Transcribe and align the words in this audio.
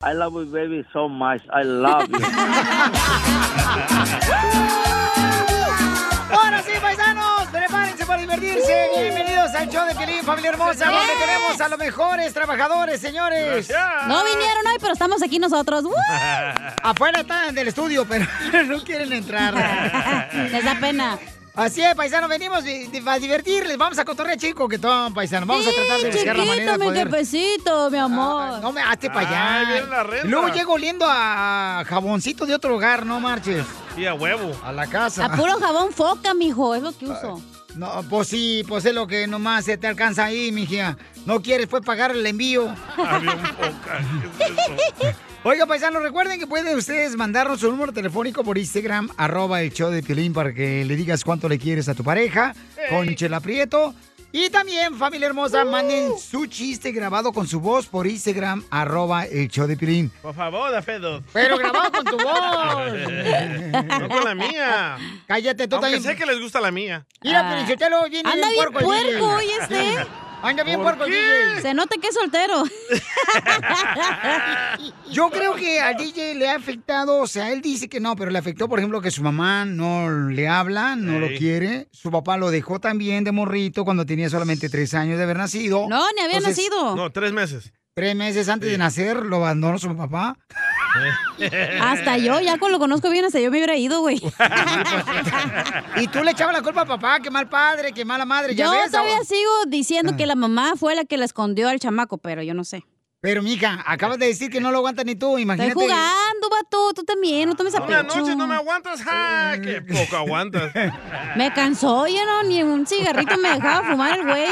I 0.00 0.12
love 0.12 0.34
you, 0.34 0.44
baby, 0.46 0.86
so 0.92 1.08
much. 1.08 1.42
I 1.52 1.64
love 1.64 2.08
you. 2.08 2.24
Ahora 6.30 6.62
sí, 6.62 6.70
paisanos, 6.80 7.48
prepárense 7.50 8.06
para 8.06 8.20
divertirse. 8.20 8.90
Bienvenidos 8.96 9.52
al 9.56 9.68
show 9.68 9.84
de 9.88 9.96
Piolín, 9.96 10.22
familia 10.22 10.50
hermosa, 10.50 10.84
donde 10.84 11.14
tenemos 11.18 11.60
a 11.60 11.68
los 11.68 11.78
mejores 11.80 12.32
trabajadores, 12.32 13.00
señores. 13.00 13.68
No 14.06 14.22
vinieron 14.22 14.66
hoy, 14.68 14.76
pero 14.80 14.92
estamos 14.92 15.20
aquí 15.20 15.40
nosotros. 15.40 15.82
¡Woo! 15.82 15.92
Afuera 16.84 17.22
están 17.22 17.52
del 17.56 17.66
estudio, 17.66 18.06
pero 18.08 18.24
no 18.66 18.80
quieren 18.84 19.12
entrar. 19.12 19.52
Les 20.52 20.64
da 20.64 20.76
pena. 20.78 21.18
Así 21.58 21.82
es, 21.82 21.92
paisanos, 21.96 22.28
venimos 22.30 22.62
a 23.06 23.18
divertirles. 23.18 23.76
Vamos 23.76 23.98
a 23.98 24.04
cotorrear, 24.04 24.38
chico, 24.38 24.68
que 24.68 24.78
todo, 24.78 25.12
paisano. 25.12 25.44
Vamos 25.44 25.66
a 25.66 25.70
tratar 25.72 26.00
de 26.00 26.10
buscar 26.12 26.36
la 26.36 26.44
manera 26.44 26.72
de 26.72 26.78
mi 26.78 26.84
poder... 26.84 27.08
jefecito, 27.10 27.90
mi 27.90 27.98
amor. 27.98 28.60
No 28.60 28.70
me 28.70 28.80
hazte 28.80 29.10
para 29.10 29.28
Ay, 29.28 29.64
allá. 29.64 29.72
viene 29.72 29.86
la 29.88 30.02
renta. 30.04 30.26
Y 30.26 30.30
Luego 30.30 30.48
llego 30.48 30.72
oliendo 30.74 31.04
a 31.08 31.82
jaboncito 31.84 32.46
de 32.46 32.54
otro 32.54 32.76
hogar, 32.76 33.04
no 33.04 33.18
marches. 33.18 33.66
Y 33.96 34.06
a 34.06 34.14
huevo. 34.14 34.52
A 34.64 34.70
la 34.70 34.86
casa. 34.86 35.24
A 35.24 35.36
puro 35.36 35.58
jabón 35.58 35.92
foca, 35.92 36.32
mijo, 36.32 36.76
es 36.76 36.82
lo 36.82 36.96
que 36.96 37.06
uso. 37.06 37.42
No, 37.74 38.04
pues 38.08 38.28
sí, 38.28 38.64
pues 38.68 38.84
es 38.84 38.94
lo 38.94 39.08
que 39.08 39.26
nomás 39.26 39.64
se 39.64 39.76
te 39.76 39.88
alcanza 39.88 40.26
ahí, 40.26 40.52
mija. 40.52 40.96
No 41.26 41.42
quieres, 41.42 41.66
pues 41.66 41.82
pagar 41.84 42.12
el 42.12 42.24
envío. 42.24 42.68
Avión 42.96 43.36
poca. 43.40 43.98
¿Qué 44.38 44.44
es 44.44 45.10
eso? 45.10 45.18
Oiga, 45.44 45.66
paisanos, 45.66 46.02
recuerden 46.02 46.38
que 46.38 46.46
pueden 46.46 46.76
ustedes 46.76 47.16
mandarnos 47.16 47.60
su 47.60 47.70
número 47.70 47.92
telefónico 47.92 48.42
por 48.44 48.58
Instagram, 48.58 49.08
arroba 49.16 49.62
el 49.62 49.72
show 49.72 49.90
de 49.90 50.02
Piolín, 50.02 50.32
para 50.32 50.52
que 50.52 50.84
le 50.84 50.96
digas 50.96 51.24
cuánto 51.24 51.48
le 51.48 51.58
quieres 51.58 51.88
a 51.88 51.94
tu 51.94 52.02
pareja, 52.04 52.54
con 52.90 53.14
Chela 53.14 53.40
Prieto. 53.40 53.94
Y 54.30 54.50
también, 54.50 54.94
familia 54.98 55.28
hermosa, 55.28 55.64
manden 55.64 56.10
su 56.18 56.44
chiste 56.46 56.92
grabado 56.92 57.32
con 57.32 57.46
su 57.46 57.60
voz 57.60 57.86
por 57.86 58.06
Instagram, 58.06 58.62
arroba 58.68 59.24
el 59.24 59.48
show 59.48 59.66
de 59.66 59.76
Piolín. 59.76 60.10
Por 60.20 60.34
favor, 60.34 60.70
da 60.70 60.82
Fedo. 60.82 61.22
Pero 61.32 61.56
grabado 61.56 61.90
con 61.92 62.04
tu 62.04 62.16
voz. 62.22 62.92
No 64.00 64.08
con 64.08 64.24
la 64.24 64.34
mía. 64.34 64.98
Cállate, 65.26 65.66
tú 65.66 65.76
Aunque 65.76 65.92
también. 65.92 66.02
sé 66.02 66.16
que 66.16 66.26
les 66.26 66.40
gusta 66.42 66.60
la 66.60 66.70
mía. 66.70 67.06
Mira, 67.22 67.48
Pelichotelo, 67.48 68.02
viene 68.10 68.28
Anda 68.30 68.48
bien 68.50 68.56
puerco 68.70 68.78
el 68.80 68.84
puerco 68.84 69.08
DJ. 69.08 69.22
hoy 69.22 69.46
este. 69.62 70.06
Anda 70.42 70.62
bien 70.62 70.80
¿Por 70.80 70.96
puerco? 70.96 71.04
DJ. 71.06 71.62
Se 71.62 71.74
nota 71.74 71.96
que 72.00 72.08
es 72.08 72.14
soltero. 72.14 72.62
Yo 75.10 75.30
creo 75.30 75.54
que 75.54 75.80
al 75.80 75.96
DJ 75.96 76.34
le 76.36 76.48
ha 76.48 76.56
afectado, 76.56 77.18
o 77.18 77.26
sea, 77.26 77.52
él 77.52 77.60
dice 77.60 77.88
que 77.88 77.98
no, 77.98 78.14
pero 78.14 78.30
le 78.30 78.38
afectó, 78.38 78.68
por 78.68 78.78
ejemplo, 78.78 79.00
que 79.00 79.10
su 79.10 79.22
mamá 79.22 79.64
no 79.64 80.10
le 80.10 80.48
habla, 80.48 80.96
no 80.96 81.18
lo 81.18 81.28
quiere. 81.28 81.88
Su 81.90 82.10
papá 82.10 82.36
lo 82.36 82.50
dejó 82.50 82.80
también 82.80 83.24
de 83.24 83.32
morrito 83.32 83.84
cuando 83.84 84.06
tenía 84.06 84.30
solamente 84.30 84.68
tres 84.68 84.94
años 84.94 85.18
de 85.18 85.24
haber 85.24 85.38
nacido. 85.38 85.86
No, 85.88 86.04
ni 86.12 86.22
había 86.22 86.38
Entonces, 86.38 86.68
nacido. 86.70 86.96
No, 86.96 87.10
tres 87.10 87.32
meses. 87.32 87.72
Tres 87.94 88.14
meses 88.14 88.48
antes 88.48 88.70
de 88.70 88.78
nacer 88.78 89.26
lo 89.26 89.36
abandonó 89.38 89.76
su 89.78 89.94
papá. 89.96 90.36
Hasta 91.80 92.16
yo, 92.18 92.40
ya 92.40 92.58
con 92.58 92.72
lo 92.72 92.78
conozco 92.78 93.10
bien, 93.10 93.24
hasta 93.24 93.38
yo 93.40 93.50
me 93.50 93.58
hubiera 93.58 93.76
ido, 93.76 94.00
güey. 94.00 94.20
Y 95.96 96.06
tú 96.08 96.22
le 96.22 96.30
echabas 96.32 96.54
la 96.54 96.62
culpa 96.62 96.82
al 96.82 96.86
papá, 96.88 97.20
que 97.20 97.30
mal 97.30 97.48
padre, 97.48 97.92
que 97.92 98.04
mala 98.04 98.24
madre. 98.24 98.54
¿ya 98.54 98.64
Yo 98.66 98.70
ves? 98.72 98.90
todavía 98.90 99.18
sigo 99.24 99.50
diciendo 99.66 100.12
Ah. 100.14 100.16
que 100.16 100.26
la 100.26 100.34
mamá 100.34 100.74
fue 100.76 100.94
la 100.94 101.04
que 101.04 101.16
la 101.16 101.24
escondió 101.24 101.68
al 101.68 101.78
chamaco, 101.80 102.18
pero 102.18 102.42
yo 102.42 102.54
no 102.54 102.64
sé. 102.64 102.84
Pero, 103.20 103.42
mija, 103.42 103.82
acabas 103.84 104.18
de 104.18 104.26
decir 104.26 104.48
que 104.48 104.60
no 104.60 104.70
lo 104.70 104.78
aguantas 104.78 105.04
ni 105.04 105.16
tú, 105.16 105.30
Estoy 105.30 105.42
imagínate. 105.42 105.74
jugando, 105.74 106.50
vato, 106.50 106.92
tú 106.94 107.02
también, 107.02 107.48
no 107.48 107.56
tomes 107.56 107.74
a 107.74 107.82
Una 107.82 108.02
pecho. 108.04 108.16
noche 108.20 108.36
no 108.36 108.46
me 108.46 108.54
aguantas. 108.54 109.02
¡Ja! 109.02 109.54
¡Qué 109.60 109.82
poco 109.82 110.16
aguantas! 110.16 110.72
Me 111.36 111.52
cansó, 111.52 112.06
ya 112.06 112.24
no, 112.24 112.44
ni 112.44 112.62
un 112.62 112.86
cigarrito 112.86 113.36
me 113.38 113.50
dejaba 113.54 113.88
fumar 113.90 114.18
el 114.20 114.24
güey. 114.24 114.46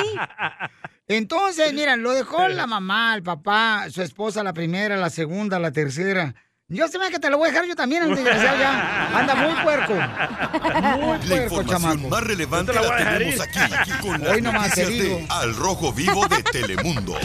Entonces, 1.09 1.73
mira, 1.73 1.97
lo 1.97 2.13
dejó 2.13 2.49
la 2.49 2.67
mamá, 2.67 3.15
el 3.15 3.23
papá, 3.23 3.87
su 3.91 4.03
esposa, 4.03 4.43
la 4.43 4.53
primera, 4.53 4.97
la 4.97 5.11
segunda, 5.11 5.59
la 5.59 5.71
tercera. 5.73 6.35
Yo 6.69 6.89
se 6.89 6.99
me 6.99 7.09
que 7.11 7.21
te 7.21 7.31
lo 7.31 7.39
voy 7.39 7.49
a 7.49 7.53
dejar 7.53 7.69
yo 7.69 7.77
también, 7.77 8.03
el 8.03 8.15
desgraciado 8.17 8.59
ya. 8.59 9.17
Anda 9.17 9.37
muy 9.37 9.55
puerco. 9.63 9.93
Muy 9.95 10.01
La 10.01 11.19
puerco, 11.21 11.63
información 11.63 11.67
chamaco. 11.69 12.09
más 12.09 12.23
relevante 12.25 12.73
la 12.73 12.81
la, 12.83 12.97
tenemos 12.97 13.35
ir. 13.37 13.41
aquí, 13.43 13.91
con 14.03 14.27
Hoy 14.27 14.43
nomás 14.43 14.73
te 14.75 14.85
de 14.85 14.91
digo. 14.91 15.21
Al 15.29 15.55
Rojo 15.55 15.93
Vivo 15.93 16.27
de 16.27 16.43
Telemundo. 16.43 17.17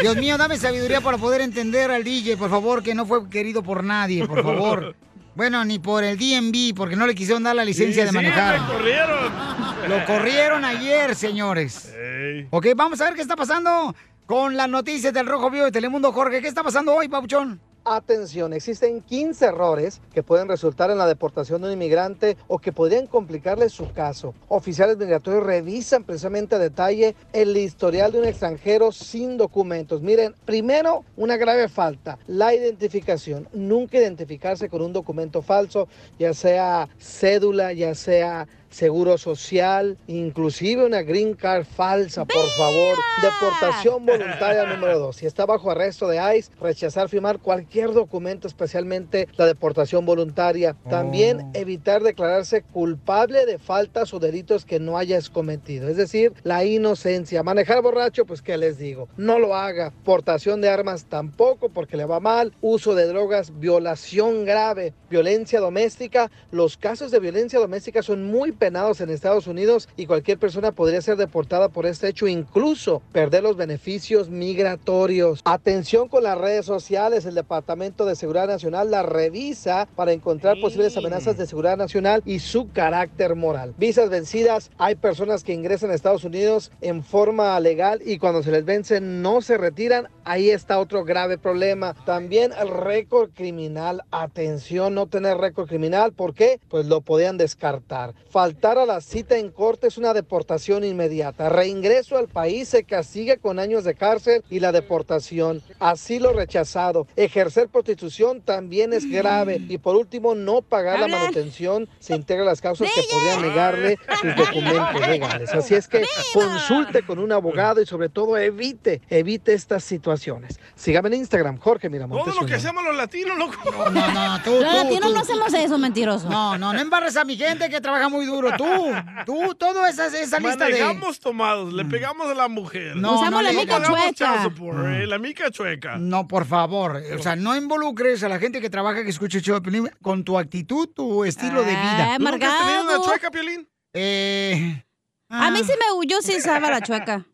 Dios 0.00 0.16
mío, 0.16 0.38
dame 0.38 0.56
sabiduría 0.58 1.00
para 1.00 1.18
poder 1.18 1.40
entender 1.40 1.90
al 1.90 2.04
DJ, 2.04 2.36
por 2.36 2.50
favor, 2.50 2.84
que 2.84 2.94
no 2.94 3.04
fue 3.04 3.28
querido 3.28 3.64
por 3.64 3.82
nadie, 3.82 4.28
por 4.28 4.44
favor. 4.44 4.94
Bueno, 5.34 5.64
ni 5.64 5.78
por 5.78 6.04
el 6.04 6.16
DMV, 6.16 6.74
porque 6.76 6.94
no 6.96 7.06
le 7.06 7.14
quisieron 7.14 7.42
dar 7.42 7.56
la 7.56 7.64
licencia 7.64 8.02
Sí, 8.02 8.06
de 8.06 8.08
sí, 8.10 8.14
manejar. 8.14 8.60
me 8.60 8.66
corrieron. 8.66 9.32
Lo 9.88 10.04
corrieron 10.06 10.64
ayer, 10.64 11.14
señores. 11.14 11.92
Ey. 11.94 12.46
Ok, 12.50 12.68
vamos 12.76 13.00
a 13.00 13.04
ver 13.04 13.14
qué 13.14 13.22
está 13.22 13.36
pasando 13.36 13.94
con 14.26 14.56
las 14.56 14.68
noticias 14.68 15.12
del 15.12 15.26
Rojo 15.26 15.50
Vivo 15.50 15.64
de 15.66 15.72
Telemundo. 15.72 16.12
Jorge, 16.12 16.40
¿qué 16.40 16.48
está 16.48 16.62
pasando 16.62 16.94
hoy, 16.94 17.08
Papuchón? 17.08 17.60
Atención, 17.86 18.54
existen 18.54 19.02
15 19.02 19.44
errores 19.44 20.00
que 20.14 20.22
pueden 20.22 20.48
resultar 20.48 20.90
en 20.90 20.96
la 20.96 21.06
deportación 21.06 21.60
de 21.60 21.68
un 21.68 21.74
inmigrante 21.74 22.38
o 22.48 22.58
que 22.58 22.72
podrían 22.72 23.06
complicarle 23.06 23.68
su 23.68 23.92
caso. 23.92 24.34
Oficiales 24.48 24.96
migratorios 24.96 25.44
revisan 25.44 26.02
precisamente 26.02 26.54
a 26.54 26.58
detalle 26.58 27.14
el 27.34 27.54
historial 27.58 28.10
de 28.10 28.20
un 28.20 28.24
extranjero 28.24 28.90
sin 28.90 29.36
documentos. 29.36 30.00
Miren, 30.00 30.34
primero, 30.46 31.04
una 31.18 31.36
grave 31.36 31.68
falta, 31.68 32.18
la 32.26 32.54
identificación. 32.54 33.50
Nunca 33.52 33.98
identificarse 33.98 34.70
con 34.70 34.80
un 34.80 34.94
documento 34.94 35.42
falso, 35.42 35.86
ya 36.18 36.32
sea 36.32 36.88
cédula, 36.98 37.74
ya 37.74 37.94
sea 37.94 38.48
seguro 38.74 39.16
social, 39.18 39.96
inclusive 40.08 40.84
una 40.84 41.02
green 41.02 41.34
card 41.34 41.64
falsa, 41.64 42.24
por 42.24 42.46
favor. 42.58 42.98
Deportación 43.22 44.04
voluntaria 44.04 44.64
número 44.66 44.98
dos. 44.98 45.16
Si 45.16 45.26
está 45.26 45.46
bajo 45.46 45.70
arresto 45.70 46.08
de 46.08 46.18
ICE, 46.36 46.50
rechazar 46.60 47.08
firmar 47.08 47.38
cualquier 47.38 47.92
documento, 47.92 48.48
especialmente 48.48 49.28
la 49.36 49.46
deportación 49.46 50.04
voluntaria. 50.04 50.76
También 50.90 51.14
Oh. 51.44 51.50
evitar 51.54 52.02
declararse 52.02 52.62
culpable 52.62 53.46
de 53.46 53.58
faltas 53.58 54.12
o 54.12 54.18
delitos 54.18 54.64
que 54.64 54.80
no 54.80 54.98
hayas 54.98 55.30
cometido. 55.30 55.88
Es 55.88 55.96
decir, 55.96 56.32
la 56.42 56.64
inocencia. 56.64 57.42
Manejar 57.42 57.82
borracho, 57.82 58.24
pues 58.26 58.42
qué 58.42 58.58
les 58.58 58.78
digo. 58.78 59.08
No 59.16 59.38
lo 59.38 59.54
haga. 59.54 59.92
Portación 60.04 60.60
de 60.60 60.68
armas 60.68 61.04
tampoco 61.06 61.68
porque 61.68 61.96
le 61.96 62.04
va 62.04 62.18
mal. 62.20 62.52
Uso 62.60 62.94
de 62.94 63.06
drogas, 63.06 63.58
violación 63.60 64.44
grave, 64.44 64.94
violencia 65.08 65.60
doméstica. 65.60 66.30
Los 66.50 66.76
casos 66.76 67.10
de 67.10 67.20
violencia 67.20 67.58
doméstica 67.58 68.02
son 68.02 68.24
muy 68.24 68.52
penados 68.64 69.02
en 69.02 69.10
Estados 69.10 69.46
Unidos 69.46 69.90
y 69.94 70.06
cualquier 70.06 70.38
persona 70.38 70.72
podría 70.72 71.02
ser 71.02 71.18
deportada 71.18 71.68
por 71.68 71.84
este 71.84 72.08
hecho, 72.08 72.26
incluso 72.26 73.02
perder 73.12 73.42
los 73.42 73.58
beneficios 73.58 74.30
migratorios. 74.30 75.42
Atención 75.44 76.08
con 76.08 76.22
las 76.22 76.38
redes 76.38 76.64
sociales, 76.64 77.26
el 77.26 77.34
Departamento 77.34 78.06
de 78.06 78.16
Seguridad 78.16 78.46
Nacional 78.46 78.90
la 78.90 79.02
revisa 79.02 79.86
para 79.94 80.12
encontrar 80.12 80.58
posibles 80.62 80.96
amenazas 80.96 81.36
de 81.36 81.46
seguridad 81.46 81.76
nacional 81.76 82.22
y 82.24 82.38
su 82.38 82.70
carácter 82.72 83.34
moral. 83.34 83.74
Visas 83.76 84.08
vencidas, 84.08 84.70
hay 84.78 84.94
personas 84.94 85.44
que 85.44 85.52
ingresan 85.52 85.90
a 85.90 85.94
Estados 85.94 86.24
Unidos 86.24 86.72
en 86.80 87.04
forma 87.04 87.60
legal 87.60 88.00
y 88.02 88.16
cuando 88.16 88.42
se 88.42 88.50
les 88.50 88.64
vence 88.64 88.98
no 89.02 89.42
se 89.42 89.58
retiran, 89.58 90.08
ahí 90.24 90.48
está 90.48 90.78
otro 90.78 91.04
grave 91.04 91.36
problema. 91.36 91.94
También 92.06 92.52
el 92.58 92.68
récord 92.68 93.28
criminal, 93.34 94.00
atención, 94.10 94.94
no 94.94 95.06
tener 95.06 95.36
récord 95.36 95.68
criminal, 95.68 96.14
¿por 96.14 96.32
qué? 96.32 96.60
Pues 96.70 96.86
lo 96.86 97.02
podían 97.02 97.36
descartar. 97.36 98.14
Faltar 98.54 98.78
a 98.78 98.86
la 98.86 99.00
cita 99.00 99.36
en 99.36 99.50
corte 99.50 99.88
es 99.88 99.98
una 99.98 100.14
deportación 100.14 100.84
inmediata. 100.84 101.48
Reingreso 101.48 102.16
al 102.16 102.28
país 102.28 102.68
se 102.68 102.84
castiga 102.84 103.36
con 103.36 103.58
años 103.58 103.82
de 103.82 103.96
cárcel 103.96 104.44
y 104.48 104.60
la 104.60 104.70
deportación. 104.70 105.60
Asilo 105.80 106.32
rechazado. 106.32 107.08
Ejercer 107.16 107.68
prostitución 107.68 108.42
también 108.42 108.92
es 108.92 109.10
grave. 109.10 109.60
Y 109.68 109.78
por 109.78 109.96
último, 109.96 110.36
no 110.36 110.62
pagar 110.62 111.00
la 111.00 111.08
manutención 111.08 111.88
se 111.98 112.14
integra 112.14 112.44
a 112.44 112.46
las 112.46 112.60
causas 112.60 112.88
que 112.94 113.02
podrían 113.12 113.42
negarle 113.42 113.98
sus 114.20 114.36
documentos 114.36 115.00
legales. 115.08 115.52
Así 115.52 115.74
es 115.74 115.88
que 115.88 116.04
consulte 116.32 117.04
con 117.04 117.18
un 117.18 117.32
abogado 117.32 117.82
y 117.82 117.86
sobre 117.86 118.08
todo 118.08 118.38
evite, 118.38 119.02
evite 119.10 119.52
estas 119.52 119.82
situaciones. 119.82 120.60
Sígame 120.76 121.08
en 121.08 121.14
Instagram, 121.14 121.58
Jorge 121.58 121.90
Miramontes. 121.90 122.32
Todo 122.32 122.42
lo 122.42 122.46
que 122.46 122.54
hacemos 122.54 122.84
los 122.84 122.96
latinos, 122.96 123.36
loco. 123.36 123.56
No, 123.90 124.12
no, 124.12 124.42
tú, 124.44 124.50
Los 124.52 124.60
tú, 124.60 124.76
latinos 124.76 125.08
tú. 125.08 125.14
no 125.14 125.20
hacemos 125.20 125.54
eso, 125.54 125.76
mentiroso. 125.76 126.30
No, 126.30 126.56
no, 126.56 126.72
no 126.72 126.80
embarres 126.80 127.16
a 127.16 127.24
mi 127.24 127.36
gente 127.36 127.68
que 127.68 127.80
trabaja 127.80 128.08
muy 128.08 128.26
duro. 128.26 128.43
Tú, 128.56 128.92
tú, 129.26 129.54
todo 129.54 129.86
esa, 129.86 130.06
esa 130.06 130.38
lista 130.38 130.66
de... 130.66 130.72
Manejamos 130.72 131.20
tomados, 131.20 131.72
le 131.72 131.84
pegamos 131.84 132.28
a 132.28 132.34
la 132.34 132.48
mujer. 132.48 132.96
No, 132.96 133.14
Usamos 133.14 133.30
no 133.30 133.42
la 133.42 133.52
mica 133.52 133.82
chueca. 133.82 134.12
child 134.12 134.42
support, 134.42 134.86
eh, 134.86 135.06
la 135.06 135.18
mica 135.18 135.50
chueca. 135.50 135.96
No, 135.96 136.26
por 136.28 136.44
favor. 136.46 137.02
O 137.16 137.22
sea, 137.22 137.36
no 137.36 137.56
involucres 137.56 138.22
a 138.22 138.28
la 138.28 138.38
gente 138.38 138.60
que 138.60 138.70
trabaja, 138.70 139.02
que 139.02 139.10
escucha 139.10 139.38
el 139.38 139.44
show 139.44 139.54
de 139.54 139.60
Piolín, 139.62 139.90
con 140.02 140.24
tu 140.24 140.38
actitud, 140.38 140.88
tu 140.88 141.24
estilo 141.24 141.62
de 141.62 141.70
vida. 141.70 142.14
Ah, 142.14 142.16
¿Tú 142.18 142.24
nunca 142.24 142.46
has 142.52 142.66
tenido 142.66 142.82
una 142.82 143.04
chueca, 143.04 143.30
Piolín? 143.30 143.68
Eh, 143.92 144.84
A 145.28 145.50
mí 145.50 145.60
ah, 145.62 145.64
sí 145.64 145.72
me 145.72 146.06
yo 146.06 146.20
sí 146.22 146.36
usaba 146.36 146.70
la 146.70 146.80
chueca. 146.80 147.24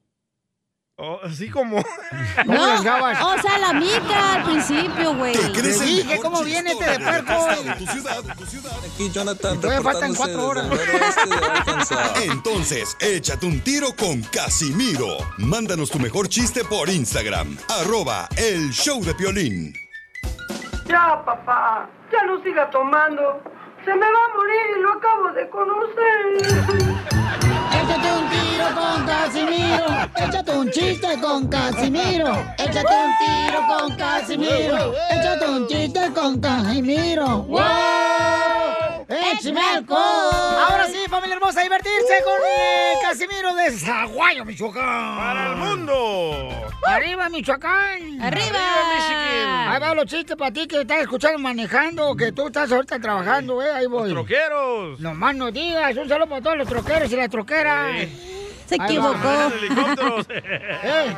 Oh, 1.02 1.18
así 1.24 1.48
como... 1.48 1.82
¿Cómo 2.44 2.54
No, 2.54 2.66
las 2.66 2.84
gabas? 2.84 3.22
o 3.22 3.40
sea, 3.40 3.58
la 3.58 3.72
mica 3.72 4.34
al 4.34 4.42
principio, 4.44 5.14
güey. 5.14 5.32
¿Qué 5.32 5.52
crees 5.52 5.78
Te 5.78 5.84
dije, 5.86 6.18
¿cómo 6.20 6.42
viene 6.42 6.72
este 6.72 6.90
de 6.90 6.98
puerco? 6.98 7.32
tu 7.78 7.86
ciudad, 7.86 8.22
de 8.22 8.34
tu 8.34 8.46
ciudad? 8.46 8.72
Aquí 8.84 9.10
Jonathan 9.10 9.60
Todavía 9.60 9.82
faltan 9.82 10.14
cuatro 10.14 10.46
horas. 10.46 10.66
Entonces, 12.22 12.96
échate 13.00 13.46
un 13.46 13.60
tiro 13.60 13.96
con 13.96 14.20
Casimiro. 14.24 15.16
Mándanos 15.38 15.90
tu 15.90 15.98
mejor 15.98 16.28
chiste 16.28 16.64
por 16.64 16.90
Instagram. 16.90 17.56
Arroba 17.80 18.28
el 18.36 18.70
show 18.70 19.02
de 19.02 19.14
Piolín. 19.14 19.72
Ya, 20.86 21.22
papá, 21.24 21.88
ya 22.12 22.26
no 22.26 22.42
siga 22.42 22.68
tomando. 22.70 23.42
Se 23.86 23.94
me 23.94 24.00
va 24.00 24.06
a 24.06 24.36
morir 24.36 24.60
y 24.76 24.82
lo 24.82 24.92
acabo 24.92 25.32
de 25.32 25.48
conocer. 25.48 27.00
Échate 27.72 28.12
un 28.12 28.28
tiro 28.28 28.66
con 28.74 29.06
Casimiro. 29.06 29.86
Échate 30.16 30.39
un 30.70 30.72
chiste 30.72 31.20
con 31.20 31.48
Casimiro. 31.48 32.46
Échate 32.56 32.94
un 32.94 33.12
tiro 33.18 33.66
con 33.66 33.96
Casimiro. 33.96 34.94
Échate 35.10 35.48
un 35.48 35.66
chiste 35.66 36.12
con 36.14 36.40
Casimiro. 36.40 37.42
¡Wow! 37.42 37.60
¡Échame! 39.08 39.60
Ahora 39.88 40.86
sí, 40.86 40.98
familia 41.08 41.34
hermosa, 41.36 41.60
a 41.60 41.62
divertirse 41.64 42.22
con 42.24 42.34
el 42.34 43.02
Casimiro 43.02 43.54
de 43.56 43.72
Zaguayo, 43.72 44.44
Michoacán. 44.44 45.16
¡Para 45.16 45.46
el 45.48 45.56
mundo! 45.56 46.48
¡Arriba, 46.86 47.28
Michoacán! 47.28 48.20
¡Arriba! 48.20 49.70
Ahí 49.72 49.80
va 49.80 49.94
los 49.94 50.06
chistes 50.06 50.36
para 50.36 50.52
ti 50.52 50.68
que 50.68 50.82
estás 50.82 51.00
escuchando 51.00 51.38
manejando, 51.40 52.14
que 52.14 52.30
tú 52.30 52.46
estás 52.46 52.70
ahorita 52.70 53.00
trabajando, 53.00 53.60
eh, 53.60 53.72
ahí 53.72 53.86
voy. 53.86 54.10
¡Troqueros! 54.10 55.00
Nomás 55.00 55.34
no 55.34 55.50
digas, 55.50 55.96
un 55.96 56.08
saludo 56.08 56.28
para 56.28 56.42
todos 56.42 56.58
los 56.58 56.68
troqueros 56.68 57.10
y 57.12 57.16
las 57.16 57.28
troqueras. 57.28 58.06
Se 58.70 58.76
Ahí 58.78 58.86
equivocó. 58.86 59.18
Eh. 60.30 61.16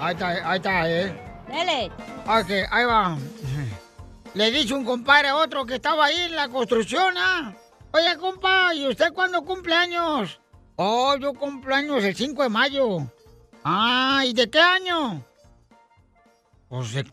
Ahí 0.00 0.14
está, 0.14 0.28
ahí 0.28 0.56
está, 0.56 0.90
eh. 0.90 1.42
Dele. 1.46 1.92
Ok, 2.26 2.50
ahí 2.70 2.84
va. 2.86 3.18
Le 4.32 4.50
dice 4.50 4.72
un 4.72 4.86
compadre 4.86 5.28
a 5.28 5.36
otro 5.36 5.66
que 5.66 5.74
estaba 5.74 6.06
ahí 6.06 6.18
en 6.22 6.34
la 6.34 6.48
construcción, 6.48 7.14
¿ah? 7.18 7.52
Oye, 7.92 8.16
compa, 8.16 8.74
¿y 8.74 8.88
usted 8.88 9.12
cuándo 9.12 9.44
cumple 9.44 9.74
años? 9.74 10.40
Oh, 10.76 11.14
yo 11.20 11.34
cumplo 11.34 11.74
años 11.74 12.02
el 12.02 12.16
5 12.16 12.42
de 12.42 12.48
mayo. 12.48 13.06
Ah, 13.62 14.22
¿y 14.24 14.32
de 14.32 14.48
qué 14.48 14.60
año? 14.60 15.22
Pues 16.70 16.94
de 16.94 17.04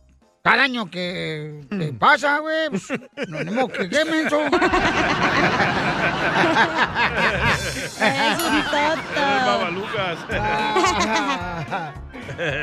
cada 0.42 0.64
año 0.64 0.90
que, 0.90 1.62
que 1.70 1.94
pasa, 1.94 2.40
güey. 2.40 2.70
Pues, 2.70 2.90
no, 3.28 3.44
no, 3.44 3.68
que 3.68 3.90
qué 3.90 4.06
menso. 4.06 4.42
Es 8.02 8.42
un 8.42 8.64
toto. 8.64 9.22
Babalucas. 9.46 10.20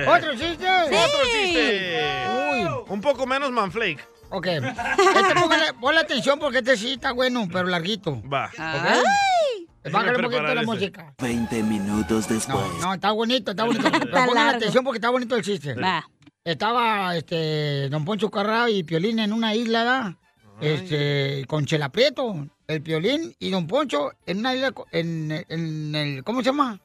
¿Otro 0.08 0.32
chiste? 0.34 0.66
Otro 0.68 1.24
chiste. 1.32 2.26
Uy. 2.52 2.68
Un 2.88 3.00
poco 3.00 3.26
menos 3.26 3.50
manflake. 3.50 4.06
Ok. 4.30 4.46
Este, 4.46 5.34
póngale, 5.40 5.72
ponle 5.80 6.00
atención 6.00 6.38
porque 6.38 6.58
este 6.58 6.76
sí 6.76 6.92
está 6.94 7.12
bueno, 7.12 7.46
pero 7.52 7.68
larguito. 7.68 8.20
Va. 8.30 8.46
¿Ok? 8.46 9.90
Bájale 9.90 10.16
un 10.16 10.22
poquito 10.24 10.54
la 10.54 10.62
música. 10.62 11.14
20 11.18 11.62
minutos 11.62 12.28
después. 12.28 12.56
No, 12.56 12.88
no, 12.88 12.94
está 12.94 13.12
bonito, 13.12 13.52
está 13.52 13.64
bonito. 13.64 13.90
Pongan 13.90 14.56
atención 14.56 14.84
porque 14.84 14.98
está 14.98 15.10
bonito 15.10 15.36
el 15.36 15.42
chiste. 15.42 15.74
Va. 15.74 16.06
Estaba 16.48 17.14
este 17.14 17.90
Don 17.90 18.06
Poncho 18.06 18.30
Carrao 18.30 18.68
y 18.68 18.82
Piolín 18.82 19.18
en 19.18 19.34
una 19.34 19.54
isla, 19.54 19.84
¿da? 19.84 20.16
Este, 20.62 21.44
con 21.46 21.66
Chela 21.66 21.90
Prieto, 21.90 22.48
el 22.66 22.80
Piolín 22.80 23.36
y 23.38 23.50
Don 23.50 23.66
Poncho 23.66 24.12
en 24.24 24.38
una 24.38 24.54
isla, 24.54 24.72
en, 24.92 25.44
en 25.46 25.94
el, 25.94 26.24
¿cómo 26.24 26.40
se 26.40 26.46
llama? 26.46 26.80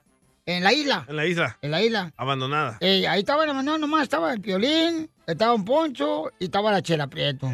En 0.45 0.65
la 0.65 0.73
isla, 0.73 1.05
En 1.07 1.15
la 1.15 1.25
isla. 1.25 1.57
en 1.61 1.71
la 1.71 1.81
isla. 1.81 2.13
Abandonada. 2.17 2.77
Eh, 2.81 3.07
ahí 3.07 3.21
estaba 3.21 3.45
la 3.45 3.53
mano 3.53 3.77
nomás, 3.77 4.03
estaba 4.03 4.33
el 4.33 4.41
Piolín, 4.41 5.09
estaba 5.25 5.53
Don 5.53 5.63
Poncho 5.63 6.29
y 6.39 6.43
estaba 6.43 6.69
la 6.69 6.81
Chela 6.81 7.07
Prieto. 7.07 7.49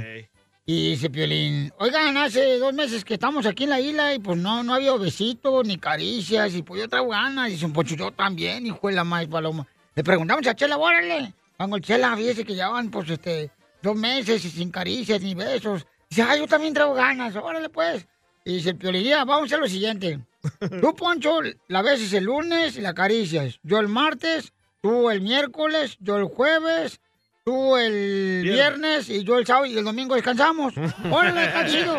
Y 0.66 0.90
dice 0.90 1.12
Piolín, 1.12 1.72
oigan, 1.78 2.18
hace 2.18 2.58
dos 2.58 2.74
meses 2.74 3.06
que 3.06 3.14
estamos 3.14 3.46
aquí 3.46 3.66
en 3.66 3.70
la 3.70 3.80
isla 3.80 4.16
y 4.16 4.20
pues 4.20 4.36
no, 4.40 4.64
no 4.64 4.74
había 4.74 4.96
besitos 4.96 5.64
ni 5.68 5.78
caricias 5.78 6.56
y 6.56 6.64
pues 6.64 6.82
yo 6.82 6.90
traigo 6.90 7.10
ganas. 7.10 7.50
Dice 7.52 7.68
un 7.68 7.74
Poncho, 7.74 7.96
yo 7.96 8.10
también, 8.10 8.66
hijo 8.66 8.88
de 8.88 8.96
la 8.96 9.04
maíz 9.04 9.30
paloma. 9.30 9.68
Le 9.94 10.04
preguntamos 10.04 10.48
a 10.48 10.56
Chela, 10.56 10.76
órale. 10.80 11.36
Vamos, 11.60 11.82
Chela, 11.82 12.16
fíjese 12.16 12.46
que 12.46 12.56
ya 12.56 12.70
van 12.70 12.90
pues 12.90 13.10
este, 13.10 13.52
dos 13.82 13.94
meses 13.94 14.46
y 14.46 14.50
sin 14.50 14.72
caricias 14.72 15.22
ni 15.22 15.36
besos. 15.36 15.86
Dice, 16.10 16.22
ah, 16.22 16.38
yo 16.38 16.48
también 16.48 16.74
traigo 16.74 16.94
ganas, 16.94 17.36
órale 17.36 17.68
pues. 17.68 18.08
Y 18.46 18.56
dice 18.56 18.74
ya, 19.04 19.26
vamos 19.26 19.44
a 19.44 19.46
hacer 19.48 19.60
lo 19.60 19.68
siguiente. 19.68 20.22
Tú, 20.82 20.96
Poncho, 20.96 21.42
la 21.68 21.82
beses 21.82 22.14
el 22.14 22.24
lunes 22.24 22.78
y 22.78 22.82
la 22.82 22.92
acaricias. 22.92 23.60
Yo 23.62 23.80
el 23.80 23.90
martes, 23.90 24.54
tú 24.82 25.10
el 25.10 25.20
miércoles, 25.20 25.98
yo 26.00 26.16
el 26.16 26.24
jueves, 26.24 27.02
tú 27.44 27.76
el 27.76 28.42
viernes 28.44 29.10
y 29.10 29.26
yo 29.26 29.38
el 29.38 29.46
sábado 29.46 29.66
y 29.66 29.78
el 29.78 29.84
domingo 29.84 30.16
descansamos. 30.16 30.74
Órale, 31.12 31.44
está 31.44 31.66
chido. 31.68 31.98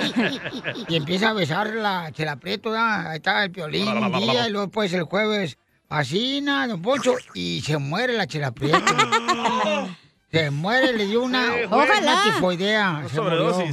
Y 0.89 0.97
empieza 0.97 1.29
a 1.29 1.35
besar 1.35 1.75
la 1.75 2.11
Chela 2.13 2.37
Prieto, 2.37 2.71
¿verdad? 2.71 3.11
ahí 3.11 3.19
está 3.19 3.45
el 3.45 3.51
piolín 3.51 3.89
un 3.89 4.13
día 4.21 4.49
y 4.49 4.53
luego 4.53 4.69
pues 4.69 4.95
el 4.95 5.03
jueves 5.03 5.59
asina, 5.91 6.67
don 6.67 6.81
Poncho, 6.81 7.17
y 7.35 7.61
se 7.61 7.77
muere 7.77 8.15
la 8.15 8.27
Chela. 8.27 8.55
Se 10.31 10.49
muere, 10.49 10.97
le 10.97 11.07
dio 11.07 11.25
una, 11.25 11.57
Ojalá. 11.69 11.99
una 12.01 12.23
tifoidea. 12.23 13.05
Se 13.13 13.21
murió. 13.21 13.65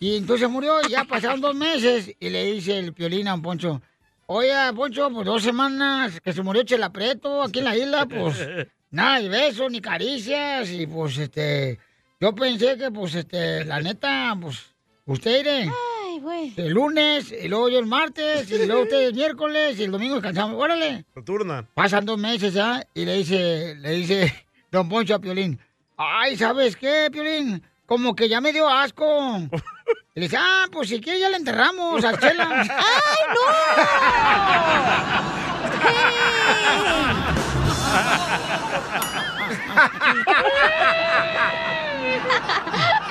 Y 0.00 0.16
entonces 0.16 0.48
murió, 0.48 0.80
y 0.88 0.92
ya 0.92 1.04
pasaron 1.04 1.42
dos 1.42 1.54
meses, 1.54 2.10
y 2.18 2.30
le 2.30 2.52
dice 2.52 2.78
el 2.78 2.94
piolín 2.94 3.28
a 3.28 3.32
don 3.32 3.42
Poncho, 3.42 3.82
oye, 4.24 4.54
Poncho, 4.74 5.10
pues 5.10 5.26
dos 5.26 5.42
semanas 5.42 6.18
que 6.22 6.32
se 6.32 6.42
murió 6.42 6.62
Chela 6.62 6.90
Prieto 6.90 7.42
aquí 7.42 7.58
en 7.58 7.66
la 7.66 7.76
isla, 7.76 8.06
pues 8.06 8.38
nada 8.90 9.20
de 9.20 9.28
besos 9.28 9.70
ni 9.70 9.82
caricias, 9.82 10.70
y 10.70 10.86
pues 10.86 11.18
este, 11.18 11.78
yo 12.18 12.34
pensé 12.34 12.78
que 12.78 12.90
pues 12.90 13.14
este, 13.14 13.66
la 13.66 13.82
neta, 13.82 14.34
pues, 14.40 14.64
usted 15.04 15.40
iré 15.40 15.70
Ay, 16.18 16.24
güey. 16.24 16.52
el 16.56 16.72
lunes, 16.72 17.30
y 17.30 17.46
luego 17.46 17.68
yo 17.68 17.78
el 17.78 17.86
martes, 17.86 18.50
y 18.50 18.66
luego 18.66 18.82
usted 18.82 19.06
el 19.06 19.14
miércoles, 19.14 19.78
y 19.78 19.84
el 19.84 19.92
domingo 19.92 20.16
descansamos, 20.16 20.60
órale. 20.60 21.04
Saturna. 21.14 21.64
Pasan 21.74 22.04
dos 22.06 22.18
meses 22.18 22.54
ya, 22.54 22.84
y 22.92 23.04
le 23.04 23.14
dice, 23.14 23.76
le 23.76 23.90
dice 23.92 24.46
don 24.72 24.88
Poncho 24.88 25.14
a 25.14 25.20
Piolín, 25.20 25.60
ay, 25.96 26.36
¿sabes 26.36 26.74
qué, 26.74 27.08
Piolín? 27.12 27.62
Como 27.86 28.16
que 28.16 28.28
ya 28.28 28.40
me 28.40 28.52
dio 28.52 28.68
asco. 28.68 29.04
Y 29.38 29.48
le 30.20 30.22
dice, 30.22 30.36
ah, 30.40 30.64
pues 30.72 30.88
si 30.88 31.00
quieres 31.00 31.20
ya 31.20 31.28
le 31.28 31.36
enterramos 31.36 32.04
a 32.04 32.18
Chela. 32.18 32.48
¡Ay, 32.68 33.34
no! 33.34 33.42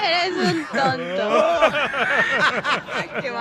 Eres 0.07 0.37
un 0.37 0.65
tonto. 0.65 1.29
Qué 3.21 3.31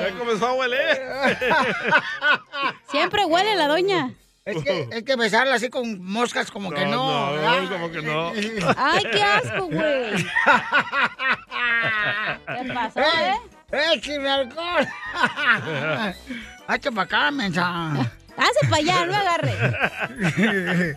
Ya 0.00 0.18
comenzó 0.18 0.46
a 0.46 0.52
oler. 0.52 1.38
Siempre 2.88 3.24
huele 3.24 3.56
la 3.56 3.68
doña. 3.68 4.10
Es 4.46 4.62
que, 4.62 4.88
es 4.92 5.02
que 5.02 5.16
besarla 5.16 5.56
así 5.56 5.68
con 5.68 6.00
moscas 6.04 6.52
como 6.52 6.70
que 6.70 6.86
no. 6.86 7.26
No, 7.26 7.32
¿verdad? 7.32 7.62
no, 7.62 7.68
como 7.70 7.90
que 7.90 8.00
no. 8.00 8.28
Ay, 8.76 9.02
qué 9.10 9.20
asco, 9.22 9.66
güey. 9.66 10.14
¿Qué 12.46 12.72
pasó, 12.72 13.00
eh? 13.00 13.34
¡Écheme 13.92 14.30
alcohol! 14.30 14.86
¡Hazte 16.68 16.92
para 16.92 17.02
acá, 17.02 17.30
mensa! 17.32 17.92
Hace 18.36 18.68
para 18.68 18.76
allá, 18.76 19.06
no 19.06 19.14
agarre. 19.14 20.96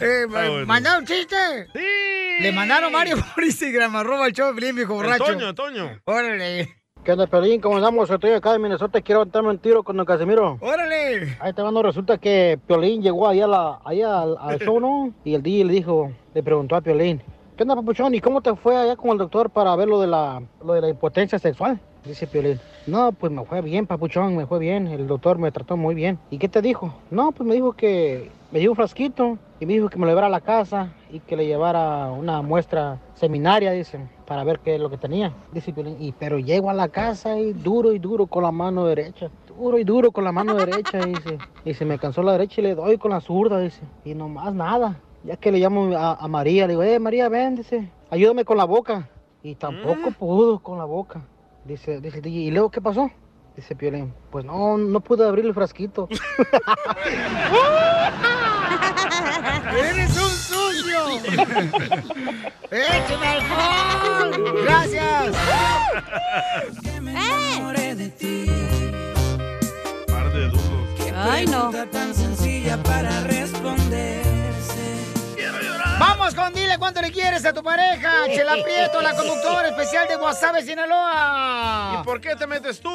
Eh, 0.00 0.26
bueno. 0.28 0.66
¿Mandaron 0.66 1.04
chiste? 1.04 1.36
Sí. 1.72 2.42
Le 2.42 2.52
mandaron 2.52 2.92
varios 2.92 3.20
por 3.22 3.42
Instagram, 3.44 3.96
arroba 3.96 4.26
el 4.26 4.32
show 4.32 4.54
de 4.54 4.72
viejo 4.72 4.94
borracho. 4.94 5.24
Toño, 5.24 5.54
Toño. 5.54 6.00
Órale, 6.04 6.74
¿Qué 7.04 7.12
onda, 7.12 7.26
Pelín? 7.26 7.60
¿Cómo 7.60 7.76
andamos? 7.76 8.10
Estoy 8.10 8.32
acá 8.32 8.54
en 8.54 8.60
Minnesota. 8.62 9.00
Quiero 9.00 9.22
aventarme 9.22 9.48
un 9.50 9.58
tiro 9.58 9.82
con 9.82 9.96
don 9.96 10.04
Casimiro. 10.04 10.58
órale. 10.60 11.36
Ahí 11.40 11.52
te 11.52 11.62
mando, 11.62 11.82
resulta 11.82 12.18
que 12.18 12.58
Piolín 12.66 13.02
llegó 13.02 13.26
ahí, 13.28 13.40
a 13.40 13.46
la, 13.46 13.80
ahí 13.84 14.02
al, 14.02 14.36
al 14.38 14.58
show, 14.60 14.78
¿no? 14.78 15.12
Y 15.24 15.34
el 15.34 15.42
DJ 15.42 15.64
le 15.64 15.72
dijo, 15.72 16.12
le 16.34 16.42
preguntó 16.42 16.76
a 16.76 16.80
Piolín, 16.80 17.22
¿qué 17.56 17.62
onda, 17.62 17.76
papuchón? 17.76 18.14
¿Y 18.14 18.20
cómo 18.20 18.40
te 18.42 18.54
fue 18.56 18.76
allá 18.76 18.94
con 18.96 19.10
el 19.12 19.18
doctor 19.18 19.48
para 19.50 19.74
ver 19.74 19.88
lo 19.88 20.00
de 20.00 20.06
la, 20.06 20.42
lo 20.64 20.74
de 20.74 20.80
la 20.82 20.88
impotencia 20.90 21.38
sexual? 21.38 21.80
Dice 22.04 22.26
Piolín, 22.26 22.58
no, 22.86 23.12
pues 23.12 23.32
me 23.32 23.44
fue 23.44 23.60
bien, 23.60 23.86
papuchón, 23.86 24.36
me 24.36 24.46
fue 24.46 24.58
bien. 24.58 24.86
El 24.86 25.06
doctor 25.06 25.38
me 25.38 25.52
trató 25.52 25.76
muy 25.76 25.94
bien. 25.94 26.18
¿Y 26.30 26.38
qué 26.38 26.48
te 26.48 26.62
dijo? 26.62 26.94
No, 27.10 27.32
pues 27.32 27.46
me 27.46 27.54
dijo 27.54 27.72
que 27.72 28.30
me 28.50 28.60
dio 28.60 28.70
un 28.70 28.76
frasquito 28.76 29.36
y 29.60 29.66
me 29.66 29.74
dijo 29.74 29.88
que 29.88 29.98
me 29.98 30.06
lo 30.06 30.12
llevara 30.12 30.28
a 30.28 30.30
la 30.30 30.40
casa 30.40 30.92
y 31.10 31.20
que 31.20 31.36
le 31.36 31.46
llevara 31.46 32.10
una 32.10 32.40
muestra 32.40 32.98
seminaria, 33.14 33.72
dicen, 33.72 34.08
para 34.26 34.44
ver 34.44 34.60
qué 34.60 34.76
es 34.76 34.80
lo 34.80 34.88
que 34.88 34.96
tenía. 34.96 35.32
Dice 35.52 35.72
Piolín, 35.72 35.96
y 36.00 36.12
pero 36.12 36.38
llego 36.38 36.70
a 36.70 36.74
la 36.74 36.88
casa 36.88 37.38
y 37.38 37.52
duro 37.52 37.92
y 37.92 37.98
duro 37.98 38.26
con 38.26 38.42
la 38.42 38.52
mano 38.52 38.86
derecha. 38.86 39.28
Duro 39.58 39.76
y 39.78 39.84
duro 39.84 40.12
con 40.12 40.24
la 40.24 40.32
mano 40.32 40.54
derecha, 40.54 40.98
dice. 41.04 41.38
Y 41.64 41.74
se 41.74 41.84
me 41.84 41.98
cansó 41.98 42.22
la 42.22 42.32
derecha 42.32 42.60
y 42.60 42.64
le 42.64 42.74
doy 42.74 42.96
con 42.96 43.10
la 43.10 43.20
zurda, 43.20 43.60
dice. 43.60 43.82
Y 44.04 44.14
no 44.14 44.28
más 44.28 44.54
nada. 44.54 45.00
Ya 45.24 45.36
que 45.36 45.50
le 45.50 45.58
llamo 45.58 45.94
a, 45.96 46.14
a 46.14 46.28
María, 46.28 46.66
le 46.66 46.74
digo, 46.74 46.82
eh, 46.84 46.98
María, 47.00 47.28
ven, 47.28 47.56
dice, 47.56 47.90
ayúdame 48.08 48.44
con 48.44 48.56
la 48.56 48.64
boca. 48.64 49.10
Y 49.42 49.56
tampoco 49.56 50.10
pudo 50.12 50.60
con 50.60 50.78
la 50.78 50.84
boca. 50.84 51.22
Dice, 51.68 52.00
dice, 52.00 52.16
el 52.16 52.22
DJ, 52.22 52.38
¿y 52.38 52.50
luego 52.50 52.70
qué 52.70 52.80
pasó? 52.80 53.10
Dice 53.54 53.76
Piolín, 53.76 54.14
pues 54.30 54.42
no, 54.42 54.78
no 54.78 55.00
pude 55.00 55.28
abrir 55.28 55.44
el 55.44 55.52
frasquito. 55.52 56.08
¡Eres 59.76 60.16
un 60.16 60.30
sucio! 60.30 60.98
¡Écheme 62.70 63.26
alcohol! 63.26 64.44
¡Gracias! 64.64 65.36
Par 70.06 70.32
de 70.32 70.48
duros. 70.48 70.70
Ay, 71.14 71.44
no. 71.44 71.70
tan 71.90 72.14
sencilla 72.14 72.82
para 72.82 73.24
responderse. 73.24 74.27
Vamos 75.98 76.34
con 76.34 76.52
dile 76.54 76.78
cuánto 76.78 77.00
le 77.02 77.10
quieres 77.10 77.44
a 77.44 77.52
tu 77.52 77.62
pareja. 77.62 78.26
Chela 78.26 78.54
Prieto, 78.62 79.00
la 79.00 79.14
conductora 79.14 79.68
especial 79.68 80.06
de 80.06 80.16
Guasave, 80.16 80.62
Sinaloa. 80.62 81.98
¿Y 82.00 82.04
por 82.04 82.20
qué 82.20 82.36
te 82.36 82.46
metes 82.46 82.80
tú? 82.80 82.90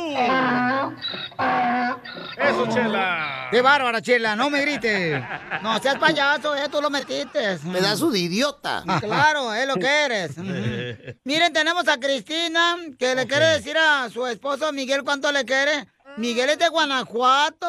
Eso, 2.37 2.67
Chela. 2.73 3.47
Qué 3.51 3.61
bárbara, 3.61 4.01
Chela, 4.01 4.35
no 4.35 4.49
me 4.49 4.61
grites. 4.61 5.21
No 5.61 5.77
seas 5.79 5.97
payaso, 5.97 6.55
eh, 6.55 6.69
tú 6.71 6.81
lo 6.81 6.89
metiste. 6.89 7.57
Pedazo 7.59 8.09
de 8.09 8.19
idiota. 8.19 8.83
Claro, 9.01 9.53
es 9.53 9.67
lo 9.67 9.75
que 9.75 10.05
eres. 10.05 10.37
Miren, 11.23 11.51
tenemos 11.53 11.87
a 11.87 11.99
Cristina, 11.99 12.77
que 12.97 13.15
le 13.15 13.27
quiere 13.27 13.45
decir 13.47 13.77
a 13.77 14.09
su 14.09 14.25
esposo 14.27 14.71
Miguel 14.71 15.03
cuánto 15.03 15.31
le 15.31 15.43
quiere. 15.45 15.87
Miguel 16.17 16.51
es 16.51 16.59
de 16.59 16.69
Guanajuato. 16.69 17.67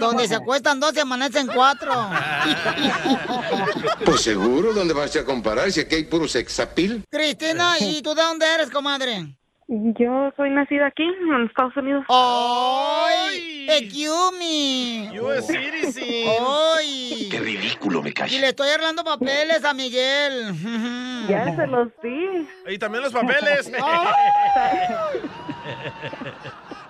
Donde 0.00 0.26
se 0.28 0.34
acuestan 0.36 0.80
dos 0.80 0.94
y 0.96 1.00
amanecen 1.00 1.46
cuatro. 1.46 1.92
Pues 4.04 4.20
seguro, 4.22 4.72
¿dónde 4.72 4.94
vas 4.94 5.14
a 5.16 5.24
comparar 5.24 5.70
si 5.70 5.80
aquí 5.80 5.96
hay 5.96 6.04
puro 6.04 6.26
sexapil? 6.28 7.04
Cristina, 7.10 7.74
¿y 7.80 8.02
tú 8.02 8.14
de 8.14 8.22
dónde 8.22 8.46
eres, 8.46 8.70
comadre? 8.70 9.36
Yo 9.68 10.30
soy 10.36 10.50
nacida 10.50 10.88
aquí, 10.88 11.02
en 11.04 11.46
Estados 11.46 11.74
Unidos. 11.76 12.04
¡Ay! 12.10 13.66
¡Ekiumi! 13.70 15.18
US 15.18 15.46
Citizen. 15.46 16.28
¡Ay! 16.76 17.28
Qué 17.30 17.38
ridículo 17.40 18.02
me 18.02 18.10
Y 18.10 18.12
cae. 18.12 18.28
le 18.38 18.48
estoy 18.48 18.68
arreglando 18.68 19.02
papeles 19.04 19.64
a 19.64 19.72
Miguel. 19.72 20.52
Ya 21.28 21.54
se 21.54 21.66
los 21.68 21.88
di. 22.02 22.48
Y 22.66 22.78
también 22.78 23.04
los 23.04 23.12
papeles. 23.12 23.70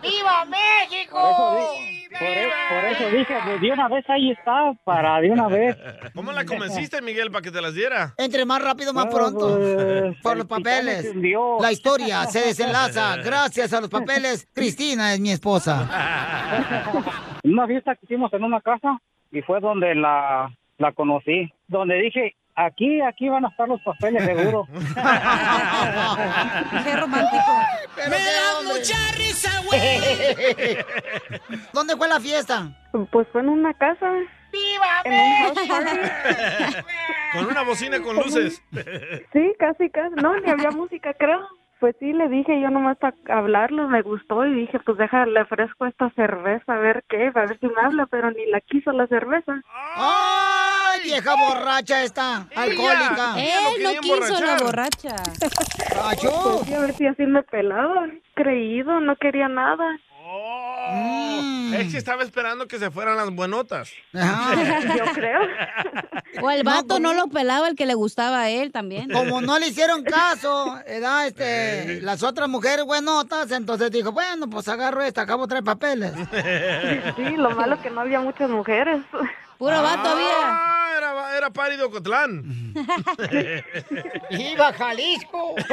¡Viva 0.02 0.44
México! 0.46 1.18
Por, 2.18 2.28
e- 2.28 2.50
por 2.68 2.84
eso 2.84 3.16
dije, 3.16 3.34
pues, 3.44 3.60
de 3.60 3.72
una 3.72 3.88
vez 3.88 4.04
ahí 4.10 4.30
está, 4.32 4.72
para 4.84 5.20
de 5.20 5.30
una 5.30 5.48
vez. 5.48 5.76
¿Cómo 6.14 6.32
la 6.32 6.44
convenciste, 6.44 7.00
Miguel, 7.00 7.30
para 7.30 7.42
que 7.42 7.50
te 7.50 7.60
las 7.62 7.74
diera? 7.74 8.12
Entre 8.18 8.44
más 8.44 8.62
rápido, 8.62 8.92
más 8.92 9.06
pronto. 9.06 9.56
pues, 9.58 10.16
Por 10.22 10.36
los 10.36 10.46
papeles. 10.46 11.14
La 11.60 11.72
historia 11.72 12.24
se 12.26 12.40
desenlaza 12.40 13.16
gracias 13.24 13.72
a 13.72 13.80
los 13.80 13.88
papeles. 13.88 14.46
Cristina 14.52 15.14
es 15.14 15.20
mi 15.20 15.30
esposa. 15.30 15.88
En 17.42 17.52
una 17.52 17.66
fiesta 17.66 17.94
que 17.94 18.04
hicimos 18.04 18.32
en 18.34 18.44
una 18.44 18.60
casa 18.60 18.98
y 19.30 19.40
fue 19.42 19.60
donde 19.60 19.94
la, 19.94 20.50
la 20.78 20.92
conocí. 20.92 21.52
Donde 21.68 21.94
dije, 22.02 22.34
aquí, 22.54 23.00
aquí 23.00 23.28
van 23.28 23.44
a 23.44 23.48
estar 23.48 23.68
los 23.68 23.80
papeles 23.82 24.24
seguro. 24.24 24.66
Qué 26.84 26.96
romántico. 26.96 27.52
Me 28.08 28.16
da 28.16 28.62
mucha 28.64 28.96
risa, 29.16 29.50
güey. 29.66 30.78
¿Dónde 31.72 31.96
fue 31.96 32.06
la 32.08 32.20
fiesta? 32.20 32.68
Pues 33.10 33.26
fue 33.32 33.40
en 33.40 33.48
una 33.48 33.74
casa. 33.74 34.12
¡Viva. 34.52 35.02
Con 37.32 37.46
una 37.46 37.62
bocina 37.62 37.98
con 38.02 38.16
luces. 38.16 38.62
Sí, 39.32 39.52
casi, 39.58 39.88
casi. 39.88 40.14
No, 40.16 40.38
ni 40.38 40.50
había 40.50 40.70
música, 40.70 41.14
creo. 41.14 41.40
Pues 41.80 41.96
sí, 41.98 42.12
le 42.12 42.28
dije 42.28 42.60
yo 42.60 42.68
nomás 42.70 42.98
para 42.98 43.16
hablarlo, 43.28 43.88
me 43.88 44.02
gustó 44.02 44.44
y 44.46 44.52
dije, 44.54 44.78
pues 44.86 44.96
deja, 44.98 45.24
le 45.26 45.40
ofrezco 45.42 45.86
esta 45.86 46.10
cerveza, 46.10 46.74
a 46.74 46.78
ver 46.78 47.02
qué, 47.08 47.32
a 47.34 47.40
ver 47.40 47.58
si 47.58 47.66
me 47.66 47.80
habla, 47.82 48.06
pero 48.06 48.30
ni 48.30 48.46
la 48.46 48.60
quiso 48.60 48.92
la 48.92 49.08
cerveza. 49.08 49.60
¡Ay, 49.96 50.61
vieja 51.02 51.34
borracha 51.34 52.02
esta! 52.02 52.48
¡Alcohólica! 52.54 53.34
Él 53.36 53.82
no 53.82 54.00
quiso 54.00 54.40
la 54.40 54.56
borracha. 54.58 55.16
¡Achú! 56.04 56.30
Pues 56.64 56.72
a 56.72 56.80
ver 56.80 56.94
si 56.94 57.06
así 57.06 57.26
me 57.26 57.42
pelaba. 57.42 58.08
Creído, 58.34 59.00
no 59.00 59.16
quería 59.16 59.48
nada. 59.48 59.98
Mm. 60.90 61.74
Es 61.74 61.92
que 61.92 61.98
estaba 61.98 62.22
esperando 62.22 62.66
que 62.66 62.78
se 62.78 62.90
fueran 62.90 63.16
las 63.16 63.30
buenotas. 63.30 63.90
Yo 64.12 65.04
creo. 65.14 65.40
O 66.42 66.50
el 66.50 66.62
vato 66.64 66.98
no, 66.98 67.12
lo 67.14 67.28
pelaba 67.28 67.68
el 67.68 67.76
que 67.76 67.86
le 67.86 67.94
gustaba 67.94 68.42
a 68.42 68.50
él 68.50 68.72
también. 68.72 69.10
Como 69.10 69.40
no 69.40 69.58
le 69.58 69.68
hicieron 69.68 70.02
caso, 70.04 70.78
¿verdad? 70.86 71.26
Este, 71.26 72.00
las 72.00 72.22
otras 72.22 72.48
mujeres 72.48 72.84
buenotas, 72.84 73.50
entonces 73.52 73.90
dijo, 73.90 74.12
bueno, 74.12 74.48
pues 74.48 74.68
agarro 74.68 75.02
esta, 75.02 75.22
acabo 75.22 75.46
traer 75.46 75.64
papeles. 75.64 76.12
Sí, 77.16 77.36
lo 77.36 77.50
malo 77.50 77.80
que 77.80 77.90
no 77.90 78.00
había 78.00 78.20
muchas 78.20 78.48
mujeres. 78.48 79.00
Puro 79.62 79.80
vato 79.80 80.08
había. 80.08 80.40
Ah, 80.42 80.94
era, 80.98 81.36
era 81.38 81.50
Pari 81.50 81.76
de 81.76 81.84
Ocotlán. 81.84 82.42
¡Viva 84.30 84.72
Jalisco! 84.72 85.54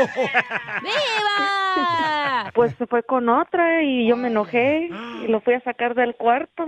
¡Viva! 0.83 2.51
Pues 2.53 2.75
se 2.77 2.85
fue 2.85 3.01
con 3.01 3.29
otra 3.29 3.81
y 3.81 4.07
yo 4.07 4.15
me 4.15 4.27
enojé 4.27 4.91
y 5.23 5.27
lo 5.27 5.41
fui 5.41 5.55
a 5.55 5.61
sacar 5.61 5.95
del 5.95 6.13
cuarto. 6.13 6.65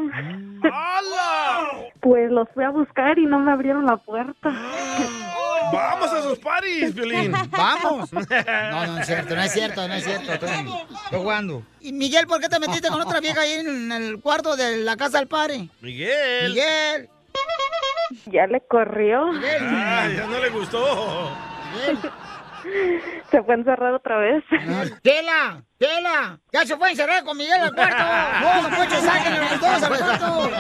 ¡Hala! 0.64 1.70
Pues 2.02 2.32
los 2.32 2.50
fui 2.56 2.64
a 2.64 2.72
buscar 2.72 3.20
y 3.20 3.28
no 3.28 3.38
me 3.38 3.52
abrieron 3.52 3.86
la 3.86 3.98
puerta. 3.98 4.50
¡Vamos 5.72 6.12
a 6.12 6.20
esos 6.20 6.40
paris, 6.40 6.94
Violín! 6.94 7.32
¡Vamos! 7.52 8.10
No, 8.72 8.88
no 8.88 9.00
es 9.00 9.08
cierto, 9.08 9.36
no 9.36 9.42
es 9.42 9.52
cierto, 9.52 9.88
no 9.88 9.94
es 9.94 10.04
cierto. 10.04 10.34
Estoy, 10.34 10.50
estoy 10.50 11.20
jugando. 11.20 11.64
Y 11.80 11.92
Miguel, 11.94 12.28
¿por 12.28 12.40
qué 12.40 12.50
te 12.50 12.60
metiste 12.60 12.90
con 12.90 13.02
otra 13.02 13.20
vieja 13.20 13.42
ahí 13.42 13.54
en 13.54 13.92
el 13.92 14.20
cuarto 14.20 14.56
de 14.56 14.78
la 14.78 14.96
casa 14.96 15.20
del 15.20 15.28
padre? 15.28 15.70
Miguel. 15.82 16.50
Miguel. 16.50 17.10
Ya 18.28 18.48
le 18.48 18.62
corrió. 18.68 19.32
Ah, 19.62 20.08
ya 20.16 20.28
no 20.28 20.40
le 20.40 20.50
gustó. 20.50 21.32
Se 23.32 23.42
fue 23.44 23.56
a 23.56 23.58
encerrar 23.58 23.94
otra 23.94 24.18
vez. 24.18 24.44
¡Chela! 25.04 25.64
¡Chela! 25.80 26.40
¡Ya 26.52 26.66
se 26.66 26.78
fue 26.78 26.90
a 26.90 26.92
encerrar 26.92 27.24
con 27.24 27.36
Miguel 27.38 27.60
al 27.60 27.74
cuarto! 27.74 28.04
¡No, 28.42 28.70
no 28.70 28.76
Poncho, 28.78 29.02
sáquenlo 29.02 29.40
los 29.40 29.60
dos 29.60 29.84
al 29.84 29.98
cuarto! 29.98 30.52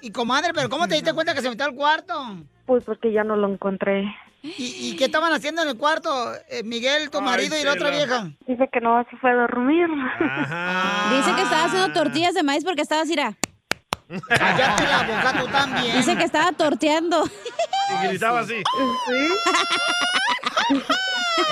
Y 0.00 0.10
comadre, 0.12 0.52
¿pero 0.54 0.68
cómo 0.68 0.86
te 0.86 0.94
diste 0.94 1.12
cuenta 1.12 1.34
que 1.34 1.42
se 1.42 1.50
metió 1.50 1.64
al 1.64 1.74
cuarto? 1.74 2.36
Pues 2.68 2.84
porque 2.84 3.10
ya 3.10 3.24
no 3.24 3.34
lo 3.34 3.48
encontré. 3.50 4.04
¿Y, 4.42 4.90
y 4.90 4.96
qué 4.96 5.06
estaban 5.06 5.32
haciendo 5.32 5.62
en 5.62 5.68
el 5.68 5.78
cuarto? 5.78 6.10
eh, 6.50 6.62
Miguel, 6.62 7.10
tu 7.10 7.16
Ay, 7.18 7.24
marido 7.24 7.58
y 7.58 7.64
la 7.64 7.72
otra 7.72 7.88
vieja. 7.90 8.30
Dice 8.46 8.68
que 8.70 8.80
no 8.80 9.02
se 9.10 9.16
fue 9.16 9.30
a 9.30 9.34
dormir. 9.34 9.88
Dice 11.16 11.34
que 11.34 11.42
estaba 11.42 11.64
haciendo 11.64 11.92
tortillas 11.94 12.34
de 12.34 12.42
maíz 12.42 12.62
porque 12.64 12.82
estaba 12.82 13.00
así, 13.02 13.14
era. 13.14 13.34
Cállate 14.28 14.86
la 14.86 15.02
boca 15.02 15.40
tú 15.40 15.46
también. 15.50 15.96
Dice 15.96 16.14
que 16.16 16.24
estaba 16.24 16.52
torteando. 16.52 17.24
Y 17.24 18.06
gritaba 18.08 18.40
así. 18.40 18.62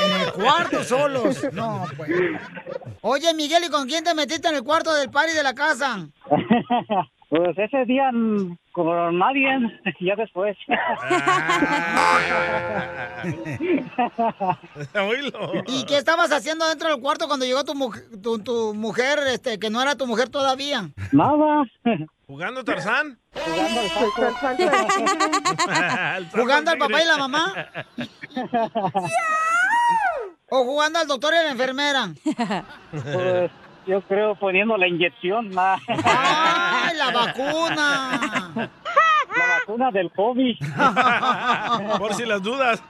En 0.05 0.21
el 0.21 0.33
cuarto 0.33 0.85
solos. 0.85 1.47
No, 1.53 1.87
pues. 1.97 2.11
Oye, 3.01 3.33
Miguel, 3.35 3.65
¿y 3.65 3.71
con 3.71 3.89
quién 3.89 4.05
te 4.05 4.15
metiste 4.15 4.49
en 4.49 4.57
el 4.57 4.63
cuarto 4.63 4.93
del 4.95 5.11
party 5.11 5.33
de 5.33 5.43
la 5.43 5.55
casa? 5.55 6.07
Pues 7.29 7.59
ese 7.59 7.85
día 7.87 8.11
mm, 8.13 8.57
con 8.73 9.19
nadie, 9.19 9.49
ya 10.01 10.15
después. 10.17 10.57
Oílo. 14.95 15.53
¿Y 15.67 15.85
qué 15.87 15.97
estabas 15.99 16.31
haciendo 16.33 16.69
dentro 16.69 16.89
del 16.91 17.01
cuarto 17.01 17.27
cuando 17.27 17.45
llegó 17.47 17.65
tu, 17.65 17.73
muj- 17.75 18.21
tu, 18.23 18.39
tu 18.39 18.75
mujer, 18.75 19.19
este, 19.29 19.59
que 19.59 19.71
no 19.71 19.83
era 19.83 19.97
tu 19.97 20.07
mujer 20.07 20.29
todavía? 20.29 20.89
Nada. 21.13 21.65
¿Jugando 22.27 22.65
Tarzán? 22.65 23.19
Jugando 23.33 23.81
al 25.81 26.31
¿Jugando 26.31 26.71
al 26.73 26.79
papá 26.85 27.03
y 27.03 27.07
la 27.07 27.17
mamá? 27.19 27.55
¿O 30.49 30.65
jugando 30.65 30.99
al 31.01 31.07
doctor 31.09 31.35
y 31.35 31.39
a 31.39 31.43
la 31.45 31.51
enfermera? 31.51 32.09
Pues 32.93 33.51
yo 33.87 34.01
creo 34.03 34.35
poniendo 34.35 34.77
la 34.77 34.89
inyección, 34.89 35.55
la, 35.55 35.79
¡Ay, 35.89 36.97
la 36.97 37.11
vacuna! 37.11 38.71
la 39.37 39.59
vacuna 39.61 39.91
del 39.91 40.11
COVID. 40.13 40.57
Por 41.99 42.15
si 42.15 42.25
las 42.25 42.43
dudas. 42.43 42.83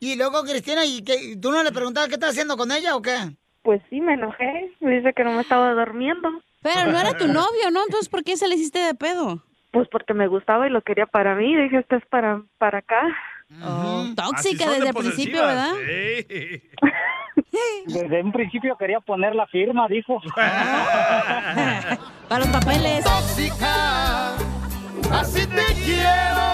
Y 0.00 0.16
luego, 0.16 0.42
Cristina, 0.42 0.84
¿y 0.84 1.02
qué, 1.02 1.36
tú 1.40 1.50
no 1.50 1.62
le 1.62 1.72
preguntabas 1.72 2.08
qué 2.08 2.14
estás 2.14 2.30
haciendo 2.30 2.56
con 2.56 2.72
ella 2.72 2.96
o 2.96 3.02
qué? 3.02 3.16
Pues 3.62 3.82
sí, 3.90 4.00
me 4.00 4.14
enojé. 4.14 4.74
Me 4.80 4.96
dice 4.96 5.12
que 5.12 5.24
no 5.24 5.32
me 5.32 5.42
estaba 5.42 5.72
durmiendo. 5.74 6.28
Pero 6.62 6.90
no 6.90 6.98
era 6.98 7.16
tu 7.16 7.26
novio, 7.28 7.70
¿no? 7.70 7.84
Entonces, 7.84 8.08
¿por 8.08 8.24
qué 8.24 8.36
se 8.36 8.48
le 8.48 8.54
hiciste 8.54 8.78
de 8.78 8.94
pedo? 8.94 9.44
Pues 9.70 9.88
porque 9.90 10.14
me 10.14 10.28
gustaba 10.28 10.66
y 10.66 10.70
lo 10.70 10.80
quería 10.82 11.06
para 11.06 11.34
mí. 11.34 11.54
Dije, 11.56 11.78
esto 11.78 11.96
es 11.96 12.06
para, 12.06 12.42
para 12.58 12.78
acá. 12.78 13.02
Oh, 13.62 14.04
tóxica 14.14 14.66
desde 14.66 14.80
de 14.80 14.88
el 14.88 14.94
principio. 14.94 15.42
¿verdad? 15.42 15.72
Desde 17.86 18.22
un 18.22 18.30
principio 18.30 18.76
quería 18.76 19.00
poner 19.00 19.34
la 19.34 19.46
firma, 19.46 19.88
dijo. 19.88 20.20
Para 22.28 22.44
los 22.44 22.48
papeles. 22.48 23.04
Tóxica, 23.04 24.34
así 25.10 25.46
te 25.46 25.64
quiero. 25.84 26.48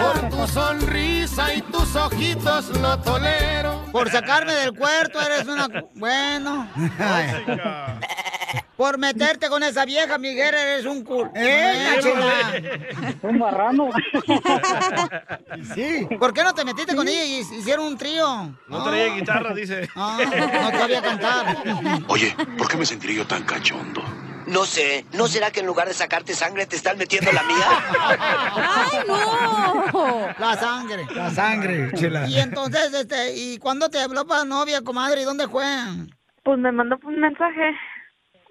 Por 0.00 0.28
tu 0.30 0.46
sonrisa 0.46 1.54
y 1.54 1.60
tus 1.62 1.94
ojitos 1.94 2.68
lo 2.80 2.98
tolero. 3.00 3.84
Por 3.92 4.10
sacarme 4.10 4.54
del 4.54 4.72
cuarto 4.72 5.20
eres 5.20 5.46
una... 5.46 5.68
Bueno. 5.94 6.68
Por 8.80 8.96
meterte 8.96 9.50
con 9.50 9.62
esa 9.62 9.84
vieja, 9.84 10.16
Miguel, 10.16 10.54
eres 10.54 10.86
un 10.86 11.04
cul... 11.04 11.30
¡Eh! 11.34 12.00
Un 13.20 13.38
marrano. 13.38 13.90
Sí. 15.74 16.08
¿Por 16.18 16.32
qué 16.32 16.42
no 16.42 16.54
te 16.54 16.64
metiste 16.64 16.96
con 16.96 17.06
ella 17.06 17.22
y 17.22 17.40
hicieron 17.40 17.84
un 17.84 17.98
trío? 17.98 18.56
No 18.68 18.82
traía 18.82 19.14
guitarra, 19.14 19.52
dice. 19.52 19.86
Ah, 19.94 20.18
no 20.72 20.78
sabía 20.78 21.02
cantar. 21.02 21.56
Oye, 22.08 22.34
¿por 22.56 22.68
qué 22.68 22.78
me 22.78 22.86
sentiré 22.86 23.16
yo 23.16 23.26
tan 23.26 23.42
cachondo? 23.42 24.02
No 24.46 24.64
sé, 24.64 25.04
¿no 25.12 25.26
será 25.26 25.50
que 25.50 25.60
en 25.60 25.66
lugar 25.66 25.86
de 25.86 25.92
sacarte 25.92 26.32
sangre 26.32 26.64
te 26.64 26.76
están 26.76 26.96
metiendo 26.96 27.30
la 27.32 27.42
mía? 27.42 27.66
¡Ay, 28.56 28.98
no! 29.06 30.28
La 30.38 30.56
sangre, 30.56 31.06
la 31.14 31.30
sangre, 31.30 31.92
chela. 31.92 32.26
Y 32.26 32.38
entonces, 32.38 32.94
este, 32.94 33.36
¿y 33.36 33.58
cuándo 33.58 33.90
te 33.90 34.00
habló 34.00 34.26
para 34.26 34.46
novia, 34.46 34.80
comadre? 34.80 35.20
¿Y 35.20 35.24
dónde 35.24 35.48
fue? 35.48 35.66
Pues 36.42 36.58
me 36.58 36.72
mandó 36.72 36.98
un 37.02 37.20
mensaje. 37.20 37.76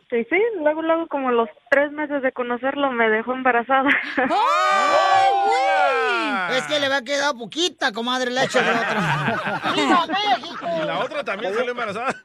Sí, 0.10 0.26
sí, 0.30 0.42
luego, 0.62 0.82
luego, 0.82 1.08
como 1.08 1.30
los 1.30 1.48
tres 1.70 1.92
meses 1.92 2.24
de 2.24 2.32
conocerlo, 2.32 2.90
me 2.92 3.10
dejó 3.10 3.34
embarazada. 3.34 3.90
¡Ay, 4.18 5.30
güey! 5.46 6.58
Es 6.58 6.64
que 6.66 6.80
le 6.80 6.88
había 6.88 7.04
quedado 7.04 7.38
poquita, 7.38 7.92
comadre, 7.92 8.32
leche 8.32 8.60
de 8.60 8.70
otra. 8.72 9.62
¡Viva 9.76 10.08
México! 10.08 10.66
Y 10.82 10.86
la 10.86 11.00
otra 11.00 11.24
también 11.24 11.54
salió 11.54 11.72
embarazada. 11.72 12.16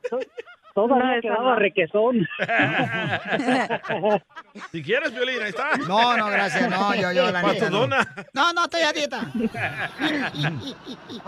Todavía 0.75 1.17
No, 1.17 1.21
quedaba 1.21 1.51
no. 1.51 1.57
requesón. 1.57 2.27
Si 4.71 4.83
quieres, 4.83 5.13
Violín, 5.13 5.43
ahí 5.43 5.49
está. 5.49 5.77
No, 5.89 6.17
no, 6.17 6.27
gracias, 6.27 6.71
no, 6.71 6.95
yo, 6.95 7.11
yo, 7.13 7.31
la 7.31 7.43
neta. 7.43 7.71
no. 7.71 7.87
No, 7.89 8.53
no, 8.53 8.65
estoy 8.65 8.83
a 8.83 8.93
dieta. 8.93 9.27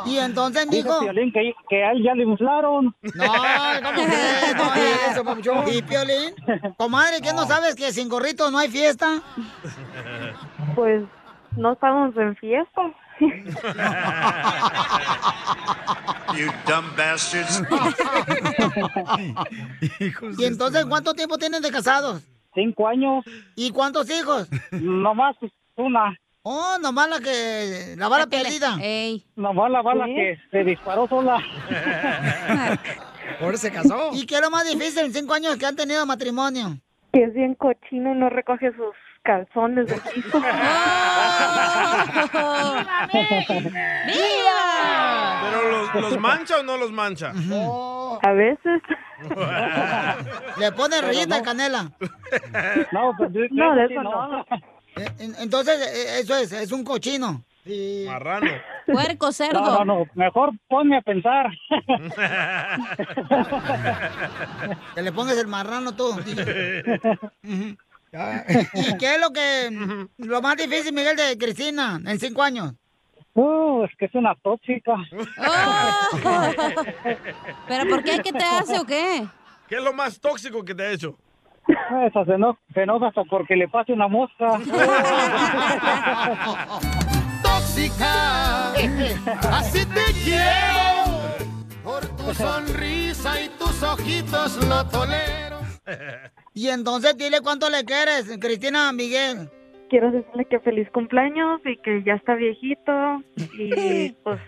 Y 0.05 0.19
entonces, 0.19 0.69
Dijo. 0.71 1.01
Piolín 1.01 1.33
que, 1.33 1.53
que 1.69 1.85
a 1.85 1.93
él 1.93 2.03
ya 2.05 2.15
le 2.15 2.23
inflaron. 2.23 2.95
No, 3.03 3.25
¿cómo 3.83 4.05
crees? 4.05 4.57
No 4.57 4.75
es 4.75 5.09
eso, 5.11 5.25
papuchón. 5.25 5.65
¿Y 5.73 5.83
Piolín? 5.83 6.35
Comadre, 6.77 7.21
¿qué 7.21 7.33
no 7.33 7.47
sabes 7.47 7.75
que 7.75 7.93
sin 7.93 8.09
gorrito 8.09 8.51
no 8.51 8.59
hay 8.59 8.71
fiesta? 8.71 9.21
Pues 10.77 11.03
no 11.57 11.73
estábamos 11.73 12.17
en 12.17 12.37
fiesta. 12.37 12.83
You 16.37 16.51
dumb 16.67 16.95
bastards. 16.97 17.61
¿Y 20.39 20.45
entonces 20.45 20.85
cuánto 20.85 21.15
tiempo 21.15 21.39
tienen 21.39 21.63
de 21.63 21.71
casados? 21.71 22.23
Cinco 22.57 22.89
años. 22.89 23.25
¿Y 23.55 23.71
cuántos 23.71 24.11
hijos? 24.11 24.49
Nomás 24.73 25.37
una. 25.77 26.17
Oh, 26.43 26.79
nomás 26.81 27.11
la 27.11 27.21
que... 27.21 27.95
la 27.99 28.09
bala 28.09 28.27
perdida. 28.27 28.79
Nomás 29.37 29.71
la 29.71 29.83
bala 29.83 30.07
que 30.07 30.39
se 30.51 30.65
disparó 30.65 31.07
sola. 31.07 31.39
Por 33.41 33.53
eso 33.53 33.67
se 33.67 33.73
casó. 33.73 34.11
¿Y 34.15 34.25
qué 34.25 34.37
es 34.37 34.41
lo 34.41 34.51
más 34.51 34.67
difícil 34.67 35.05
en 35.05 35.13
cinco 35.13 35.35
años 35.35 35.57
que 35.57 35.67
han 35.67 35.77
tenido 35.77 36.07
matrimonio? 36.07 36.79
Que 37.13 37.25
es 37.25 37.35
bien 37.35 37.55
cochino 37.57 38.15
y 38.15 38.19
no 38.19 38.31
recoge 38.31 38.73
sus 38.73 38.95
calzones 39.27 39.87
del 39.89 40.01
piso. 40.01 40.41
¿Pero 45.43 45.71
los, 45.71 45.95
los 46.13 46.21
mancha 46.21 46.59
o 46.61 46.63
no 46.63 46.77
los 46.77 46.93
mancha? 46.93 47.33
A 48.23 48.33
veces. 48.33 48.83
Le 50.59 50.73
pone 50.73 51.01
relleta 51.01 51.37
de 51.37 51.43
canela. 51.43 51.91
No, 52.93 53.15
pues, 53.17 53.31
No, 53.51 53.75
de 53.75 53.85
eso 53.85 54.03
no. 54.03 54.45
En- 55.19 55.35
Entonces, 55.41 55.79
eh, 55.95 56.21
eso 56.21 56.37
es, 56.37 56.53
es 56.53 56.73
un 56.73 56.85
cochino. 56.85 57.43
Marrano. 58.07 58.47
Puerco, 58.87 59.33
cerdo. 59.33 59.61
No, 59.61 59.85
no, 59.85 59.99
no. 59.99 60.05
Mejor 60.15 60.53
ponme 60.69 60.99
a 60.99 61.03
pensar. 61.03 61.49
Que 64.95 65.03
le 65.03 65.11
pongas 65.13 65.37
el 65.37 65.49
marrano 65.49 65.93
tú. 65.97 66.11
Ujú. 66.11 66.23
Ah, 67.43 67.86
¿Y 68.75 68.97
qué 68.99 69.15
es 69.15 69.21
lo 69.21 69.31
que 69.33 70.09
lo 70.19 70.43
más 70.43 70.57
difícil, 70.57 70.93
Miguel, 70.93 71.17
de 71.17 71.37
Cristina 71.39 72.01
en 72.05 72.19
cinco 72.19 72.43
años? 72.43 72.73
Uh, 73.35 73.85
es 73.85 73.91
que 73.99 74.07
es 74.07 74.15
una 74.15 74.35
tóxica. 74.37 74.95
Oh. 74.95 76.83
¿Pero 77.69 77.91
por 77.91 78.03
qué? 78.03 78.21
¿Qué 78.23 78.33
te 78.33 78.45
hace 78.45 78.79
o 78.79 78.85
qué? 78.85 79.27
¿Qué 79.69 79.75
es 79.77 79.83
lo 79.83 79.93
más 79.93 80.19
tóxico 80.21 80.65
que 80.65 80.75
te 80.75 80.83
ha 80.83 80.93
hecho? 80.93 81.19
Esa 82.07 82.25
se 82.25 82.33
enoja, 82.33 82.59
se 82.73 82.83
enoja 82.83 83.09
hasta 83.09 83.25
porque 83.25 83.57
le 83.57 83.69
pase 83.69 83.93
una 83.93 84.09
mosca. 84.09 84.53
tóxica. 87.43 88.73
Así 89.53 89.85
te 89.85 90.05
quiero. 90.25 91.37
Por 91.83 92.07
tu 92.17 92.33
sonrisa 92.33 93.41
y 93.41 93.49
tus 93.51 93.83
ojitos 93.83 94.57
lo 94.67 94.87
tolero. 94.87 95.61
Y 96.57 96.71
entonces 96.71 97.17
dile 97.19 97.43
cuánto 97.43 97.69
le 97.69 97.85
quieres, 97.85 98.39
Cristina 98.41 98.91
Miguel. 98.91 99.51
Quiero 99.91 100.11
decirle 100.11 100.47
que 100.47 100.59
feliz 100.61 100.89
cumpleaños 100.91 101.61
y 101.67 101.77
que 101.77 102.03
ya 102.03 102.15
está 102.15 102.35
viejito 102.35 103.23
y 103.59 104.11
pues 104.25 104.41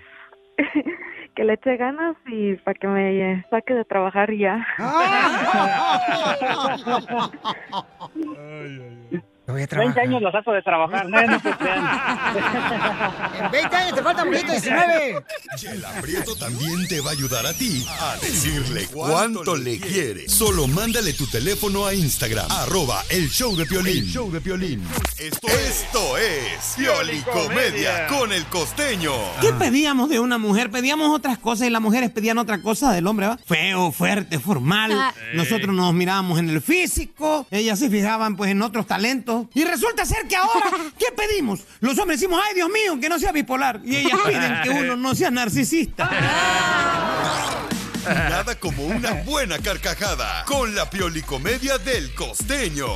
que 1.37 1.45
le 1.45 1.53
eche 1.53 1.77
ganas 1.77 2.17
y 2.27 2.55
para 2.57 2.81
que 2.81 2.89
me 2.89 3.45
saque 3.51 3.75
de 3.75 3.85
trabajar 3.85 4.35
ya. 4.35 4.67
Voy 9.49 9.63
a 9.63 9.67
20 9.67 10.01
años 10.01 10.21
lo 10.21 10.31
saco 10.31 10.53
de 10.53 10.61
trabajar. 10.61 11.09
No, 11.09 11.23
no 11.23 11.41
se 11.41 11.51
crean. 11.53 11.89
En 13.39 13.51
20 13.51 13.77
años 13.77 13.95
te 13.95 14.03
falta 14.03 14.25
poquito, 14.25 14.53
19. 14.53 15.25
Chela 15.57 15.91
Prieto 16.03 16.37
también 16.37 16.87
te 16.89 17.01
va 17.01 17.11
a 17.11 17.13
ayudar 17.13 17.47
a 17.47 17.55
ti 17.55 17.87
a 18.01 18.17
decirle 18.17 18.87
cuánto 18.93 19.57
le 19.57 19.79
quiere. 19.79 20.29
Solo 20.29 20.67
mándale 20.67 21.15
tu 21.15 21.27
teléfono 21.29 21.87
a 21.87 21.95
Instagram, 21.95 22.51
arroba 22.51 23.03
el 23.09 23.29
show 23.31 23.57
de 23.57 23.65
Piolín. 23.65 24.05
El 24.05 24.07
show 24.07 24.31
de 24.31 24.41
Piolín. 24.41 24.83
Esto, 25.19 25.47
esto 25.49 26.19
es 26.19 26.75
Piolicomedia 26.77 28.07
con 28.09 28.33
el 28.33 28.45
costeño. 28.47 29.13
¿Qué 29.41 29.53
pedíamos 29.53 30.11
de 30.11 30.21
una 30.21 30.37
mujer? 30.37 30.71
Pedíamos 30.71 31.11
otras 31.11 31.39
cosas 31.39 31.69
y 31.69 31.71
las 31.71 31.81
mujeres 31.81 32.11
pedían 32.11 32.39
otra 32.39 32.61
cosa 32.61 32.93
del 32.93 33.07
hombre, 33.07 33.29
¿va? 33.29 33.39
Feo, 33.47 33.93
fuerte, 33.93 34.39
formal. 34.39 34.93
Ah. 34.93 35.15
Nosotros 35.35 35.75
nos 35.75 35.95
mirábamos 35.95 36.39
en 36.39 36.51
el 36.51 36.61
físico, 36.61 37.47
ellas 37.51 37.79
se 37.79 37.89
fijaban 37.89 38.37
pues 38.37 38.51
en 38.51 38.61
otros 38.63 38.87
talentos. 38.87 39.38
Y 39.55 39.65
resulta 39.65 40.05
ser 40.05 40.27
que 40.27 40.37
ahora, 40.37 40.71
¿qué 40.99 41.07
pedimos? 41.17 41.61
Los 41.81 41.99
hombres 41.99 42.21
decimos, 42.21 42.41
ay 42.45 42.55
Dios 42.55 42.69
mío, 42.69 42.99
que 43.01 43.09
no 43.09 43.19
sea 43.19 43.33
bipolar. 43.33 43.81
Y 43.85 43.97
ellas 43.97 44.19
piden 44.27 44.63
que 44.63 44.71
uno 44.71 44.97
no 44.97 45.15
sea 45.15 45.31
narcisista. 45.31 46.11
Nada 48.05 48.55
como 48.59 48.87
una 48.87 49.13
buena 49.25 49.59
carcajada 49.59 50.45
con 50.47 50.75
la 50.75 50.89
Piolicomedia 50.89 51.77
del 51.77 52.15
costeño. 52.15 52.87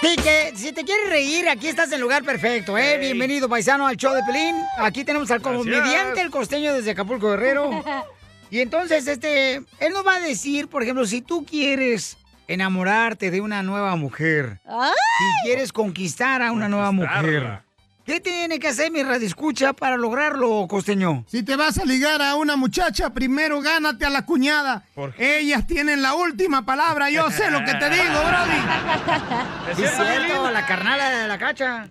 Sí, 0.00 0.16
que 0.16 0.52
si 0.54 0.72
te 0.72 0.84
quieres 0.84 1.08
reír, 1.08 1.48
aquí 1.48 1.66
estás 1.66 1.88
en 1.88 1.94
el 1.94 2.00
lugar 2.00 2.22
perfecto, 2.22 2.78
¿eh? 2.78 2.96
Bienvenido, 2.98 3.48
paisano, 3.48 3.86
al 3.86 3.96
show 3.96 4.14
de 4.14 4.22
Pelín. 4.22 4.54
Aquí 4.78 5.04
tenemos 5.04 5.30
al 5.32 5.42
comediante, 5.42 6.20
el 6.20 6.30
costeño 6.30 6.74
desde 6.74 6.92
Acapulco 6.92 7.30
Guerrero. 7.30 7.70
Y 8.52 8.60
entonces, 8.60 9.06
este, 9.06 9.54
él 9.54 9.92
nos 9.94 10.06
va 10.06 10.16
a 10.16 10.20
decir, 10.20 10.68
por 10.68 10.82
ejemplo, 10.82 11.06
si 11.06 11.22
tú 11.22 11.42
quieres 11.42 12.18
enamorarte 12.48 13.30
de 13.30 13.40
una 13.40 13.62
nueva 13.62 13.96
mujer, 13.96 14.60
si 14.64 15.46
quieres 15.46 15.72
conquistar 15.72 16.42
a 16.42 16.52
una 16.52 16.68
nueva 16.68 16.92
mujer, 16.92 17.60
¿qué 18.04 18.20
tiene 18.20 18.58
que 18.58 18.68
hacer 18.68 18.90
mi 18.90 19.02
radioescucha 19.02 19.72
para 19.72 19.96
lograrlo, 19.96 20.66
costeño? 20.68 21.24
Si 21.28 21.42
te 21.42 21.56
vas 21.56 21.78
a 21.78 21.84
ligar 21.84 22.20
a 22.20 22.34
una 22.34 22.56
muchacha, 22.56 23.10
primero 23.10 23.60
gánate 23.60 24.04
a 24.04 24.10
la 24.10 24.26
cuñada. 24.26 24.84
Ellas 25.18 25.66
tienen 25.66 26.02
la 26.02 26.14
última 26.14 26.64
palabra. 26.64 27.10
Yo 27.10 27.30
sé 27.30 27.50
lo 27.50 27.64
que 27.64 27.74
te 27.74 27.88
digo, 27.90 28.20
Brody. 28.26 29.72
Es 29.82 29.90
cierto, 29.94 30.50
la 30.50 30.66
carnala 30.66 31.10
de 31.10 31.28
la 31.28 31.38
cacha. 31.38 31.88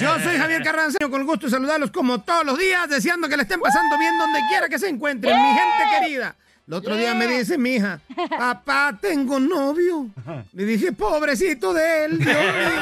Yo 0.00 0.18
soy 0.20 0.36
Javier 0.36 0.62
Carranza, 0.62 0.98
con 1.10 1.20
el 1.20 1.26
gusto 1.26 1.46
de 1.46 1.50
saludarlos 1.52 1.90
como 1.90 2.20
todos 2.22 2.44
los 2.44 2.58
días, 2.58 2.88
deseando 2.88 3.28
que 3.28 3.36
le 3.36 3.42
estén 3.42 3.60
pasando 3.60 3.98
bien 3.98 4.18
donde 4.18 4.40
quiera 4.48 4.68
que 4.68 4.78
se 4.78 4.88
encuentren, 4.88 5.36
mi 5.36 5.48
gente 5.48 5.98
querida. 6.00 6.34
El 6.70 6.74
otro 6.74 6.94
día 6.96 7.16
me 7.16 7.26
dice 7.26 7.58
mi 7.58 7.74
hija, 7.74 8.00
papá, 8.38 8.96
tengo 9.02 9.40
novio. 9.40 10.08
Le 10.52 10.64
dije, 10.64 10.92
pobrecito 10.92 11.74
de 11.74 12.04
él, 12.04 12.18
Dios 12.18 12.28
mío. 12.36 12.80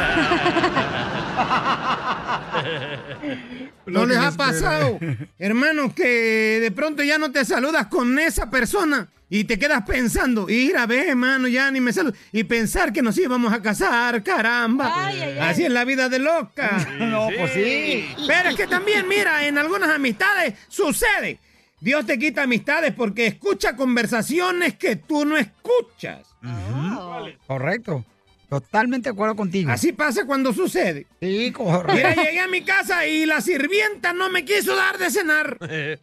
¿No 3.87 4.05
les 4.05 4.18
ha 4.18 4.33
pasado, 4.33 4.98
hermanos, 5.38 5.94
que 5.94 6.59
de 6.61 6.70
pronto 6.70 7.03
ya 7.03 7.16
no 7.16 7.33
te 7.33 7.46
saludas 7.46 7.87
con 7.87 8.18
esa 8.18 8.51
persona 8.51 9.09
y 9.31 9.44
te 9.44 9.59
quedas 9.59 9.85
pensando, 9.87 10.51
ir 10.51 10.77
a 10.77 10.85
ver, 10.85 11.09
hermano, 11.09 11.48
ya 11.48 11.70
ni 11.70 11.81
me 11.81 11.94
saludo. 11.94 12.12
Y 12.31 12.44
pensar 12.44 12.92
que 12.92 13.01
nos 13.01 13.16
íbamos 13.16 13.55
a 13.55 13.62
casar, 13.62 14.22
caramba. 14.22 15.09
Así 15.40 15.64
es 15.64 15.70
la 15.70 15.87
vida 15.87 16.11
de 16.11 16.18
loca. 16.18 16.87
No, 16.98 17.29
pues 17.35 17.53
sí. 17.55 18.07
Pero 18.27 18.51
es 18.51 18.57
que 18.57 18.66
también, 18.66 19.09
mira, 19.09 19.46
en 19.46 19.57
algunas 19.57 19.88
amistades 19.88 20.53
sucede. 20.68 21.40
Dios 21.81 22.07
te 22.07 22.19
quita 22.19 22.43
amistades 22.43 22.93
porque 22.93 23.27
escucha 23.27 23.77
conversaciones 23.77 24.77
que 24.77 24.97
tú 24.97 25.25
no 25.25 25.37
escuchas. 25.37 26.27
Correcto. 27.47 28.05
Totalmente 28.49 29.11
de 29.11 29.12
acuerdo 29.12 29.37
contigo. 29.37 29.71
Así 29.71 29.93
pasa 29.93 30.25
cuando 30.25 30.53
sucede. 30.55 31.07
Sí, 31.21 31.53
correcto. 31.53 31.93
Mira, 31.95 32.14
llegué 32.14 32.41
a 32.41 32.49
mi 32.49 32.62
casa 32.62 33.07
y 33.07 33.27
la 33.27 33.43
sirvienta 33.43 34.14
no 34.14 34.31
me 34.31 34.45
quiso 34.45 34.75
dar 34.75 34.99
de 34.99 35.11
cenar. 35.11 35.59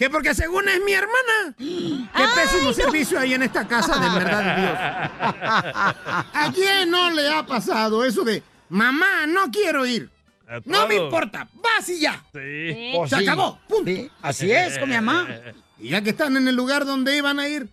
Que 0.00 0.08
porque 0.08 0.34
según 0.34 0.66
es 0.66 0.80
mi 0.82 0.94
hermana. 0.94 1.54
Qué 1.58 2.24
pésimo 2.34 2.72
servicio 2.72 3.18
hay 3.18 3.34
en 3.34 3.42
esta 3.42 3.68
casa, 3.68 3.98
de 3.98 4.18
verdad 4.18 4.56
Dios. 4.56 4.78
¿A 6.32 6.50
quién 6.54 6.90
no 6.90 7.10
le 7.10 7.28
ha 7.28 7.44
pasado 7.44 8.02
eso 8.02 8.24
de, 8.24 8.42
mamá, 8.70 9.26
no 9.26 9.50
quiero 9.50 9.84
ir? 9.84 10.08
No 10.64 10.88
me 10.88 10.96
importa, 10.96 11.48
vas 11.54 11.88
y 11.88 12.00
ya. 12.00 12.14
Sí. 12.32 12.92
Pues 12.96 13.10
Se 13.10 13.18
sí. 13.18 13.22
acabó, 13.26 13.58
punto. 13.68 13.90
Sí, 13.90 14.10
así 14.22 14.50
es 14.50 14.78
con 14.78 14.88
mi 14.88 14.94
mamá. 14.96 15.26
Y 15.82 15.88
ya 15.88 16.02
que 16.02 16.10
están 16.10 16.36
en 16.36 16.46
el 16.46 16.54
lugar 16.54 16.84
donde 16.84 17.16
iban 17.16 17.40
a 17.40 17.48
ir, 17.48 17.66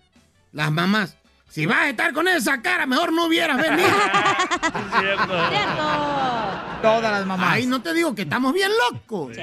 las 0.54 0.72
mamás. 0.72 1.18
Si 1.50 1.66
vas 1.66 1.80
a 1.80 1.90
estar 1.90 2.14
con 2.14 2.26
esa 2.30 2.62
cara, 2.62 2.86
mejor 2.86 3.12
no 3.12 3.26
hubieras 3.26 3.58
venido. 3.58 3.90
Todas 6.82 7.12
las 7.12 7.26
mamás. 7.26 7.50
Ay, 7.52 7.66
no 7.66 7.82
te 7.82 7.94
digo 7.94 8.16
que 8.16 8.22
estamos 8.22 8.54
bien 8.54 8.72
locos. 8.92 9.36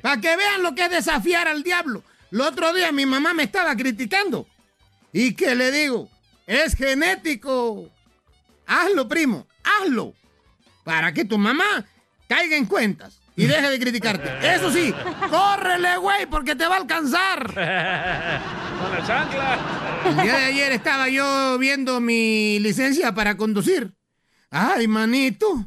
Para 0.00 0.20
que 0.20 0.36
vean 0.36 0.62
lo 0.62 0.76
que 0.76 0.84
es 0.84 0.90
desafiar 0.90 1.48
al 1.48 1.64
diablo. 1.64 2.04
El 2.30 2.40
otro 2.42 2.72
día 2.72 2.92
mi 2.92 3.06
mamá 3.06 3.34
me 3.34 3.42
estaba 3.42 3.74
criticando. 3.74 4.46
¿Y 5.12 5.34
qué 5.34 5.54
le 5.54 5.72
digo? 5.72 6.08
Es 6.46 6.76
genético. 6.76 7.88
Hazlo, 8.66 9.08
primo, 9.08 9.46
hazlo. 9.64 10.14
Para 10.84 11.12
que 11.12 11.24
tu 11.24 11.38
mamá 11.38 11.84
caiga 12.30 12.56
en 12.56 12.64
cuentas 12.66 13.20
y 13.34 13.46
deje 13.46 13.68
de 13.68 13.80
criticarte. 13.80 14.30
Eso 14.54 14.70
sí, 14.70 14.94
córrele, 15.28 15.96
güey, 15.96 16.26
porque 16.26 16.54
te 16.54 16.64
va 16.64 16.76
a 16.76 16.78
alcanzar. 16.78 17.44
Con 17.48 17.56
la 18.92 19.04
chancla. 19.04 19.58
El 20.06 20.16
día 20.22 20.36
de 20.36 20.44
ayer 20.44 20.70
estaba 20.72 21.08
yo 21.08 21.58
viendo 21.58 22.00
mi 22.00 22.60
licencia 22.60 23.12
para 23.12 23.36
conducir. 23.36 23.92
Ay, 24.48 24.86
manito, 24.86 25.66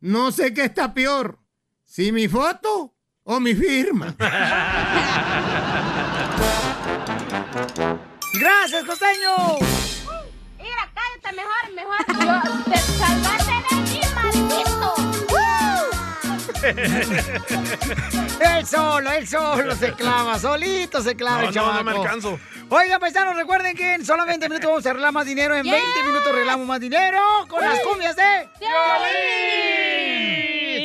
no 0.00 0.32
sé 0.32 0.52
qué 0.52 0.64
está 0.64 0.92
peor, 0.92 1.38
si 1.84 2.10
mi 2.10 2.26
foto 2.26 2.96
o 3.22 3.38
mi 3.38 3.54
firma. 3.54 4.16
¡Gracias, 8.34 8.84
costeño! 8.84 9.56
Mira, 10.58 10.90
cállate 10.94 11.36
mejor, 11.36 11.72
mejor. 11.74 11.98
Yo, 12.08 12.40
te 12.72 12.78
salvaste 12.78 13.52
de. 13.52 13.71
Él 18.40 18.66
solo, 18.66 19.10
él 19.10 19.26
solo 19.28 19.74
se 19.74 19.92
clava, 19.92 20.38
solito 20.38 21.02
se 21.02 21.14
clava 21.16 21.42
No, 21.42 21.48
el 21.48 21.54
no, 21.54 21.60
chamaco. 21.60 21.78
no 21.78 21.84
me 21.84 21.92
alcanzo. 21.98 22.38
Oigan, 22.68 23.00
paisanos, 23.00 23.36
recuerden 23.36 23.76
que 23.76 23.94
en 23.94 24.04
solo 24.04 24.24
20 24.26 24.48
minutos 24.48 24.68
vamos 24.70 24.86
a 24.86 24.90
arreglar 24.90 25.12
más 25.12 25.26
dinero. 25.26 25.54
En 25.56 25.62
20 25.64 26.02
minutos 26.04 26.28
arreglamos 26.28 26.66
más 26.66 26.80
dinero 26.80 27.18
con 27.48 27.60
las 27.62 27.78
cumbias 27.80 28.16
de... 28.16 28.48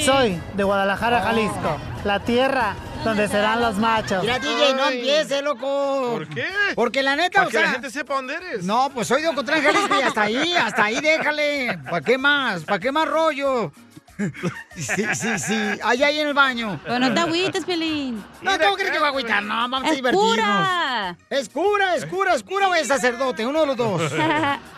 Soy 0.04 0.40
de 0.54 0.64
Guadalajara, 0.64 1.22
Jalisco, 1.22 1.78
la 2.04 2.20
tierra 2.20 2.76
donde 3.04 3.28
serán 3.28 3.62
los 3.62 3.76
machos. 3.78 4.22
Mira, 4.22 4.40
DJ, 4.40 4.74
no 4.76 4.90
empiece, 4.90 5.42
loco. 5.42 6.12
¿Por 6.14 6.28
qué? 6.30 6.46
Porque 6.76 7.04
la 7.04 7.16
neta, 7.16 7.36
Para 7.36 7.48
o 7.48 7.50
que 7.50 7.58
sea... 7.58 7.66
la 7.68 7.72
gente 7.74 7.90
sepa 7.90 8.16
dónde 8.16 8.36
eres. 8.36 8.64
No, 8.64 8.90
pues 8.94 9.08
soy 9.08 9.22
de 9.22 9.28
Ocotlán, 9.30 9.62
Jalisco 9.64 9.96
y 10.00 10.02
hasta 10.02 10.22
ahí, 10.24 10.54
hasta 10.54 10.84
ahí 10.86 11.00
déjale. 11.00 11.80
¿Para 11.90 12.02
qué 12.02 12.18
más? 12.18 12.64
¿Para 12.64 12.80
qué 12.80 12.92
más 12.92 13.08
rollo? 13.08 13.72
Sí, 14.76 15.04
sí, 15.16 15.40
sí. 15.40 15.80
Allá 15.84 16.08
ahí 16.08 16.20
en 16.20 16.28
el 16.28 16.34
baño. 16.34 16.80
Pero 16.84 17.00
no 17.00 17.14
te 17.14 17.20
agüites, 17.20 17.66
Pelín. 17.66 18.24
No, 18.42 18.58
¿cómo 18.60 18.76
crees 18.76 18.92
que 18.92 19.00
va 19.00 19.08
a 19.08 19.10
agüitar? 19.10 19.44
No, 19.44 19.54
vamos 19.56 19.84
a 19.84 19.90
Es 19.90 19.96
divertirnos. 19.96 20.32
cura. 20.34 21.18
Es 21.30 21.50
cura, 21.50 21.96
es 21.96 22.06
cura, 22.06 22.34
es 22.36 22.44
cura 22.44 22.68
o 22.70 22.76
es 22.76 22.88
sacerdote, 22.88 23.46
uno 23.46 23.62
de 23.62 23.68
los 23.68 23.78
dos. 23.78 24.02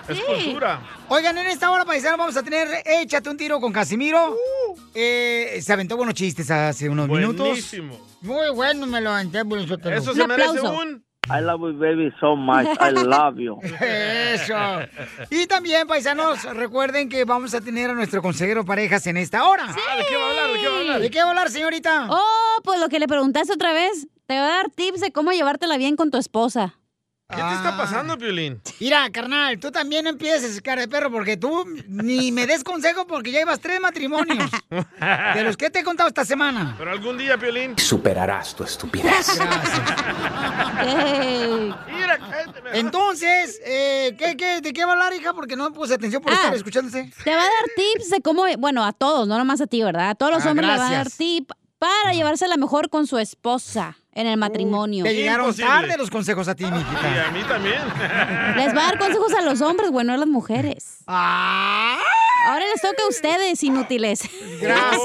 Es 0.10 0.19
cultura. 0.21 0.82
Oigan, 1.10 1.38
en 1.38 1.45
esta 1.47 1.69
hora, 1.69 1.86
paisano, 1.86 2.17
vamos 2.17 2.36
a 2.36 2.41
tener 2.41 2.67
Échate 2.84 3.30
un 3.30 3.38
tiro 3.38 3.60
con 3.60 3.71
Casimiro. 3.71 4.36
Eh, 4.95 5.60
se 5.62 5.71
aventó 5.71 5.97
buenos 5.97 6.15
chistes 6.15 6.49
hace 6.49 6.89
unos 6.89 7.08
minutos. 7.08 7.45
Buenísimo. 7.47 7.99
Muy 8.21 8.49
bueno, 8.49 8.88
me 8.88 9.02
lo 9.02 9.12
aventé, 9.12 9.41
Sotelo. 9.67 9.95
Eso 9.95 10.13
se 10.15 10.25
merece 10.25 10.62
un... 10.62 11.06
I 11.32 11.42
love 11.42 11.62
you, 11.62 11.74
baby, 11.74 12.12
so 12.20 12.36
much. 12.36 12.65
I 12.80 12.92
love 12.92 13.38
you. 13.39 13.60
Eso. 13.82 14.56
Y 15.30 15.46
también, 15.48 15.88
paisanos, 15.88 16.44
recuerden 16.56 17.08
que 17.10 17.24
vamos 17.26 17.54
a 17.54 17.62
tener 17.62 17.89
a 17.89 17.94
nuestro 17.94 18.22
consejero 18.22 18.65
parejas 18.65 19.06
en 19.08 19.18
esta 19.18 19.48
hora. 19.48 19.65
Ah, 19.68 19.98
¿de 19.98 20.06
qué 20.06 20.15
va 20.15 20.24
a 20.24 20.30
hablar? 20.30 20.52
¿De 20.52 20.60
qué 20.60 20.68
va 20.68 20.76
a 20.76 20.80
hablar? 20.80 21.00
¿De 21.02 21.10
qué 21.12 21.20
va 21.20 21.26
a 21.26 21.30
hablar, 21.30 21.50
señorita? 21.50 22.08
Oh, 22.10 22.62
pues 22.63 22.80
lo 22.80 22.89
que 22.89 23.00
le 23.00 23.08
preguntaste 23.08 23.54
otra 23.54 23.74
vez. 23.74 24.08
Te 24.26 24.38
va 24.38 24.46
a 24.46 24.50
dar 24.50 24.70
tips 24.70 25.02
de 25.02 25.12
cómo 25.12 25.32
llevártela 25.32 25.78
bien 25.78 25.96
con 25.96 26.12
tu 26.12 26.18
esposa. 26.18 26.79
¿Qué 27.30 27.36
te 27.36 27.54
está 27.54 27.78
pasando, 27.78 28.18
Piolín? 28.18 28.60
Mira, 28.80 29.08
carnal, 29.12 29.60
tú 29.60 29.70
también 29.72 30.08
empieces, 30.08 30.60
cara 30.63 30.82
de 30.82 30.88
perro, 30.88 31.12
porque 31.12 31.38
tú 31.38 31.63
ni 31.88 32.32
me 32.32 32.48
des 32.48 32.63
consejo 32.63 33.06
porque 33.06 33.32
ya 33.32 33.38
llevas 33.39 33.60
tres 33.60 33.80
matrimonios. 33.80 34.50
De 35.36 35.44
los 35.44 35.56
que 35.56 35.70
te 35.70 35.80
he 35.80 35.84
contado 35.84 36.08
esta 36.10 36.26
semana. 36.26 36.74
Pero 36.80 36.89
algún 36.92 37.20
día, 37.20 37.38
Piolín. 37.38 37.78
Superarás 37.78 38.56
tu 38.56 38.63
estupidez. 38.63 39.39
Mira, 41.94 42.18
cállate, 42.18 42.62
mejor. 42.63 42.76
Entonces, 42.76 43.60
eh, 43.63 44.15
¿qué, 44.18 44.36
qué, 44.36 44.62
¿de 44.62 44.74
qué 44.74 44.84
va 44.86 44.92
a 44.92 44.94
hablar, 44.94 45.13
hija? 45.13 45.34
Porque 45.34 45.56
no 45.56 45.72
puse 45.72 45.94
atención 45.94 46.24
por 46.24 46.32
Ah. 46.32 46.36
estar 46.36 46.56
escuchándose. 46.56 47.12
Te 47.24 47.30
va 47.30 47.42
a 47.42 47.46
dar 47.46 47.70
tips 47.76 48.10
de 48.10 48.22
cómo, 48.22 48.46
bueno, 48.58 48.84
a 48.84 48.92
todos, 48.92 49.28
no 49.28 49.38
nomás 49.38 49.62
a 49.62 49.68
ti, 49.68 49.84
¿verdad? 49.84 50.10
A 50.10 50.15
todos 50.15 50.32
los 50.32 50.46
Ah, 50.46 50.50
hombres 50.50 50.68
le 50.68 50.76
va 50.78 50.80
a 50.80 50.80
dar 50.92 50.92
gracias. 51.04 51.18
tip 51.18 51.52
para 51.78 52.13
llevársela 52.13 52.58
mejor 52.58 52.89
con 52.89 53.06
su 53.06 53.20
esposa 53.20 53.98
en 54.13 54.28
el 54.28 54.38
matrimonio. 54.38 55.04
Te 55.04 55.13
llegaron 55.15 55.45
Imposible. 55.48 55.69
tarde 55.69 55.98
los 55.98 56.10
consejos 56.10 56.48
a 56.48 56.56
ti, 56.56 56.63
Y 56.65 56.72
mijita. 56.72 57.28
a 57.28 57.32
mí 57.32 57.41
también. 57.48 57.82
Les 58.58 58.76
va 58.76 58.82
a 58.82 58.86
dar 58.91 59.00
consejos 59.00 59.34
a 59.34 59.41
los 59.41 59.62
hombres, 59.62 59.91
güey, 59.91 60.06
no 60.06 60.13
a 60.13 60.17
las 60.17 60.28
mujeres. 60.28 61.00
Ah, 61.08 61.98
Ahora 62.48 62.63
les 62.74 62.82
toca 62.82 63.04
a 63.04 63.10
ustedes, 63.10 63.62
inútiles. 63.63 64.22
gracias, 64.62 65.04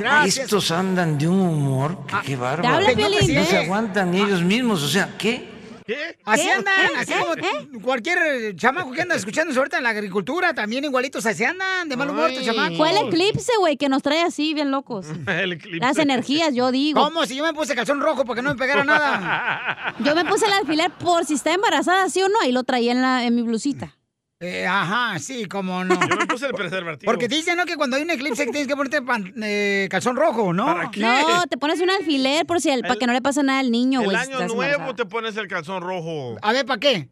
gracias. 0.00 0.38
Estos 0.38 0.70
andan 0.72 1.16
de 1.16 1.28
un 1.28 1.38
humor 1.40 1.96
que 2.06 2.16
qué 2.22 2.26
Te 2.28 2.36
bárbaro. 2.36 2.76
habla. 2.76 2.90
No 2.92 3.20
se 3.20 3.32
¿eh? 3.56 3.64
aguantan 3.64 4.10
ni 4.10 4.20
ellos 4.20 4.42
mismos, 4.42 4.82
o 4.82 4.88
sea, 4.88 5.14
¿qué? 5.16 5.48
¿Qué? 5.86 6.18
Así 6.24 6.48
andan, 6.50 6.74
¿Eh? 6.74 6.88
así 6.96 7.12
¿Eh? 7.12 7.16
como 7.20 7.34
¿Eh? 7.34 7.82
cualquier 7.82 8.56
chamaco 8.56 8.90
que 8.90 9.02
anda 9.02 9.14
escuchando 9.14 9.56
ahorita 9.56 9.76
en 9.78 9.84
la 9.84 9.90
agricultura, 9.90 10.52
también 10.52 10.84
igualitos 10.84 11.24
así 11.26 11.44
andan, 11.44 11.88
de 11.88 11.96
mal 11.96 12.10
humor, 12.10 12.30
estos 12.30 12.44
chamacos. 12.44 12.76
Fue 12.76 12.90
el 12.90 13.06
eclipse, 13.06 13.52
güey, 13.60 13.76
que 13.76 13.88
nos 13.88 14.02
trae 14.02 14.22
así, 14.22 14.52
bien 14.52 14.70
locos. 14.72 15.06
El 15.28 15.52
eclipse. 15.52 15.78
Las 15.78 15.98
energías, 15.98 16.54
yo 16.54 16.72
digo. 16.72 17.00
¿Cómo? 17.00 17.24
Si 17.26 17.36
yo 17.36 17.44
me 17.44 17.54
puse 17.54 17.74
calzón 17.74 18.00
rojo 18.00 18.24
porque 18.24 18.42
no 18.42 18.50
me 18.50 18.56
pegara 18.56 18.82
nada. 18.84 19.94
Yo 20.00 20.14
me 20.14 20.24
puse 20.24 20.46
el 20.46 20.52
alfiler 20.52 20.90
por 20.90 21.24
si 21.24 21.34
está 21.34 21.54
embarazada, 21.54 22.08
sí 22.08 22.22
o 22.22 22.28
no, 22.28 22.40
ahí 22.40 22.52
lo 22.52 22.64
traía 22.64 22.92
en, 22.92 23.02
la, 23.02 23.24
en 23.24 23.34
mi 23.34 23.42
blusita. 23.42 23.96
Eh, 24.38 24.66
ajá, 24.66 25.18
sí, 25.18 25.46
cómo 25.46 25.82
no. 25.82 25.98
Yo 26.08 26.16
me 26.16 26.26
puse 26.26 26.46
el 26.46 26.52
preservativo. 26.52 27.10
Porque 27.10 27.26
dicen, 27.26 27.56
¿no? 27.56 27.64
Que 27.64 27.76
cuando 27.76 27.96
hay 27.96 28.02
un 28.02 28.10
eclipse 28.10 28.44
tienes 28.44 28.68
que 28.68 28.76
ponerte 28.76 29.00
pan- 29.00 29.32
eh, 29.42 29.88
calzón 29.90 30.14
rojo, 30.14 30.52
¿no? 30.52 30.66
¿Para 30.66 30.90
qué? 30.90 31.00
No, 31.00 31.44
te 31.48 31.56
pones 31.56 31.80
un 31.80 31.88
alfiler 31.90 32.44
por 32.44 32.60
si 32.60 32.68
el, 32.70 32.82
para 32.82 32.96
que 32.96 33.06
no 33.06 33.14
le 33.14 33.22
pase 33.22 33.42
nada 33.42 33.60
al 33.60 33.70
niño, 33.70 34.00
El 34.00 34.04
güey. 34.06 34.16
si 34.18 34.22
año 34.24 34.38
nuevo 34.40 34.62
embarazada. 34.62 34.94
te 34.94 35.06
pones 35.06 35.36
el 35.38 35.48
calzón 35.48 35.82
rojo. 35.82 36.36
A 36.42 36.52
ver, 36.52 36.66
¿para 36.66 36.78
qué? 36.80 37.08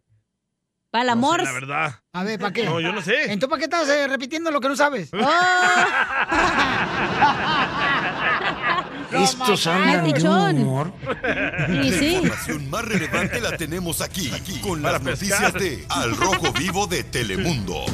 Para 0.90 1.02
el 1.02 1.06
No 1.08 1.12
amor. 1.14 1.40
sé, 1.40 1.46
la 1.46 1.52
verdad. 1.52 1.94
A 2.12 2.24
ver, 2.24 2.38
¿para 2.38 2.52
qué? 2.52 2.64
No, 2.66 2.78
yo 2.78 2.92
no 2.92 3.00
sé. 3.00 3.32
Entonces, 3.32 3.48
¿para 3.48 3.58
qué 3.58 3.64
estás 3.64 3.88
eh, 3.88 4.06
repitiendo 4.06 4.50
lo 4.50 4.60
que 4.60 4.68
no 4.68 4.76
sabes? 4.76 5.10
Estos 9.22 9.66
andan 9.66 10.04
de 10.12 10.28
un 10.28 10.58
humor. 10.62 10.92
Y 11.68 11.90
La 11.90 11.98
sí. 11.98 12.14
información 12.14 12.70
más 12.70 12.84
relevante 12.84 13.40
la 13.40 13.56
tenemos 13.56 14.00
aquí, 14.00 14.30
aquí, 14.34 14.60
con 14.60 14.82
las 14.82 15.00
pescar. 15.00 15.40
noticias 15.42 15.52
de 15.54 15.84
Al 15.88 16.16
Rojo 16.16 16.52
Vivo 16.52 16.86
de 16.86 17.04
Telemundo. 17.04 17.84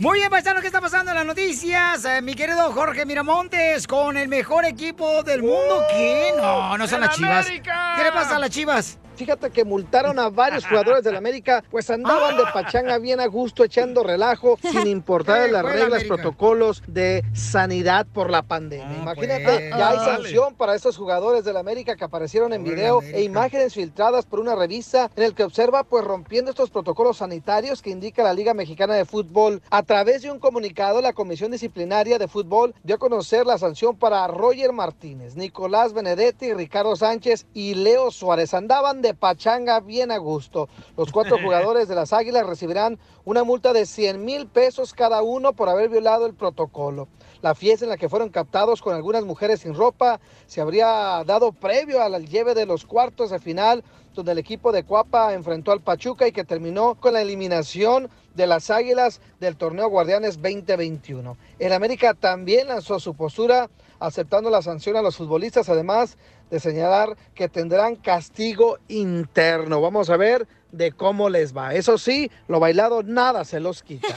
Muy 0.00 0.18
bien, 0.18 0.28
paisano, 0.30 0.60
¿qué 0.60 0.66
está 0.66 0.80
pasando 0.80 1.12
en 1.12 1.16
las 1.16 1.26
noticias? 1.26 2.04
Eh, 2.04 2.20
mi 2.20 2.34
querido 2.34 2.72
Jorge 2.72 3.06
Miramontes, 3.06 3.86
con 3.86 4.16
el 4.16 4.28
mejor 4.28 4.64
equipo 4.64 5.22
del 5.22 5.42
mundo. 5.42 5.84
¿Qué? 5.90 6.32
No, 6.36 6.76
no 6.76 6.86
son 6.88 6.96
¡En 7.02 7.06
las 7.08 7.16
chivas. 7.16 7.46
América! 7.46 7.94
¿Qué 7.96 8.02
le 8.04 8.12
pasa 8.12 8.36
a 8.36 8.38
las 8.40 8.50
chivas? 8.50 8.98
Fíjate 9.16 9.50
que 9.50 9.64
multaron 9.64 10.18
a 10.18 10.28
varios 10.28 10.66
jugadores 10.66 11.04
del 11.04 11.16
América, 11.16 11.62
pues 11.70 11.88
andaban 11.90 12.36
de 12.36 12.44
pachanga 12.52 12.98
bien 12.98 13.20
a 13.20 13.26
gusto, 13.26 13.64
echando 13.64 14.02
relajo, 14.02 14.58
sin 14.60 14.86
importar 14.86 15.44
¿Qué 15.46 15.52
las 15.52 15.64
reglas, 15.64 15.86
América? 16.02 16.14
protocolos 16.14 16.82
de 16.86 17.22
sanidad 17.34 18.06
por 18.12 18.30
la 18.30 18.42
pandemia. 18.42 18.88
No, 18.88 19.02
Imagínate, 19.02 19.44
pues. 19.44 19.70
ya 19.70 19.90
hay 19.90 19.96
Dale. 19.98 20.16
sanción 20.22 20.54
para 20.54 20.74
estos 20.74 20.96
jugadores 20.96 21.44
del 21.44 21.56
América 21.56 21.96
que 21.96 22.04
aparecieron 22.04 22.52
en 22.52 22.62
Pobre 22.62 22.74
video 22.74 22.98
América. 22.98 23.18
e 23.18 23.22
imágenes 23.22 23.74
filtradas 23.74 24.26
por 24.26 24.40
una 24.40 24.54
revista 24.56 25.10
en 25.16 25.22
el 25.22 25.34
que 25.34 25.44
observa, 25.44 25.84
pues 25.84 26.04
rompiendo 26.04 26.50
estos 26.50 26.70
protocolos 26.70 27.18
sanitarios 27.18 27.82
que 27.82 27.90
indica 27.90 28.22
la 28.22 28.32
Liga 28.34 28.54
Mexicana 28.54 28.94
de 28.94 29.04
Fútbol. 29.04 29.62
A 29.70 29.82
través 29.82 30.22
de 30.22 30.30
un 30.30 30.38
comunicado, 30.38 31.00
la 31.00 31.12
Comisión 31.12 31.50
Disciplinaria 31.52 32.18
de 32.18 32.28
Fútbol 32.28 32.74
dio 32.82 32.96
a 32.96 32.98
conocer 32.98 33.46
la 33.46 33.58
sanción 33.58 33.96
para 33.96 34.26
Roger 34.26 34.72
Martínez, 34.72 35.36
Nicolás 35.36 35.92
Benedetti, 35.92 36.52
Ricardo 36.52 36.96
Sánchez 36.96 37.46
y 37.54 37.74
Leo 37.74 38.10
Suárez. 38.10 38.54
Andaban 38.54 39.02
de 39.04 39.14
pachanga 39.14 39.78
bien 39.80 40.10
a 40.10 40.18
gusto. 40.18 40.68
Los 40.96 41.12
cuatro 41.12 41.36
jugadores 41.42 41.86
de 41.86 41.94
las 41.94 42.12
Águilas 42.12 42.46
recibirán 42.46 42.98
una 43.24 43.44
multa 43.44 43.72
de 43.72 43.86
100 43.86 44.24
mil 44.24 44.46
pesos 44.48 44.92
cada 44.94 45.22
uno 45.22 45.52
por 45.52 45.68
haber 45.68 45.90
violado 45.90 46.26
el 46.26 46.34
protocolo. 46.34 47.06
La 47.42 47.54
fiesta 47.54 47.84
en 47.84 47.90
la 47.90 47.98
que 47.98 48.08
fueron 48.08 48.30
captados 48.30 48.80
con 48.80 48.94
algunas 48.94 49.24
mujeres 49.24 49.60
sin 49.60 49.74
ropa 49.74 50.18
se 50.46 50.62
habría 50.62 51.22
dado 51.26 51.52
previo 51.52 52.02
a 52.02 52.08
la 52.08 52.18
lleve 52.18 52.54
de 52.54 52.64
los 52.64 52.86
cuartos 52.86 53.30
de 53.30 53.38
final, 53.38 53.84
donde 54.14 54.32
el 54.32 54.38
equipo 54.38 54.72
de 54.72 54.84
Cuapa 54.84 55.34
enfrentó 55.34 55.70
al 55.70 55.82
Pachuca 55.82 56.26
y 56.26 56.32
que 56.32 56.44
terminó 56.44 56.94
con 56.94 57.12
la 57.12 57.20
eliminación 57.20 58.08
de 58.34 58.46
las 58.46 58.70
Águilas 58.70 59.20
del 59.40 59.56
torneo 59.56 59.88
Guardianes 59.88 60.40
2021. 60.40 61.36
El 61.58 61.72
América 61.72 62.14
también 62.14 62.68
lanzó 62.68 62.98
su 62.98 63.14
postura 63.14 63.68
aceptando 64.00 64.50
la 64.50 64.62
sanción 64.62 64.96
a 64.96 65.02
los 65.02 65.16
futbolistas, 65.16 65.68
además 65.68 66.16
de 66.50 66.60
señalar 66.60 67.16
que 67.34 67.48
tendrán 67.48 67.96
castigo 67.96 68.78
interno. 68.88 69.80
Vamos 69.80 70.10
a 70.10 70.16
ver 70.16 70.46
de 70.72 70.92
cómo 70.92 71.28
les 71.28 71.56
va. 71.56 71.74
Eso 71.74 71.98
sí, 71.98 72.30
lo 72.48 72.60
bailado 72.60 73.02
nada 73.02 73.44
se 73.44 73.60
los 73.60 73.82
quita. 73.82 74.14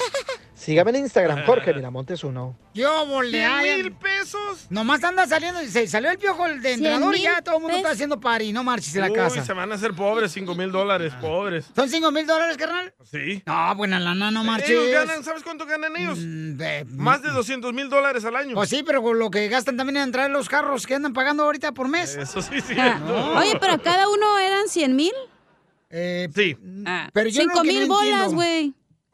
Sígame 0.67 0.89
en 0.91 0.97
Instagram, 0.97 1.45
Jorge 1.45 1.73
Miramontes 1.75 2.25
uno. 2.25 2.53
Yo 2.73 3.05
volé. 3.05 3.47
¿Cien 3.61 3.83
mil 3.83 3.93
pesos? 3.93 4.67
Nomás 4.69 5.01
anda 5.01 5.25
saliendo, 5.25 5.61
se 5.65 5.87
salió 5.87 6.11
el 6.11 6.17
piojo 6.17 6.45
el 6.45 6.61
de 6.61 6.73
entrenador 6.73 7.15
y 7.15 7.21
ya 7.21 7.41
todo 7.41 7.55
el 7.55 7.61
mundo 7.61 7.77
está 7.77 7.91
haciendo 7.91 8.19
party, 8.19 8.51
no 8.51 8.65
marches 8.65 8.93
en 8.95 9.01
la 9.01 9.07
Uy, 9.07 9.13
casa. 9.13 9.45
se 9.45 9.53
van 9.53 9.71
a 9.71 9.75
hacer 9.75 9.93
pobres, 9.93 10.29
5 10.33 10.53
mil 10.55 10.69
dólares, 10.69 11.13
pobres. 11.21 11.67
¿Son 11.73 11.87
5 11.89 12.11
mil 12.11 12.27
dólares, 12.27 12.57
carnal? 12.57 12.93
Sí. 13.09 13.41
No, 13.45 13.75
buena 13.75 13.97
lana, 13.97 14.29
no 14.29 14.43
marches. 14.43 14.69
Mm, 14.69 14.73
Ellos 14.73 14.91
ganan, 14.91 15.23
¿sabes 15.23 15.41
cuánto 15.43 15.65
ganan 15.65 15.95
ellos? 15.95 16.19
Más 16.89 17.21
de 17.21 17.29
200 17.29 17.71
mil 17.73 17.89
dólares 17.89 18.25
al 18.25 18.35
año. 18.35 18.53
Pues 18.53 18.67
sí, 18.69 18.83
pero 18.85 19.01
con 19.01 19.17
lo 19.17 19.31
que 19.31 19.47
gastan 19.47 19.77
también 19.77 19.95
en 19.95 20.11
traer 20.11 20.31
los 20.31 20.49
carros 20.49 20.85
que 20.85 20.95
andan 20.95 21.13
pagando 21.13 21.43
ahorita 21.43 21.71
por 21.71 21.87
mes. 21.87 22.17
Eso 22.17 22.41
sí, 22.41 22.59
sí. 22.59 22.73
Oye, 23.37 23.57
pero 23.61 23.81
cada 23.81 24.09
uno 24.09 24.37
eran 24.37 24.67
100 24.67 24.95
mil. 24.97 25.13
sí. 25.89 26.57
Pero 27.13 27.29
yo 27.29 27.41
Cinco 27.41 27.55
lo 27.55 27.61
que 27.61 27.67
mil 27.69 27.87
no 27.87 27.93
bolas, 27.95 28.33
güey. 28.33 28.73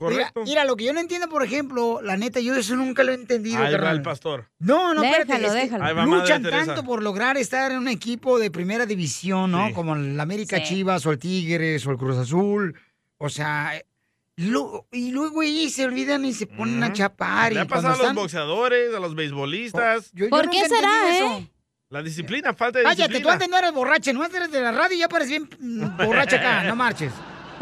Mira, 0.09 0.15
Correcto. 0.31 0.43
mira, 0.43 0.65
lo 0.65 0.75
que 0.75 0.85
yo 0.85 0.93
no 0.93 0.99
entiendo, 0.99 1.29
por 1.29 1.43
ejemplo, 1.43 2.01
la 2.01 2.17
neta, 2.17 2.39
yo 2.39 2.55
eso 2.55 2.75
nunca 2.75 3.03
lo 3.03 3.11
he 3.11 3.15
entendido, 3.15 3.63
Ahí 3.63 3.73
va 3.75 3.91
el 3.91 4.01
pastor. 4.01 4.49
No, 4.59 4.93
no, 4.93 5.03
espérate, 5.03 5.33
Déjalo, 5.33 5.47
es 5.47 5.53
que 5.53 5.59
déjalo. 5.61 5.83
Ahí 5.85 5.93
va 5.93 6.05
Madre 6.05 6.21
luchan 6.21 6.43
tanto 6.43 6.83
por 6.83 7.01
lograr 7.03 7.37
estar 7.37 7.71
en 7.71 7.77
un 7.79 7.87
equipo 7.87 8.39
de 8.39 8.51
primera 8.51 8.85
división, 8.85 9.51
¿no? 9.51 9.67
Sí. 9.67 9.73
Como 9.73 9.95
el 9.95 10.19
América 10.19 10.57
Sí. 10.57 10.63
Chivas 10.75 11.05
o 11.05 11.11
el 11.11 11.19
Tigres 11.19 11.85
o 11.87 11.91
el 11.91 11.97
Cruz 11.97 12.17
Azul. 12.17 12.75
O 13.17 13.29
sea, 13.29 13.73
lo- 14.37 14.87
y 14.91 15.11
luego 15.11 15.41
ahí 15.41 15.69
se 15.69 15.85
olvidan 15.85 16.25
y 16.25 16.33
se 16.33 16.47
ponen 16.47 16.83
a 16.83 16.91
chapar. 16.91 17.53
Le 17.53 17.59
ha 17.61 17.65
pasado 17.65 17.87
a 17.87 17.91
los 17.91 17.99
están- 17.99 18.15
boxeadores, 18.15 18.93
a 18.95 18.99
los 18.99 19.15
beisbolistas. 19.15 20.11
Yo 20.13 20.29
¿Por 20.29 20.49
qué 20.49 20.67
será, 20.67 21.09
eh? 21.11 21.17
eso. 21.17 21.49
La 21.89 22.01
disciplina, 22.01 22.55
falta 22.55 22.79
de 22.79 22.85
Cállate, 22.85 23.03
tú 23.03 23.07
disciplina. 23.09 23.33
antes 23.33 23.49
no 23.49 23.57
eres 23.59 23.71
borracha, 23.71 24.13
no 24.13 24.25
eres 24.25 24.51
de 24.51 24.61
la 24.61 24.71
radio 24.71 24.95
y 24.95 24.99
ya 25.01 25.07
pareces 25.07 25.29
bien 25.29 25.49
borracha 25.97 26.37
acá, 26.37 26.63
no 26.63 26.75
marches. 26.75 27.13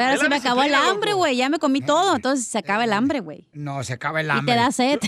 Pero 0.10 0.22
se 0.22 0.30
me 0.30 0.36
acabó 0.38 0.64
el 0.64 0.74
hambre, 0.76 1.14
güey. 1.14 1.38
Ya 1.38 1.50
me 1.50 1.60
comí 1.60 1.82
todo. 1.82 2.16
Entonces 2.16 2.48
se 2.48 2.58
acaba 2.58 2.84
el 2.84 2.94
hambre, 2.94 3.20
güey. 3.20 3.48
No, 3.54 3.84
se 3.84 3.94
acaba 3.94 4.22
el 4.22 4.28
Y 4.28 4.30
hambre. 4.32 4.54
te 4.56 4.60
da 4.60 4.72
sed. 4.72 5.00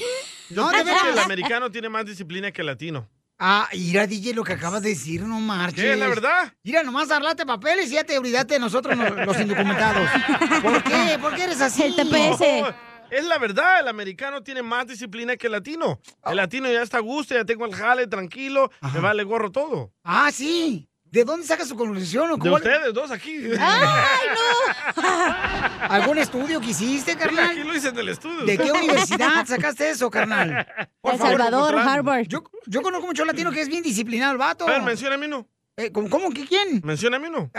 No, 0.49 0.69
de 0.69 0.83
Pienso 0.83 1.03
que 1.03 1.09
el 1.11 1.19
americano 1.19 1.71
tiene 1.71 1.89
más 1.89 2.05
disciplina 2.05 2.51
que 2.51 2.61
el 2.61 2.67
latino. 2.67 3.09
Ah, 3.39 3.67
mira, 3.73 4.05
DJ, 4.07 4.33
lo 4.35 4.43
que 4.43 4.53
acabas 4.53 4.81
de 4.83 4.89
decir, 4.89 5.21
no 5.23 5.39
marches. 5.39 5.83
¿Qué 5.83 5.93
es 5.93 5.99
la 5.99 6.07
verdad? 6.07 6.53
Mira, 6.63 6.83
nomás 6.83 7.09
arlate 7.11 7.45
papeles 7.45 7.89
y 7.91 7.95
ya 7.95 8.03
te 8.03 8.17
olvidaste 8.17 8.53
de 8.53 8.59
nosotros, 8.59 8.95
no- 8.95 9.09
los 9.09 9.39
indocumentados. 9.39 10.07
¿Por 10.61 10.83
qué? 10.83 11.17
¿Por 11.19 11.35
qué 11.35 11.43
eres 11.45 11.59
así? 11.59 11.83
El 11.83 11.95
TPS. 11.95 12.39
No, 12.61 12.73
es 13.09 13.25
la 13.25 13.37
verdad, 13.39 13.79
el 13.81 13.87
americano 13.87 14.41
tiene 14.43 14.61
más 14.61 14.87
disciplina 14.87 15.35
que 15.35 15.47
el 15.47 15.53
latino. 15.53 15.99
El 16.25 16.37
latino 16.37 16.71
ya 16.71 16.83
está 16.83 16.97
a 16.97 17.01
gusto, 17.01 17.33
ya 17.35 17.43
tengo 17.43 17.65
el 17.65 17.75
jale, 17.75 18.07
tranquilo, 18.07 18.71
me 18.93 18.99
vale 18.99 19.23
gorro 19.23 19.51
todo. 19.51 19.91
Ah, 20.03 20.29
sí. 20.31 20.87
¿De 21.13 21.23
dónde 21.23 21.45
sacas 21.45 21.67
su 21.67 21.75
conclusión? 21.75 22.31
o 22.31 22.37
De 22.37 22.49
ustedes 22.49 22.91
dos 22.91 23.11
aquí. 23.11 23.37
¡Ay, 23.59 24.27
no! 24.33 25.03
¿Algún 25.89 26.17
estudio 26.17 26.59
que 26.59 26.71
hiciste, 26.71 27.15
carnal? 27.15 27.51
aquí 27.51 27.59
lo 27.63 27.75
hice 27.75 27.89
en 27.89 27.99
el 27.99 28.09
estudio. 28.09 28.45
¿De 28.45 28.57
qué 28.57 28.71
universidad 28.83 29.45
sacaste 29.45 29.91
eso, 29.91 30.09
carnal? 30.09 30.65
El 31.03 31.17
Salvador. 31.19 31.77
Harvard. 31.77 32.25
Yo, 32.27 32.43
yo 32.65 32.81
conozco 32.81 33.05
mucho 33.05 33.25
latino 33.25 33.51
que 33.51 33.61
es 33.61 33.67
bien 33.69 33.83
disciplinado 33.83 34.31
el 34.31 34.39
vato. 34.39 34.67
A 34.67 34.71
ver, 34.71 34.81
menciona 34.81 35.13
a 35.13 35.17
mí 35.19 35.27
uno. 35.27 35.47
Eh, 35.77 35.91
¿Cómo? 35.91 36.09
cómo? 36.09 36.31
¿Qué- 36.31 36.47
¿Quién? 36.47 36.81
Menciona 36.83 37.17
a 37.17 37.19
mí 37.19 37.27
uno. 37.27 37.51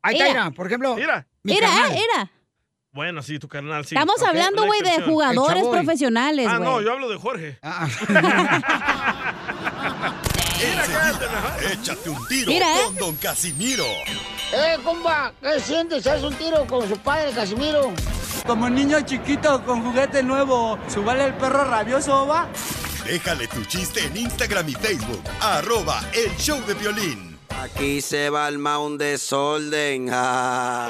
Ahí 0.00 0.14
está, 0.14 0.28
Mira. 0.28 0.44
mira, 0.44 0.50
por 0.52 0.66
ejemplo. 0.68 0.94
Mira. 0.96 1.26
mi 1.42 1.52
Mira, 1.52 1.66
carnal. 1.68 1.90
ah, 1.92 1.94
era. 2.16 2.30
Bueno, 2.92 3.22
sí, 3.22 3.38
tu 3.38 3.48
carnal, 3.48 3.84
sí. 3.86 3.94
Estamos 3.94 4.22
hablando, 4.22 4.64
güey, 4.66 4.80
de 4.82 5.02
jugadores 5.02 5.64
profesionales, 5.66 6.46
Ah, 6.50 6.58
no, 6.58 6.80
yo 6.82 6.92
hablo 6.92 7.08
de 7.10 7.16
Jorge. 7.18 7.58
Ah, 7.62 7.88
Enseguida, 10.62 11.56
échate 11.72 12.10
un 12.10 12.26
tiro 12.28 12.52
Mira, 12.52 12.76
¿eh? 12.78 12.82
con 12.86 12.96
Don 12.96 13.16
Casimiro. 13.16 13.84
¡Eh, 14.52 14.78
compa! 14.84 15.32
¿Qué 15.40 15.60
sientes? 15.60 16.06
¿Haz 16.06 16.22
un 16.22 16.34
tiro 16.34 16.66
con 16.66 16.88
su 16.88 16.96
padre, 16.98 17.32
Casimiro? 17.32 17.92
Como 18.46 18.68
niño 18.68 19.00
chiquito 19.00 19.64
con 19.64 19.82
juguete 19.82 20.22
nuevo, 20.22 20.78
¿subale 20.88 21.24
el 21.24 21.34
perro 21.34 21.64
rabioso, 21.64 22.26
va? 22.26 22.48
Déjale 23.06 23.48
tu 23.48 23.64
chiste 23.64 24.04
en 24.04 24.16
Instagram 24.16 24.68
y 24.68 24.74
Facebook. 24.74 25.22
Arroba 25.40 26.02
el 26.12 26.36
show 26.36 26.60
de 26.66 26.74
violín. 26.74 27.38
Aquí 27.60 28.00
se 28.00 28.30
va 28.30 28.48
el 28.48 28.58
un 28.58 28.98
desorden. 28.98 30.08
ja. 30.08 30.88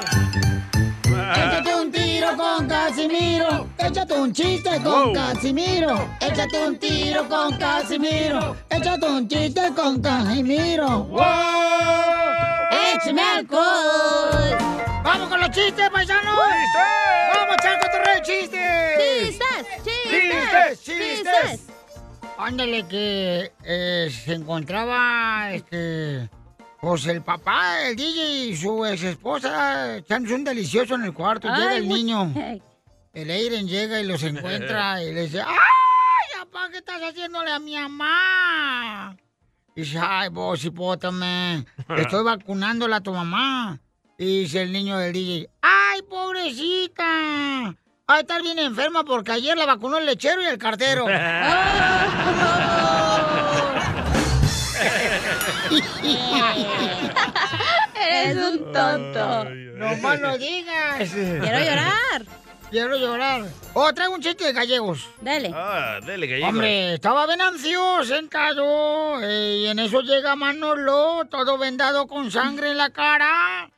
Échate 1.35 1.75
un 1.75 1.91
tiro 1.91 2.37
con 2.37 2.67
Casimiro. 2.67 3.67
Échate 3.77 4.13
un 4.13 4.33
chiste 4.33 4.69
con 4.83 5.05
Wow. 5.05 5.13
Casimiro. 5.13 6.09
Échate 6.21 6.67
un 6.67 6.77
tiro 6.77 7.27
con 7.27 7.57
Casimiro. 7.57 8.55
Échate 8.69 9.05
un 9.05 9.27
chiste 9.27 9.73
con 9.75 10.01
Casimiro. 10.01 11.03
¡Wow! 11.05 11.21
¡Échame 12.95 13.21
alcohol! 13.21 14.57
¡Vamos 15.03 15.29
con 15.29 15.39
los 15.41 15.49
chistes, 15.51 15.89
paisanos! 15.89 16.35
¡Vamos 17.33 17.51
a 17.51 17.55
echar 17.55 17.79
cotorreo 17.79 18.15
de 18.15 18.21
chistes! 18.21 18.99
¡Chistes! 18.99 19.83
¡Chistes! 19.83 20.83
¡Chistes! 20.83 21.67
Ándale 22.37 22.87
que 22.87 23.51
eh, 23.63 24.09
se 24.25 24.33
encontraba 24.33 25.51
este 25.53 26.29
pues 26.83 27.05
el 27.05 27.21
papá, 27.21 27.87
el 27.87 27.95
DJ 27.95 28.47
y 28.47 28.57
su 28.57 28.85
ex 28.85 29.03
esposa 29.03 29.95
echándose 29.95 30.35
un 30.35 30.43
delicioso 30.43 30.95
en 30.95 31.05
el 31.05 31.13
cuarto. 31.13 31.47
llega 31.47 31.77
el 31.77 31.87
niño. 31.87 32.33
El 33.13 33.29
Eiren 33.29 33.67
llega 33.67 34.01
y 34.01 34.07
los 34.07 34.21
encuentra 34.23 35.01
y 35.01 35.13
le 35.13 35.21
dice, 35.21 35.39
¡Ay, 35.39 36.39
papá, 36.39 36.67
qué 36.71 36.79
estás 36.79 36.99
haciéndole 36.99 37.51
a 37.51 37.59
mi 37.59 37.75
mamá! 37.75 39.15
Y 39.75 39.81
dice, 39.81 39.99
ay, 40.01 40.29
vos, 40.29 40.65
hipótame, 40.65 41.63
estoy 41.95 42.23
vacunándola 42.25 42.97
a 42.97 43.01
tu 43.01 43.13
mamá. 43.13 43.79
Y 44.17 44.41
dice 44.41 44.63
el 44.63 44.73
niño 44.73 44.97
del 44.97 45.13
DJ, 45.13 45.47
¡ay, 45.61 46.01
pobrecita! 46.09 47.75
Ay, 48.07 48.21
estar 48.21 48.41
bien 48.41 48.57
enferma 48.57 49.03
porque 49.03 49.31
ayer 49.31 49.55
la 49.55 49.67
vacunó 49.67 49.99
el 49.99 50.07
lechero 50.07 50.41
y 50.41 50.45
el 50.45 50.57
cartero. 50.57 51.05
Eres 58.09 58.37
un 58.37 58.71
tonto. 58.71 59.45
No 59.45 59.95
más 59.97 60.19
lo 60.19 60.37
digas. 60.37 61.09
Quiero 61.11 61.59
llorar. 61.59 62.25
Quiero 62.69 62.97
llorar. 62.97 63.45
Oh, 63.73 63.93
traigo 63.93 64.15
un 64.15 64.21
chiste 64.21 64.45
de 64.45 64.53
gallegos. 64.53 65.07
Dale. 65.21 65.51
Ah, 65.53 65.99
dele, 66.03 66.25
gallego. 66.25 66.49
Hombre, 66.49 66.95
estaba 66.95 67.27
Venancio 67.27 68.03
sentado 68.03 69.21
eh, 69.21 69.59
y 69.61 69.67
en 69.67 69.77
eso 69.77 70.01
llega 70.01 70.35
Manolo, 70.35 71.25
todo 71.29 71.59
vendado 71.59 72.07
con 72.07 72.31
sangre 72.31 72.71
en 72.71 72.77
la 72.77 72.89
cara. 72.89 73.69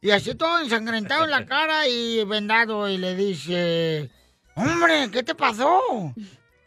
Y 0.00 0.12
así 0.12 0.36
todo 0.36 0.60
ensangrentado 0.60 1.24
en 1.24 1.32
la 1.32 1.46
cara 1.46 1.88
y 1.88 2.22
vendado 2.24 2.88
y 2.88 2.98
le 2.98 3.16
dice, 3.16 4.10
hombre, 4.54 5.10
¿qué 5.10 5.22
te 5.22 5.34
pasó? 5.34 6.14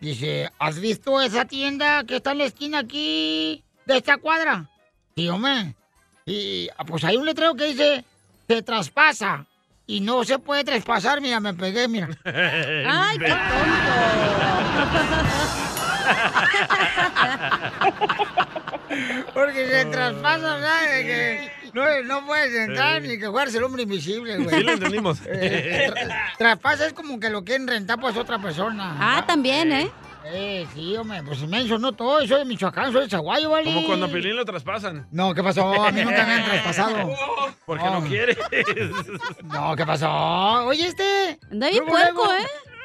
Dice, 0.02 0.52
¿has 0.60 0.80
visto 0.80 1.22
esa 1.22 1.46
tienda 1.46 2.04
que 2.04 2.18
está 2.18 2.32
en 2.34 2.40
la 2.40 2.46
esquina 2.46 2.80
aquí 2.80 3.64
de 3.86 3.98
esta 3.98 4.18
cuadra? 4.18 4.70
Sí, 5.18 5.28
hombre. 5.30 5.74
Y 6.28 6.70
ah, 6.78 6.84
pues 6.86 7.04
hay 7.04 7.18
un 7.18 7.26
letrero 7.26 7.56
que 7.56 7.66
dice, 7.66 8.06
se 8.48 8.62
traspasa. 8.62 9.46
Y 9.88 10.00
no 10.02 10.24
se 10.24 10.38
puede 10.38 10.64
traspasar, 10.64 11.22
mira, 11.22 11.40
me 11.40 11.56
pegué, 11.56 11.88
mira. 11.88 12.10
Ay, 12.26 13.18
qué 13.18 13.34
Porque 19.34 19.68
se 19.68 19.86
traspasa. 19.92 20.58
De 20.58 21.04
que 21.06 21.52
no, 21.74 22.04
no 22.04 22.26
puedes 22.26 22.54
entrar 22.56 23.02
ni 23.02 23.18
que 23.20 23.28
juegues 23.28 23.56
el 23.56 23.64
hombre 23.64 23.84
invisible, 23.84 24.38
güey. 24.38 24.56
Sí 24.58 24.64
lo 24.64 24.72
entendimos. 24.74 25.20
Eh, 25.26 25.92
tra- 25.94 26.38
traspasa 26.38 26.86
es 26.88 26.94
como 26.94 27.20
que 27.20 27.30
lo 27.30 27.44
quieren 27.44 27.68
rentar 27.68 28.00
pues 28.00 28.16
otra 28.18 28.40
persona. 28.40 28.96
Ah, 29.00 29.24
también, 29.26 29.72
¿eh? 29.72 29.90
Eh, 30.30 30.68
sí, 30.74 30.96
hombre, 30.96 31.24
pues 31.24 31.48
me 31.48 31.64
no 31.64 31.92
todo, 31.94 32.26
soy 32.28 32.40
de 32.40 32.46
Michoacán, 32.46 32.92
soy 32.92 33.04
de 33.04 33.10
Zaguayo, 33.10 33.50
¿vale? 33.50 33.66
Como 33.74 33.88
cuando 33.88 34.08
a 34.08 34.10
Pilín 34.10 34.36
lo 34.36 34.44
traspasan. 34.46 35.08
No, 35.12 35.34
¿qué 35.34 35.42
pasó? 35.44 35.84
A 35.84 35.92
mí 35.92 36.02
nunca 36.04 36.26
me 36.26 36.34
han 36.34 36.46
traspasado. 36.50 37.16
Porque 37.66 37.84
no 37.86 37.98
Oh. 38.00 38.04
quiere. 38.04 38.38
No, 39.44 39.76
¿qué 39.76 39.86
pasó? 39.86 40.10
Oye, 40.66 40.88
este. 40.88 41.40
Anda 41.52 41.70
bien 41.70 41.86
puerco, 41.86 42.26
luego, 42.26 42.34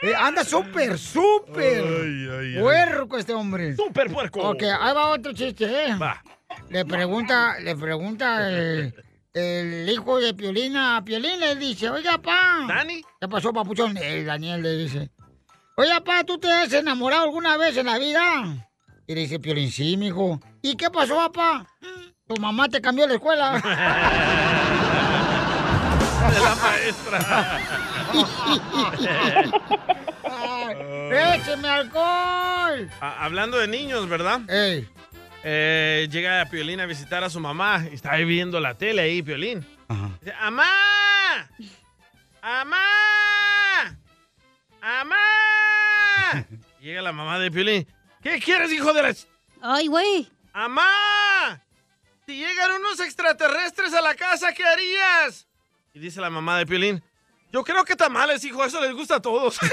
¿eh? 0.03 0.15
Anda 0.17 0.45
súper, 0.45 0.99
súper. 0.99 1.83
Puerco 2.61 3.19
este 3.19 3.35
hombre. 3.35 3.77
Súper 3.77 4.11
puerco. 4.13 4.41
Ok, 4.51 4.63
ahí 4.63 4.95
va 4.95 5.09
otro 5.09 5.33
chiste, 5.33 5.65
¿eh? 5.65 5.95
Va. 5.97 6.23
Le 6.71 6.85
pregunta, 6.85 7.59
le 7.61 7.77
pregunta 7.77 8.39
eh, 8.51 8.93
el 9.35 9.89
hijo 9.89 10.19
de 10.19 10.35
Piolina 10.35 10.97
a 10.99 11.05
Piolín, 11.05 11.41
le 11.41 11.57
dice, 11.57 11.89
oiga, 11.91 12.19
pa. 12.19 12.65
¿Dani? 12.69 13.03
¿Qué 13.21 13.29
pasó, 13.29 13.53
papuchón? 13.53 13.97
El 13.97 14.27
Daniel 14.27 14.63
le 14.63 14.77
dice, 14.77 15.11
oiga, 15.77 16.01
pa, 16.01 16.25
¿tú 16.25 16.39
te 16.39 16.51
has 16.51 16.73
enamorado 16.73 17.25
alguna 17.25 17.57
vez 17.57 17.77
en 17.77 17.87
la 17.87 17.99
vida? 17.99 18.69
Y 19.07 19.15
le 19.15 19.23
dice 19.23 19.39
Piolín, 19.39 19.71
sí, 19.71 19.97
mijo. 19.97 20.41
¿Y 20.63 20.77
qué 20.77 20.91
pasó, 20.91 21.17
papá? 21.17 21.67
Tu 22.27 22.37
mamá 22.41 22.69
te 22.69 22.81
cambió 22.81 23.07
la 23.07 23.15
escuela. 23.15 23.53
De 26.33 26.41
la 26.41 26.55
maestra. 26.55 27.61
¡Écheme 31.35 31.69
alcohol! 31.69 32.89
Ah, 33.01 33.17
hablando 33.25 33.59
de 33.59 33.67
niños, 33.69 34.09
¿verdad? 34.09 34.41
Ey. 34.49 34.89
Eh, 35.45 36.09
llega 36.11 36.47
Piolín 36.47 36.81
a 36.81 36.87
visitar 36.87 37.25
a 37.25 37.29
su 37.29 37.41
mamá 37.41 37.85
y 37.91 37.95
está 37.97 38.13
ahí 38.13 38.25
viendo 38.25 38.61
la 38.61 38.75
tele 38.75 39.03
ahí, 39.03 39.23
Piolín. 39.23 39.67
Dice, 40.21 40.33
¡Amá! 40.41 40.71
¡Amá! 42.41 42.79
¡Amá! 44.83 45.17
Llega 46.81 47.01
la 47.03 47.13
mamá 47.13 47.39
de 47.39 47.53
Piolín. 47.53 47.87
¿Qué 48.21 48.41
quieres, 48.41 48.73
hijo 48.73 48.93
de 48.93 49.03
la... 49.03 49.15
Ay, 49.61 49.87
güey. 49.87 50.29
¡Amá! 50.53 51.63
Si 52.27 52.37
llegan 52.37 52.73
unos 52.73 52.99
extraterrestres 52.99 53.95
a 53.95 54.01
la 54.01 54.17
casa, 54.17 54.53
¿qué 54.53 54.65
harías? 54.65 55.47
Y 55.95 56.01
dice 56.01 56.21
la 56.21 56.31
mamá 56.31 56.59
de 56.59 56.67
Piolín. 56.67 57.03
Yo 57.53 57.63
creo 57.63 57.85
que 57.85 57.95
tamales, 57.95 58.45
hijo, 58.45 58.65
eso 58.65 58.81
les 58.81 58.93
gusta 58.93 59.17
a 59.17 59.23
todos. 59.23 59.59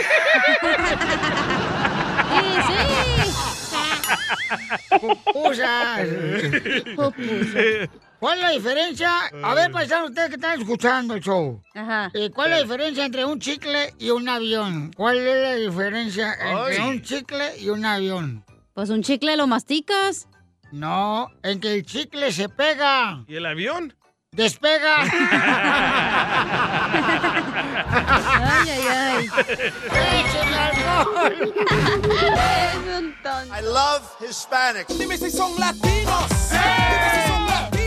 Pupusas. 4.99 6.07
¿Cuál 8.19 8.38
es 8.39 8.43
la 8.43 8.49
diferencia? 8.51 9.10
A 9.43 9.53
ver, 9.53 9.71
paisanos, 9.71 10.10
ustedes 10.10 10.29
que 10.29 10.36
están 10.36 10.60
escuchando 10.60 11.13
el 11.13 11.21
show. 11.21 11.62
Ajá. 11.73 12.12
Eh, 12.13 12.29
¿Cuál 12.32 12.51
es 12.51 12.58
la 12.58 12.63
diferencia 12.63 13.05
entre 13.05 13.23
un 13.25 13.39
chicle 13.39 13.93
y 13.97 14.10
un 14.10 14.27
avión? 14.27 14.91
¿Cuál 14.95 15.17
es 15.19 15.41
la 15.41 15.55
diferencia 15.55 16.34
entre 16.34 16.82
Ay. 16.82 16.89
un 16.89 17.01
chicle 17.01 17.58
y 17.60 17.69
un 17.69 17.86
avión? 17.86 18.43
Pues 18.73 18.89
un 18.89 19.03
chicle 19.03 19.38
lo 19.38 19.47
masticas. 19.47 20.27
No, 20.71 21.29
en 21.43 21.60
que 21.62 21.73
el 21.75 21.86
chicle 21.86 22.32
se 22.34 22.49
pega. 22.49 23.23
¿Y 23.27 23.36
el 23.38 23.45
avión? 23.45 23.95
Despega. 24.32 25.01
Ay, 27.91 28.69
ay, 28.69 28.88
ay. 28.88 29.29
¡Échale 29.88 30.58
alcohol! 30.58 31.53
Es 32.69 32.75
un 32.99 33.15
tonto. 33.23 33.55
I 33.55 33.62
love 33.63 34.03
Hispanics. 34.21 34.97
Dime 34.99 35.17
si 35.17 35.32
son 35.32 35.51
latinos. 35.60 36.29
Dime 36.51 37.10
si 37.13 37.27
son 37.27 37.45
latinos. 37.47 37.78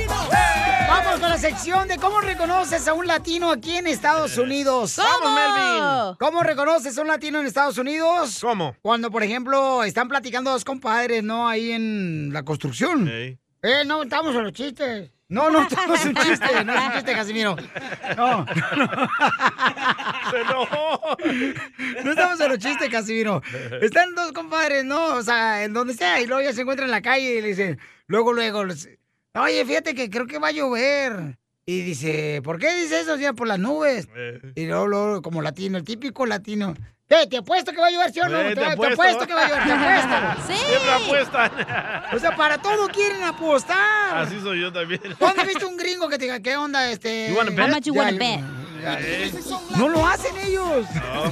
Vamos 0.88 1.20
con 1.20 1.28
la 1.30 1.38
sección 1.38 1.86
de 1.88 1.96
cómo 1.96 2.20
reconoces 2.20 2.86
a 2.88 2.92
un 2.92 3.06
latino 3.06 3.50
aquí 3.50 3.76
en 3.76 3.86
Estados 3.86 4.36
Unidos. 4.38 4.96
¡Vamos, 4.96 5.32
Melvin! 5.32 6.16
¿Cómo 6.18 6.42
reconoces 6.42 6.98
a 6.98 7.02
un 7.02 7.08
latino 7.08 7.40
en 7.40 7.46
Estados 7.46 7.78
Unidos? 7.78 8.38
¿Cómo? 8.40 8.74
Cuando, 8.82 9.10
por 9.10 9.22
ejemplo, 9.22 9.84
están 9.84 10.08
platicando 10.08 10.50
dos 10.50 10.64
compadres, 10.64 11.22
¿no? 11.22 11.48
Ahí 11.48 11.72
en 11.72 12.30
la 12.32 12.42
construcción. 12.44 13.08
Eh, 13.08 13.38
no, 13.86 14.02
estamos 14.02 14.34
en 14.34 14.42
los 14.44 14.52
chistes. 14.52 15.10
No, 15.28 15.48
no, 15.48 15.60
no 15.60 15.94
es 15.94 16.04
un 16.04 16.14
chiste, 16.14 16.64
no 16.64 16.74
es 16.74 16.84
un 16.84 16.92
chiste, 16.92 17.14
Casimiro. 17.14 17.56
No, 18.18 18.44
no 22.04 22.10
estamos 22.10 22.38
en 22.38 22.48
los 22.50 22.58
chistes, 22.58 22.90
Casimiro. 22.90 23.40
Están 23.80 24.14
dos 24.14 24.32
compadres, 24.32 24.84
¿no? 24.84 25.14
O 25.14 25.22
sea, 25.22 25.64
en 25.64 25.72
donde 25.72 25.94
sea, 25.94 26.20
y 26.20 26.26
luego 26.26 26.42
ya 26.42 26.52
se 26.52 26.60
encuentran 26.60 26.88
en 26.88 26.90
la 26.90 27.00
calle 27.00 27.36
y 27.36 27.40
le 27.40 27.48
dicen, 27.48 27.80
luego, 28.08 28.34
luego, 28.34 28.62
oye, 29.34 29.64
fíjate 29.64 29.94
que 29.94 30.10
creo 30.10 30.26
que 30.26 30.38
va 30.38 30.48
a 30.48 30.52
llover. 30.52 31.38
Y 31.64 31.82
dice, 31.82 32.40
¿por 32.42 32.58
qué 32.58 32.74
dice 32.74 33.00
eso? 33.00 33.16
Ya 33.16 33.32
por 33.34 33.46
las 33.46 33.58
nubes. 33.58 34.08
Y 34.56 34.66
luego, 34.66 34.88
luego, 34.88 35.22
como 35.22 35.42
latino, 35.42 35.78
el 35.78 35.84
típico 35.84 36.26
latino. 36.26 36.74
¿Qué? 37.08 37.26
¿Te 37.26 37.36
apuesto 37.36 37.72
que 37.72 37.78
va 37.78 37.86
a 37.88 37.90
llover, 37.90 38.12
sí 38.12 38.20
o 38.20 38.28
no? 38.28 38.40
Eh, 38.40 38.48
te, 38.48 38.54
te 38.54 38.60
te 38.60 38.66
apuesto. 38.66 38.94
apuesto 39.02 39.26
que 39.26 39.34
va 39.34 39.44
a 39.44 39.48
llover, 39.48 39.64
te 39.64 39.72
apuesto. 39.72 40.42
Sí. 40.52 40.58
Siempre 40.58 40.90
apuestan. 40.90 41.50
O 42.14 42.18
sea, 42.18 42.34
para 42.36 42.58
todo 42.58 42.88
quieren 42.88 43.22
apostar. 43.22 44.16
Así 44.18 44.40
soy 44.40 44.60
yo 44.60 44.72
también. 44.72 45.00
¿Cuándo 45.18 45.42
has 45.42 45.48
visto 45.48 45.68
un 45.68 45.76
gringo 45.76 46.08
que 46.08 46.18
te 46.18 46.24
diga, 46.24 46.40
qué 46.40 46.56
onda, 46.56 46.90
este? 46.90 47.28
You 47.30 47.36
wanna 47.36 47.50
bet? 47.50 47.60
How 47.60 47.68
much 47.68 47.84
you 47.84 47.94
wanna 47.94 48.12
bet? 48.18 48.40
Eh, 48.84 49.32
No 49.76 49.88
lo 49.88 50.06
hacen 50.06 50.34
ellos. 50.44 50.86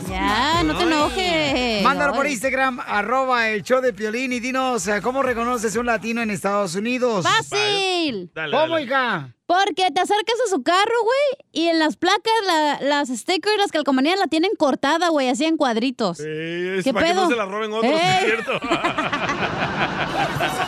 Ya, 0.08 0.62
no 0.62 0.76
te 0.76 0.84
enojes. 0.84 1.82
Mándalo 1.82 2.12
por. 2.14 2.26
Instagram, 2.26 2.80
arroba 2.86 3.48
el 3.48 3.62
show 3.62 3.80
de 3.80 3.92
Piolín 3.92 4.32
y 4.32 4.40
dinos 4.40 4.86
eh, 4.86 5.00
cómo 5.02 5.22
reconoces 5.22 5.74
un 5.76 5.86
latino 5.86 6.22
en 6.22 6.30
Estados 6.30 6.74
Unidos. 6.76 7.24
Fácil. 7.26 8.30
Dale, 8.34 8.52
¿Cómo, 8.56 8.74
dale. 8.74 8.84
hija? 8.86 9.34
Porque 9.46 9.90
te 9.92 10.00
acercas 10.00 10.36
a 10.46 10.50
su 10.50 10.62
carro, 10.62 10.94
güey, 11.02 11.46
y 11.50 11.66
en 11.68 11.80
las 11.80 11.96
placas, 11.96 12.32
la- 12.46 12.78
las 12.82 13.08
stickers, 13.08 13.56
las 13.58 13.72
calcomanías 13.72 14.16
la 14.16 14.28
tienen 14.28 14.52
cortada, 14.56 15.08
güey, 15.08 15.28
así 15.28 15.44
en 15.44 15.56
cuadritos. 15.56 16.20
Eh, 16.20 16.76
es 16.78 16.84
¿Qué 16.84 16.92
para 16.92 17.06
que 17.06 17.12
pedo? 17.14 17.24
no 17.24 17.30
se 17.30 17.36
la 17.36 17.46
roben 17.46 17.72
otros, 17.72 17.92
es 17.92 18.24
cierto. 18.24 18.52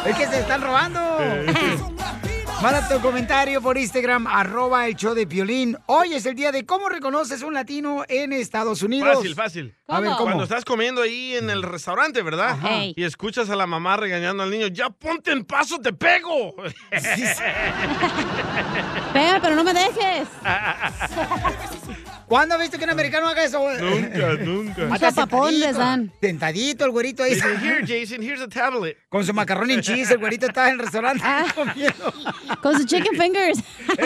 Es 0.07 0.17
que 0.17 0.27
se 0.27 0.41
están 0.41 0.61
robando. 0.63 1.01
Manda 2.63 2.89
tu 2.89 3.01
comentario 3.01 3.61
por 3.61 3.77
Instagram, 3.77 4.29
arroba 4.29 4.87
el 4.87 4.95
show 4.95 5.15
de 5.15 5.27
Piolín. 5.27 5.77
Hoy 5.87 6.15
es 6.15 6.25
el 6.27 6.37
día 6.37 6.53
de 6.53 6.65
cómo 6.65 6.89
reconoces 6.89 7.43
un 7.43 7.55
latino 7.55 8.05
en 8.09 8.33
Estados 8.33 8.85
Unidos. 8.85 9.17
Fácil, 9.17 9.35
fácil. 9.35 9.75
A 9.89 9.99
ver, 9.99 10.13
¿cómo? 10.13 10.27
Cuando 10.27 10.45
estás 10.45 10.65
comiendo 10.65 11.03
ahí 11.03 11.35
en 11.35 11.51
el 11.51 11.65
restaurante, 11.65 12.23
¿verdad? 12.23 12.51
Ajá. 12.51 12.85
Y 12.95 13.03
escuchas 13.03 13.51
a 13.51 13.57
la 13.57 13.67
mamá 13.67 13.97
regañando 13.97 14.45
al 14.45 14.51
niño, 14.53 14.69
ya 14.69 14.91
ponte 14.91 15.33
en 15.33 15.45
paso, 15.45 15.81
te 15.81 15.93
pego. 15.93 16.55
Pega, 19.13 19.41
pero 19.43 19.57
no 19.57 19.65
me 19.65 19.75
dejes. 19.75 20.29
¿Cuándo 22.33 22.59
viste 22.59 22.79
que 22.79 22.85
un 22.85 22.91
americano 22.91 23.29
haga 23.29 23.45
eso? 23.45 23.61
güey? 23.61 23.79
nunca, 23.79 24.27
nunca. 24.43 24.95
Hasta 24.95 25.13
Zapapón 25.13 25.51
sentadito, 25.51 25.67
les 25.67 25.77
dan. 25.77 26.13
Sentadito 26.19 26.85
el 26.87 26.91
güerito 26.91 27.23
ahí. 27.25 27.35
Dice, 27.35 27.47
Here, 27.63 27.81
Jason, 27.87 28.23
here's 28.23 28.41
a 28.41 28.49
tablet. 28.49 28.97
Con 29.11 29.27
su 29.27 29.35
macarrón 29.35 29.71
en 29.71 29.83
cheese, 29.83 30.11
el 30.13 30.19
güerito 30.19 30.47
está 30.47 30.69
en 30.69 30.75
el 30.75 30.79
restaurante 30.79 31.23
comiendo. 31.55 32.11
Con 32.63 32.75
sus 32.79 32.87
chicken 32.87 33.21
fingers. 33.21 33.59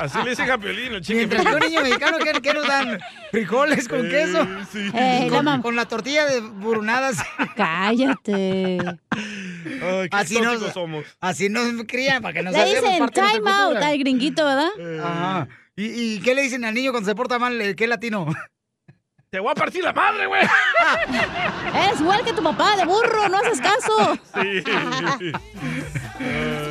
Así 0.00 0.18
le 0.24 0.30
dicen 0.30 0.50
a 0.50 0.58
Piolín, 0.58 0.94
el 0.94 1.00
chicken 1.02 1.28
Mientras 1.28 1.46
un 1.54 1.60
niño 1.60 1.82
mexicano, 1.82 2.18
¿qué, 2.18 2.32
qué 2.42 2.52
nos 2.54 2.66
dan? 2.66 2.98
¿Frijoles 3.30 3.86
con 3.88 4.04
Eh, 4.06 4.10
queso? 4.10 4.44
sí. 4.72 4.90
Ey, 4.92 5.30
la 5.30 5.36
con, 5.36 5.46
mam- 5.46 5.62
con 5.62 5.76
la 5.76 5.86
tortilla 5.86 6.26
de 6.26 6.40
burunadas. 6.40 7.18
Cállate. 7.56 8.78
Ay, 9.12 10.08
qué 10.08 10.08
Así 10.10 10.40
nos, 10.40 10.60
somos. 10.72 11.04
así 11.20 11.48
nos 11.48 11.64
crían 11.86 12.22
para 12.22 12.34
que 12.34 12.42
nos 12.42 12.52
Le 12.54 12.64
dicen 12.64 12.98
parte 12.98 13.20
de 13.20 13.26
nuestra 13.26 13.28
time 13.38 13.50
out 13.50 13.76
al 13.76 13.98
gringuito, 13.98 14.44
¿verdad? 14.44 14.68
Ajá. 15.04 15.48
¿Y, 15.76 16.14
¿Y 16.16 16.20
qué 16.22 16.34
le 16.34 16.42
dicen 16.42 16.64
al 16.64 16.74
niño 16.74 16.90
cuando 16.90 17.08
se 17.08 17.14
porta 17.14 17.38
mal? 17.38 17.74
¿Qué 17.76 17.86
latino? 17.86 18.26
Te 19.30 19.40
voy 19.40 19.50
a 19.50 19.54
partir 19.54 19.82
la 19.84 19.92
madre, 19.92 20.26
güey. 20.26 20.42
Es 21.92 22.00
igual 22.00 22.24
que 22.24 22.32
tu 22.32 22.42
papá, 22.42 22.76
de 22.76 22.84
burro, 22.86 23.28
no 23.28 23.36
haces 23.38 23.60
caso. 23.60 24.16
Sí. 24.34 24.62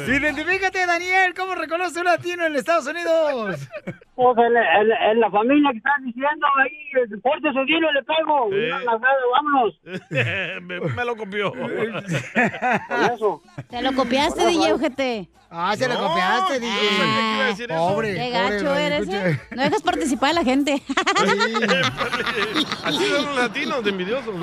Identifícate, 0.12 0.86
Daniel. 0.86 1.34
¿Cómo 1.36 1.54
reconoce 1.56 2.00
un 2.00 2.06
latino 2.06 2.46
en 2.46 2.56
Estados 2.56 2.88
Unidos? 2.88 3.60
Pues 4.16 4.38
en, 4.38 4.56
en- 4.58 5.12
en 5.12 5.20
la 5.20 5.30
familia 5.30 5.70
que 5.72 5.78
estás 5.78 5.94
diciendo 6.06 6.48
ahí, 6.58 7.20
porte 7.22 7.52
su 7.54 7.66
dinero 7.66 7.92
le 7.92 8.04
pego. 8.04 8.50
Eh. 8.54 8.72
Una 8.74 8.98
vámonos. 9.34 9.80
me, 10.62 10.80
me 10.80 11.06
lo 11.06 11.16
copió. 11.16 11.54
Eso. 13.14 13.42
Te 13.70 13.82
lo 13.82 13.94
copiaste, 13.94 14.48
DJ 14.48 14.74
UGT. 14.74 15.30
Ah, 15.50 15.76
se 15.78 15.88
lo 15.88 15.94
No, 15.94 16.08
copiaste, 16.08 16.60
no 16.60 16.66
DJ. 16.66 16.98
sabía 16.98 17.16
que 17.16 17.36
iba 17.36 17.44
a 17.44 17.48
decir 17.48 17.72
eso. 17.72 17.88
Pobre. 17.88 18.16
Qué 18.16 18.30
gacho 18.30 18.76
eres. 18.76 19.08
¿eh? 19.10 19.40
No 19.52 19.64
dejas 19.64 19.82
participar 19.82 20.32
a 20.32 20.34
la 20.34 20.44
gente. 20.44 20.82
Así 22.84 23.06
son 23.10 23.26
los 23.26 23.36
latinos 23.36 23.84
de 23.84 23.90
envidiosos. 23.92 24.36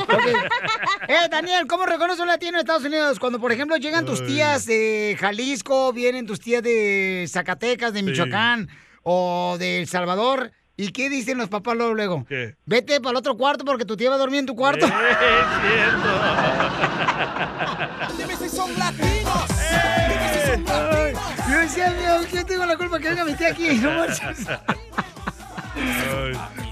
Eh, 1.08 1.28
Daniel, 1.30 1.66
¿cómo 1.66 1.84
reconoce 1.86 2.22
un 2.22 2.28
latino 2.28 2.52
en 2.56 2.60
Estados 2.60 2.84
Unidos? 2.84 3.18
Cuando, 3.18 3.38
por 3.40 3.52
ejemplo, 3.52 3.76
llegan 3.76 4.06
tus 4.06 4.24
tías 4.26 4.64
de 4.66 5.16
Jalisco, 5.20 5.92
vienen 5.92 6.26
tus 6.26 6.40
tías 6.40 6.62
de 6.62 7.26
Zacatecas, 7.28 7.92
de 7.92 8.02
Michoacán 8.02 8.68
o 9.02 9.56
de 9.58 9.80
El 9.80 9.88
Salvador. 9.88 10.52
¿Y 10.76 10.90
qué 10.92 11.10
dicen 11.10 11.36
los 11.36 11.48
papás 11.50 11.76
luego? 11.76 11.92
luego? 11.94 12.24
¿Qué? 12.26 12.56
Vete 12.64 12.98
para 13.00 13.10
el 13.10 13.16
otro 13.18 13.36
cuarto 13.36 13.64
porque 13.64 13.84
tu 13.84 13.96
tía 13.96 14.08
va 14.08 14.14
a 14.16 14.18
dormir 14.18 14.40
en 14.40 14.46
tu 14.46 14.56
cuarto. 14.56 14.86
Es 14.86 14.92
Dime 18.18 18.36
si 18.36 18.48
son 18.48 18.76
latinos. 18.78 19.11
La 22.72 22.78
culpa 22.78 22.98
que 22.98 23.10
venga 23.10 23.24
mi 23.24 23.34
tía 23.34 23.50
aquí. 23.50 23.78
No 23.78 23.90
manches. 23.90 24.48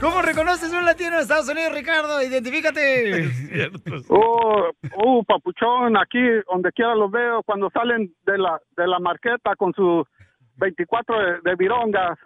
¿Cómo 0.01 0.23
reconoces 0.23 0.73
un 0.73 0.85
latino 0.85 1.17
en 1.17 1.21
Estados 1.21 1.49
Unidos, 1.49 1.75
Ricardo? 1.75 2.23
Identifícate. 2.23 3.25
Es 3.25 3.49
cierto. 3.51 3.97
Oh, 4.09 4.71
uh, 4.97 5.25
papuchón, 5.25 5.97
aquí 5.97 6.19
donde 6.51 6.73
quiera 6.73 6.95
los 6.95 7.11
veo 7.11 7.43
cuando 7.43 7.71
salen 7.71 8.15
de 8.25 8.39
la 8.39 8.61
de 8.77 8.87
la 8.87 8.99
marqueta 8.99 9.55
con 9.57 9.75
sus 9.75 10.07
24 10.61 11.18
de, 11.18 11.51
de 11.51 11.57
virongas. 11.57 12.18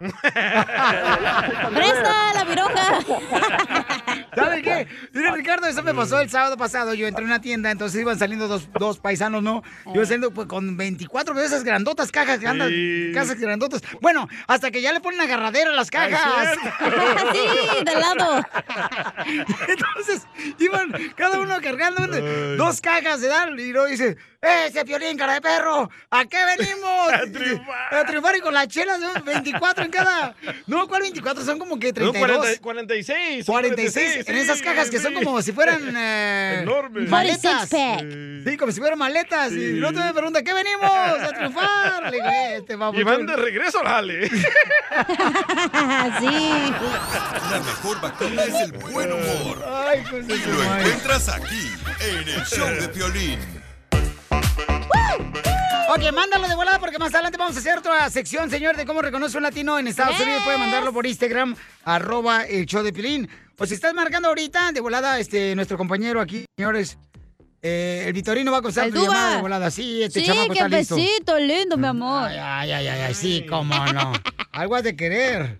¡Presta 1.73 2.33
la 2.35 2.43
vironga! 2.43 2.99
¿Sabes 4.35 4.61
qué? 4.63 4.87
Mira, 5.13 5.31
Ricardo, 5.31 5.65
eso 5.67 5.81
me 5.81 5.93
pasó 5.93 6.19
el 6.19 6.29
sábado 6.29 6.57
pasado. 6.57 6.93
Yo 6.93 7.07
entré 7.07 7.23
a 7.23 7.27
una 7.27 7.39
tienda, 7.41 7.71
entonces 7.71 8.01
iban 8.01 8.19
saliendo 8.19 8.47
dos, 8.47 8.69
dos 8.73 8.99
paisanos, 8.99 9.41
¿no? 9.41 9.63
Yo 9.93 10.03
saliendo 10.03 10.31
pues, 10.31 10.47
con 10.47 10.75
24 10.75 11.33
de 11.35 11.45
esas 11.45 11.63
grandotas 11.63 12.11
cajas, 12.11 12.39
grandes, 12.39 12.67
Sí. 12.67 13.11
cajas 13.13 13.39
grandotas. 13.39 13.81
Bueno, 14.01 14.27
hasta 14.47 14.71
que 14.71 14.81
ya 14.81 14.91
le 14.91 14.99
ponen 14.99 15.21
agarradera 15.21 15.69
a 15.71 15.73
las 15.73 15.89
cajas. 15.89 16.57
Sí, 17.35 17.83
de 17.85 17.95
lado. 17.99 18.41
Entonces, 19.67 20.27
iban 20.59 20.91
cada 21.15 21.39
uno 21.39 21.55
cargando 21.61 22.03
Ay. 22.03 22.55
dos 22.57 22.81
cajas 22.81 23.21
de 23.21 23.27
dar 23.27 23.49
y 23.59 23.71
luego 23.71 23.87
dice, 23.87 24.17
¡Ese 24.45 24.85
Piolín, 24.85 25.17
cara 25.17 25.33
de 25.33 25.41
perro! 25.41 25.89
¿A 26.11 26.25
qué 26.25 26.37
venimos? 26.57 27.09
a 27.13 27.21
triunfar. 27.31 27.95
A 27.95 28.05
triunfar 28.05 28.35
y 28.35 28.39
con 28.41 28.53
las 28.53 28.67
chelas 28.67 28.99
de 28.99 29.07
un 29.07 29.25
24 29.25 29.85
en 29.85 29.91
cada... 29.91 30.35
No, 30.67 30.87
¿cuál 30.87 31.01
24? 31.03 31.43
Son 31.43 31.57
como 31.59 31.79
que 31.79 31.87
No, 31.87 32.11
32. 32.11 32.19
40 32.19 32.61
46. 32.61 33.45
46, 33.45 34.29
en 34.29 34.35
esas 34.37 34.61
cajas 34.61 34.89
que 34.89 34.99
son 34.99 35.13
como 35.13 35.41
si 35.41 35.51
fueran 35.51 35.93
eh, 35.97 36.59
Enormes. 36.61 37.09
maletas. 37.09 37.69
46 37.69 38.45
Sí, 38.45 38.57
como 38.57 38.71
si 38.71 38.79
fueran 38.79 38.99
maletas. 38.99 39.51
Y 39.53 39.63
el 39.63 39.83
otro 39.83 40.03
me 40.03 40.13
pregunta, 40.13 40.43
¿qué 40.43 40.53
venimos? 40.53 40.91
A 40.91 41.31
triunfar. 41.33 42.03
Le 42.03 42.11
digo, 42.11 42.27
este 42.57 42.75
vamos. 42.75 42.99
Y 42.99 43.03
van 43.03 43.25
de 43.25 43.35
regreso 43.35 43.79
al 43.79 43.87
jale. 43.87 44.29
sí. 46.19 46.73
La 47.51 47.59
mejor 47.59 48.01
vacuna 48.01 48.43
es 48.43 48.53
el 48.53 48.71
buen 48.73 49.11
humor. 49.11 49.65
Ay, 49.87 50.03
pues 50.09 50.25
Y 50.27 50.45
lo 50.45 50.63
encuentras 50.63 51.29
aquí, 51.29 51.71
en 52.01 52.27
el 52.29 52.45
show 52.45 52.69
de 52.69 52.87
Piolín. 52.89 53.64
Ok, 55.89 56.11
mándalo 56.13 56.47
de 56.47 56.55
volada 56.55 56.79
porque 56.79 56.97
más 56.97 57.13
adelante 57.13 57.37
vamos 57.37 57.55
a 57.55 57.59
hacer 57.59 57.77
otra 57.77 58.09
sección, 58.09 58.49
señor, 58.49 58.75
de 58.75 58.85
cómo 58.85 59.01
reconoce 59.01 59.37
un 59.37 59.43
latino 59.43 59.77
en 59.79 59.87
Estados 59.87 60.19
Unidos. 60.19 60.41
Puede 60.43 60.57
mandarlo 60.57 60.91
por 60.91 61.05
Instagram, 61.05 61.55
arroba 61.83 62.43
el 62.43 62.65
show 62.65 62.83
de 62.83 62.91
Pilín. 62.91 63.29
O 63.57 63.65
si 63.65 63.75
estás 63.75 63.93
marcando 63.93 64.27
ahorita, 64.27 64.71
de 64.73 64.81
volada, 64.81 65.19
este, 65.19 65.55
nuestro 65.55 65.77
compañero 65.77 66.19
aquí, 66.19 66.45
señores, 66.57 66.97
eh, 67.61 68.03
el 68.07 68.13
Vitorino 68.13 68.51
va 68.51 68.57
a 68.57 68.61
contestar 68.61 68.87
El 68.87 68.93
tu 68.93 69.03
llamada 69.05 69.35
de 69.37 69.41
volada. 69.41 69.71
Sí, 69.71 70.03
este 70.03 70.19
Sí, 70.19 70.25
chamaco 70.25 70.53
qué 70.53 70.59
está 70.59 70.67
listo. 70.67 70.95
besito 70.95 71.39
lindo, 71.39 71.77
mi 71.77 71.87
amor. 71.87 72.27
Ay, 72.29 72.37
ay, 72.39 72.71
ay, 72.73 72.87
ay, 72.87 73.01
ay, 73.01 73.13
sí, 73.13 73.45
cómo 73.47 73.73
no. 73.93 74.11
Algo 74.51 74.75
has 74.75 74.83
de 74.83 74.95
querer. 74.95 75.59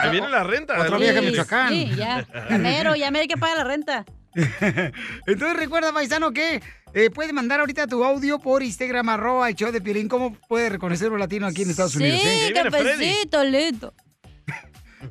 Ahí 0.00 0.10
viene 0.10 0.28
la 0.28 0.44
renta. 0.44 0.74
Otra 0.74 0.90
¿no? 0.90 0.98
vieja 0.98 1.20
de 1.20 1.22
Michoacán. 1.30 1.68
Sí, 1.70 1.90
ya. 1.96 2.26
Ya 2.50 2.58
mero, 2.58 2.94
ya 2.94 3.10
mero 3.10 3.22
hay 3.22 3.28
que 3.28 3.36
pagar 3.36 3.56
la 3.58 3.64
renta. 3.64 4.04
Entonces 5.26 5.56
recuerda, 5.56 5.92
paisano, 5.92 6.32
que 6.32 6.62
eh, 6.94 7.10
puede 7.10 7.32
mandar 7.32 7.60
ahorita 7.60 7.86
tu 7.86 8.04
audio 8.04 8.38
por 8.38 8.62
Instagram, 8.62 9.08
arroba 9.08 9.48
el 9.48 9.54
show 9.54 9.72
de 9.72 9.80
Piolín. 9.80 10.08
¿Cómo 10.08 10.34
puede 10.48 10.68
reconocer 10.68 11.10
un 11.10 11.18
latino 11.18 11.46
aquí 11.46 11.62
en 11.62 11.70
Estados 11.70 11.96
Unidos? 11.96 12.20
Sí, 12.20 12.28
eh? 12.28 12.52
qué 12.54 12.70
besito 12.70 13.44
lindo. 13.44 13.94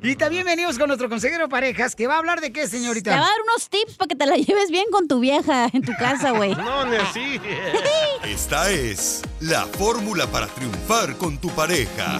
Y 0.02 0.16
también 0.16 0.44
venimos 0.44 0.78
con 0.78 0.88
nuestro 0.88 1.08
consejero 1.08 1.44
de 1.44 1.48
parejas, 1.48 1.94
que 1.94 2.06
va 2.06 2.14
a 2.14 2.18
hablar 2.18 2.40
de 2.40 2.52
qué, 2.52 2.62
Te 2.62 2.68
señorita. 2.68 3.10
va 3.12 3.16
a 3.18 3.20
dar 3.20 3.40
unos 3.44 3.68
tips 3.70 3.94
para 3.96 4.08
que 4.08 4.14
te 4.16 4.26
la 4.26 4.36
lleves 4.36 4.70
bien 4.70 4.86
con 4.90 5.08
tu 5.08 5.20
vieja 5.20 5.68
en 5.72 5.82
tu 5.82 5.92
casa, 5.96 6.32
güey. 6.32 6.54
No, 6.56 6.86
ni 6.86 6.96
así. 6.96 7.40
Esta 8.24 8.70
es 8.70 9.22
la 9.40 9.66
fórmula 9.66 10.26
para 10.26 10.46
triunfar 10.48 11.16
con 11.16 11.38
tu 11.38 11.48
pareja. 11.50 12.18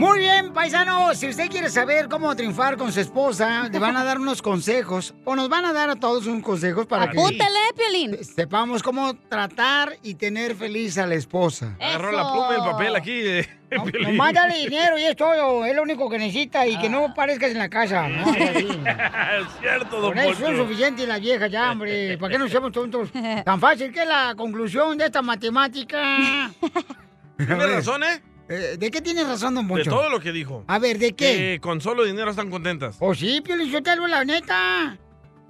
Muy 0.00 0.20
bien, 0.20 0.54
paisano, 0.54 1.12
si 1.14 1.28
usted 1.28 1.50
quiere 1.50 1.68
saber 1.68 2.08
cómo 2.08 2.34
triunfar 2.34 2.78
con 2.78 2.90
su 2.90 3.00
esposa, 3.00 3.68
le 3.68 3.78
van 3.78 3.98
a 3.98 4.02
dar 4.02 4.18
unos 4.18 4.40
consejos, 4.40 5.12
o 5.26 5.36
nos 5.36 5.50
van 5.50 5.66
a 5.66 5.74
dar 5.74 5.90
a 5.90 5.96
todos 5.96 6.26
unos 6.26 6.42
consejos 6.42 6.86
para 6.86 7.02
Apúntale, 7.02 7.58
Piolín. 7.76 8.16
que 8.16 8.24
sepamos 8.24 8.82
cómo 8.82 9.14
tratar 9.28 9.98
y 10.02 10.14
tener 10.14 10.56
feliz 10.56 10.96
a 10.96 11.06
la 11.06 11.16
esposa. 11.16 11.76
Agarró 11.78 12.12
la 12.12 12.32
pluma 12.32 12.48
y 12.52 12.54
el 12.54 12.70
papel 12.70 12.96
aquí. 12.96 13.12
eh, 13.12 13.48
Piolín. 13.92 14.16
Dale 14.32 14.56
dinero 14.56 14.96
y 14.96 15.02
es 15.02 15.16
todo, 15.16 15.66
es 15.66 15.76
lo 15.76 15.82
único 15.82 16.08
que 16.08 16.16
necesita 16.16 16.66
y 16.66 16.78
que 16.78 16.88
no 16.88 17.12
parezcas 17.12 17.50
en 17.50 17.58
la 17.58 17.68
casa. 17.68 18.08
¿no? 18.08 18.32
es 18.34 19.48
cierto, 19.60 20.00
don 20.00 20.14
Con 20.14 20.18
eso 20.18 20.48
es 20.48 20.56
suficiente 20.56 21.06
la 21.06 21.18
vieja 21.18 21.46
ya, 21.48 21.72
hombre. 21.72 22.16
¿Para 22.16 22.32
qué 22.32 22.38
nos 22.38 22.50
seamos 22.50 22.72
tontos? 22.72 23.10
Tan 23.44 23.60
fácil 23.60 23.92
que 23.92 24.00
es 24.00 24.08
la 24.08 24.34
conclusión 24.34 24.96
de 24.96 25.04
esta 25.04 25.20
matemática. 25.20 26.50
Tiene 27.36 27.66
razón, 27.66 28.02
¿eh? 28.02 28.29
Eh, 28.50 28.76
¿De 28.78 28.90
qué 28.90 29.00
tiene 29.00 29.22
razón, 29.22 29.54
don 29.54 29.66
De 29.68 29.74
Poncho? 29.74 29.90
todo 29.90 30.10
lo 30.10 30.18
que 30.18 30.32
dijo. 30.32 30.64
A 30.66 30.80
ver, 30.80 30.98
¿de 30.98 31.12
qué? 31.12 31.36
Que 31.36 31.58
con 31.60 31.80
solo 31.80 32.04
dinero 32.04 32.30
están 32.30 32.50
contentas. 32.50 32.96
¿O 32.98 33.14
sí, 33.14 33.40
Pio 33.40 33.56
Lizotelo, 33.56 34.08
la 34.08 34.24
neta? 34.24 34.98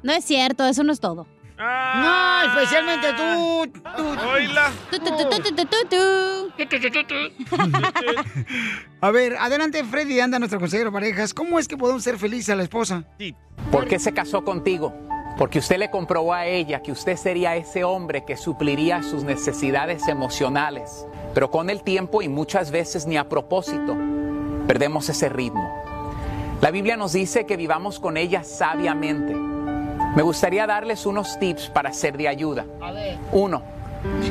No 0.02 0.12
es 0.12 0.22
cierto, 0.24 0.66
eso 0.66 0.82
no 0.84 0.92
es 0.92 1.00
todo. 1.00 1.26
No, 1.58 2.42
especialmente 2.42 3.08
tú. 3.16 3.70
A 9.00 9.10
ver, 9.10 9.36
adelante, 9.38 9.84
Freddy, 9.84 10.20
anda 10.20 10.38
nuestro 10.38 10.58
consejero 10.58 10.90
de 10.90 10.94
parejas. 10.94 11.34
¿Cómo 11.34 11.58
es 11.58 11.68
que 11.68 11.76
podemos 11.76 12.02
ser 12.02 12.18
felices 12.18 12.50
a 12.50 12.56
la 12.56 12.62
esposa? 12.62 13.04
¿Por 13.70 13.86
qué 13.86 13.98
se 13.98 14.12
casó 14.12 14.42
contigo? 14.44 14.94
Porque 15.36 15.58
usted 15.58 15.78
le 15.78 15.90
comprobó 15.90 16.34
a 16.34 16.46
ella 16.46 16.82
que 16.82 16.92
usted 16.92 17.16
sería 17.16 17.56
ese 17.56 17.84
hombre 17.84 18.24
que 18.24 18.36
supliría 18.36 19.02
sus 19.02 19.24
necesidades 19.24 20.06
emocionales. 20.08 21.06
Pero 21.34 21.50
con 21.50 21.70
el 21.70 21.82
tiempo 21.82 22.22
y 22.22 22.28
muchas 22.28 22.70
veces 22.70 23.06
ni 23.06 23.16
a 23.16 23.28
propósito, 23.28 23.96
perdemos 24.66 25.08
ese 25.08 25.28
ritmo. 25.28 25.68
La 26.60 26.70
Biblia 26.70 26.96
nos 26.96 27.12
dice 27.12 27.46
que 27.46 27.56
vivamos 27.56 27.98
con 27.98 28.16
ella 28.16 28.44
sabiamente. 28.44 29.34
Me 29.34 30.22
gustaría 30.22 30.66
darles 30.66 31.06
unos 31.06 31.38
tips 31.38 31.70
para 31.70 31.92
ser 31.92 32.16
de 32.16 32.28
ayuda. 32.28 32.66
Uno, 33.32 33.62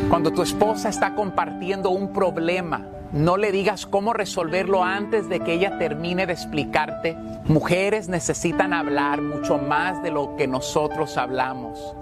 cuando 0.09 0.31
tu 0.31 0.41
esposa 0.41 0.89
está 0.89 1.15
compartiendo 1.15 1.89
un 1.89 2.13
problema, 2.13 2.85
no 3.11 3.37
le 3.37 3.51
digas 3.51 3.85
cómo 3.85 4.13
resolverlo 4.13 4.83
antes 4.83 5.29
de 5.29 5.39
que 5.39 5.53
ella 5.53 5.77
termine 5.79 6.27
de 6.27 6.33
explicarte. 6.33 7.17
Mujeres 7.45 8.07
necesitan 8.07 8.73
hablar 8.73 9.21
mucho 9.21 9.57
más 9.57 10.03
de 10.03 10.11
lo 10.11 10.35
que 10.35 10.47
nosotros 10.47 11.17
hablamos. 11.17 11.95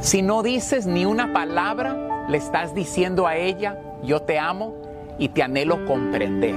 Si 0.00 0.20
no 0.20 0.42
dices 0.42 0.86
ni 0.86 1.06
una 1.06 1.32
palabra, 1.32 2.26
le 2.28 2.36
estás 2.36 2.74
diciendo 2.74 3.26
a 3.26 3.36
ella, 3.36 3.78
yo 4.02 4.22
te 4.22 4.38
amo 4.38 4.74
y 5.18 5.30
te 5.30 5.42
anhelo 5.42 5.86
comprender. 5.86 6.56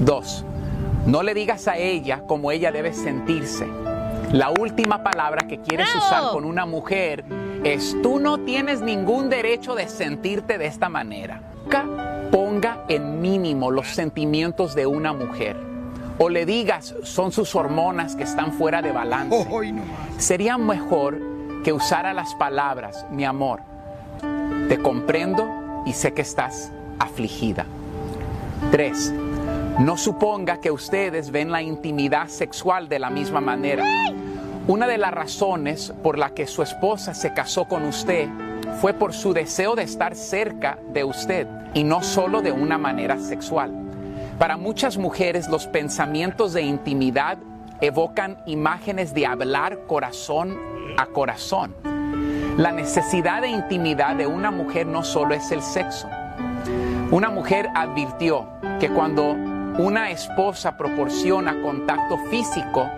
Dos, 0.00 0.44
no 1.06 1.22
le 1.22 1.34
digas 1.34 1.68
a 1.68 1.76
ella 1.76 2.24
cómo 2.26 2.50
ella 2.50 2.72
debe 2.72 2.92
sentirse. 2.92 3.66
La 4.32 4.50
última 4.50 5.02
palabra 5.02 5.46
que 5.46 5.60
quieres 5.60 5.88
¡Bravo! 5.92 6.06
usar 6.06 6.32
con 6.32 6.44
una 6.44 6.66
mujer 6.66 7.24
es 7.64 7.96
tú 8.02 8.18
no 8.18 8.38
tienes 8.38 8.80
ningún 8.80 9.28
derecho 9.28 9.74
de 9.74 9.88
sentirte 9.88 10.58
de 10.58 10.66
esta 10.66 10.88
manera. 10.88 11.51
Nunca 11.72 12.28
ponga 12.30 12.84
en 12.88 13.22
mínimo 13.22 13.70
los 13.70 13.88
sentimientos 13.88 14.74
de 14.74 14.84
una 14.84 15.14
mujer. 15.14 15.56
O 16.18 16.28
le 16.28 16.44
digas 16.44 16.94
son 17.02 17.32
sus 17.32 17.54
hormonas 17.54 18.14
que 18.14 18.24
están 18.24 18.52
fuera 18.52 18.82
de 18.82 18.92
balance. 18.92 19.46
Sería 20.18 20.58
mejor 20.58 21.18
que 21.64 21.72
usara 21.72 22.12
las 22.12 22.34
palabras, 22.34 23.06
mi 23.10 23.24
amor, 23.24 23.60
te 24.68 24.78
comprendo 24.78 25.82
y 25.86 25.94
sé 25.94 26.12
que 26.12 26.20
estás 26.20 26.70
afligida. 26.98 27.64
Tres, 28.70 29.10
no 29.78 29.96
suponga 29.96 30.58
que 30.60 30.70
ustedes 30.70 31.30
ven 31.30 31.50
la 31.50 31.62
intimidad 31.62 32.28
sexual 32.28 32.90
de 32.90 32.98
la 32.98 33.08
misma 33.08 33.40
manera. 33.40 33.84
Una 34.68 34.86
de 34.86 34.98
las 34.98 35.12
razones 35.12 35.94
por 36.02 36.18
la 36.18 36.34
que 36.34 36.46
su 36.46 36.62
esposa 36.62 37.14
se 37.14 37.32
casó 37.32 37.64
con 37.64 37.84
usted 37.84 38.28
fue 38.80 38.94
por 38.94 39.12
su 39.12 39.32
deseo 39.32 39.74
de 39.74 39.82
estar 39.82 40.14
cerca 40.16 40.78
de 40.92 41.04
usted 41.04 41.46
y 41.74 41.84
no 41.84 42.02
solo 42.02 42.42
de 42.42 42.52
una 42.52 42.78
manera 42.78 43.18
sexual. 43.18 43.72
Para 44.38 44.56
muchas 44.56 44.98
mujeres 44.98 45.48
los 45.48 45.66
pensamientos 45.66 46.52
de 46.52 46.62
intimidad 46.62 47.38
evocan 47.80 48.38
imágenes 48.46 49.14
de 49.14 49.26
hablar 49.26 49.86
corazón 49.86 50.58
a 50.96 51.06
corazón. 51.06 51.74
La 52.56 52.72
necesidad 52.72 53.42
de 53.42 53.48
intimidad 53.48 54.16
de 54.16 54.26
una 54.26 54.50
mujer 54.50 54.86
no 54.86 55.02
solo 55.02 55.34
es 55.34 55.50
el 55.52 55.62
sexo. 55.62 56.08
Una 57.10 57.30
mujer 57.30 57.68
advirtió 57.74 58.48
que 58.78 58.90
cuando 58.90 59.30
una 59.78 60.10
esposa 60.10 60.76
proporciona 60.76 61.60
contacto 61.62 62.18
físico 62.30 62.88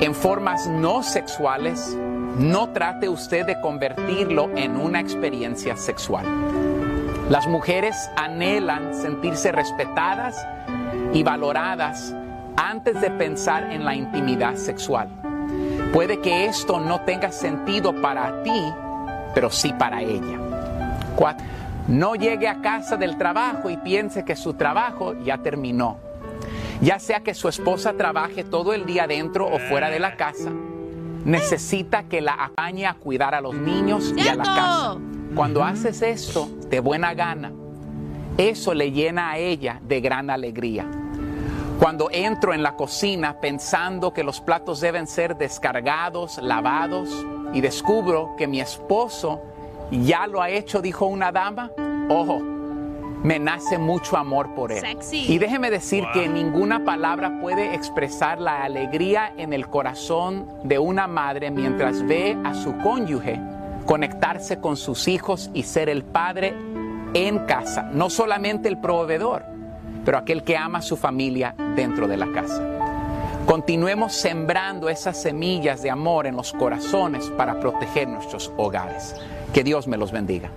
en 0.00 0.14
formas 0.14 0.66
no 0.66 1.02
sexuales, 1.02 1.96
no 2.38 2.70
trate 2.70 3.08
usted 3.08 3.46
de 3.46 3.60
convertirlo 3.60 4.50
en 4.56 4.76
una 4.76 5.00
experiencia 5.00 5.76
sexual. 5.76 6.26
Las 7.28 7.46
mujeres 7.46 8.10
anhelan 8.16 8.94
sentirse 8.94 9.52
respetadas 9.52 10.36
y 11.12 11.22
valoradas 11.22 12.14
antes 12.56 13.00
de 13.00 13.10
pensar 13.10 13.70
en 13.70 13.84
la 13.84 13.94
intimidad 13.94 14.56
sexual. 14.56 15.08
Puede 15.92 16.20
que 16.20 16.46
esto 16.46 16.80
no 16.80 17.00
tenga 17.02 17.32
sentido 17.32 17.92
para 18.00 18.42
ti, 18.42 18.72
pero 19.34 19.50
sí 19.50 19.72
para 19.72 20.02
ella. 20.02 20.38
Cuatro, 21.16 21.46
no 21.88 22.14
llegue 22.14 22.48
a 22.48 22.60
casa 22.60 22.96
del 22.96 23.16
trabajo 23.16 23.70
y 23.70 23.76
piense 23.76 24.24
que 24.24 24.36
su 24.36 24.54
trabajo 24.54 25.14
ya 25.24 25.38
terminó. 25.38 25.98
Ya 26.80 26.98
sea 26.98 27.20
que 27.20 27.34
su 27.34 27.48
esposa 27.48 27.92
trabaje 27.94 28.44
todo 28.44 28.72
el 28.72 28.86
día 28.86 29.06
dentro 29.06 29.46
o 29.46 29.58
fuera 29.58 29.90
de 29.90 29.98
la 29.98 30.16
casa, 30.16 30.50
necesita 31.30 32.04
que 32.04 32.20
la 32.20 32.34
acompañe 32.34 32.86
a 32.86 32.94
cuidar 32.94 33.34
a 33.34 33.40
los 33.40 33.54
niños 33.54 34.12
y 34.16 34.28
a 34.28 34.34
la 34.34 34.44
casa. 34.44 34.96
Cuando 35.34 35.62
haces 35.62 36.02
esto 36.02 36.48
de 36.68 36.80
buena 36.80 37.14
gana, 37.14 37.52
eso 38.36 38.74
le 38.74 38.90
llena 38.90 39.30
a 39.30 39.38
ella 39.38 39.80
de 39.82 40.00
gran 40.00 40.30
alegría. 40.30 40.86
Cuando 41.78 42.10
entro 42.12 42.52
en 42.52 42.62
la 42.62 42.76
cocina 42.76 43.40
pensando 43.40 44.12
que 44.12 44.22
los 44.22 44.40
platos 44.40 44.80
deben 44.80 45.06
ser 45.06 45.36
descargados, 45.36 46.38
lavados, 46.42 47.08
y 47.52 47.60
descubro 47.60 48.34
que 48.36 48.46
mi 48.46 48.60
esposo 48.60 49.40
ya 49.90 50.26
lo 50.26 50.42
ha 50.42 50.50
hecho, 50.50 50.82
dijo 50.82 51.06
una 51.06 51.32
dama, 51.32 51.70
ojo, 52.08 52.42
me 53.22 53.38
nace 53.38 53.78
mucho 53.78 54.16
amor 54.16 54.54
por 54.54 54.72
él. 54.72 54.80
Sexy. 54.80 55.32
Y 55.32 55.38
déjeme 55.38 55.70
decir 55.70 56.04
que 56.12 56.28
ninguna 56.28 56.84
palabra 56.84 57.40
puede 57.40 57.74
expresar 57.74 58.40
la 58.40 58.64
alegría 58.64 59.32
en 59.36 59.52
el 59.52 59.68
corazón 59.68 60.46
de 60.64 60.78
una 60.78 61.06
madre 61.06 61.50
mientras 61.50 62.06
ve 62.06 62.36
a 62.44 62.54
su 62.54 62.76
cónyuge 62.78 63.40
conectarse 63.86 64.60
con 64.60 64.76
sus 64.76 65.08
hijos 65.08 65.50
y 65.52 65.64
ser 65.64 65.88
el 65.88 66.04
padre 66.04 66.54
en 67.14 67.40
casa, 67.40 67.90
no 67.92 68.08
solamente 68.08 68.68
el 68.68 68.78
proveedor, 68.78 69.44
pero 70.04 70.18
aquel 70.18 70.44
que 70.44 70.56
ama 70.56 70.78
a 70.78 70.82
su 70.82 70.96
familia 70.96 71.54
dentro 71.74 72.06
de 72.06 72.16
la 72.16 72.30
casa. 72.32 72.62
Continuemos 73.46 74.12
sembrando 74.12 74.88
esas 74.88 75.20
semillas 75.20 75.82
de 75.82 75.90
amor 75.90 76.26
en 76.26 76.36
los 76.36 76.52
corazones 76.52 77.24
para 77.30 77.58
proteger 77.58 78.06
nuestros 78.06 78.52
hogares. 78.56 79.16
Que 79.52 79.64
Dios 79.64 79.88
me 79.88 79.96
los 79.96 80.12
bendiga. 80.12 80.50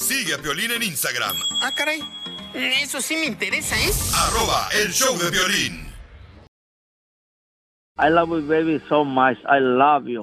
Sigue 0.00 0.34
a 0.34 0.38
Piolín 0.38 0.70
en 0.70 0.82
Instagram, 0.82 1.36
Ah, 1.60 1.72
caray. 1.74 2.02
Eso 2.54 3.00
sí 3.00 3.16
me 3.16 3.26
interesa, 3.26 3.76
¿eh? 3.78 3.90
arroba 4.14 4.68
el 4.72 4.90
show 4.92 5.16
de 5.18 5.30
violín. 5.30 5.86
I 7.98 8.08
love 8.08 8.30
you, 8.30 8.40
baby, 8.48 8.82
so 8.88 9.04
much. 9.04 9.36
I 9.44 9.60
love 9.60 10.06
you. 10.08 10.22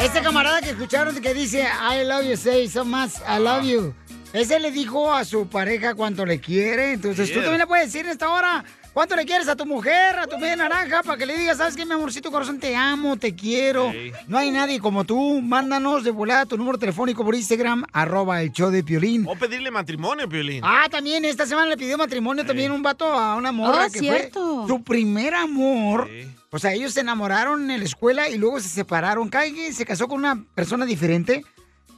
Ese 0.00 0.20
camarada 0.20 0.60
que 0.60 0.70
escucharon 0.70 1.20
que 1.22 1.32
dice 1.32 1.62
I 1.62 2.04
love 2.04 2.24
you, 2.24 2.36
say 2.36 2.68
so 2.68 2.84
much, 2.84 3.12
I 3.26 3.38
love 3.38 3.64
you. 3.64 3.94
Ese 4.32 4.58
le 4.58 4.70
dijo 4.72 5.12
a 5.14 5.24
su 5.24 5.48
pareja 5.48 5.94
cuánto 5.94 6.26
le 6.26 6.40
quiere. 6.40 6.92
Entonces 6.94 7.28
tú 7.32 7.40
también 7.40 7.58
le 7.58 7.66
puedes 7.66 7.86
decir 7.92 8.04
en 8.04 8.12
esta 8.12 8.28
hora 8.30 8.64
cuánto 8.92 9.16
le 9.16 9.24
quieres 9.24 9.48
a 9.48 9.56
tu 9.56 9.66
mujer, 9.66 10.18
a 10.18 10.26
tu 10.26 10.38
media 10.38 10.56
naranja, 10.56 11.02
para 11.02 11.16
que 11.18 11.26
le 11.26 11.36
digas, 11.38 11.58
¿sabes 11.58 11.76
qué, 11.76 11.84
mi 11.86 11.92
amorcito 11.92 12.30
corazón? 12.30 12.58
Te 12.58 12.74
amo, 12.76 13.16
te 13.16 13.34
quiero. 13.34 13.90
Sí. 13.92 14.12
No 14.26 14.38
hay 14.38 14.50
nadie 14.50 14.80
como 14.80 15.04
tú. 15.04 15.40
Mándanos 15.40 16.04
de 16.04 16.10
volada 16.10 16.46
tu 16.46 16.56
número 16.56 16.78
telefónico 16.78 17.24
por 17.24 17.34
Instagram, 17.34 17.84
arroba 17.92 18.42
el 18.42 18.52
show 18.52 18.70
de 18.70 18.82
Piolín. 18.84 19.26
O 19.28 19.36
pedirle 19.36 19.70
matrimonio, 19.70 20.28
Piolín. 20.28 20.62
Ah, 20.64 20.86
también 20.90 21.24
esta 21.24 21.46
semana 21.46 21.68
le 21.68 21.76
pidió 21.76 21.96
matrimonio 21.98 22.44
también 22.44 22.72
un 22.72 22.82
vato 22.82 23.04
a 23.06 23.36
una 23.36 23.52
morra 23.52 23.86
Oh, 23.88 23.92
que 23.92 23.98
cierto. 24.00 24.66
fue 24.66 24.68
su 24.68 24.82
primer 24.82 25.34
amor. 25.34 26.08
O 26.50 26.58
sea, 26.58 26.72
ellos 26.72 26.92
se 26.92 27.00
enamoraron 27.00 27.70
en 27.70 27.78
la 27.78 27.84
escuela 27.84 28.28
y 28.28 28.36
luego 28.36 28.58
se 28.60 28.68
separaron. 28.68 29.28
Quien 29.28 29.72
se 29.72 29.84
casó 29.86 30.08
con 30.08 30.18
una 30.18 30.42
persona 30.54 30.84
diferente. 30.84 31.44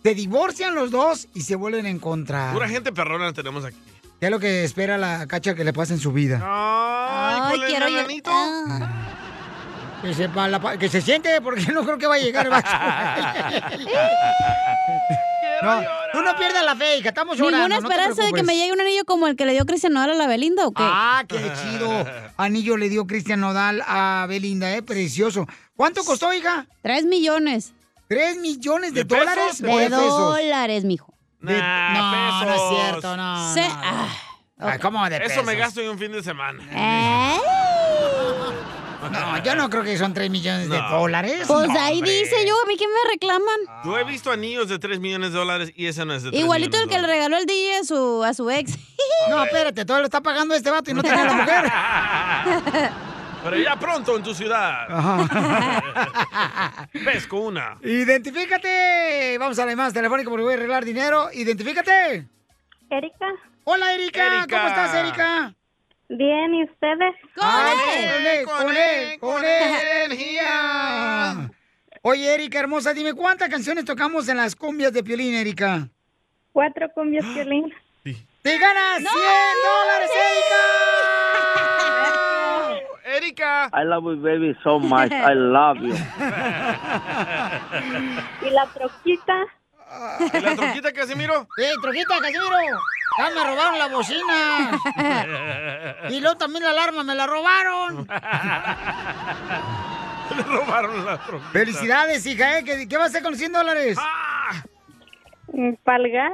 Se 0.03 0.15
divorcian 0.15 0.75
los 0.75 0.91
dos 0.91 1.29
y 1.33 1.43
se 1.43 1.55
vuelven 1.55 1.87
a 1.87 1.89
encontrar. 1.89 2.53
Pura 2.53 2.69
gente 2.69 2.93
perrona 2.93 3.33
tenemos 3.33 3.65
aquí. 3.65 3.77
¿Qué 4.23 4.27
es 4.27 4.31
lo 4.31 4.39
que 4.39 4.63
espera 4.63 4.99
la 4.99 5.27
cacha 5.27 5.57
que 5.57 5.65
le 5.65 5.73
pase 5.73 5.95
en 5.95 5.99
su 5.99 6.13
vida? 6.13 6.39
Ay, 6.45 7.55
Ay, 7.61 7.61
quiero 7.67 7.89
yo- 7.89 7.99
enanito. 7.99 8.31
Ah. 8.33 8.89
Que, 10.01 10.15
sepa 10.15 10.47
la 10.47 10.61
pa- 10.61 10.77
que 10.77 10.89
se 10.89 11.01
siente, 11.01 11.41
porque 11.41 11.67
no 11.73 11.83
creo 11.83 11.99
que 11.99 12.07
va 12.07 12.15
a 12.15 12.19
llegar 12.19 12.47
el 12.47 12.53
no, 15.61 15.81
tú 16.13 16.23
no 16.23 16.37
pierdas 16.37 16.65
la 16.65 16.77
fe, 16.77 16.99
hija. 16.99 17.09
Estamos 17.09 17.35
orando. 17.41 17.57
¿Ninguna 17.57 17.81
no 17.81 17.89
esperanza 17.89 18.25
de 18.25 18.33
que 18.33 18.45
me 18.45 18.55
llegue 18.55 18.73
un 18.73 18.81
anillo 18.81 19.05
como 19.05 19.27
el 19.27 19.35
que 19.35 19.45
le 19.45 19.55
dio 19.55 19.67
Cristian 19.67 19.93
Nodal 19.93 20.11
a 20.13 20.15
la 20.15 20.29
Belinda 20.29 20.69
o 20.69 20.73
qué? 20.73 20.85
Ah, 20.87 21.25
qué 21.27 21.39
chido. 21.61 21.91
Anillo 22.37 22.77
le 22.77 22.89
dio 22.91 23.09
Cristian 23.09 23.41
Nodal 23.41 23.83
a 23.89 24.27
Belinda, 24.29 24.73
¿eh? 24.73 24.83
Precioso. 24.83 25.49
¿Cuánto 25.75 26.05
costó, 26.05 26.33
hija? 26.33 26.69
Tres 26.81 27.07
millones. 27.07 27.73
¿Tres 28.07 28.37
millones 28.37 28.95
de, 28.95 29.01
¿De 29.03 29.07
pesos? 29.07 29.27
dólares? 29.27 29.63
De 29.63 29.69
o 29.73 29.79
de 29.79 29.87
pesos? 29.91 30.09
dólares, 30.37 30.85
mijo. 30.85 31.12
De- 31.43 31.59
Nah, 31.59 31.93
no, 31.93 32.45
no 32.45 32.53
es 32.55 32.61
pesos. 32.61 32.75
cierto, 32.83 33.17
no. 33.17 33.55
Se- 33.55 33.69
no. 33.69 33.75
ah, 33.83 34.09
Ay, 34.61 34.79
¿Cómo 34.79 35.09
de 35.11 35.17
Eso 35.17 35.43
me 35.43 35.53
pesos? 35.53 35.59
gasto 35.59 35.81
en 35.81 35.91
un 35.91 35.99
fin 35.99 36.13
de 36.13 36.23
semana. 36.23 36.63
¿eh? 36.71 37.39
No, 39.11 39.37
yo 39.43 39.57
no 39.57 39.69
creo 39.69 39.83
que 39.83 39.99
son 39.99 40.15
tres 40.15 40.31
millones 40.31 40.69
de 40.71 40.79
No. 40.81 40.89
dólares. 41.01 41.43
Pues 41.49 41.69
No, 41.69 41.81
ahí 41.81 41.95
hombre. 41.99 42.21
dice 42.21 42.47
yo, 42.47 42.55
a 42.63 42.67
mí 42.67 42.77
que 42.77 42.87
me 42.87 43.11
reclaman. 43.11 43.57
Yo 43.85 43.99
he 43.99 44.05
visto 44.05 44.31
anillos 44.31 44.69
de 44.69 44.79
3 44.79 45.01
millones 45.01 45.33
de 45.33 45.39
dólares 45.39 45.73
y 45.75 45.87
ese 45.87 46.05
no 46.05 46.15
es 46.15 46.23
de 46.23 46.31
3 46.31 46.41
Igualito 46.41 46.77
el 46.81 46.89
que 46.89 47.01
le 47.01 47.07
regaló 47.09 47.37
el 47.37 47.45
DJ 47.45 47.79
a 47.79 47.85
su, 47.85 48.23
a 48.25 48.33
su 48.33 48.49
ex. 48.49 48.79
No, 49.29 49.43
espérate, 49.43 49.85
todo 49.85 49.99
lo 49.99 50.05
está 50.05 50.21
pagando 50.21 50.55
este 50.55 50.71
vato 50.71 50.93
y 50.93 50.95
no 50.95 51.03
tiene 51.03 51.25
la 51.25 51.33
mujer. 51.35 52.93
Pero 53.43 53.57
ya 53.57 53.77
pronto 53.77 54.17
en 54.17 54.23
tu 54.23 54.35
ciudad. 54.35 54.87
Pesco 57.05 57.41
una. 57.41 57.77
Identifícate. 57.83 59.37
Vamos 59.39 59.59
a 59.59 59.67
la 59.67 59.75
más 59.75 59.93
telefónica 59.93 60.31
porque 60.31 60.45
voy 60.45 60.55
a 60.55 60.57
arreglar 60.57 60.85
dinero. 60.85 61.29
Identifícate. 61.33 62.27
Erika, 62.91 63.27
Hola, 63.65 63.95
Erika. 63.95 64.27
Erika. 64.27 64.57
¿Cómo 64.57 64.69
estás, 64.69 64.95
Erika? 64.95 65.55
bien, 66.09 66.55
¿y 66.55 66.65
ustedes? 66.65 67.15
Él, 67.37 68.45
con 68.45 68.77
él, 68.77 68.77
con 68.77 68.77
él, 68.77 69.19
con 69.19 69.45
energía. 69.45 71.51
Oye, 72.03 72.35
Erika, 72.35 72.59
hermosa, 72.59 72.93
dime, 72.93 73.15
¿cuántas 73.15 73.49
canciones 73.49 73.85
tocamos 73.85 74.29
en 74.29 74.37
las 74.37 74.55
cumbias 74.55 74.93
de 74.93 75.03
Piolín, 75.03 75.35
Erika? 75.35 75.89
Cuatro 76.53 76.89
cumbias, 76.95 77.25
violín. 77.35 77.73
¡Te 78.05 78.59
ganas 78.59 78.99
100 78.99 79.07
dólares, 79.09 80.11
Erika! 80.11 81.12
Erika. 83.33 83.71
I 83.73 83.85
love 83.85 84.05
you, 84.05 84.17
baby, 84.17 84.55
so 84.63 84.79
much. 84.79 85.11
I 85.13 85.33
love 85.35 85.79
you. 85.79 85.95
¿Y 88.47 88.51
la 88.51 88.67
troquita? 88.67 89.47
¿Y 90.33 90.41
la 90.41 90.55
troquita, 90.55 90.93
Casimiro? 90.93 91.47
¡Eh, 91.59 91.73
trojita, 91.83 92.19
Casimiro! 92.21 92.57
¡Ya 93.19 93.31
me 93.31 93.45
robaron 93.45 93.79
la 93.79 93.89
bocina! 93.89 94.71
Y 96.11 96.21
luego 96.21 96.37
también 96.37 96.65
la 96.65 96.71
alarma, 96.71 97.03
me 97.05 97.15
la 97.15 97.27
robaron. 97.27 98.07
Le 100.37 100.43
robaron 100.45 101.05
la 101.05 101.19
troquita. 101.19 101.51
Felicidades, 101.51 102.25
hija, 102.27 102.59
¿eh? 102.59 102.65
¿Qué, 102.65 102.89
qué 102.89 102.97
vas 102.97 103.07
a 103.07 103.09
hacer 103.09 103.23
con 103.23 103.33
los 103.33 103.39
100 103.39 103.53
dólares? 103.53 103.99
¿Palgar? 105.85 106.33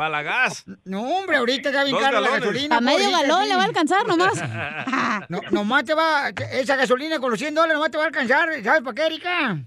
Para 0.00 0.08
la 0.08 0.22
gas. 0.22 0.64
No, 0.86 1.02
hombre, 1.02 1.36
ahorita 1.36 1.70
ya 1.70 1.84
bien 1.84 1.94
cara 1.98 2.22
la 2.22 2.30
gasolina. 2.30 2.78
A 2.78 2.80
medio 2.80 3.10
galón 3.10 3.46
le 3.46 3.54
va 3.54 3.64
a 3.64 3.66
alcanzar 3.66 4.06
nomás. 4.06 4.32
No, 5.28 5.42
nomás 5.50 5.84
te 5.84 5.92
va, 5.92 6.30
esa 6.52 6.74
gasolina 6.74 7.18
con 7.20 7.30
los 7.30 7.38
100 7.38 7.54
dólares 7.54 7.74
nomás 7.74 7.90
te 7.90 7.98
va 7.98 8.04
a 8.04 8.06
alcanzar. 8.06 8.48
¿Sabes 8.64 8.80
para 8.80 8.94
qué, 8.94 9.06
Erika? 9.06 9.58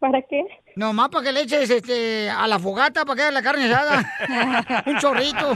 ¿Para 0.00 0.20
qué? 0.22 0.42
Nomás 0.78 1.08
para 1.08 1.24
que 1.24 1.32
le 1.32 1.40
eches 1.40 1.68
este, 1.70 2.30
a 2.30 2.46
la 2.46 2.56
fogata 2.60 3.04
para 3.04 3.16
que 3.16 3.22
haga 3.22 3.30
la 3.32 3.42
carne 3.42 3.64
asada. 3.74 4.84
Un 4.86 4.96
chorrito. 5.00 5.52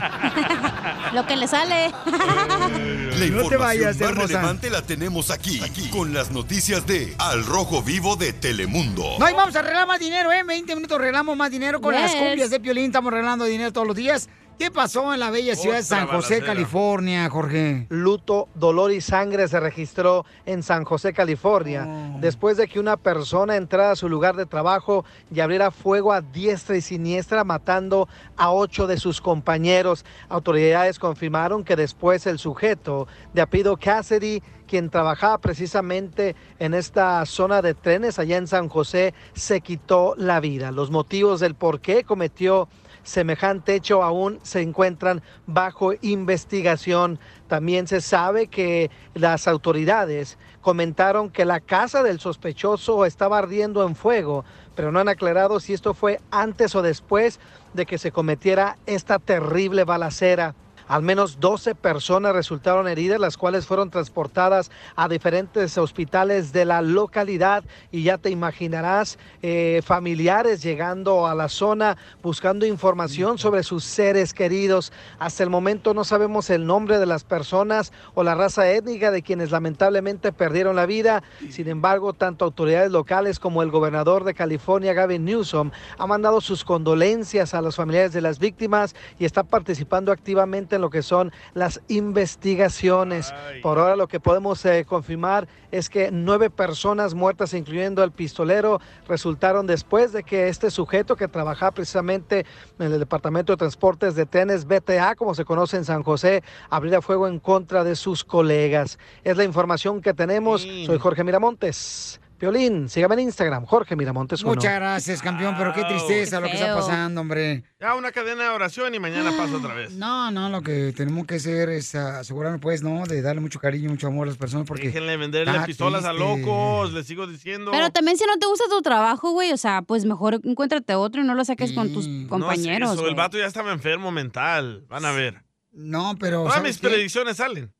Lo 1.13 1.25
que 1.25 1.37
le 1.37 1.47
sale. 1.47 1.91
La 2.05 2.11
No 2.11 3.15
te 3.17 3.25
información 3.27 3.59
vayas, 3.61 3.99
más 4.01 4.09
hermosa. 4.09 4.27
relevante 4.27 4.69
la 4.69 4.81
tenemos 4.81 5.31
aquí, 5.31 5.61
aquí, 5.63 5.89
con 5.89 6.13
las 6.13 6.31
noticias 6.31 6.85
de 6.85 7.15
Al 7.19 7.45
Rojo 7.45 7.81
Vivo 7.81 8.17
de 8.17 8.33
Telemundo. 8.33 9.15
No, 9.17 9.29
y 9.29 9.33
vamos 9.33 9.55
a 9.55 9.59
arreglar 9.59 9.87
más 9.87 10.01
dinero, 10.01 10.29
¿eh? 10.33 10.39
En 10.39 10.47
20 10.47 10.75
minutos 10.75 10.99
arreglamos 10.99 11.37
más 11.37 11.49
dinero 11.49 11.79
con 11.79 11.93
las 11.93 12.13
cumbias 12.13 12.49
de 12.49 12.59
Piolín. 12.59 12.87
Estamos 12.87 13.13
arreglando 13.13 13.45
dinero 13.45 13.71
todos 13.71 13.87
los 13.87 13.95
días. 13.95 14.27
¿Qué 14.63 14.71
pasó 14.71 15.13
en 15.13 15.19
la 15.19 15.29
bella 15.29 15.57
ciudad 15.57 15.75
de 15.75 15.83
San 15.83 16.07
José, 16.07 16.35
balacera. 16.35 16.45
California, 16.45 17.29
Jorge? 17.29 17.85
luto, 17.89 18.47
dolor 18.55 18.93
y 18.93 19.01
sangre 19.01 19.49
se 19.49 19.59
registró 19.59 20.25
en 20.45 20.63
San 20.63 20.85
José, 20.85 21.11
California, 21.11 22.15
después 22.21 22.55
de 22.55 22.69
que 22.69 22.79
una 22.79 22.95
persona 22.95 23.57
entrara 23.57 23.91
a 23.91 23.95
su 23.97 24.07
lugar 24.07 24.37
de 24.37 24.45
trabajo 24.45 25.03
y 25.29 25.41
abriera 25.41 25.69
fuego 25.69 26.13
a 26.13 26.21
diestra 26.21 26.77
y 26.77 26.81
siniestra, 26.81 27.43
matando 27.43 28.07
a 28.37 28.53
ocho 28.53 28.87
de 28.87 28.95
sus 28.95 29.19
compañeros. 29.19 30.05
Autoridades 30.29 30.97
confirmaron 30.97 31.65
que 31.65 31.75
después 31.75 32.25
el 32.25 32.39
sujeto 32.39 33.05
de 33.33 33.41
apellido 33.41 33.75
Cassidy, 33.75 34.41
quien 34.65 34.89
trabajaba 34.89 35.39
precisamente 35.39 36.37
en 36.59 36.73
esta 36.73 37.25
zona 37.25 37.61
de 37.61 37.73
trenes 37.73 38.17
allá 38.17 38.37
en 38.37 38.47
San 38.47 38.69
José, 38.69 39.13
se 39.33 39.59
quitó 39.59 40.13
la 40.15 40.39
vida. 40.39 40.71
Los 40.71 40.89
motivos 40.89 41.41
del 41.41 41.53
por 41.53 41.81
qué 41.81 42.05
cometió 42.05 42.69
semejante 43.03 43.75
hecho 43.75 44.03
aún 44.03 44.39
se 44.43 44.61
encuentran 44.61 45.21
bajo 45.45 45.93
investigación. 46.01 47.19
También 47.47 47.87
se 47.87 48.01
sabe 48.01 48.47
que 48.47 48.89
las 49.13 49.47
autoridades 49.47 50.37
comentaron 50.61 51.29
que 51.29 51.45
la 51.45 51.59
casa 51.59 52.01
del 52.03 52.19
sospechoso 52.19 53.05
estaba 53.05 53.37
ardiendo 53.37 53.85
en 53.85 53.95
fuego, 53.95 54.45
pero 54.75 54.91
no 54.91 54.99
han 54.99 55.09
aclarado 55.09 55.59
si 55.59 55.73
esto 55.73 55.93
fue 55.93 56.19
antes 56.31 56.73
o 56.75 56.81
después 56.81 57.39
de 57.73 57.85
que 57.85 57.97
se 57.97 58.11
cometiera 58.11 58.77
esta 58.85 59.19
terrible 59.19 59.83
balacera. 59.83 60.55
Al 60.93 61.01
menos 61.01 61.39
12 61.39 61.73
personas 61.73 62.35
resultaron 62.35 62.87
heridas, 62.87 63.19
las 63.19 63.35
cuales 63.35 63.65
fueron 63.65 63.89
transportadas 63.89 64.69
a 64.95 65.09
diferentes 65.09 65.75
hospitales 65.79 66.53
de 66.53 66.65
la 66.65 66.83
localidad 66.83 67.63
y 67.91 68.03
ya 68.03 68.19
te 68.19 68.29
imaginarás 68.29 69.17
eh, 69.41 69.81
familiares 69.83 70.61
llegando 70.61 71.25
a 71.25 71.33
la 71.33 71.49
zona 71.49 71.97
buscando 72.21 72.67
información 72.67 73.39
sobre 73.39 73.63
sus 73.63 73.83
seres 73.83 74.35
queridos. 74.35 74.93
Hasta 75.17 75.41
el 75.41 75.49
momento 75.49 75.95
no 75.95 76.03
sabemos 76.03 76.51
el 76.51 76.67
nombre 76.67 76.99
de 76.99 77.07
las 77.07 77.23
personas 77.23 77.91
o 78.13 78.21
la 78.21 78.35
raza 78.35 78.69
étnica 78.69 79.09
de 79.09 79.23
quienes 79.23 79.49
lamentablemente 79.49 80.31
perdieron 80.31 80.75
la 80.75 80.85
vida. 80.85 81.23
Sin 81.49 81.69
embargo, 81.69 82.13
tanto 82.13 82.45
autoridades 82.45 82.91
locales 82.91 83.39
como 83.39 83.63
el 83.63 83.71
gobernador 83.71 84.25
de 84.25 84.35
California, 84.35 84.93
Gavin 84.93 85.25
Newsom, 85.25 85.71
ha 85.97 86.05
mandado 86.05 86.39
sus 86.39 86.63
condolencias 86.63 87.55
a 87.55 87.63
los 87.63 87.77
familiares 87.77 88.13
de 88.13 88.21
las 88.21 88.37
víctimas 88.37 88.95
y 89.17 89.25
está 89.25 89.41
participando 89.41 90.11
activamente 90.11 90.75
en 90.75 90.82
lo 90.83 90.89
que 90.89 91.01
son 91.01 91.31
las 91.53 91.81
investigaciones. 91.87 93.33
Por 93.61 93.79
ahora 93.79 93.95
lo 93.95 94.07
que 94.07 94.19
podemos 94.19 94.63
eh, 94.65 94.85
confirmar 94.85 95.47
es 95.71 95.89
que 95.89 96.11
nueve 96.11 96.49
personas 96.49 97.13
muertas, 97.13 97.53
incluyendo 97.53 98.03
el 98.03 98.11
pistolero, 98.11 98.81
resultaron 99.07 99.65
después 99.65 100.11
de 100.11 100.23
que 100.23 100.49
este 100.49 100.69
sujeto 100.69 101.15
que 101.15 101.29
trabajaba 101.29 101.71
precisamente 101.71 102.45
en 102.77 102.91
el 102.91 102.99
Departamento 102.99 103.53
de 103.53 103.57
Transportes 103.57 104.15
de 104.15 104.25
Trenes 104.25 104.65
BTA, 104.65 105.15
como 105.15 105.33
se 105.33 105.45
conoce 105.45 105.77
en 105.77 105.85
San 105.85 106.03
José, 106.03 106.43
abriera 106.69 107.01
fuego 107.01 107.27
en 107.27 107.39
contra 107.39 107.85
de 107.85 107.95
sus 107.95 108.25
colegas. 108.25 108.99
Es 109.23 109.37
la 109.37 109.45
información 109.45 110.01
que 110.01 110.13
tenemos. 110.13 110.61
Soy 110.61 110.99
Jorge 110.99 111.23
Miramontes 111.23 112.19
Piolín, 112.37 112.89
sígame 112.89 113.15
en 113.15 113.21
Instagram, 113.21 113.65
Jorge 113.65 113.95
Miramontes 113.95 114.41
uno. 114.43 114.55
Muchas 114.55 114.75
gracias, 114.75 115.21
campeón, 115.21 115.55
pero 115.57 115.73
qué 115.73 115.83
tristeza 115.83 116.39
lo 116.39 116.47
que 116.47 116.53
está 116.53 116.75
pasando, 116.75 117.21
hombre. 117.21 117.63
Ya 117.79 117.95
una 117.95 118.11
cadena 118.11 118.43
de 118.43 118.49
oración 118.49 118.93
y 118.95 118.99
mañana 118.99 119.31
pasa 119.37 119.55
otra 119.55 119.73
vez. 119.73 119.91
No, 119.93 120.31
no, 120.31 120.49
lo 120.49 120.61
que 120.61 120.93
tenemos 120.95 121.25
que 121.25 121.35
hacer 121.35 121.69
es 121.69 121.95
ah, 121.95 122.19
asegurarnos, 122.19 122.59
pues, 122.61 122.83
¿no? 122.83 123.05
De 123.05 123.21
darle 123.21 123.41
mucho 123.41 123.59
cariño, 123.59 123.89
mucho 123.89 124.07
amor 124.07 124.27
a 124.27 124.31
las 124.31 124.37
personas 124.37 124.67
porque... 124.67 124.87
Déjenle 124.87 125.17
venderle 125.17 125.59
pistolas 125.65 126.05
a 126.05 126.13
locos, 126.13 126.91
les 126.93 127.07
sigo 127.07 127.27
diciendo. 127.27 127.71
Pero 127.71 127.89
también 127.91 128.17
si 128.17 128.25
no 128.25 128.37
te 128.37 128.47
gusta 128.47 128.65
tu 128.69 128.81
trabajo, 128.81 129.31
güey, 129.31 129.51
o 129.51 129.57
sea, 129.57 129.81
pues 129.81 130.05
mejor 130.05 130.39
encuéntrate 130.43 130.95
otro 130.95 131.21
y 131.21 131.25
no 131.25 131.35
lo 131.35 131.45
saques 131.45 131.71
con 131.71 131.93
tus 131.93 132.07
compañeros. 132.27 132.89
No 132.89 132.93
es 132.93 132.99
eso, 132.99 133.07
el 133.07 133.15
vato 133.15 133.37
ya 133.37 133.45
estaba 133.45 133.71
enfermo 133.71 134.11
mental. 134.11 134.85
Van 134.89 135.05
a 135.05 135.11
ver. 135.11 135.43
No, 135.71 136.15
pero... 136.19 136.39
Todas 136.39 136.55
¿sabes 136.55 136.69
mis 136.69 136.81
qué? 136.81 136.89
predicciones 136.89 137.37
salen. 137.37 137.73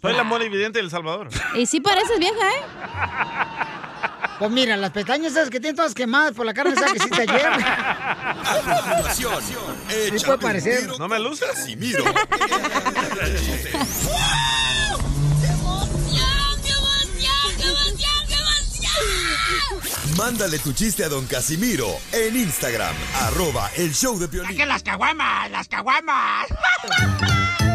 Soy 0.00 0.14
la 0.14 0.24
mona 0.24 0.44
evidente 0.44 0.78
del 0.78 0.90
Salvador. 0.90 1.28
Y 1.54 1.66
sí 1.66 1.80
pareces 1.80 2.18
vieja, 2.18 2.34
¿eh? 2.34 3.74
Pues 4.38 4.50
mira, 4.50 4.76
las 4.76 4.90
pestañas 4.92 5.32
esas 5.32 5.50
que 5.50 5.58
tienen 5.58 5.76
todas 5.76 5.94
quemadas 5.94 6.32
por 6.32 6.46
la 6.46 6.54
carne 6.54 6.72
esa 6.72 6.86
que 6.86 6.98
hiciste 6.98 7.22
ayer. 7.22 7.46
A 7.46 8.60
continuación, 8.62 9.42
Sí 10.16 10.24
puede 10.24 10.38
parecer. 10.38 10.88
¿No 10.98 11.08
me 11.08 11.18
luces? 11.18 11.48
Casimiro. 11.48 12.04
Mándale 20.16 20.58
tu 20.58 20.72
chiste 20.72 21.04
a 21.04 21.08
don 21.08 21.26
Casimiro 21.26 21.86
en 22.10 22.36
Instagram, 22.36 22.94
arroba 23.20 23.70
el 23.76 23.94
show 23.94 24.18
de 24.18 24.26
Piolín. 24.26 24.66
las 24.66 24.82
caguamas! 24.82 25.48
¡Las 25.50 25.68
caguamas! 25.68 26.48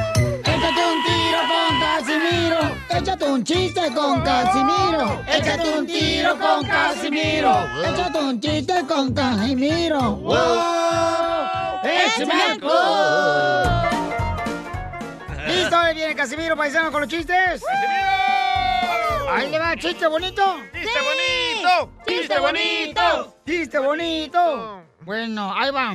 Échate 0.63 0.85
un 0.85 1.03
tiro 1.03 1.39
con 1.51 1.79
Casimiro. 1.81 2.59
Échate 2.89 3.25
un 3.25 3.43
chiste 3.43 3.93
con 3.93 4.21
Casimiro. 4.21 5.21
Échate 5.27 5.69
un 5.77 5.85
tiro 5.85 6.39
con 6.39 6.65
Casimiro. 6.65 7.67
Échate 7.83 8.19
un 8.19 8.39
chiste 8.39 8.85
con 8.87 9.13
Casimiro. 9.13 10.15
¡Wow! 10.15 11.79
¡Échame 11.83 12.43
alcohol! 12.43 13.89
¿Listo? 15.47 15.77
Ahí 15.77 15.95
viene 15.95 16.15
Casimiro, 16.15 16.55
paisano, 16.55 16.93
con 16.93 17.01
los 17.01 17.09
chistes. 17.09 17.61
Ahí 19.29 19.49
le 19.49 19.59
va, 19.59 19.75
chiste 19.75 20.07
bonito. 20.07 20.61
¡Chiste 20.73 20.99
bonito! 21.01 21.91
¡Chiste 22.07 22.39
bonito! 22.39 23.35
Chiste 23.45 23.79
bonito. 23.79 24.81
Bueno, 25.01 25.53
ahí 25.53 25.71
va. 25.71 25.93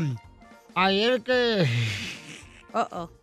Ayer 0.74 1.22
que 1.22 1.66
Uh-oh. 2.74 3.17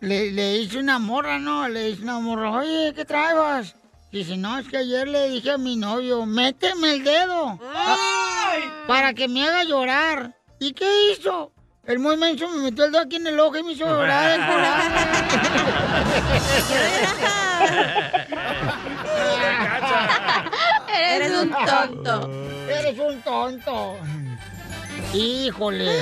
Le, 0.00 0.32
le 0.32 0.56
hice 0.58 0.78
una 0.78 0.98
morra, 0.98 1.38
¿no? 1.38 1.68
Le 1.68 1.90
hice 1.90 2.02
una 2.02 2.18
morra. 2.18 2.50
Oye, 2.52 2.92
¿qué 2.94 3.04
traebas? 3.04 3.74
Dice, 4.12 4.36
no, 4.36 4.58
es 4.58 4.66
que 4.66 4.78
ayer 4.78 5.06
le 5.06 5.28
dije 5.28 5.52
a 5.52 5.58
mi 5.58 5.76
novio, 5.76 6.26
méteme 6.26 6.94
el 6.94 7.04
dedo. 7.04 7.60
Para 8.88 9.14
que 9.14 9.28
me 9.28 9.46
haga 9.46 9.62
llorar. 9.62 10.34
¿Y 10.58 10.72
qué 10.72 11.12
hizo? 11.12 11.52
El 11.86 12.00
muy 12.00 12.16
menso 12.16 12.48
me 12.48 12.58
metió 12.58 12.84
el 12.84 12.92
dedo 12.92 13.02
aquí 13.02 13.16
en 13.16 13.28
el 13.28 13.38
ojo 13.38 13.56
y 13.56 13.62
me 13.62 13.72
hizo 13.72 13.86
llorar 13.86 14.32
el 14.32 14.40
Eres 20.92 21.32
un 21.32 21.50
tonto. 21.50 22.30
Eres 22.68 22.98
un 22.98 23.22
tonto. 23.22 23.96
Híjole. 25.14 26.00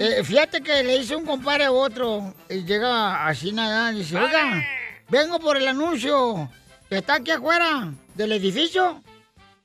Eh, 0.00 0.22
fíjate 0.22 0.60
que 0.60 0.84
le 0.84 0.96
hice 0.96 1.16
un 1.16 1.26
compadre 1.26 1.64
a 1.64 1.72
otro. 1.72 2.32
Y 2.48 2.64
llega 2.64 3.26
así 3.26 3.52
nada. 3.52 3.90
Dice, 3.90 4.16
oiga, 4.16 4.62
vengo 5.08 5.40
por 5.40 5.56
el 5.56 5.66
anuncio 5.66 6.48
que 6.88 6.98
está 6.98 7.16
aquí 7.16 7.32
afuera 7.32 7.92
del 8.14 8.32
edificio. 8.32 9.02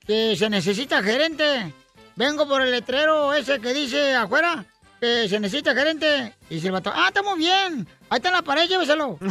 Que 0.05 0.36
se 0.36 0.49
necesita 0.49 1.03
gerente. 1.03 1.71
Vengo 2.15 2.47
por 2.47 2.61
el 2.61 2.71
letrero 2.71 3.34
ese 3.34 3.59
que 3.59 3.73
dice 3.73 4.15
afuera 4.15 4.65
que 4.99 5.27
se 5.29 5.39
necesita 5.39 5.75
gerente. 5.75 6.34
Y 6.49 6.55
dice 6.55 6.67
el 6.67 6.73
vato, 6.73 6.91
ah, 6.95 7.09
está 7.09 7.21
muy 7.21 7.38
bien. 7.38 7.88
Ahí 8.09 8.17
está 8.17 8.29
en 8.29 8.36
la 8.36 8.41
pared, 8.41 8.67
lléveselo. 8.67 9.19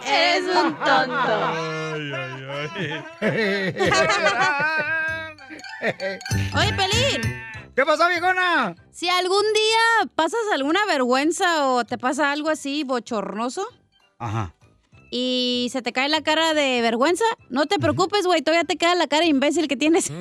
Eres 0.06 0.56
un 0.56 0.74
tonto. 0.76 2.29
Oye, 6.56 6.72
Pelín. 6.74 7.22
¿Qué 7.74 7.84
pasó, 7.86 8.06
viejona? 8.08 8.74
Si 8.90 9.08
algún 9.08 9.44
día 9.54 10.10
pasas 10.14 10.40
alguna 10.52 10.80
vergüenza 10.86 11.66
o 11.68 11.84
te 11.84 11.96
pasa 11.96 12.32
algo 12.32 12.50
así 12.50 12.84
bochornoso 12.84 13.66
Ajá. 14.18 14.52
y 15.10 15.68
se 15.72 15.80
te 15.80 15.92
cae 15.92 16.08
la 16.10 16.22
cara 16.22 16.52
de 16.52 16.82
vergüenza, 16.82 17.24
no 17.48 17.64
te 17.66 17.78
preocupes, 17.78 18.26
güey, 18.26 18.42
todavía 18.42 18.64
te 18.64 18.76
queda 18.76 18.94
la 18.94 19.06
cara 19.06 19.22
de 19.22 19.28
imbécil 19.28 19.68
que 19.68 19.76
tienes. 19.76 20.10
¡La 20.10 20.18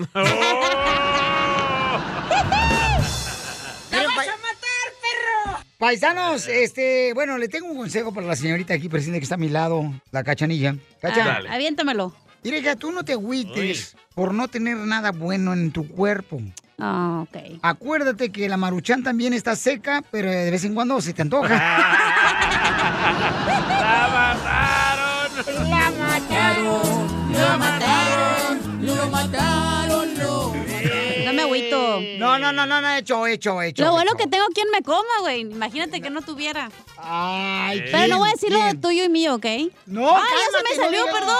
vas 4.05 4.27
a 4.27 4.37
matar, 4.37 4.87
perro! 5.01 5.57
Paisanos, 5.79 6.47
este, 6.47 7.13
bueno, 7.13 7.37
le 7.37 7.49
tengo 7.49 7.67
un 7.67 7.75
consejo 7.77 8.13
para 8.13 8.27
la 8.27 8.35
señorita 8.35 8.73
aquí 8.73 8.87
presente 8.87 9.19
que 9.19 9.23
está 9.23 9.35
a 9.35 9.39
mi 9.39 9.49
lado, 9.49 9.83
la 10.11 10.23
cachanilla. 10.23 10.75
Cacha. 11.01 11.39
Ah, 11.49 11.55
aviéntamelo. 11.55 12.13
Mira, 12.43 12.75
tú 12.75 12.91
no 12.91 13.03
te 13.03 13.13
agüites 13.13 13.95
por 14.15 14.33
no 14.33 14.47
tener 14.47 14.77
nada 14.77 15.11
bueno 15.11 15.53
en 15.53 15.71
tu 15.71 15.87
cuerpo. 15.87 16.41
Ah, 16.77 17.23
ok. 17.23 17.59
Acuérdate 17.61 18.31
que 18.31 18.47
la 18.47 18.57
maruchan 18.57 19.03
también 19.03 19.33
está 19.33 19.55
seca, 19.55 20.03
pero 20.11 20.31
de 20.31 20.49
vez 20.49 20.63
en 20.63 20.73
cuando 20.73 21.01
se 21.01 21.13
te 21.13 21.21
antoja. 21.21 21.49
¡La 23.79 24.09
mataron! 24.13 25.69
¡La 25.69 25.91
mataron! 25.91 27.33
¡La 27.33 27.57
mataron! 27.57 27.98
No, 32.29 32.37
no, 32.37 32.51
no, 32.53 32.65
no, 32.67 32.81
no, 32.81 32.93
hecho, 32.95 33.25
hecho, 33.25 33.61
hecho. 33.61 33.83
Lo 33.83 33.93
bueno 33.93 34.11
hecho. 34.11 34.17
que 34.17 34.27
tengo 34.27 34.45
quien 34.53 34.69
me 34.71 34.83
coma, 34.83 35.21
güey. 35.21 35.41
Imagínate 35.41 35.99
que 35.99 36.09
no 36.09 36.21
tuviera. 36.21 36.69
Ay, 36.97 37.83
Pero 37.91 38.07
no 38.07 38.19
voy 38.19 38.29
a 38.29 38.31
decir 38.33 38.51
lo 38.51 38.59
tuyo 38.79 39.03
y 39.03 39.09
mío, 39.09 39.35
¿ok? 39.35 39.45
No, 39.87 40.15
¡Ay, 40.15 40.23
ya 40.23 40.57
se 40.57 40.63
me 40.63 40.77
no 40.77 40.83
salió, 40.83 41.05
perdón! 41.05 41.35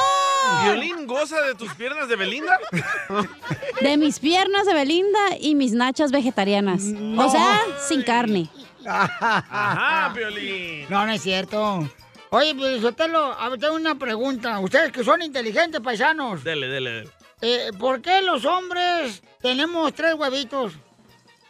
¿Violín 0.64 1.06
goza 1.06 1.42
de 1.42 1.54
tus 1.56 1.74
piernas 1.76 2.08
de 2.10 2.16
Belinda? 2.16 2.60
De 3.82 3.98
mis 3.98 4.20
piernas 4.20 4.66
de 4.66 4.74
Belinda 4.74 5.20
y 5.40 5.56
mis 5.56 5.72
nachas 5.74 6.12
vegetarianas. 6.12 6.84
O 7.18 7.30
sea, 7.30 7.62
sin 7.88 8.02
carne. 8.04 8.50
Ajá, 8.86 10.12
Violín. 10.16 10.86
No, 10.90 11.06
no 11.06 11.12
es 11.12 11.22
cierto. 11.22 11.88
Oye, 12.32 12.54
pues, 12.56 12.82
Sotelo, 12.82 13.34
a 13.34 13.50
ver, 13.50 13.60
tengo 13.60 13.76
una 13.76 13.96
pregunta. 13.96 14.60
Ustedes 14.60 14.92
que 14.92 15.04
son 15.04 15.22
inteligentes, 15.22 15.82
paisanos, 15.82 16.44
Dele, 16.44 16.68
dele, 16.68 16.92
dele. 16.92 17.10
Eh, 17.42 17.72
¿por 17.78 18.02
qué 18.02 18.22
los 18.22 18.46
hombres 18.46 19.22
tenemos 19.42 19.94
tres 19.94 20.14
huevitos? 20.16 20.74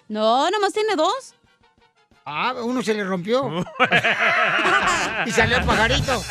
No, 0.07 0.49
nomás 0.49 0.73
tiene 0.73 0.95
dos. 0.95 1.35
Ah, 2.25 2.53
uno 2.61 2.81
se 2.83 2.93
le 2.93 3.03
rompió. 3.03 3.49
y 5.25 5.31
salió 5.31 5.57
el 5.57 5.65
pajarito. 5.65 6.21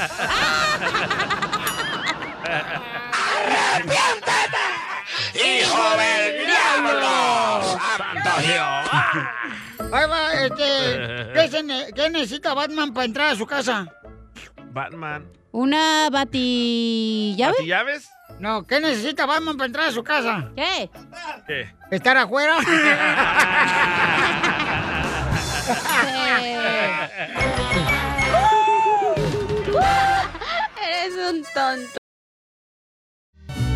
¡Hijo 5.34 5.90
del 5.96 6.46
diablo! 6.46 7.78
¡Santo 7.96 8.30
Jehová! 8.40 9.11
Ahí 9.92 10.09
va, 10.09 10.32
este, 10.34 11.32
¿qué, 11.34 11.48
se 11.50 11.62
ne- 11.62 11.92
qué 11.94 12.11
necesita 12.11 12.54
Batman 12.54 12.92
para 12.92 13.04
entrar 13.06 13.30
a 13.30 13.36
su 13.36 13.46
casa? 13.46 13.86
Batman. 14.70 15.30
Una 15.52 16.09
batillave. 16.11 17.64
llaves? 17.66 18.11
No, 18.41 18.64
¿qué 18.66 18.80
necesita 18.80 19.26
Batman 19.26 19.57
para 19.57 19.66
entrar 19.66 19.89
a 19.89 19.93
su 19.93 20.05
casa? 20.05 20.51
¿Qué? 20.55 20.91
¿Qué? 21.47 21.74
¿Estar 21.91 22.16
afuera? 22.16 22.59
Eres 30.89 31.14
un 31.30 31.45
tonto. 31.53 31.99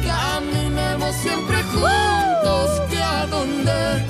Caminemos 0.07 1.15
siempre 1.17 1.63
juntos, 1.65 2.81
que 2.89 3.03
a 3.03 3.27
donde 3.27 4.07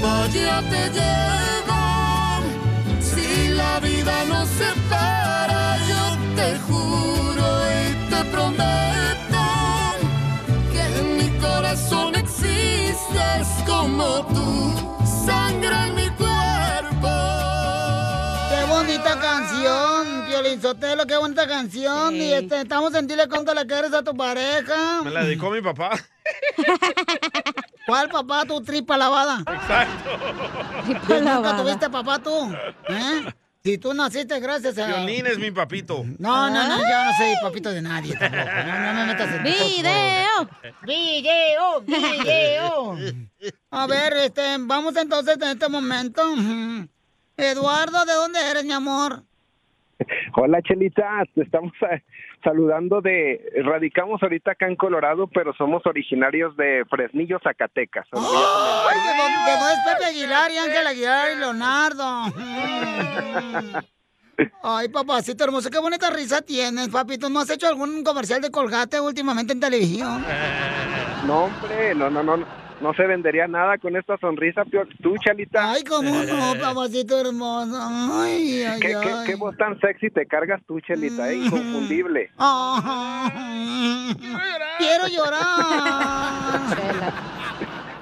vaya 0.00 0.62
te 0.70 0.90
llevo. 0.90 1.80
Si 3.00 3.48
la 3.48 3.80
vida 3.80 4.24
nos 4.28 4.48
separa, 4.48 5.25
como 13.66 14.24
tú, 14.26 15.04
sangre 15.04 15.74
en 15.86 15.94
mi 15.94 16.08
cuerpo. 16.10 17.08
¡Qué 18.50 18.64
bonita 18.68 19.18
canción, 19.20 20.24
Piolín 20.26 20.62
Sotelo! 20.62 21.06
¡Qué 21.06 21.16
bonita 21.16 21.46
canción! 21.46 22.14
Y 22.14 22.32
este, 22.32 22.62
estamos 22.62 22.94
en 22.94 23.06
Dile 23.06 23.28
cuánto 23.28 23.52
le 23.54 23.66
quieres 23.66 23.92
a 23.92 24.02
tu 24.02 24.16
pareja. 24.16 25.02
Me 25.02 25.10
la 25.10 25.24
dedicó 25.24 25.50
mi 25.50 25.60
papá. 25.60 25.90
¿Cuál 27.86 28.08
papá? 28.08 28.44
Tu 28.44 28.60
tripa 28.62 28.96
lavada. 28.96 29.40
Exacto. 29.40 30.10
¿Tú 31.06 31.14
nunca 31.20 31.56
tuviste 31.56 31.88
papá 31.90 32.18
tú? 32.18 32.52
¿Eh? 32.88 33.26
Si 33.66 33.78
tú 33.78 33.92
naciste 33.92 34.38
gracias 34.38 34.78
a... 34.78 34.86
Violín 34.86 35.26
es 35.26 35.40
mi 35.40 35.50
papito. 35.50 36.04
No, 36.20 36.48
no, 36.48 36.68
no, 36.68 36.78
yo 36.78 37.04
no 37.04 37.12
soy 37.18 37.34
papito 37.42 37.72
de 37.72 37.82
nadie 37.82 38.14
tampoco. 38.16 38.44
No, 38.44 38.80
no 38.80 38.94
me 38.94 39.06
metas 39.06 39.34
en... 39.34 39.42
¡Video! 39.42 40.48
¡Video! 40.84 41.80
¡Video! 41.80 42.96
A 43.72 43.86
ver, 43.88 44.12
este, 44.18 44.42
vamos 44.60 44.94
entonces 44.96 45.36
en 45.42 45.48
este 45.48 45.68
momento. 45.68 46.22
Eduardo, 47.36 48.04
¿de 48.04 48.12
dónde 48.12 48.38
eres, 48.48 48.64
mi 48.64 48.72
amor? 48.72 49.24
Hola, 50.36 50.62
Chelita, 50.62 51.24
estamos 51.34 51.72
saludando 52.46 53.00
de, 53.00 53.40
radicamos 53.64 54.22
ahorita 54.22 54.52
acá 54.52 54.68
en 54.68 54.76
Colorado, 54.76 55.26
pero 55.26 55.52
somos 55.54 55.84
originarios 55.84 56.56
de 56.56 56.84
Fresnillo, 56.88 57.40
Zacatecas. 57.42 58.06
¡Ay, 58.12 58.20
de 59.00 59.16
dónde, 59.20 59.50
de 59.50 59.56
dónde 59.58 59.72
es 59.72 59.80
Pepe 59.84 60.04
Aguilar 60.04 60.50
y 60.52 60.58
Ángel 60.58 60.86
Aguilar 60.86 61.32
y 61.32 61.40
Leonardo! 61.40 62.04
Ay, 64.62 64.88
papacito 64.90 65.42
hermoso, 65.42 65.70
qué 65.70 65.80
bonita 65.80 66.08
risa 66.10 66.40
tienes, 66.40 66.88
papito. 66.88 67.28
¿No 67.28 67.40
has 67.40 67.50
hecho 67.50 67.66
algún 67.66 68.04
comercial 68.04 68.40
de 68.40 68.52
Colgate 68.52 69.00
últimamente 69.00 69.52
en 69.52 69.58
televisión? 69.58 70.24
No, 71.26 71.46
hombre, 71.46 71.96
no, 71.96 72.10
no, 72.10 72.22
no, 72.22 72.46
no, 72.80 72.92
se 72.94 73.06
vendería 73.06 73.46
nada 73.48 73.78
con 73.78 73.96
esta 73.96 74.16
sonrisa, 74.18 74.62
tú, 75.02 75.16
Chelita. 75.18 75.72
Ay, 75.72 75.82
cómo 75.84 76.10
no, 76.10 76.54
papacito 76.60 77.18
hermoso. 77.20 77.76
Ay, 77.80 78.62
ay, 78.64 78.80
¿Qué, 78.80 78.88
qué, 78.88 78.94
ay. 78.96 79.26
qué 79.26 79.34
voz 79.34 79.56
tan 79.56 79.78
sexy 79.80 80.10
te 80.10 80.26
cargas 80.26 80.60
tú, 80.66 80.78
Chelita, 80.80 81.30
eh? 81.30 81.36
Inconfundible. 81.36 82.30
Ay, 82.38 84.14
Quiero 84.78 85.06
llorar. 85.08 85.42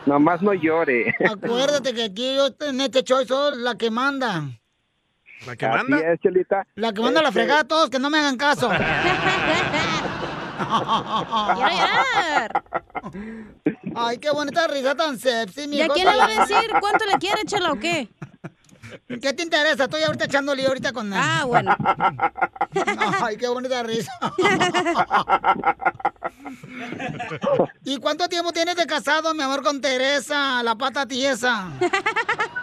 Nomás 0.07 0.43
no 0.43 0.53
llore. 0.53 1.15
Acuérdate 1.31 1.95
que 1.95 2.05
aquí 2.05 2.35
yo 2.37 2.49
en 2.69 2.81
este 2.81 3.03
show 3.03 3.25
soy 3.27 3.59
la 3.63 3.75
que 3.77 3.91
manda. 3.91 4.43
¿La 5.47 5.57
que 5.57 5.67
manda? 5.69 5.97
Así 5.97 6.07
es, 6.07 6.21
Chelita. 6.21 6.67
La 6.75 6.93
que 6.93 7.01
manda 7.01 7.23
la 7.23 7.29
Este- 7.29 7.41
fregada 7.41 7.61
a 7.61 7.65
todos, 7.65 7.89
que 7.91 7.99
no 7.99 8.11
me 8.11 8.19
hagan 8.19 8.37
caso. 8.37 8.69
Ay, 13.97 14.19
qué 14.19 14.31
bonita 14.31 14.67
risa 14.67 14.95
tan 14.95 15.19
sepsi, 15.19 15.67
mi 15.69 15.77
¿Y 15.77 15.83
a 15.83 15.89
quién 15.89 16.07
le 16.07 16.17
va 16.17 16.25
a 16.25 16.29
decir 16.29 16.71
cuánto 16.81 17.05
le 17.05 17.19
quiere, 17.19 17.45
chela, 17.45 17.73
o 17.73 17.77
qué? 17.79 18.09
¿Qué 19.09 19.33
te 19.33 19.43
interesa? 19.43 19.85
Estoy 19.85 20.03
ahorita 20.03 20.27
echando 20.27 20.55
lío 20.55 20.69
ahorita 20.69 20.93
con 20.93 21.13
él. 21.13 21.19
Ah, 21.21 21.45
bueno. 21.47 21.75
Ay, 23.23 23.37
qué 23.37 23.49
bonita 23.49 23.83
risa. 23.83 24.13
¿Y 27.85 27.99
cuánto 27.99 28.29
tiempo 28.29 28.53
tienes 28.53 28.77
de 28.77 28.87
casado, 28.87 29.35
mi 29.35 29.43
amor, 29.43 29.63
con 29.63 29.81
Teresa, 29.81 30.63
la 30.63 30.75
pata 30.77 31.07
tiesa? 31.07 31.71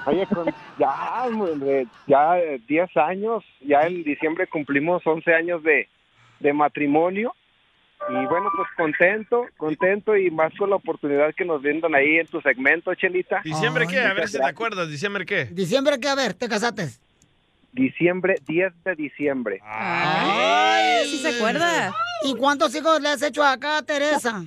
Oye, 0.05 0.25
con- 0.27 0.53
ya, 0.79 1.23
hombre, 1.25 1.87
ya 2.07 2.37
eh, 2.39 2.61
10 2.67 2.97
años, 2.97 3.43
ya 3.61 3.81
en 3.81 4.03
diciembre 4.03 4.47
cumplimos 4.47 5.05
11 5.05 5.33
años 5.33 5.63
de, 5.63 5.89
de 6.39 6.53
matrimonio. 6.53 7.33
Y 8.09 8.25
bueno, 8.25 8.49
pues 8.55 8.67
contento, 8.75 9.45
contento 9.57 10.17
y 10.17 10.31
más 10.31 10.51
con 10.57 10.69
la 10.69 10.75
oportunidad 10.77 11.33
que 11.35 11.45
nos 11.45 11.61
brindan 11.61 11.93
ahí 11.95 12.17
en 12.17 12.27
tu 12.27 12.41
segmento, 12.41 12.93
Chelita. 12.95 13.41
¿Diciembre 13.43 13.85
qué? 13.87 13.99
A 13.99 14.13
ver 14.13 14.27
si 14.27 14.37
te 14.37 14.45
acuerdas. 14.45 14.89
¿Diciembre 14.89 15.25
qué? 15.25 15.45
Diciembre, 15.45 15.99
¿qué? 15.99 16.09
A 16.09 16.15
ver, 16.15 16.33
¿te 16.33 16.49
casaste? 16.49 16.89
Diciembre, 17.71 18.35
10 18.47 18.83
de 18.83 18.95
diciembre. 18.95 19.59
Ay, 19.63 21.05
sí 21.05 21.17
se 21.19 21.29
acuerda. 21.37 21.93
¿Y 22.25 22.35
cuántos 22.35 22.75
hijos 22.75 23.01
le 23.01 23.09
has 23.09 23.21
hecho 23.21 23.43
acá 23.43 23.77
a 23.77 23.81
Teresa? 23.83 24.43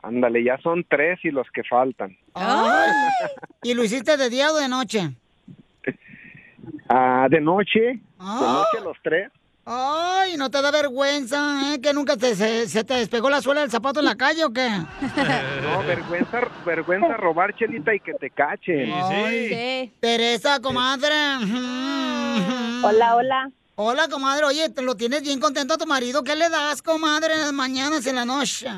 Ándale, 0.00 0.42
ya 0.42 0.58
son 0.58 0.84
tres 0.88 1.18
y 1.22 1.30
los 1.30 1.50
que 1.50 1.62
faltan. 1.64 2.16
Ay. 2.34 2.90
¿Y 3.62 3.74
lo 3.74 3.84
hiciste 3.84 4.16
de 4.16 4.30
día 4.30 4.50
o 4.52 4.56
de 4.56 4.68
noche? 4.68 5.10
Ah, 6.88 7.26
de 7.30 7.40
noche, 7.40 7.80
de 7.80 8.00
noche 8.18 8.80
los 8.82 8.96
tres. 9.02 9.30
Ay, 9.66 10.36
¿no 10.36 10.50
te 10.50 10.60
da 10.60 10.70
vergüenza, 10.70 11.72
eh? 11.74 11.80
¿Que 11.80 11.94
nunca 11.94 12.16
te, 12.18 12.34
se, 12.34 12.68
se 12.68 12.84
te 12.84 12.94
despegó 12.94 13.30
la 13.30 13.40
suela 13.40 13.62
del 13.62 13.70
zapato 13.70 14.00
en 14.00 14.06
la 14.06 14.14
calle 14.14 14.44
o 14.44 14.50
qué? 14.50 14.68
No, 15.62 15.82
vergüenza, 15.84 16.40
vergüenza 16.66 17.16
robar, 17.16 17.54
Chelita, 17.56 17.94
y 17.94 18.00
que 18.00 18.12
te 18.14 18.30
cachen. 18.30 18.92
Ay, 18.92 19.90
Teresa, 20.00 20.60
comadre. 20.60 21.14
Hola, 22.82 23.16
hola. 23.16 23.50
Hola, 23.76 24.08
comadre. 24.08 24.44
Oye, 24.44 24.68
¿te 24.68 24.82
lo 24.82 24.94
tienes 24.96 25.22
bien 25.22 25.40
contento 25.40 25.74
a 25.74 25.78
tu 25.78 25.86
marido? 25.86 26.22
¿Qué 26.22 26.36
le 26.36 26.48
das, 26.50 26.82
comadre, 26.82 27.34
en 27.34 27.40
las 27.40 27.52
mañanas 27.52 28.04
y 28.06 28.10
en 28.10 28.16
la 28.16 28.24
noche? 28.24 28.68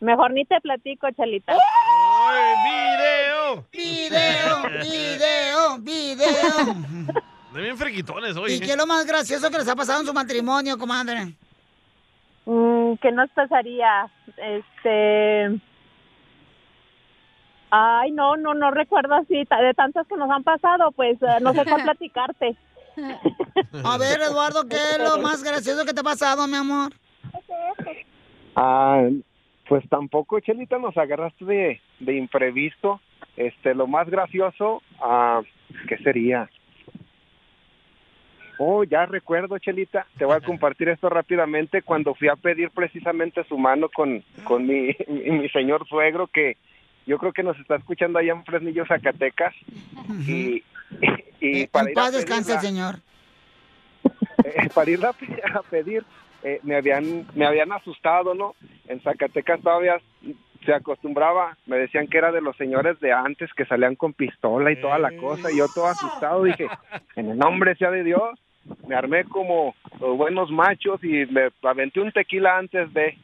Mejor 0.00 0.30
ni 0.32 0.44
te 0.44 0.60
platico, 0.60 1.08
Chelita. 1.16 1.54
¡Video! 2.64 3.66
¡Video! 3.72 4.62
¡Video! 4.82 5.78
¡Video! 5.78 6.76
De 7.52 7.62
bien 7.62 7.76
frequitones 7.76 8.36
hoy. 8.36 8.52
¿Y 8.52 8.60
qué 8.60 8.72
es 8.72 8.76
lo 8.76 8.86
más 8.86 9.06
gracioso 9.06 9.50
que 9.50 9.58
les 9.58 9.68
ha 9.68 9.74
pasado 9.74 10.00
en 10.00 10.06
su 10.06 10.14
matrimonio, 10.14 10.78
comadre? 10.78 11.34
Mm, 12.44 12.94
¿Qué 13.02 13.10
nos 13.12 13.30
pasaría? 13.30 14.08
Este... 14.36 15.60
Ay, 17.70 18.10
no, 18.12 18.36
no, 18.36 18.54
no 18.54 18.70
recuerdo 18.70 19.14
así. 19.14 19.34
De 19.34 19.74
tantas 19.74 20.06
que 20.06 20.16
nos 20.16 20.30
han 20.30 20.42
pasado, 20.42 20.92
pues 20.92 21.20
eh, 21.22 21.40
no 21.40 21.52
sé 21.52 21.64
cuál 21.64 21.82
platicarte. 21.84 22.56
A 23.84 23.98
ver, 23.98 24.20
Eduardo, 24.20 24.68
¿qué 24.68 24.76
es 24.76 24.98
lo 24.98 25.18
más 25.18 25.42
gracioso 25.42 25.84
que 25.84 25.92
te 25.92 26.00
ha 26.00 26.04
pasado, 26.04 26.46
mi 26.46 26.56
amor? 26.56 26.92
Ah, 28.56 29.08
pues 29.68 29.88
tampoco, 29.88 30.40
Chelita, 30.40 30.78
nos 30.78 30.96
agarraste 30.96 31.44
de, 31.44 31.80
de 32.00 32.16
imprevisto. 32.16 33.00
Este, 33.36 33.74
lo 33.74 33.86
más 33.86 34.08
gracioso, 34.08 34.82
ah, 35.00 35.40
¿qué 35.88 35.96
sería? 35.98 36.48
Oh, 38.62 38.84
ya 38.84 39.06
recuerdo, 39.06 39.58
Chelita. 39.58 40.06
Te 40.18 40.26
voy 40.26 40.36
a 40.36 40.40
compartir 40.46 40.90
esto 40.90 41.08
rápidamente. 41.08 41.80
Cuando 41.80 42.14
fui 42.14 42.28
a 42.28 42.36
pedir 42.36 42.68
precisamente 42.70 43.42
su 43.44 43.56
mano 43.56 43.88
con, 43.88 44.22
con 44.44 44.66
mi, 44.66 44.94
mi, 45.08 45.30
mi 45.30 45.48
señor 45.48 45.88
suegro, 45.88 46.26
que 46.26 46.58
yo 47.06 47.16
creo 47.16 47.32
que 47.32 47.42
nos 47.42 47.58
está 47.58 47.76
escuchando 47.76 48.18
allá 48.18 48.32
en 48.32 48.44
Fresnillo, 48.44 48.84
Zacatecas. 48.84 49.54
Y, 50.28 50.62
y 51.40 51.66
para 51.68 51.86
En 51.86 51.92
ir 51.92 51.98
a 51.98 52.02
paz 52.02 52.12
descanse 52.12 52.52
el 52.52 52.60
señor. 52.60 52.96
eh, 54.44 54.68
para 54.74 54.90
ir 54.90 55.06
a, 55.06 55.08
a 55.08 55.62
pedir, 55.62 56.04
eh, 56.42 56.60
me 56.62 56.76
habían 56.76 57.26
me 57.34 57.46
habían 57.46 57.72
asustado, 57.72 58.34
¿no? 58.34 58.56
En 58.88 59.00
Zacatecas 59.00 59.62
todavía 59.62 59.98
se 60.66 60.74
acostumbraba, 60.74 61.56
me 61.64 61.78
decían 61.78 62.08
que 62.08 62.18
era 62.18 62.30
de 62.30 62.42
los 62.42 62.54
señores 62.58 63.00
de 63.00 63.10
antes 63.10 63.50
que 63.54 63.64
salían 63.64 63.96
con 63.96 64.12
pistola 64.12 64.70
y 64.70 64.76
toda 64.76 64.98
la 64.98 65.16
cosa, 65.16 65.50
y 65.50 65.56
yo 65.56 65.66
todo 65.74 65.86
asustado 65.86 66.44
dije, 66.44 66.68
en 67.16 67.30
el 67.30 67.38
nombre 67.38 67.74
sea 67.76 67.90
de 67.90 68.04
Dios, 68.04 68.38
me 68.86 68.94
armé 68.94 69.24
como 69.24 69.74
los 70.00 70.16
buenos 70.16 70.50
machos 70.50 71.02
y 71.02 71.26
me 71.26 71.50
aventé 71.62 72.00
un 72.00 72.12
tequila 72.12 72.58
antes 72.58 72.92
de... 72.92 73.16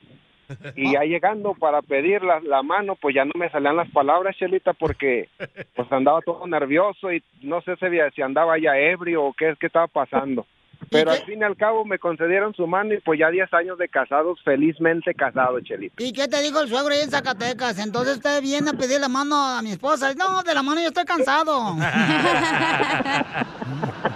Y 0.76 0.92
ya 0.92 1.00
llegando 1.00 1.54
para 1.54 1.82
pedir 1.82 2.22
la, 2.22 2.38
la 2.38 2.62
mano, 2.62 2.94
pues 2.94 3.16
ya 3.16 3.24
no 3.24 3.32
me 3.34 3.50
salían 3.50 3.74
las 3.74 3.90
palabras, 3.90 4.36
Chelita, 4.36 4.74
porque 4.74 5.28
pues 5.74 5.90
andaba 5.90 6.20
todo 6.20 6.46
nervioso 6.46 7.12
y 7.12 7.20
no 7.42 7.60
sé 7.62 7.74
si, 7.74 7.86
si 8.14 8.22
andaba 8.22 8.56
ya 8.56 8.78
ebrio 8.78 9.24
o 9.24 9.32
qué, 9.32 9.54
qué 9.58 9.66
estaba 9.66 9.88
pasando. 9.88 10.46
Pero 10.90 11.10
al 11.10 11.24
fin 11.24 11.40
y 11.40 11.42
al 11.42 11.56
cabo 11.56 11.84
me 11.84 11.98
concedieron 11.98 12.54
su 12.54 12.66
mano 12.66 12.94
y 12.94 13.00
pues 13.00 13.18
ya 13.18 13.28
10 13.28 13.52
años 13.54 13.78
de 13.78 13.88
casados, 13.88 14.40
felizmente 14.44 15.14
casados, 15.14 15.62
Chelita. 15.64 16.02
¿Y 16.02 16.12
qué 16.12 16.28
te 16.28 16.40
dijo 16.42 16.60
el 16.60 16.68
suegro 16.68 16.94
ahí 16.94 17.00
en 17.00 17.10
Zacatecas? 17.10 17.78
Entonces 17.78 18.16
usted 18.16 18.40
viene 18.40 18.70
a 18.70 18.74
pedir 18.74 19.00
la 19.00 19.08
mano 19.08 19.36
a 19.36 19.62
mi 19.62 19.72
esposa. 19.72 20.14
No, 20.14 20.42
de 20.42 20.54
la 20.54 20.62
mano 20.62 20.80
yo 20.80 20.88
estoy 20.88 21.04
cansado. 21.04 21.76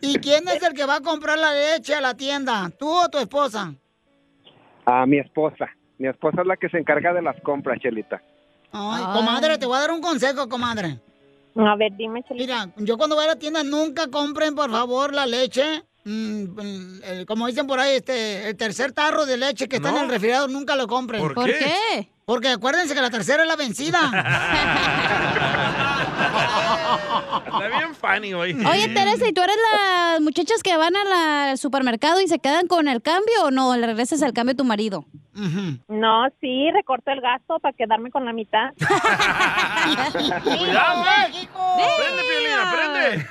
¿Y 0.00 0.18
quién 0.18 0.48
es 0.48 0.62
el 0.62 0.72
que 0.74 0.84
va 0.86 0.96
a 0.96 1.00
comprar 1.00 1.38
la 1.38 1.52
leche 1.52 1.94
a 1.94 2.00
la 2.00 2.14
tienda? 2.14 2.70
¿Tú 2.78 2.88
o 2.88 3.08
tu 3.08 3.18
esposa? 3.18 3.74
A 4.86 5.06
mi 5.06 5.18
esposa. 5.18 5.66
Mi 5.98 6.08
esposa 6.08 6.40
es 6.42 6.46
la 6.46 6.56
que 6.56 6.68
se 6.68 6.78
encarga 6.78 7.12
de 7.12 7.22
las 7.22 7.36
compras, 7.42 7.78
Chelita. 7.80 8.22
Ay, 8.72 9.02
comadre, 9.12 9.58
te 9.58 9.66
voy 9.66 9.76
a 9.76 9.80
dar 9.80 9.90
un 9.90 10.00
consejo, 10.00 10.48
comadre. 10.48 10.98
A 11.56 11.74
ver, 11.76 11.92
dime, 11.96 12.24
Mira, 12.30 12.68
yo 12.76 12.96
cuando 12.96 13.16
voy 13.16 13.24
a 13.24 13.28
la 13.28 13.36
tienda 13.36 13.62
nunca 13.64 14.08
compren, 14.08 14.54
por 14.54 14.70
favor, 14.70 15.12
la 15.12 15.26
leche. 15.26 15.82
mm, 16.04 17.00
el- 17.04 17.26
como 17.26 17.46
dicen 17.48 17.66
por 17.66 17.78
ahí, 17.80 17.96
este, 17.96 18.48
el 18.48 18.56
tercer 18.56 18.92
tarro 18.92 19.26
de 19.26 19.36
leche 19.36 19.68
que 19.68 19.76
está 19.76 19.90
en 19.90 19.96
el 19.98 20.08
refrigerador, 20.08 20.48
nunca 20.50 20.74
lo 20.76 20.86
compren. 20.86 21.20
¿Por 21.20 21.34
¿Por 21.34 21.46
qué? 21.46 21.58
qué? 21.58 22.08
Porque 22.24 22.48
acuérdense 22.48 22.94
que 22.94 23.00
la 23.02 23.10
tercera 23.10 23.42
es 23.42 23.48
la 23.48 23.56
vencida. 23.56 23.98
Está 26.18 27.68
bien 27.68 27.94
funny 27.94 28.34
hoy. 28.34 28.52
Oye, 28.52 28.88
Teresa, 28.88 29.28
¿y 29.28 29.32
tú 29.32 29.42
eres 29.42 29.56
las 29.72 30.20
muchachas 30.20 30.62
que 30.62 30.76
van 30.76 30.94
al 30.96 31.56
supermercado 31.58 32.20
y 32.20 32.28
se 32.28 32.38
quedan 32.38 32.66
con 32.66 32.88
el 32.88 33.02
cambio 33.02 33.44
o 33.44 33.50
no? 33.50 33.76
¿Le 33.76 33.86
regresas 33.86 34.22
el 34.22 34.32
cambio 34.32 34.54
a 34.54 34.56
tu 34.56 34.64
marido? 34.64 35.04
No, 35.88 36.28
sí, 36.40 36.70
recorto 36.72 37.12
el 37.12 37.20
gasto 37.20 37.60
para 37.60 37.76
quedarme 37.76 38.10
con 38.10 38.24
la 38.24 38.32
mitad. 38.32 38.70
¡Cuidado, 40.42 41.04
eh! 41.04 41.48
¡Aprende, 41.54 42.22
Piolín, 42.28 42.58
aprende! 42.58 43.26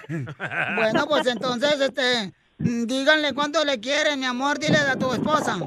Bueno, 0.75 1.05
pues 1.07 1.27
entonces, 1.27 1.79
este, 1.81 2.31
díganle 2.57 3.33
cuánto 3.33 3.65
le 3.65 3.79
quieren, 3.81 4.19
mi 4.21 4.25
amor, 4.25 4.57
dile 4.57 4.77
a 4.77 4.97
tu 4.97 5.11
esposa. 5.11 5.57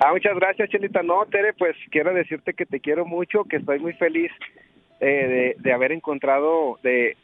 Ah, 0.00 0.12
muchas 0.12 0.36
gracias, 0.36 0.70
Chelita. 0.70 1.02
No, 1.02 1.26
Tere, 1.26 1.54
pues 1.54 1.74
quiero 1.90 2.14
decirte 2.14 2.54
que 2.54 2.64
te 2.66 2.78
quiero 2.78 3.04
mucho, 3.04 3.42
que 3.44 3.56
estoy 3.56 3.80
muy 3.80 3.94
feliz 3.94 4.30
eh, 5.00 5.54
de, 5.56 5.56
de 5.58 5.72
haber 5.72 5.92
encontrado, 5.92 6.78
de 6.82 7.16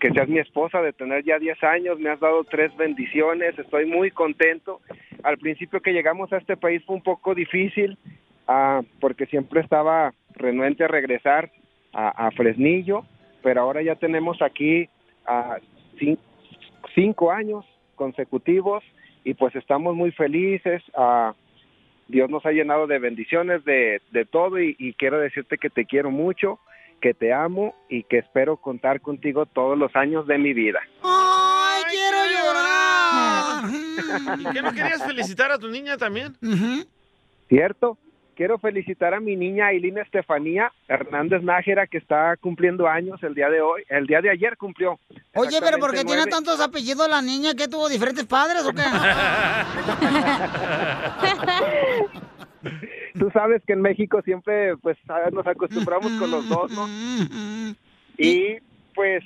que 0.00 0.10
seas 0.10 0.28
mi 0.28 0.38
esposa, 0.38 0.80
de 0.82 0.92
tener 0.92 1.24
ya 1.24 1.38
10 1.38 1.62
años, 1.64 1.98
me 1.98 2.10
has 2.10 2.20
dado 2.20 2.44
tres 2.44 2.74
bendiciones, 2.76 3.58
estoy 3.58 3.86
muy 3.86 4.10
contento. 4.10 4.80
Al 5.22 5.38
principio 5.38 5.80
que 5.80 5.92
llegamos 5.92 6.32
a 6.32 6.36
este 6.38 6.56
país 6.56 6.82
fue 6.84 6.96
un 6.96 7.02
poco 7.02 7.34
difícil, 7.34 7.98
ah, 8.46 8.82
porque 9.00 9.26
siempre 9.26 9.60
estaba 9.60 10.12
renuente 10.34 10.84
a 10.84 10.88
regresar 10.88 11.50
a, 11.92 12.26
a 12.26 12.30
Fresnillo, 12.32 13.04
pero 13.42 13.62
ahora 13.62 13.82
ya 13.82 13.96
tenemos 13.96 14.40
aquí 14.42 14.88
ah, 15.26 15.56
cin- 15.98 16.18
cinco 16.94 17.32
años 17.32 17.64
consecutivos 17.96 18.84
y 19.24 19.34
pues 19.34 19.56
estamos 19.56 19.96
muy 19.96 20.12
felices. 20.12 20.82
ah, 20.94 21.34
Dios 22.08 22.30
nos 22.30 22.46
ha 22.46 22.52
llenado 22.52 22.86
de 22.86 23.00
bendiciones, 23.00 23.64
de, 23.64 24.00
de 24.12 24.24
todo 24.26 24.60
y 24.60 24.94
quiero 24.96 25.18
decirte 25.18 25.58
que 25.58 25.70
te 25.70 25.86
quiero 25.86 26.12
mucho, 26.12 26.60
que 27.00 27.14
te 27.14 27.32
amo 27.32 27.74
y 27.88 28.02
que 28.04 28.18
espero 28.18 28.56
contar 28.56 29.00
contigo 29.00 29.46
todos 29.46 29.78
los 29.78 29.96
años 29.96 30.26
de 30.26 30.36
mi 30.38 30.52
vida. 30.52 30.80
¡Ay, 31.02 31.84
quiero 31.90 32.18
llorar! 32.26 33.64
¿Y 34.40 34.44
qué 34.52 34.60
no 34.62 34.72
querías 34.72 35.04
felicitar 35.04 35.52
a 35.52 35.58
tu 35.58 35.68
niña 35.68 35.96
también? 35.96 36.36
¿Cierto? 37.48 37.96
Quiero 38.34 38.58
felicitar 38.58 39.14
a 39.14 39.20
mi 39.20 39.34
niña 39.34 39.68
Aileen 39.68 39.96
Estefanía 39.96 40.70
Hernández 40.88 41.42
Nájera 41.42 41.86
que 41.86 41.96
está 41.96 42.36
cumpliendo 42.36 42.86
años 42.86 43.22
el 43.22 43.34
día 43.34 43.48
de 43.48 43.62
hoy, 43.62 43.82
el 43.88 44.06
día 44.06 44.20
de 44.20 44.28
ayer 44.28 44.58
cumplió. 44.58 45.00
Oye, 45.34 45.58
pero 45.62 45.78
¿por 45.78 45.94
qué 45.94 46.04
tiene 46.04 46.26
tantos 46.26 46.60
apellidos 46.60 47.08
la 47.08 47.22
niña? 47.22 47.54
¿Que 47.54 47.66
tuvo 47.66 47.88
diferentes 47.88 48.26
padres 48.26 48.66
o 48.66 48.74
qué? 48.74 48.82
Tú 53.18 53.30
sabes 53.32 53.62
que 53.66 53.72
en 53.72 53.80
México 53.82 54.20
siempre 54.22 54.76
pues 54.78 54.96
a- 55.08 55.30
nos 55.30 55.46
acostumbramos 55.46 56.12
con 56.18 56.30
los 56.30 56.48
dos, 56.48 56.70
¿no? 56.72 56.86
Y 58.18 58.56
pues 58.94 59.22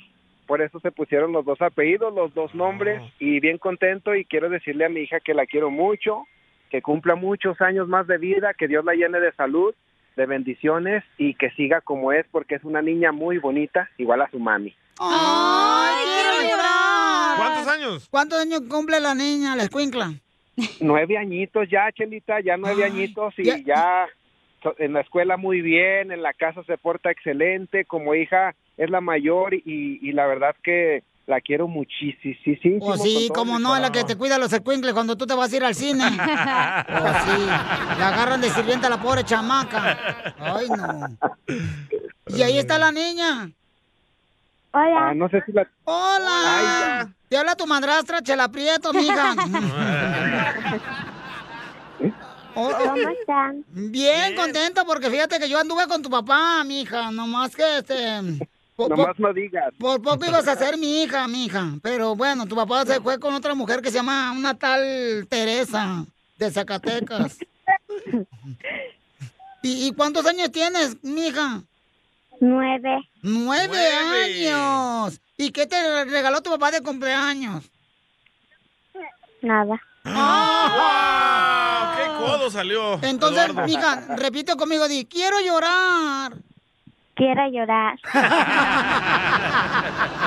por 0.47 0.61
eso 0.61 0.79
se 0.81 0.91
pusieron 0.91 1.31
los 1.31 1.45
dos 1.45 1.61
apellidos, 1.61 2.13
los 2.13 2.33
dos 2.33 2.53
nombres 2.53 3.01
y 3.19 3.39
bien 3.39 3.57
contento 3.57 4.13
y 4.15 4.25
quiero 4.25 4.49
decirle 4.49 4.85
a 4.85 4.89
mi 4.89 5.01
hija 5.01 5.19
que 5.21 5.33
la 5.33 5.45
quiero 5.45 5.71
mucho, 5.71 6.23
que 6.69 6.81
cumpla 6.81 7.15
muchos 7.15 7.59
años 7.61 7.87
más 7.87 8.05
de 8.07 8.17
vida, 8.17 8.53
que 8.53 8.67
Dios 8.67 8.83
la 8.83 8.93
llene 8.93 9.19
de 9.21 9.31
salud, 9.33 9.73
de 10.17 10.25
bendiciones 10.25 11.05
y 11.17 11.35
que 11.35 11.51
siga 11.51 11.79
como 11.79 12.11
es 12.11 12.25
porque 12.31 12.55
es 12.55 12.63
una 12.65 12.81
niña 12.81 13.13
muy 13.13 13.37
bonita, 13.37 13.89
igual 13.97 14.21
a 14.21 14.29
su 14.29 14.39
mami. 14.39 14.75
¡Ay, 14.99 16.03
quiero 16.05 16.49
llorar! 16.51 17.37
¿Cuántos 17.37 17.67
años? 17.67 18.07
¿Cuántos 18.09 18.39
años 18.41 18.61
cumple 18.69 18.99
la 18.99 19.15
niña, 19.15 19.55
la 19.55 19.63
escuincla? 19.63 20.11
Nueve 20.79 21.17
añitos 21.17 21.67
ya, 21.69 21.91
Chelita, 21.91 22.39
ya 22.41 22.57
nueve 22.57 22.83
añitos 22.83 23.33
y 23.37 23.63
ya- 23.65 24.07
en 24.77 24.93
la 24.93 25.01
escuela 25.01 25.37
muy 25.37 25.61
bien, 25.61 26.11
en 26.11 26.21
la 26.21 26.33
casa 26.33 26.63
se 26.65 26.77
porta 26.77 27.09
excelente, 27.09 27.85
como 27.85 28.13
hija 28.13 28.53
es 28.77 28.89
la 28.91 29.01
mayor 29.01 29.53
y, 29.55 29.61
y 29.65 30.11
la 30.11 30.27
verdad 30.27 30.55
que 30.63 31.03
la 31.25 31.39
quiero 31.41 31.67
muchísimo. 31.67 32.35
O 32.81 32.93
Oh, 32.93 32.97
sí, 32.97 33.29
como 33.33 33.57
no, 33.57 33.75
es 33.75 33.81
la 33.81 33.91
que 33.91 34.03
te 34.03 34.15
cuida 34.17 34.37
los 34.37 34.51
escuincles 34.53 34.93
cuando 34.93 35.15
tú 35.17 35.25
te 35.25 35.33
vas 35.33 35.51
a 35.51 35.55
ir 35.55 35.63
al 35.63 35.73
cine. 35.75 36.03
O 36.05 37.07
sí, 37.23 37.45
la 37.45 38.07
agarran 38.09 38.41
de 38.41 38.49
sirvienta 38.49 38.87
a 38.87 38.89
la 38.91 39.01
pobre 39.01 39.23
chamaca. 39.23 39.97
Ay, 40.37 40.67
no. 40.69 41.17
Y 42.27 42.41
ahí 42.43 42.57
está 42.59 42.77
la 42.77 42.91
niña. 42.91 43.51
Hola. 44.73 45.09
Ah, 45.09 45.13
no 45.13 45.27
sé 45.29 45.41
si 45.45 45.51
la... 45.51 45.67
¡Hola! 45.85 47.13
Te 47.31 47.37
habla 47.37 47.55
tu 47.55 47.65
madrastra, 47.65 48.21
Chela 48.21 48.49
Prieto, 48.51 48.91
mija. 48.91 49.33
¿Cómo 52.53 52.69
están? 53.21 53.63
Bien, 53.69 54.35
contento 54.35 54.85
porque 54.85 55.09
fíjate 55.09 55.39
que 55.39 55.47
yo 55.47 55.57
anduve 55.57 55.87
con 55.87 56.01
tu 56.01 56.09
papá, 56.09 56.61
mija, 56.65 57.09
nomás 57.09 57.55
que 57.55 57.77
este... 57.77 58.19
po- 58.75 58.89
po- 58.89 58.97
Nomás 58.97 59.17
no 59.17 59.31
digas. 59.31 59.73
Por 59.79 60.01
poco 60.01 60.25
ibas 60.25 60.45
a 60.49 60.57
ser 60.57 60.77
mi 60.77 61.03
hija, 61.03 61.25
mi 61.29 61.45
hija. 61.45 61.67
Pero 61.81 62.17
bueno, 62.17 62.45
tu 62.47 62.55
papá 62.57 62.85
se 62.85 62.99
fue 62.99 63.17
con 63.17 63.33
otra 63.33 63.55
mujer 63.55 63.81
que 63.81 63.91
se 63.91 63.95
llama 63.99 64.33
una 64.33 64.53
tal 64.59 65.25
Teresa 65.29 66.03
de 66.37 66.51
Zacatecas. 66.51 67.37
¿Y, 69.63 69.87
y 69.87 69.93
cuántos 69.93 70.25
años 70.25 70.51
tienes, 70.51 71.01
mija? 71.01 71.61
Nueve. 72.41 73.07
¡Nueve, 73.21 73.77
años! 73.93 75.21
¿Y 75.37 75.51
qué 75.51 75.67
te 75.67 76.05
regaló 76.05 76.41
tu 76.41 76.49
papá 76.49 76.71
de 76.71 76.81
cumpleaños? 76.81 77.69
Nada. 79.43 79.79
¡Wow! 80.03 81.97
¡Qué 81.97 82.07
codo 82.17 82.49
salió! 82.49 82.99
Entonces, 83.03 83.45
Eduardo. 83.45 83.67
mija, 83.67 84.15
repite 84.15 84.55
conmigo, 84.55 84.87
di, 84.87 85.05
quiero 85.05 85.39
llorar. 85.39 86.33
Quiero 87.15 87.41
llorar. 87.51 87.95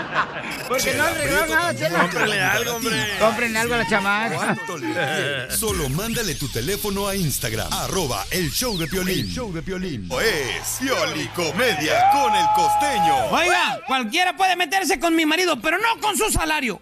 Porque 0.69 0.95
no 0.95 1.05
regalaron 1.07 1.51
nada, 1.51 1.75
Chela. 1.75 1.99
Cómprenle 2.01 2.41
algo, 2.41 2.77
hombre. 2.77 3.07
Cómprenle 3.19 3.59
algo 3.59 3.75
a 3.75 3.79
la 3.79 3.89
chamaca. 3.89 4.35
¿Cuánto 4.35 4.79
le 4.79 4.93
quieres? 4.93 5.57
Solo 5.57 5.89
mándale 5.91 6.35
tu 6.35 6.49
teléfono 6.49 7.07
a 7.09 7.15
Instagram, 7.17 7.73
arroba 7.73 8.25
el 8.31 8.51
show 8.51 8.77
de 8.79 8.87
Piolín. 8.87 9.27
El 9.27 9.33
show 9.33 9.53
de 9.53 9.63
Piolín. 9.63 10.09
Es 10.21 10.79
Piolicomedia 10.81 12.11
con 12.13 12.35
el 12.35 12.47
costeño. 12.55 13.15
Oiga, 13.31 13.81
cualquiera 13.87 14.37
puede 14.37 14.57
meterse 14.57 14.99
con 14.99 15.15
mi 15.17 15.27
marido, 15.27 15.61
pero 15.61 15.79
no 15.79 16.01
con 16.01 16.17
su 16.17 16.31
salario. 16.31 16.81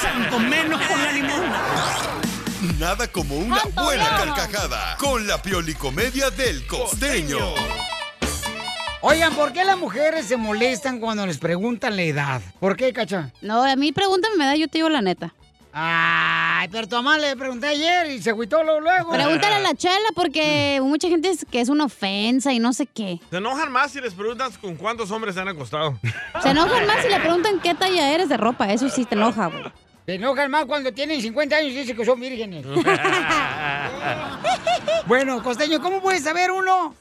Santo, 0.00 0.38
menos 0.38 0.80
con 0.82 1.02
la 1.02 1.12
limosna. 1.12 1.62
Nada 2.78 3.06
como 3.08 3.36
una 3.36 3.62
buena 3.74 4.08
carcajada 4.16 4.96
con 4.98 5.26
la 5.26 5.40
Piolicomedia 5.42 6.30
del 6.30 6.66
costeño. 6.66 7.38
Oigan, 9.06 9.34
¿por 9.34 9.52
qué 9.52 9.64
las 9.64 9.76
mujeres 9.76 10.24
se 10.24 10.38
molestan 10.38 10.98
cuando 10.98 11.26
les 11.26 11.36
preguntan 11.36 11.94
la 11.94 12.04
edad? 12.04 12.40
¿Por 12.58 12.74
qué, 12.74 12.90
cacha? 12.94 13.30
No, 13.42 13.62
a 13.62 13.76
mí 13.76 13.92
pregúntame, 13.92 14.34
me 14.36 14.46
da, 14.46 14.56
yo 14.56 14.66
te 14.66 14.78
digo 14.78 14.88
la 14.88 15.02
neta. 15.02 15.34
Ay, 15.74 16.68
pero 16.72 16.88
tu 16.88 16.96
mamá 16.96 17.18
le 17.18 17.36
pregunté 17.36 17.66
ayer 17.66 18.12
y 18.12 18.22
se 18.22 18.30
agüitó 18.30 18.64
luego. 18.64 19.12
Pregúntale 19.12 19.56
a 19.56 19.60
la 19.60 19.74
chela 19.74 20.08
porque 20.14 20.80
mucha 20.82 21.08
gente 21.08 21.28
dice 21.28 21.44
que 21.44 21.60
es 21.60 21.68
una 21.68 21.84
ofensa 21.84 22.54
y 22.54 22.58
no 22.58 22.72
sé 22.72 22.86
qué. 22.86 23.20
Se 23.28 23.36
enojan 23.36 23.70
más 23.70 23.92
si 23.92 24.00
les 24.00 24.14
preguntas 24.14 24.56
con 24.56 24.74
cuántos 24.74 25.10
hombres 25.10 25.34
se 25.34 25.42
han 25.42 25.48
acostado. 25.48 25.98
Se 26.42 26.48
enojan 26.48 26.86
más 26.86 27.02
si 27.02 27.10
le 27.10 27.20
preguntan 27.20 27.60
qué 27.60 27.74
talla 27.74 28.10
eres 28.10 28.30
de 28.30 28.38
ropa. 28.38 28.72
Eso 28.72 28.88
sí 28.88 29.04
te 29.04 29.16
enoja, 29.16 29.48
güey. 29.48 29.64
Se 30.06 30.14
enojan 30.14 30.50
más 30.50 30.64
cuando 30.64 30.92
tienen 30.92 31.20
50 31.20 31.56
años 31.56 31.72
y 31.72 31.76
dicen 31.76 31.94
que 31.94 32.06
son 32.06 32.18
vírgenes. 32.18 32.64
bueno, 35.06 35.42
costeño, 35.42 35.82
¿cómo 35.82 36.00
puede 36.00 36.20
saber 36.20 36.50
uno 36.50 36.94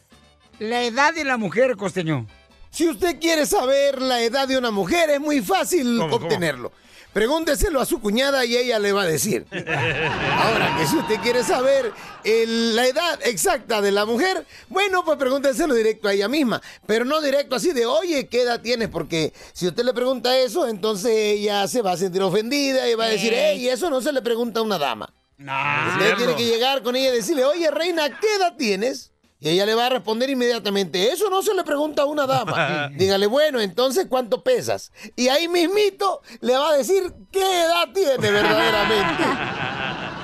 la 0.69 0.83
edad 0.83 1.13
de 1.13 1.23
la 1.23 1.37
mujer, 1.37 1.75
costeño? 1.75 2.27
Si 2.71 2.87
usted 2.89 3.19
quiere 3.19 3.45
saber 3.45 4.01
la 4.01 4.21
edad 4.21 4.47
de 4.47 4.57
una 4.57 4.71
mujer, 4.71 5.09
es 5.11 5.19
muy 5.19 5.41
fácil 5.41 5.97
¿Cómo, 5.97 6.09
cómo? 6.11 6.25
obtenerlo. 6.25 6.71
Pregúnteselo 7.13 7.79
a 7.79 7.85
su 7.85 8.01
cuñada 8.01 8.43
y 8.43 8.57
ella 8.57 8.79
le 8.79 8.91
va 8.91 9.03
a 9.03 9.05
decir. 9.05 9.45
Ahora 9.51 10.75
que 10.79 10.87
si 10.87 10.97
usted 10.97 11.19
quiere 11.21 11.43
saber 11.43 11.91
el- 12.23 12.75
la 12.75 12.87
edad 12.87 13.19
exacta 13.23 13.81
de 13.81 13.91
la 13.91 14.05
mujer, 14.05 14.47
bueno, 14.69 15.05
pues 15.05 15.17
pregúnteselo 15.19 15.75
directo 15.75 16.07
a 16.07 16.13
ella 16.13 16.27
misma. 16.27 16.59
Pero 16.87 17.05
no 17.05 17.21
directo 17.21 17.55
así 17.55 17.71
de, 17.71 17.85
oye, 17.85 18.27
¿qué 18.27 18.41
edad 18.41 18.61
tienes? 18.61 18.89
Porque 18.89 19.31
si 19.53 19.67
usted 19.67 19.83
le 19.83 19.93
pregunta 19.93 20.35
eso, 20.39 20.67
entonces 20.67 21.11
ella 21.15 21.67
se 21.67 21.83
va 21.83 21.91
a 21.91 21.97
sentir 21.97 22.23
ofendida 22.23 22.89
y 22.89 22.95
va 22.95 23.05
a 23.05 23.09
decir, 23.09 23.31
Ey. 23.33 23.59
hey, 23.59 23.69
eso 23.69 23.91
no 23.91 24.01
se 24.01 24.11
le 24.11 24.23
pregunta 24.23 24.61
a 24.61 24.63
una 24.63 24.79
dama. 24.79 25.13
Usted 25.37 25.99
cierto. 25.99 26.17
tiene 26.17 26.35
que 26.35 26.45
llegar 26.45 26.81
con 26.81 26.95
ella 26.95 27.09
y 27.09 27.17
decirle, 27.17 27.43
oye, 27.45 27.69
reina, 27.69 28.09
¿qué 28.19 28.27
edad 28.37 28.55
tienes? 28.57 29.11
Y 29.43 29.49
ella 29.49 29.65
le 29.65 29.75
va 29.75 29.87
a 29.87 29.89
responder 29.89 30.29
inmediatamente, 30.29 31.11
eso 31.11 31.29
no 31.29 31.41
se 31.41 31.53
le 31.53 31.65
pregunta 31.65 32.03
a 32.03 32.05
una 32.05 32.25
dama. 32.25 32.89
Dígale, 32.95 33.27
bueno, 33.27 33.59
entonces, 33.59 34.07
¿cuánto 34.09 34.41
pesas? 34.41 34.93
Y 35.17 35.27
ahí 35.27 35.49
mismito 35.49 36.21
le 36.39 36.55
va 36.55 36.69
a 36.69 36.77
decir 36.77 37.13
qué 37.29 37.41
edad 37.41 37.89
tiene 37.93 38.31
verdaderamente. 38.31 39.23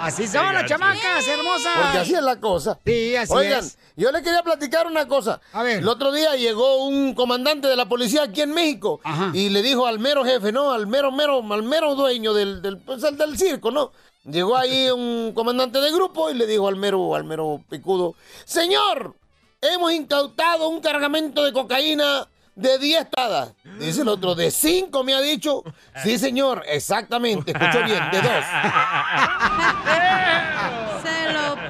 Así 0.00 0.28
son 0.28 0.54
las 0.54 0.66
chamacas, 0.66 1.26
hermosas. 1.26 1.72
Porque 1.80 1.98
así 1.98 2.14
es 2.14 2.22
la 2.22 2.38
cosa. 2.38 2.78
Sí, 2.84 3.16
así 3.16 3.32
Oigan, 3.32 3.60
es. 3.64 3.78
yo 3.96 4.12
le 4.12 4.22
quería 4.22 4.42
platicar 4.42 4.86
una 4.86 5.08
cosa. 5.08 5.40
A 5.52 5.62
ver. 5.62 5.78
El 5.78 5.88
otro 5.88 6.12
día 6.12 6.36
llegó 6.36 6.84
un 6.84 7.14
comandante 7.14 7.68
de 7.68 7.76
la 7.76 7.88
policía 7.88 8.24
aquí 8.24 8.42
en 8.42 8.52
México 8.52 9.00
y 9.32 9.48
le 9.48 9.62
dijo 9.62 9.86
al 9.86 9.98
mero 9.98 10.24
jefe, 10.24 10.52
¿no? 10.52 10.72
Al 10.72 10.86
mero, 10.86 11.10
mero, 11.10 11.42
al 11.50 11.62
mero 11.62 11.94
dueño 11.94 12.34
del, 12.34 12.60
del, 12.60 12.78
pues, 12.78 13.02
el 13.04 13.16
del 13.16 13.38
circo, 13.38 13.70
¿no? 13.70 13.92
Llegó 14.24 14.56
ahí 14.56 14.90
un 14.90 15.32
comandante 15.34 15.78
de 15.80 15.92
grupo 15.92 16.30
y 16.30 16.34
le 16.34 16.46
dijo 16.46 16.66
al 16.66 16.76
mero, 16.76 17.14
al 17.14 17.24
mero 17.24 17.62
picudo, 17.68 18.14
Señor, 18.46 19.14
hemos 19.60 19.92
incautado 19.92 20.68
un 20.68 20.80
cargamento 20.80 21.44
de 21.44 21.52
cocaína 21.52 22.26
de 22.54 22.78
10 22.78 23.10
tadas. 23.10 23.52
Dice 23.78 24.00
el 24.00 24.08
otro, 24.08 24.34
de 24.34 24.50
5 24.50 25.04
me 25.04 25.12
ha 25.12 25.20
dicho. 25.20 25.62
Sí, 26.02 26.18
señor, 26.18 26.62
exactamente, 26.66 27.52
escuchó 27.52 27.84
bien, 27.84 28.02
de 28.12 28.22
2. 28.22 28.30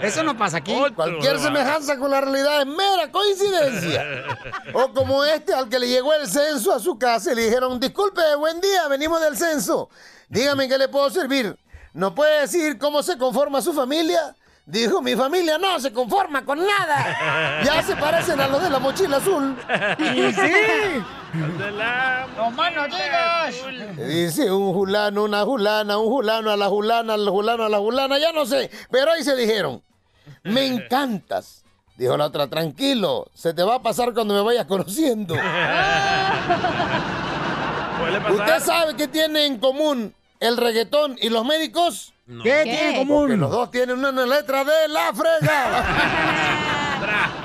Eso 0.02 0.22
no 0.22 0.36
pasa 0.36 0.58
aquí. 0.58 0.76
Cualquier 0.94 1.40
semejanza 1.40 1.98
con 1.98 2.10
la 2.10 2.20
realidad 2.20 2.60
es 2.60 2.66
mera 2.66 3.10
coincidencia. 3.10 4.04
O 4.74 4.92
como 4.92 5.24
este 5.24 5.54
al 5.54 5.68
que 5.68 5.80
le 5.80 5.88
llegó 5.88 6.12
el 6.14 6.28
censo 6.28 6.72
a 6.72 6.78
su 6.78 6.96
casa 6.98 7.32
y 7.32 7.34
le 7.34 7.46
dijeron, 7.46 7.80
disculpe, 7.80 8.20
buen 8.36 8.60
día, 8.60 8.86
venimos 8.88 9.20
del 9.20 9.36
censo. 9.36 9.88
Dígame 10.28 10.64
en 10.64 10.70
qué 10.70 10.78
le 10.78 10.88
puedo 10.88 11.10
servir. 11.10 11.58
¿No 11.94 12.14
puede 12.14 12.42
decir 12.42 12.76
cómo 12.76 13.02
se 13.04 13.16
conforma 13.16 13.62
su 13.62 13.72
familia? 13.72 14.34
Dijo, 14.66 15.00
mi 15.00 15.14
familia 15.14 15.58
no 15.58 15.78
se 15.78 15.92
conforma 15.92 16.44
con 16.44 16.58
nada. 16.58 17.60
Ya 17.64 17.82
se 17.82 17.94
parecen 17.96 18.40
a 18.40 18.48
los 18.48 18.62
de 18.62 18.70
la 18.70 18.78
mochila 18.80 19.18
azul. 19.18 19.56
Y 19.98 20.32
sí. 20.32 20.52
De 21.58 21.70
la... 21.70 22.26
¡No 22.36 22.50
más 22.50 22.74
no 22.74 22.84
digas! 22.84 23.54
Dice 24.08 24.50
un 24.50 24.74
fulano, 24.74 25.22
una 25.24 25.44
fulana, 25.44 25.98
un 25.98 26.10
fulano 26.10 26.50
a 26.50 26.56
la 26.56 26.68
fulana, 26.68 27.14
al 27.14 27.28
fulano 27.28 27.64
a 27.64 27.68
la 27.68 27.78
fulana, 27.78 28.18
ya 28.18 28.32
no 28.32 28.44
sé. 28.44 28.70
Pero 28.90 29.12
ahí 29.12 29.22
se 29.22 29.36
dijeron, 29.36 29.80
me 30.42 30.66
encantas. 30.74 31.62
Dijo 31.96 32.16
la 32.16 32.26
otra, 32.26 32.48
tranquilo, 32.48 33.30
se 33.34 33.54
te 33.54 33.62
va 33.62 33.76
a 33.76 33.82
pasar 33.82 34.12
cuando 34.14 34.34
me 34.34 34.40
vayas 34.40 34.66
conociendo. 34.66 35.34
Puede 35.34 35.44
pasar. 38.20 38.32
¿Usted 38.32 38.60
sabe 38.60 38.96
qué 38.96 39.06
tiene 39.06 39.46
en 39.46 39.58
común 39.58 40.12
el 40.40 40.56
reggaetón 40.56 41.16
y 41.20 41.28
los 41.28 41.44
médicos? 41.44 42.12
¿Qué, 42.42 42.62
tiene 42.64 42.90
en 42.90 43.06
común? 43.06 43.28
Que 43.28 43.36
los 43.36 43.50
dos 43.50 43.70
tienen 43.70 44.04
una 44.04 44.26
letra 44.26 44.64
de 44.64 44.88
la 44.88 45.12
frega. 45.12 46.30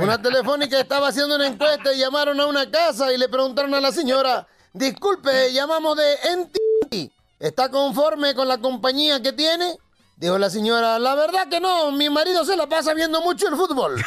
Una 0.00 0.22
telefónica 0.22 0.78
estaba 0.78 1.08
haciendo 1.08 1.34
una 1.36 1.46
encuesta 1.46 1.92
y 1.92 1.98
llamaron 1.98 2.40
a 2.40 2.46
una 2.46 2.70
casa 2.70 3.12
y 3.12 3.18
le 3.18 3.28
preguntaron 3.28 3.74
a 3.74 3.80
la 3.80 3.92
señora, 3.92 4.46
disculpe, 4.72 5.52
llamamos 5.52 5.96
de 5.96 6.14
NT, 6.36 7.12
¿está 7.38 7.70
conforme 7.70 8.34
con 8.34 8.48
la 8.48 8.58
compañía 8.58 9.20
que 9.22 9.32
tiene? 9.32 9.76
Dijo 10.16 10.38
la 10.38 10.50
señora, 10.50 10.98
la 10.98 11.14
verdad 11.14 11.48
que 11.48 11.60
no, 11.60 11.92
mi 11.92 12.10
marido 12.10 12.44
se 12.44 12.56
la 12.56 12.66
pasa 12.68 12.94
viendo 12.94 13.20
mucho 13.20 13.48
el 13.48 13.56
fútbol. 13.56 13.96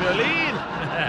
Violín. 0.00 0.54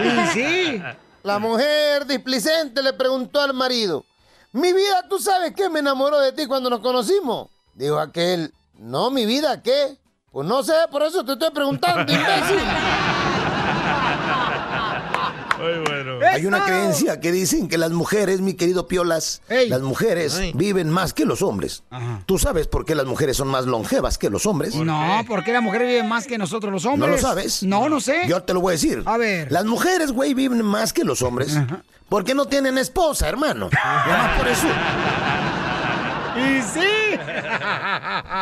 Y 0.03 0.27
sí. 0.27 0.81
La 1.23 1.39
mujer 1.39 2.05
displicente 2.05 2.81
le 2.81 2.93
preguntó 2.93 3.41
al 3.41 3.53
marido, 3.53 4.05
mi 4.53 4.73
vida, 4.73 5.05
¿tú 5.09 5.19
sabes 5.19 5.53
qué 5.55 5.69
me 5.69 5.79
enamoró 5.79 6.19
de 6.19 6.31
ti 6.31 6.45
cuando 6.45 6.69
nos 6.69 6.79
conocimos? 6.79 7.49
Dijo 7.73 7.99
aquel, 7.99 8.53
no, 8.79 9.11
mi 9.11 9.25
vida, 9.25 9.61
¿qué? 9.61 9.97
Pues 10.31 10.47
no 10.47 10.63
sé, 10.63 10.73
por 10.91 11.03
eso 11.03 11.23
te 11.25 11.33
estoy 11.33 11.51
preguntando, 11.51 12.01
imbécil. 12.13 12.59
Muy 15.59 15.79
bueno. 15.85 16.19
Hay 16.31 16.45
una 16.45 16.63
creencia 16.65 17.19
que 17.19 17.31
dicen 17.31 17.67
que 17.67 17.77
las 17.77 17.91
mujeres, 17.91 18.41
mi 18.41 18.53
querido 18.53 18.87
Piolas, 18.87 19.41
las 19.49 19.81
mujeres 19.81 20.39
viven 20.53 20.89
más 20.89 21.13
que 21.13 21.25
los 21.25 21.41
hombres. 21.41 21.83
¿Tú 22.25 22.37
sabes 22.37 22.67
por 22.67 22.85
qué 22.85 22.95
las 22.95 23.05
mujeres 23.05 23.37
son 23.37 23.47
más 23.47 23.65
longevas 23.65 24.17
que 24.17 24.29
los 24.29 24.45
hombres? 24.45 24.75
No, 24.75 25.23
porque 25.27 25.51
la 25.51 25.61
mujer 25.61 25.81
vive 25.81 26.03
más 26.03 26.27
que 26.27 26.37
nosotros 26.37 26.71
los 26.71 26.85
hombres. 26.85 26.99
¿No 26.99 27.07
lo 27.07 27.17
sabes? 27.21 27.63
No, 27.63 27.89
no 27.89 27.99
sé. 27.99 28.23
Yo 28.27 28.43
te 28.43 28.53
lo 28.53 28.61
voy 28.61 28.71
a 28.71 28.73
decir. 28.73 29.03
A 29.05 29.17
ver. 29.17 29.51
Las 29.51 29.65
mujeres, 29.65 30.11
güey, 30.11 30.33
viven 30.33 30.63
más 30.63 30.93
que 30.93 31.03
los 31.03 31.21
hombres. 31.21 31.57
Porque 32.09 32.33
no 32.33 32.45
tienen 32.45 32.77
esposa, 32.77 33.27
hermano. 33.27 33.69
Nada 33.73 34.17
más 34.17 34.37
por 34.39 34.47
eso. 34.47 34.67
Y 36.37 36.61
sí. 36.61 37.17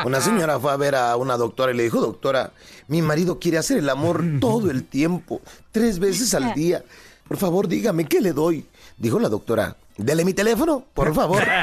Una 0.06 0.20
señora 0.20 0.60
fue 0.60 0.72
a 0.72 0.76
ver 0.76 0.96
a 0.96 1.16
una 1.16 1.38
doctora 1.38 1.72
y 1.72 1.78
le 1.78 1.84
dijo, 1.84 2.02
doctora, 2.02 2.52
mi 2.88 3.02
marido 3.02 3.40
quiere 3.40 3.58
hacer 3.58 3.78
el 3.78 3.90
amor 3.90 4.24
todo 4.42 4.70
el 4.70 4.84
tiempo, 4.84 5.42
tres 5.72 6.00
veces 6.00 6.34
al 6.34 6.54
día. 6.54 6.84
Por 7.28 7.38
favor, 7.38 7.68
dígame, 7.68 8.06
¿qué 8.06 8.22
le 8.22 8.34
doy? 8.34 8.66
Dijo 8.98 9.20
la 9.20 9.30
doctora, 9.30 9.76
dele 9.98 10.24
mi 10.24 10.34
teléfono, 10.34 10.84
por 10.94 11.14
favor. 11.14 11.44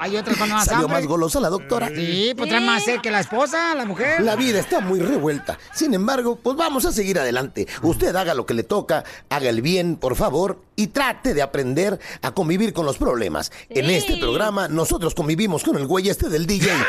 Hay 0.00 0.16
otras 0.16 0.36
con 0.36 0.50
más 0.50 0.64
¿Salió 0.66 0.84
hambre. 0.84 0.98
más 1.00 1.06
golosa 1.06 1.40
la 1.40 1.48
doctora? 1.48 1.88
Sí, 1.88 2.34
pues 2.36 2.50
trae 2.50 2.60
más 2.60 2.82
sed 2.84 3.00
que 3.00 3.10
la 3.10 3.20
esposa, 3.20 3.74
la 3.74 3.86
mujer. 3.86 4.20
La 4.22 4.36
vida 4.36 4.58
está 4.58 4.80
muy 4.80 5.00
revuelta. 5.00 5.58
Sin 5.72 5.94
embargo, 5.94 6.36
pues 6.36 6.56
vamos 6.56 6.84
a 6.84 6.92
seguir 6.92 7.18
adelante. 7.18 7.66
Usted 7.82 8.14
haga 8.16 8.34
lo 8.34 8.44
que 8.44 8.52
le 8.54 8.64
toca, 8.64 9.04
haga 9.30 9.48
el 9.48 9.62
bien, 9.62 9.96
por 9.96 10.14
favor, 10.16 10.60
y 10.76 10.88
trate 10.88 11.32
de 11.32 11.40
aprender 11.42 11.98
a 12.20 12.32
convivir 12.32 12.74
con 12.74 12.84
los 12.84 12.98
problemas. 12.98 13.50
En 13.70 13.88
este 13.88 14.18
programa, 14.18 14.68
nosotros 14.68 15.14
convivimos 15.14 15.62
con 15.62 15.76
el 15.76 15.86
güey 15.86 16.10
este 16.10 16.28
del 16.28 16.46
DJ. 16.46 16.70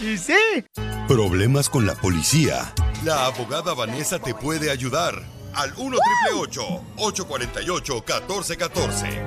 Y 0.00 0.16
sí. 0.16 0.32
Problemas 1.08 1.70
con 1.70 1.86
la 1.86 1.94
policía. 1.94 2.70
La 3.02 3.24
abogada 3.24 3.72
Vanessa 3.72 4.18
te 4.18 4.34
puede 4.34 4.70
ayudar. 4.70 5.14
Al 5.54 5.72
1 5.78 5.96
888 6.36 6.84
848 6.98 7.94
1414 7.94 9.24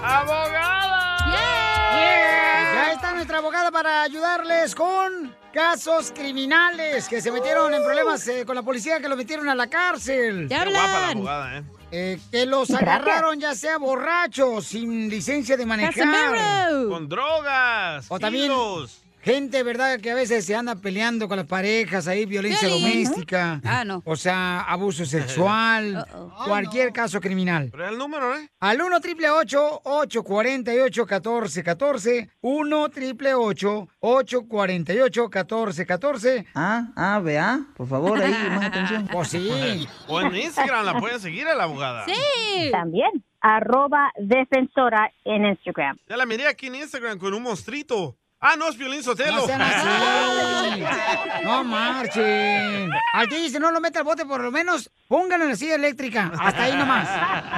¡Abogada! 0.00 1.16
Ya 1.32 2.92
está 2.92 3.14
nuestra 3.14 3.38
abogada 3.38 3.72
para 3.72 4.02
ayudarles 4.02 4.76
con 4.76 5.34
casos 5.52 6.12
criminales 6.14 7.08
que 7.08 7.20
se 7.20 7.32
metieron 7.32 7.74
en 7.74 7.82
problemas 7.82 8.26
eh, 8.28 8.46
con 8.46 8.54
la 8.54 8.62
policía, 8.62 9.00
que 9.00 9.08
los 9.08 9.18
metieron 9.18 9.48
a 9.48 9.56
la 9.56 9.66
cárcel. 9.66 10.46
Qué 10.48 10.54
guapa 10.54 10.70
la 10.70 11.08
abogada, 11.10 11.58
¿eh? 11.58 11.64
Eh, 11.90 12.20
que 12.30 12.46
los 12.46 12.70
agarraron 12.70 13.40
ya 13.40 13.56
sea 13.56 13.78
borrachos, 13.78 14.66
sin 14.66 15.10
licencia 15.10 15.56
de 15.56 15.66
manejar. 15.66 16.70
Con 16.88 17.08
drogas. 17.08 18.06
O 18.08 18.20
también 18.20 18.52
kilos. 18.52 19.03
Gente, 19.24 19.62
¿verdad? 19.62 19.98
Que 20.00 20.10
a 20.10 20.14
veces 20.14 20.44
se 20.44 20.54
anda 20.54 20.76
peleando 20.76 21.28
con 21.28 21.38
las 21.38 21.46
parejas, 21.46 22.06
ahí 22.06 22.26
violencia 22.26 22.68
doméstica. 22.68 23.60
Ah, 23.64 23.84
no. 23.84 24.02
O 24.04 24.16
sea, 24.16 24.60
abuso 24.60 25.06
sexual, 25.06 26.06
cualquier 26.46 26.92
caso 26.92 27.20
criminal. 27.20 27.70
Pero 27.72 27.88
el 27.88 27.96
número, 27.98 28.36
¿eh? 28.36 28.50
Al 28.60 28.80
1 28.80 29.00
triple 29.00 29.30
848 29.30 31.02
1414 31.02 32.30
1 32.40 32.88
triple 32.90 33.34
848 33.34 35.22
1414 35.22 36.46
Ah, 36.54 36.88
ah, 36.96 37.20
vea, 37.20 37.60
por 37.76 37.88
favor, 37.88 38.20
ahí, 38.20 38.32
más 38.50 38.66
atención. 38.66 39.08
Pues 39.10 39.28
sí. 39.28 39.88
O 40.08 40.20
en 40.20 40.34
Instagram 40.34 40.84
la 40.84 41.00
pueden 41.00 41.18
seguir 41.18 41.46
a 41.48 41.54
la 41.54 41.64
abogada. 41.64 42.04
Sí. 42.04 42.70
También. 42.70 43.24
Arroba 43.40 44.10
defensora 44.18 45.10
en 45.24 45.44
Instagram. 45.46 45.96
Ya 46.08 46.16
la 46.16 46.24
miré 46.26 46.46
aquí 46.46 46.66
en 46.68 46.76
Instagram 46.76 47.18
con 47.18 47.34
un 47.34 47.42
monstruito. 47.42 48.16
Ah, 48.46 48.56
no, 48.58 48.68
es 48.68 48.76
Violín 48.76 49.02
Sotelo. 49.02 49.38
No 49.38 49.46
sean 49.46 49.62
así. 49.62 50.82
No 51.44 51.64
marchen. 51.64 52.90
Al 53.14 53.26
dice 53.28 53.58
no 53.58 53.70
lo 53.70 53.80
meta 53.80 54.00
al 54.00 54.04
bote, 54.04 54.24
por 54.26 54.42
lo 54.42 54.50
menos 54.50 54.90
pónganlo 55.08 55.44
en 55.44 55.52
la 55.52 55.56
silla 55.56 55.74
eléctrica. 55.76 56.30
Hasta 56.38 56.64
ahí 56.64 56.76
nomás. 56.76 57.08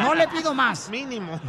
No 0.03 0.14
le 0.14 0.28
pido 0.28 0.55
más. 0.55 0.89
Mínimo. 0.89 1.41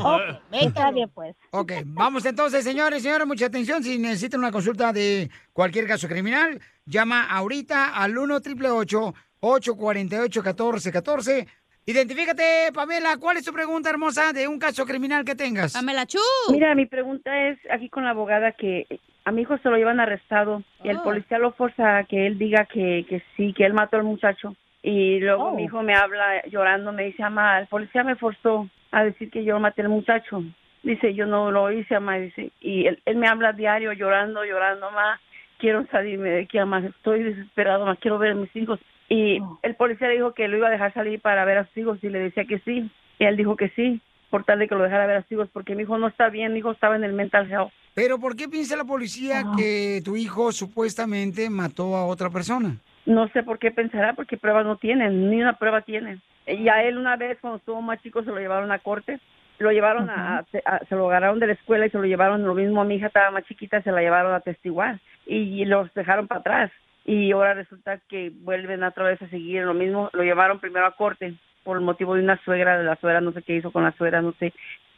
Está 0.51 0.91
bien, 0.91 1.09
pues. 1.13 1.35
Ok, 1.51 1.73
vamos 1.85 2.25
entonces, 2.25 2.63
señores, 2.63 3.03
señores, 3.03 3.27
mucha 3.27 3.45
atención. 3.45 3.83
Si 3.83 3.99
necesitan 3.99 4.39
una 4.39 4.51
consulta 4.51 4.91
de 4.91 5.29
cualquier 5.53 5.87
caso 5.87 6.07
criminal, 6.07 6.59
llama 6.85 7.25
ahorita 7.25 7.95
al 7.95 8.17
1 8.17 8.35
888 8.35 9.13
848 9.39 10.41
1414 10.41 11.47
Identifícate, 11.89 12.71
Pamela. 12.73 13.15
¿Cuál 13.15 13.37
es 13.37 13.45
tu 13.45 13.53
pregunta 13.53 13.89
hermosa 13.89 14.33
de 14.33 14.45
un 14.45 14.59
caso 14.59 14.85
criminal 14.85 15.23
que 15.23 15.35
tengas? 15.35 15.71
Pamela 15.71 16.05
Chu. 16.05 16.19
Mira, 16.51 16.75
mi 16.75 16.85
pregunta 16.85 17.47
es 17.47 17.57
aquí 17.71 17.87
con 17.89 18.03
la 18.03 18.09
abogada 18.09 18.51
que 18.51 18.85
a 19.27 19.31
mi 19.33 19.41
hijo 19.41 19.57
se 19.57 19.69
lo 19.69 19.75
llevan 19.75 19.99
arrestado 19.99 20.63
y 20.85 20.87
el 20.89 20.97
Oh. 20.97 21.03
policía 21.03 21.37
lo 21.37 21.51
forza 21.51 21.97
a 21.97 22.03
que 22.05 22.27
él 22.27 22.37
diga 22.37 22.63
que, 22.63 23.05
que 23.09 23.21
sí, 23.35 23.51
que 23.51 23.65
él 23.65 23.73
mató 23.73 23.97
al 23.97 24.03
muchacho. 24.03 24.55
Y 24.81 25.19
luego 25.19 25.49
Oh. 25.49 25.55
mi 25.55 25.63
hijo 25.65 25.83
me 25.83 25.93
habla 25.95 26.45
llorando, 26.45 26.93
me 26.93 27.03
dice, 27.03 27.23
mamá, 27.23 27.59
el 27.59 27.67
policía 27.67 28.05
me 28.05 28.15
forzó 28.15 28.69
a 28.91 29.03
decir 29.03 29.29
que 29.29 29.43
yo 29.43 29.59
maté 29.59 29.81
al 29.81 29.89
muchacho. 29.89 30.43
Dice, 30.81 31.13
yo 31.13 31.25
no 31.25 31.51
lo 31.51 31.69
hice, 31.73 31.95
mamá, 31.95 32.19
dice. 32.19 32.51
Y 32.61 32.85
él, 32.87 33.01
él 33.05 33.17
me 33.17 33.27
habla 33.27 33.51
diario 33.51 33.91
llorando, 33.91 34.45
llorando, 34.45 34.89
mamá, 34.91 35.19
quiero 35.57 35.85
salirme 35.87 36.29
de 36.29 36.41
aquí, 36.43 36.57
mamá, 36.59 36.79
estoy 36.87 37.23
desesperado, 37.23 37.79
mamá, 37.81 37.97
quiero 37.97 38.17
ver 38.19 38.31
a 38.31 38.35
mis 38.35 38.55
hijos. 38.55 38.79
Y 39.09 39.41
el 39.61 39.75
policía 39.75 40.07
le 40.07 40.13
dijo 40.15 40.33
que 40.33 40.47
lo 40.47 40.55
iba 40.55 40.67
a 40.67 40.71
dejar 40.71 40.93
salir 40.93 41.19
para 41.19 41.43
ver 41.43 41.57
a 41.57 41.65
sus 41.65 41.77
hijos 41.77 42.01
y 42.01 42.07
le 42.09 42.19
decía 42.19 42.45
que 42.45 42.59
sí. 42.59 42.89
Y 43.19 43.25
él 43.25 43.35
dijo 43.35 43.57
que 43.57 43.67
sí, 43.69 43.99
por 44.29 44.43
tal 44.43 44.59
de 44.59 44.67
que 44.67 44.75
lo 44.75 44.83
dejara 44.83 45.07
ver 45.07 45.17
a 45.17 45.21
sus 45.23 45.31
hijos, 45.33 45.49
porque 45.53 45.75
mi 45.75 45.83
hijo 45.83 45.97
no 45.97 46.07
está 46.07 46.29
bien, 46.29 46.53
mi 46.53 46.59
hijo 46.59 46.71
estaba 46.71 46.95
en 46.95 47.03
el 47.03 47.13
mental 47.13 47.49
health. 47.51 47.71
Pero 47.93 48.19
¿por 48.19 48.35
qué 48.35 48.47
piensa 48.47 48.75
la 48.75 48.83
policía 48.85 49.43
que 49.57 50.01
tu 50.05 50.15
hijo 50.15 50.51
supuestamente 50.51 51.49
mató 51.49 51.95
a 51.95 52.05
otra 52.05 52.29
persona? 52.29 52.77
No 53.05 53.27
sé 53.29 53.41
por 53.43 53.57
qué 53.57 53.71
pensará, 53.71 54.13
porque 54.13 54.37
pruebas 54.37 54.65
no 54.65 54.77
tienen, 54.77 55.29
ni 55.29 55.41
una 55.41 55.53
prueba 55.53 55.81
tienen. 55.81 56.21
Y 56.45 56.67
a 56.69 56.83
él 56.83 56.97
una 56.97 57.15
vez, 57.15 57.37
cuando 57.41 57.57
estuvo 57.57 57.81
más 57.81 58.01
chico, 58.01 58.21
se 58.23 58.29
lo 58.29 58.37
llevaron 58.37 58.71
a 58.71 58.79
corte. 58.79 59.19
Lo 59.59 59.71
llevaron 59.71 60.07
a, 60.09 60.45
a- 60.65 60.79
se 60.87 60.95
lo 60.95 61.07
agarraron 61.09 61.39
de 61.39 61.47
la 61.47 61.53
escuela 61.53 61.87
y 61.87 61.89
se 61.89 61.97
lo 61.97 62.03
llevaron, 62.05 62.45
lo 62.45 62.53
mismo 62.53 62.79
a 62.81 62.85
mi 62.85 62.95
hija 62.95 63.07
estaba 63.07 63.31
más 63.31 63.43
chiquita, 63.45 63.81
se 63.81 63.91
la 63.91 64.01
llevaron 64.01 64.33
a 64.33 64.41
testiguar 64.41 64.99
y 65.25 65.65
los 65.65 65.91
dejaron 65.95 66.27
para 66.27 66.41
atrás. 66.41 66.71
Y 67.05 67.31
ahora 67.31 67.55
resulta 67.55 67.97
que 68.07 68.31
vuelven 68.41 68.83
otra 68.83 69.05
vez 69.05 69.19
a 69.21 69.29
seguir 69.29 69.63
lo 69.63 69.73
mismo. 69.73 70.09
Lo 70.13 70.21
llevaron 70.23 70.59
primero 70.59 70.85
a 70.85 70.95
corte 70.95 71.33
por 71.67 71.75
el 71.75 71.83
motivo 71.83 72.15
de 72.15 72.23
una 72.23 72.41
suegra, 72.45 72.77
de 72.77 72.85
la 72.85 72.95
suegra 72.95 73.19
no 73.19 73.33
sé 73.33 73.41
qué 73.41 73.57
hizo 73.57 73.71
con 73.71 73.83
la 73.83 73.91
suegra, 73.91 74.21
no 74.21 74.33
sé. 74.39 74.53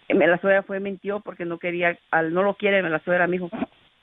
Eh, 0.08 0.14
La 0.14 0.38
suegra 0.38 0.62
fue 0.62 0.80
mintió 0.80 1.20
porque 1.20 1.44
no 1.44 1.58
quería, 1.58 1.98
al 2.12 2.32
no 2.32 2.44
lo 2.44 2.54
quiere 2.54 2.88
la 2.88 3.00
suegra, 3.00 3.26
mi 3.26 3.38
hijo. 3.38 3.50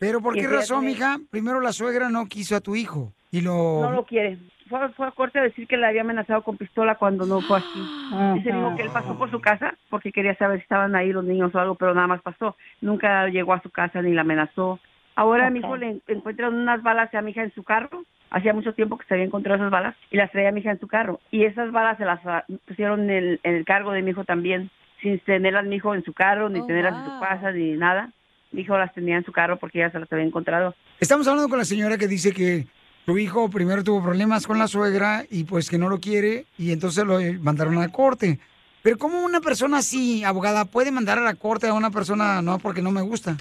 ¿Pero 0.01 0.21
por 0.21 0.37
Y 0.37 0.41
qué 0.41 0.49
razón, 0.49 0.85
mija? 0.85 1.17
Primero 1.31 1.61
la 1.61 1.73
suegra 1.73 2.11
no 2.11 2.27
quiso 2.27 2.57
a 2.57 2.61
tu 2.61 2.75
hijo 2.75 3.13
y 3.31 3.41
lo... 3.41 3.83
No 3.83 3.93
lo 3.93 4.05
quiere. 4.05 4.39
Fue, 4.69 4.81
fue 4.95 5.07
a 5.07 5.13
corte 5.13 5.39
a 5.39 5.43
decir 5.43 5.69
que 5.69 5.77
le 5.77 5.87
había 5.87 6.01
amenazado 6.01 6.43
con 6.43 6.57
pistola 6.57 6.97
cuando 6.97 7.25
no 7.25 7.41
fue 7.41 7.59
así. 7.59 8.35
Dice 8.35 8.51
dijo 8.51 8.75
que 8.75 8.83
él 8.83 8.91
pasó 8.93 9.17
por 9.17 9.31
su 9.31 9.41
casa 9.41 9.77
porque 9.89 10.11
quería 10.11 10.35
saber 10.35 10.59
si 10.59 10.63
estaban 10.65 10.97
ahí 10.97 11.13
los 11.13 11.25
niños 11.25 11.55
o 11.55 11.61
algo, 11.61 11.77
pero 11.77 11.95
nada 11.95 12.09
más 12.09 12.21
pasó. 12.21 12.57
Nunca 12.81 13.29
llegó 13.29 13.53
a 13.53 13.63
su 13.63 13.71
casa 13.71 14.03
ni 14.03 14.13
la 14.13 14.23
amenazó. 14.23 14.81
Ahora 15.17 15.49
mi 15.49 15.61
hijo 15.61 15.77
le 15.79 16.03
encuentran 16.09 16.55
unas 16.55 16.83
balas 16.83 17.13
a 17.15 17.23
mi 17.23 17.31
hija 17.31 17.43
en 17.43 17.53
su 17.55 17.65
carro. 17.65 18.05
Hacía 18.31 18.53
mucho 18.53 18.75
tiempo 18.75 18.99
que 18.99 19.07
se 19.07 19.15
había 19.15 19.25
encontrado 19.25 19.57
esas 19.57 19.71
balas 19.71 19.97
y 20.11 20.17
las 20.17 20.31
traía 20.31 20.53
mi 20.53 20.61
hija 20.61 20.73
en 20.73 20.81
su 20.81 20.87
carro. 20.87 21.21
Y 21.31 21.45
esas 21.45 21.73
balas 21.73 21.97
se 21.97 22.05
las 22.05 22.21
ah, 22.27 22.45
pusieron 22.69 23.05
en 23.05 23.11
el, 23.11 23.41
en 23.43 23.55
el 23.55 23.65
cargo 23.65 23.93
de 23.93 24.03
mi 24.03 24.11
hijo 24.11 24.25
también, 24.25 24.71
sin 25.01 25.19
tenerlas 25.21 25.65
mi 25.65 25.77
hijo 25.77 25.95
en 25.95 26.05
su 26.05 26.13
carro, 26.13 26.51
ni 26.51 26.61
Oh, 26.61 26.67
tenerlas 26.67 26.95
en 26.99 27.05
su 27.05 27.21
casa, 27.21 27.51
ni 27.53 27.73
nada. 27.73 28.13
Mi 28.53 28.61
hijo 28.61 28.77
las 28.77 28.93
tenía 28.93 29.17
en 29.17 29.25
su 29.25 29.33
carro 29.33 29.59
porque 29.59 29.79
ya 29.79 29.91
se 29.91 29.99
las 29.99 30.13
había 30.13 30.25
encontrado. 30.25 30.75
Estamos 31.01 31.27
hablando 31.29 31.49
con 31.49 31.59
la 31.59 31.65
señora 31.65 31.97
que 31.97 32.09
dice 32.09 32.33
que 32.33 32.67
su 33.07 33.17
hijo 33.17 33.49
primero 33.49 33.83
tuvo 33.85 34.03
problemas 34.03 34.47
con 34.47 34.59
la 34.59 34.69
suegra 34.69 35.25
y 35.31 35.45
pues 35.45 35.71
que 35.71 35.79
no 35.79 35.89
lo 35.89 35.99
quiere 35.99 36.45
y 36.59 36.73
entonces 36.73 37.05
lo 37.07 37.19
mandaron 37.41 37.79
a 37.79 37.81
la 37.81 37.89
corte. 37.89 38.39
Pero 38.83 38.99
¿cómo 38.99 39.25
una 39.25 39.41
persona 39.41 39.79
así, 39.79 40.25
abogada, 40.25 40.67
puede 40.67 40.91
mandar 40.91 41.19
a 41.19 41.23
la 41.23 41.35
corte 41.35 41.69
a 41.69 41.73
una 41.73 41.91
persona 41.91 42.43
no 42.43 42.59
porque 42.59 42.83
no 42.83 42.91
me 42.91 43.03
gusta? 43.03 43.37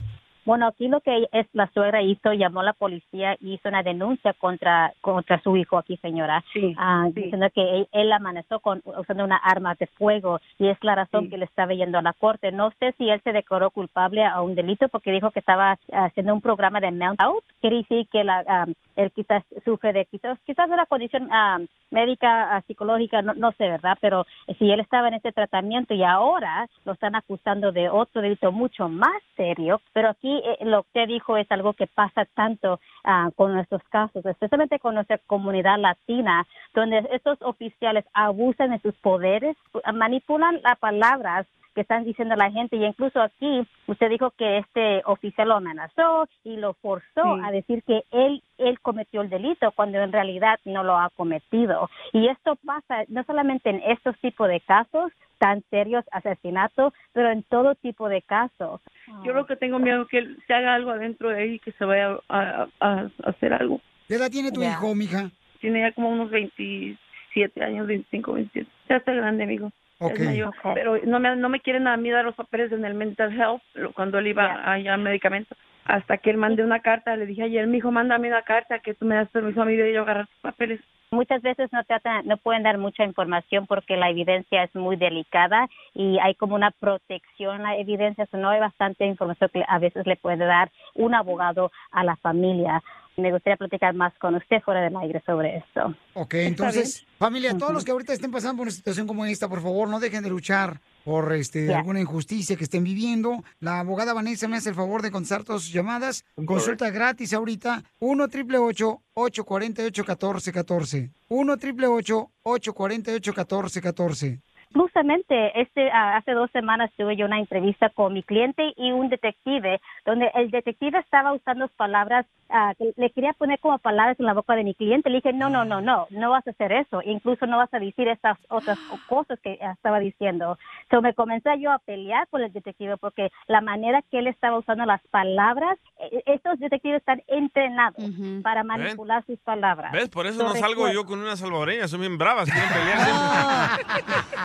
Bueno, 0.45 0.67
aquí 0.67 0.87
lo 0.87 1.01
que 1.01 1.27
es 1.31 1.47
la 1.53 1.67
suegra 1.73 2.01
hizo, 2.01 2.31
llamó 2.33 2.59
a 2.59 2.65
la 2.65 2.73
policía 2.73 3.35
y 3.41 3.53
hizo 3.53 3.69
una 3.69 3.81
denuncia 3.81 4.33
contra 4.33 4.93
contra 5.01 5.41
su 5.41 5.57
hijo 5.57 5.77
aquí, 5.77 5.97
señora, 5.97 6.43
Ah, 6.77 7.07
diciendo 7.11 7.47
que 7.53 7.61
él, 7.61 7.87
él 7.91 8.11
amenazó 8.11 8.59
con 8.59 8.81
usando 8.85 9.23
una 9.23 9.37
arma 9.37 9.75
de 9.75 9.87
fuego 9.87 10.39
y 10.59 10.67
es 10.67 10.77
la 10.83 10.95
razón 10.95 11.29
que 11.29 11.37
le 11.37 11.45
estaba 11.45 11.73
yendo 11.73 11.97
a 11.97 12.01
la 12.01 12.13
corte. 12.13 12.51
No 12.51 12.71
sé 12.79 12.93
si 12.97 13.09
él 13.09 13.21
se 13.23 13.31
declaró 13.31 13.71
culpable 13.71 14.23
a 14.23 14.41
un 14.41 14.55
delito 14.55 14.87
porque 14.89 15.11
dijo 15.11 15.31
que 15.31 15.39
estaba 15.39 15.77
haciendo 15.91 16.33
un 16.33 16.41
programa 16.41 16.79
de 16.79 16.91
mount 16.91 17.19
out. 17.21 17.43
Quiere 17.61 17.77
decir 17.77 18.07
que 18.11 18.23
la, 18.23 18.43
ah, 18.47 18.65
él 18.95 19.11
quizás 19.11 19.43
sufre 19.63 19.93
de 19.93 20.05
quizás 20.05 20.37
quizás 20.45 20.69
una 20.69 20.85
condición 20.85 21.27
ah, 21.31 21.59
médica, 21.91 22.55
ah, 22.55 22.61
psicológica, 22.67 23.21
no, 23.21 23.33
no 23.33 23.51
sé, 23.53 23.67
¿verdad? 23.69 23.97
Pero 24.01 24.25
si 24.57 24.71
él 24.71 24.79
estaba 24.79 25.07
en 25.07 25.15
ese 25.15 25.31
tratamiento 25.31 25.93
y 25.93 26.03
ahora 26.03 26.67
lo 26.83 26.93
están 26.93 27.15
acusando 27.15 27.71
de 27.71 27.89
otro 27.89 28.21
delito 28.21 28.51
mucho 28.51 28.89
más 28.89 29.21
serio, 29.35 29.81
pero 29.93 30.09
aquí 30.09 30.34
eh, 30.43 30.57
lo 30.65 30.83
que 30.83 30.88
usted 30.89 31.07
dijo 31.07 31.38
es 31.38 31.51
algo 31.51 31.73
que 31.73 31.88
pasa 31.88 32.25
tanto 32.33 32.79
ah, 33.03 33.29
con 33.36 33.53
nuestros 33.53 33.81
casos, 33.89 34.25
especialmente 34.25 34.79
con 34.79 34.95
nuestra 34.95 35.17
comunidad 35.27 35.79
latina, 35.79 36.45
donde 36.73 37.07
estos 37.11 37.41
oficiales 37.41 38.05
abusan 38.13 38.71
de 38.71 38.79
sus 38.79 38.95
poderes, 38.95 39.55
manipulan 39.93 40.61
las 40.63 40.77
palabras 40.79 41.45
que 41.73 41.81
están 41.81 42.05
diciendo 42.05 42.36
la 42.38 42.49
gente 42.49 42.77
y 42.77 42.86
incluso 42.86 43.21
aquí 43.21 43.67
usted 43.88 44.09
dijo 44.09 44.31
que 44.31 44.59
este 44.59 45.01
oficial 45.05 45.49
lo 45.49 45.55
amenazó 45.55 46.25
y 46.45 46.55
lo 46.55 46.73
forzó 46.75 47.03
Sí. 47.15 47.41
a 47.43 47.51
decir 47.51 47.83
que 47.83 48.03
él 48.11 48.41
él 48.57 48.79
cometió 48.79 49.21
el 49.21 49.29
delito 49.29 49.71
cuando 49.73 49.99
en 49.99 50.13
realidad 50.13 50.57
no 50.63 50.83
lo 50.86 50.97
ha 50.97 51.09
cometido 51.09 51.89
y 52.13 52.27
esto 52.29 52.55
pasa 52.65 53.03
no 53.09 53.23
solamente 53.25 53.69
en 53.69 53.81
estos 53.86 54.17
tipos 54.19 54.47
de 54.47 54.61
casos 54.61 55.11
tan 55.38 55.63
serios 55.69 56.05
asesinatos 56.11 56.93
pero 57.13 57.31
en 57.31 57.43
todo 57.43 57.75
tipo 57.75 58.09
de 58.09 58.21
casos 58.21 58.81
Yo 59.23 59.33
lo 59.33 59.45
que 59.45 59.55
tengo 59.55 59.79
miedo 59.79 60.03
es 60.03 60.07
que 60.09 60.17
él 60.19 60.38
se 60.47 60.53
haga 60.53 60.73
algo 60.75 60.91
adentro 60.91 61.29
de 61.29 61.43
él 61.43 61.53
y 61.55 61.59
que 61.59 61.71
se 61.73 61.86
vaya 61.86 62.17
a, 62.29 62.67
a- 62.79 63.09
a 63.21 63.29
hacer 63.29 63.53
algo. 63.53 63.81
¿Qué 64.07 64.15
edad 64.15 64.29
tiene 64.31 64.51
tu 64.51 64.61
Ya. 64.61 64.71
hijo, 64.71 64.93
mija? 64.95 65.31
Tiene 65.61 65.81
ya 65.81 65.91
como 65.93 66.09
unos 66.09 66.29
27 66.29 67.63
años, 67.63 67.88
25, 67.88 68.33
27. 68.33 68.69
Ya 68.89 68.97
está 68.97 69.13
grande, 69.13 69.43
amigo. 69.43 69.71
Ya 69.99 70.07
es 70.07 70.13
Ok. 70.13 70.19
mayor. 70.25 70.53
Pero 70.73 70.97
no 71.05 71.19
me, 71.19 71.36
no 71.36 71.49
me 71.49 71.59
quieren 71.59 71.88
a 71.88 71.97
mí 71.97 72.09
dar 72.11 72.25
los 72.25 72.36
papeles 72.36 72.71
en 72.71 72.86
el 72.86 72.93
mental 72.93 73.31
health 73.33 73.61
cuando 73.95 74.19
él 74.19 74.27
iba 74.27 74.71
allá 74.71 74.93
a 74.93 74.97
medicamentos. 74.97 75.57
Hasta 75.86 76.17
que 76.17 76.31
él 76.31 76.38
mandé 76.38 76.63
una 76.63 76.79
carta, 76.81 77.15
le 77.15 77.25
dije 77.25 77.43
ayer, 77.43 77.67
mi 77.67 77.77
hijo, 77.77 77.91
mándame 77.91 78.27
una 78.27 78.41
carta 78.41 78.79
que 78.79 78.93
tú 78.95 79.05
me 79.05 79.15
das 79.15 79.29
permiso 79.29 79.61
a 79.61 79.65
mí 79.65 79.75
de 79.75 79.93
yo 79.93 80.01
agarrar 80.01 80.27
tus 80.27 80.39
papeles. 80.41 80.81
Muchas 81.11 81.41
veces 81.41 81.71
no 81.71 81.83
tratan, 81.83 82.25
no 82.27 82.37
pueden 82.37 82.63
dar 82.63 82.77
mucha 82.77 83.03
información 83.03 83.67
porque 83.67 83.95
la 83.95 84.09
evidencia 84.09 84.63
es 84.63 84.75
muy 84.75 84.95
delicada 84.95 85.67
y 85.93 86.17
hay 86.19 86.35
como 86.35 86.55
una 86.55 86.71
protección 86.71 87.61
a 87.61 87.71
la 87.71 87.77
evidencia, 87.77 88.25
so 88.25 88.37
no 88.37 88.49
hay 88.49 88.59
bastante 88.59 89.05
información 89.05 89.49
que 89.53 89.63
a 89.67 89.79
veces 89.79 90.05
le 90.07 90.15
puede 90.15 90.45
dar 90.45 90.71
un 90.95 91.13
abogado 91.13 91.71
a 91.91 92.03
la 92.03 92.15
familia. 92.17 92.81
Me 93.18 93.32
gustaría 93.32 93.55
platicar 93.55 93.93
más 93.93 94.13
con 94.20 94.36
usted 94.36 94.61
fuera 94.61 94.82
del 94.82 94.95
aire 94.97 95.24
sobre 95.26 95.57
esto. 95.57 95.95
Ok, 96.16 96.34
entonces, 96.36 97.05
familia, 97.18 97.57
todos 97.57 97.74
los 97.74 97.86
que 97.86 97.91
ahorita 97.91 98.11
estén 98.11 98.32
pasando 98.32 98.57
por 98.57 98.63
una 98.63 98.72
situación 98.72 99.07
como 99.07 99.26
esta, 99.26 99.47
por 99.47 99.61
favor, 99.61 99.88
no 99.88 99.99
dejen 99.99 100.24
de 100.24 100.30
luchar 100.30 100.82
por 101.05 101.32
este, 101.34 101.74
alguna 101.74 102.01
injusticia 102.01 102.57
que 102.57 102.66
estén 102.66 102.84
viviendo. 102.84 103.43
La 103.59 103.80
abogada 103.80 104.13
Vanessa 104.13 104.47
me 104.47 104.57
hace 104.57 104.70
el 104.70 104.76
favor 104.76 105.01
de 105.01 105.11
contestar 105.11 105.43
todas 105.43 105.61
sus 105.61 105.72
llamadas. 105.72 106.26
Consulta 106.45 106.89
gratis 106.89 107.34
ahorita, 107.34 107.84
1 107.99 108.24
888 108.24 109.01
848 109.13 110.01
1414 110.03 111.11
1 111.30 111.53
888 111.53 112.32
848 112.43 113.32
1414 113.32 114.44
Justamente, 114.74 115.59
este, 115.61 115.89
ah, 115.91 116.18
hace 116.18 116.32
dos 116.32 116.49
semanas 116.51 116.91
tuve 116.97 117.16
yo 117.16 117.26
una 117.26 117.39
entrevista 117.39 117.89
con 117.89 118.13
mi 118.13 118.24
cliente 118.24 118.74
y 118.76 118.91
un 118.91 119.09
detective, 119.09 119.80
donde 120.05 120.30
el 120.34 120.51
detective 120.51 120.99
estaba 120.99 121.34
usando 121.34 121.68
palabras, 121.70 122.26
ah, 122.49 122.74
que 122.78 122.93
le 122.95 123.09
quería 123.11 123.34
poner 123.34 123.59
como 123.59 123.78
palabras 123.80 124.20
en 124.20 124.26
la 124.26 124.34
boca 124.34 124.55
de 124.55 124.63
mi 124.63 124.76
cliente. 124.76 125.09
Le 125.09 125.18
dije, 125.18 125.34
no, 125.34 125.49
no, 125.49 125.66
no, 125.66 125.82
no, 125.82 126.07
no 126.09 126.30
vas 126.30 126.45
a 126.47 126.51
hacer 126.51 126.72
eso. 126.72 127.01
Incluso 127.03 127.45
no 127.45 127.57
vas 127.57 127.74
a 127.74 127.80
decir 127.80 128.07
estas 128.07 128.38
otras 128.49 128.78
cosas 129.07 129.39
que 129.39 129.59
estaba 129.61 129.99
diciendo. 129.99 130.57
So 130.89 131.01
me 131.01 131.13
comencé 131.13 131.49
yo 131.59 131.72
a 131.72 131.80
pelear 131.80 132.28
con 132.30 132.41
el 132.41 132.51
detective 132.51 132.97
porque 132.97 133.32
la 133.47 133.61
manera 133.61 134.01
que 134.09 134.20
él 134.20 134.28
estaba 134.28 134.57
usando 134.57 134.86
las 134.86 135.01
palabras, 135.07 135.78
eh, 135.99 136.24
estos 136.26 136.59
detectives 136.59 136.99
están 136.99 137.22
entrenados 137.28 138.03
para 138.43 138.63
manipular 138.63 139.26
sus 139.26 139.39
palabras. 139.39 139.91
¿Ves? 139.91 140.09
Por 140.09 140.28
eso 140.28 140.39
So, 140.39 140.43
no 140.49 140.55
salgo 140.55 140.89
yo 140.89 141.05
con 141.05 141.20
una 141.20 141.36
salvadoreña, 141.36 141.88
son 141.88 142.01
bien 142.01 142.18
bravas, 142.18 142.49
quieren 142.49 142.70
pelear. 142.70 142.99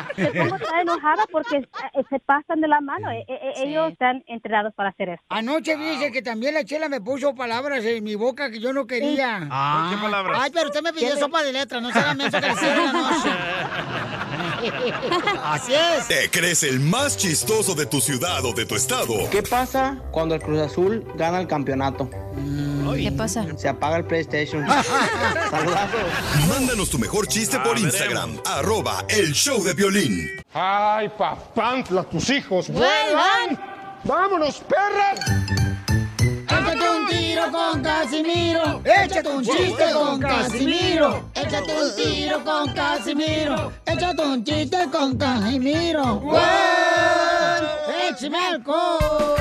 me 0.16 0.26
pongo 0.32 0.58
tan 0.58 0.80
enojada 0.80 1.24
porque 1.30 1.56
eh, 1.58 2.02
se 2.08 2.18
pasan 2.20 2.61
de 2.61 2.68
la 2.68 2.80
mano. 2.80 3.11
Eh, 3.11 3.24
eh, 3.28 3.52
Ellos 3.56 3.92
están 3.92 4.22
entrenados 4.26 4.74
para 4.74 4.90
hacer 4.90 5.11
esto. 5.11 5.24
Anoche 5.28 5.76
dice 5.76 6.11
que 6.12 6.22
también 6.22 6.54
la 6.54 6.64
chela 6.64 6.88
me 6.88 7.00
puso 7.00 7.34
palabras 7.34 7.84
en 7.84 8.02
mi 8.04 8.14
boca 8.14 8.50
que 8.50 8.61
yo 8.61 8.72
no 8.72 8.86
quería. 8.86 9.46
Ah, 9.50 9.90
¿qué 9.92 10.00
palabras? 10.00 10.38
Ay, 10.42 10.50
pero 10.52 10.66
usted 10.66 10.82
me 10.82 10.92
pidió 10.92 11.08
¿Qué 11.08 11.14
le- 11.14 11.20
sopa 11.20 11.42
de 11.42 11.52
letras, 11.52 11.82
no 11.82 11.90
se 11.92 11.98
haga 11.98 12.14
menso 12.14 12.40
que 12.40 12.46
le 12.46 12.54
la 12.76 12.92
noche. 12.92 13.30
Así 15.44 15.72
es. 15.74 16.08
¿Te 16.08 16.30
crees 16.30 16.62
el 16.62 16.80
más 16.80 17.16
chistoso 17.16 17.74
de 17.74 17.86
tu 17.86 18.00
ciudad 18.00 18.44
o 18.44 18.52
de 18.52 18.66
tu 18.66 18.74
estado? 18.74 19.14
¿Qué 19.30 19.42
pasa 19.42 19.96
cuando 20.11 20.34
el 20.34 20.42
Cruz 20.42 20.61
Azul 20.61 21.04
gana 21.16 21.40
el 21.40 21.46
campeonato? 21.46 22.08
¿Qué 22.97 23.12
pasa? 23.12 23.47
Se 23.57 23.68
apaga 23.68 23.97
el 23.99 24.05
PlayStation. 24.05 24.66
Saludazos. 25.51 26.01
Mándanos 26.49 26.91
tu 26.91 26.99
mejor 26.99 27.26
chiste 27.26 27.59
por 27.61 27.78
Instagram, 27.78 28.41
arroba 28.45 29.05
el 29.09 29.32
show 29.32 29.62
de 29.62 29.74
violín. 29.74 30.28
Ay, 30.53 31.09
papantla, 31.16 32.03
tus 32.05 32.28
hijos 32.30 32.68
¡Vuelan! 32.68 33.59
¡Vámonos, 34.05 34.61
perras! 34.61 35.20
Échate 36.49 36.91
un 36.91 37.07
tiro 37.09 37.53
con 37.53 37.82
Casimiro. 37.82 38.82
Échate 38.84 39.28
un 39.28 39.45
chiste 39.45 39.84
con 39.93 40.20
Casimiro. 40.20 41.30
Échate 41.34 41.72
un 41.82 41.97
tiro 41.97 42.45
con 42.45 42.72
Casimiro. 42.72 43.72
Échate 43.86 44.22
un 44.22 44.45
chiste 44.45 44.88
con 44.91 45.16
Casimiro. 45.16 46.20
¡Wow! 46.20 46.38
¡Échame 48.11 48.38
alcohol! 48.38 49.39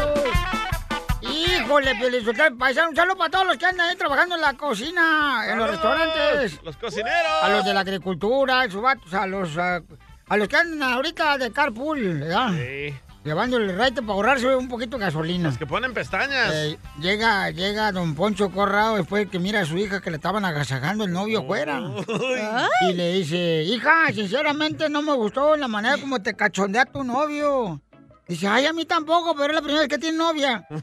Híjole, 1.57 1.95
Piolizotelo, 1.95 2.57
paisano, 2.57 2.89
un 2.89 2.95
saludo 2.95 3.17
para 3.17 3.31
todos 3.31 3.47
los 3.47 3.57
que 3.57 3.65
andan 3.65 3.89
ahí 3.89 3.95
trabajando 3.95 4.35
en 4.35 4.41
la 4.41 4.53
cocina, 4.53 5.43
en 5.47 5.57
los 5.57 5.69
restaurantes. 5.69 6.59
Los 6.63 6.77
cocineros. 6.77 7.43
A 7.43 7.49
los 7.49 7.65
de 7.65 7.73
la 7.73 7.79
agricultura, 7.81 8.69
sus 8.69 8.81
vatos, 8.81 9.13
a 9.13 9.25
los, 9.25 9.57
a, 9.57 9.81
a 10.27 10.37
los 10.37 10.47
que 10.47 10.57
andan 10.57 10.93
ahorita 10.93 11.37
de 11.37 11.51
carpool, 11.51 12.19
¿verdad? 12.19 12.51
Sí. 12.53 12.95
Llevando 13.23 13.57
el 13.57 13.77
raite 13.77 14.01
para 14.01 14.13
ahorrarse 14.13 14.55
un 14.55 14.69
poquito 14.69 14.97
de 14.97 15.03
gasolina. 15.05 15.53
Que 15.57 15.65
ponen 15.65 15.93
pestañas. 15.93 16.51
Eh, 16.53 16.79
llega, 17.01 17.49
llega 17.51 17.91
don 17.91 18.15
Poncho 18.15 18.49
Corrado 18.49 18.95
después 18.95 19.27
que 19.29 19.39
mira 19.39 19.59
a 19.61 19.65
su 19.65 19.77
hija 19.77 20.01
que 20.01 20.09
le 20.09 20.15
estaban 20.15 20.45
agasajando 20.45 21.03
el 21.03 21.11
novio 21.11 21.39
afuera. 21.41 21.81
Y 22.89 22.93
le 22.93 23.13
dice, 23.13 23.63
hija, 23.63 24.07
sinceramente 24.13 24.89
no 24.89 25.01
me 25.01 25.13
gustó 25.13 25.57
la 25.57 25.67
manera 25.67 25.97
como 25.97 26.21
te 26.21 26.33
cachondea 26.33 26.85
tu 26.85 27.03
novio. 27.03 27.81
Dice, 28.29 28.47
ay, 28.47 28.67
a 28.67 28.73
mí 28.73 28.85
tampoco, 28.85 29.33
pero 29.35 29.47
es 29.47 29.55
la 29.55 29.61
primera 29.61 29.79
vez 29.81 29.89
que 29.89 29.97
tiene 29.97 30.17
novia. 30.19 30.63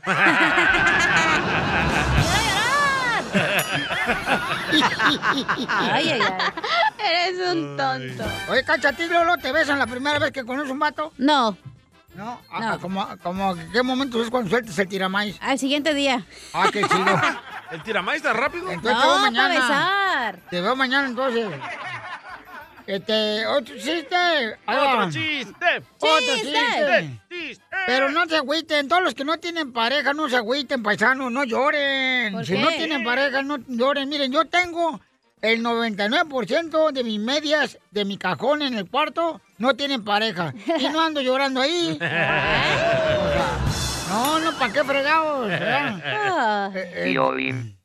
Ay, 5.68 6.10
ay, 6.10 6.20
ay. 6.20 6.20
Eres 6.98 7.52
un 7.54 7.76
tonto. 7.76 8.24
Oye, 8.50 8.64
Cacha, 8.64 8.88
¿a 8.90 8.92
ti, 8.92 9.06
Lolo, 9.06 9.36
te 9.38 9.52
besan 9.52 9.78
la 9.78 9.86
primera 9.86 10.18
vez 10.18 10.32
que 10.32 10.44
conoces 10.44 10.70
un 10.70 10.78
vato? 10.78 11.12
No. 11.18 11.56
¿No? 12.14 12.40
Ah, 12.50 12.72
ah, 12.72 12.78
como, 12.80 13.06
como, 13.22 13.54
¿qué 13.72 13.82
momento 13.82 14.22
es 14.22 14.30
cuando 14.30 14.48
sueltas 14.48 14.78
el 14.78 14.88
tiramais? 14.88 15.36
Al 15.40 15.58
siguiente 15.58 15.92
día. 15.92 16.24
Ah, 16.54 16.68
qué 16.72 16.82
chido. 16.82 17.04
¿El 17.70 17.82
tiramais 17.82 18.18
está 18.18 18.32
rápido? 18.32 18.70
Entonces 18.70 18.92
No, 18.96 19.00
te 19.02 19.06
veo 19.06 19.16
para 19.16 19.30
mañana. 19.30 19.54
besar. 19.54 20.40
Te 20.50 20.60
veo 20.60 20.76
mañana 20.76 21.08
entonces. 21.08 21.46
Este, 22.86 23.46
otro 23.46 23.74
chiste. 23.76 24.16
Va. 24.68 24.94
Otro 24.94 25.10
chiste. 25.10 25.66
Otro 25.98 26.34
Chiste. 26.36 27.18
chiste. 27.28 27.64
Pero 27.86 28.10
no 28.10 28.26
se 28.26 28.36
agüiten, 28.36 28.88
todos 28.88 29.02
los 29.02 29.14
que 29.14 29.24
no 29.24 29.38
tienen 29.38 29.72
pareja, 29.72 30.12
no 30.12 30.28
se 30.28 30.36
agüiten, 30.36 30.82
paisanos, 30.82 31.32
no 31.32 31.44
lloren. 31.44 32.32
¿Por 32.32 32.46
si 32.46 32.58
no 32.58 32.68
tienen 32.68 33.04
pareja, 33.04 33.42
no 33.42 33.58
lloren. 33.68 34.08
Miren, 34.08 34.32
yo 34.32 34.44
tengo 34.44 35.00
el 35.42 35.62
99% 35.62 36.92
de 36.92 37.04
mis 37.04 37.20
medias 37.20 37.78
de 37.90 38.04
mi 38.04 38.18
cajón 38.18 38.62
en 38.62 38.74
el 38.74 38.88
cuarto, 38.88 39.40
no 39.58 39.74
tienen 39.74 40.04
pareja. 40.04 40.54
Y 40.78 40.88
no 40.88 41.00
ando 41.00 41.20
llorando 41.20 41.60
ahí. 41.60 41.96
Sea, 41.98 43.58
no, 44.08 44.38
no, 44.40 44.52
¿para 44.58 44.72
qué 44.72 44.84
fregados? 44.84 45.50
Ah. 45.52 46.70
Eh, 46.74 47.14
eh, 47.14 47.76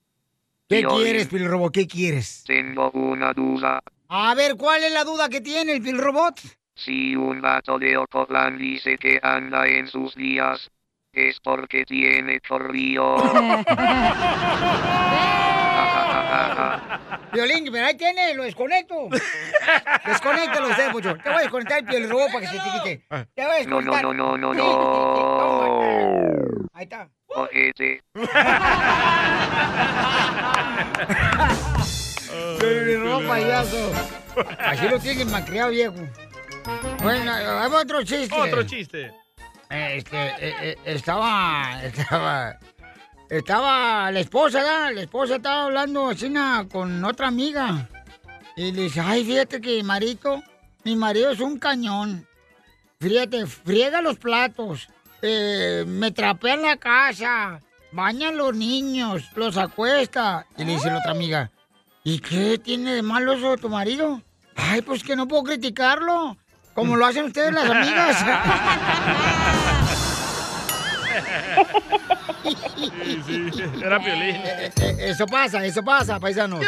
¿Qué 0.68 0.84
quieres, 0.86 1.28
Pilrobo? 1.28 1.70
¿Qué 1.72 1.88
quieres? 1.88 2.44
tengo 2.46 2.90
una 2.92 3.34
duda. 3.34 3.82
A 4.14 4.36
ver, 4.36 4.58
¿cuál 4.58 4.84
es 4.84 4.92
la 4.92 5.06
duda 5.06 5.30
que 5.30 5.40
tiene 5.40 5.72
el 5.72 5.82
Pilrobot? 5.82 6.38
Si 6.76 7.16
un 7.16 7.40
vato 7.40 7.80
de 7.80 7.96
Ocotlán 7.96 8.58
dice 8.58 8.98
que 8.98 9.18
anda 9.24 9.66
en 9.66 9.88
sus 9.88 10.14
días, 10.16 10.70
es 11.14 11.40
porque 11.40 11.86
tiene 11.86 12.42
corrío. 12.42 13.16
Violín, 17.32 17.70
pero 17.72 17.86
ahí 17.86 17.96
tiene, 17.96 18.34
lo 18.34 18.44
desconecto. 18.44 19.08
Desconéctalo 20.06 20.68
usted, 20.68 20.92
Pocho. 20.92 21.16
Te 21.16 21.30
voy 21.30 21.38
a 21.38 21.42
desconectar 21.44 21.80
el 21.80 21.86
piel 21.86 22.10
robot 22.10 22.34
para 22.34 22.42
que 22.42 22.48
se 22.48 22.58
te 22.58 22.70
quite. 22.70 23.06
Te 23.34 23.46
voy 23.46 23.62
a 23.62 23.64
No, 23.64 23.82
no, 23.82 23.94
desconectar. 23.94 24.04
no, 24.04 24.14
no, 24.14 24.38
no, 24.38 24.54
no. 24.54 25.82
Ahí 26.74 26.84
está. 26.84 27.08
Ojete. 27.28 28.04
Payaso. 33.28 33.92
Así 34.60 34.88
lo 34.88 35.00
tienen 35.00 35.30
malcriado, 35.32 35.72
viejo. 35.72 35.96
Bueno, 37.02 37.32
hay 37.32 37.72
otro 37.72 38.04
chiste. 38.04 38.36
Otro 38.36 38.64
chiste. 38.64 39.14
Este, 39.70 40.18
eh, 40.18 40.56
eh, 40.62 40.78
estaba, 40.86 41.82
estaba, 41.84 42.58
estaba 43.30 44.12
la 44.12 44.20
esposa, 44.20 44.60
¿verdad? 44.60 44.92
La 44.94 45.02
esposa 45.02 45.38
estaba 45.38 45.64
hablando 45.64 46.10
así 46.10 46.32
con 46.70 47.04
otra 47.06 47.28
amiga. 47.28 47.88
Y 48.58 48.74
le 48.74 48.84
dice, 48.84 49.00
ay, 49.00 49.24
fíjate 49.24 49.62
que 49.62 49.78
mi 49.78 49.84
marido, 49.84 50.44
mi 50.84 50.96
marido 50.96 51.32
es 51.32 51.40
un 51.40 51.58
cañón. 51.58 52.28
Fíjate, 53.00 53.48
friega 53.48 54.02
los 54.02 54.18
platos, 54.18 54.90
eh, 55.22 55.86
me 55.88 56.12
trapea 56.12 56.54
en 56.56 56.62
la 56.62 56.78
casa, 56.78 57.60
baña 57.92 58.30
a 58.30 58.32
los 58.32 58.56
niños, 58.56 59.24
los 59.36 59.58
acuesta. 59.58 60.46
Y 60.58 60.66
le 60.66 60.74
dice 60.74 60.92
la 60.92 60.98
otra 60.98 61.12
amiga, 61.12 61.50
¿y 62.04 62.20
qué 62.20 62.58
tiene 62.58 62.96
de 62.96 63.02
malo 63.02 63.34
eso 63.34 63.58
tu 63.58 63.70
marido? 63.70 64.22
Ay, 64.56 64.82
pues 64.82 65.04
que 65.04 65.16
no 65.16 65.28
puedo 65.28 65.44
criticarlo, 65.44 66.38
como 66.74 66.96
lo 66.96 67.06
hacen 67.06 67.26
ustedes 67.26 67.54
las 67.54 67.70
amigas. 67.70 68.26
Sí, 73.26 73.50
sí, 73.54 73.64
era 73.84 74.00
Piolín. 74.00 74.36
Eh, 74.36 74.72
eh, 74.82 74.96
Eso 75.00 75.26
pasa, 75.26 75.66
eso 75.66 75.84
pasa, 75.84 76.20
paisanos. 76.20 76.60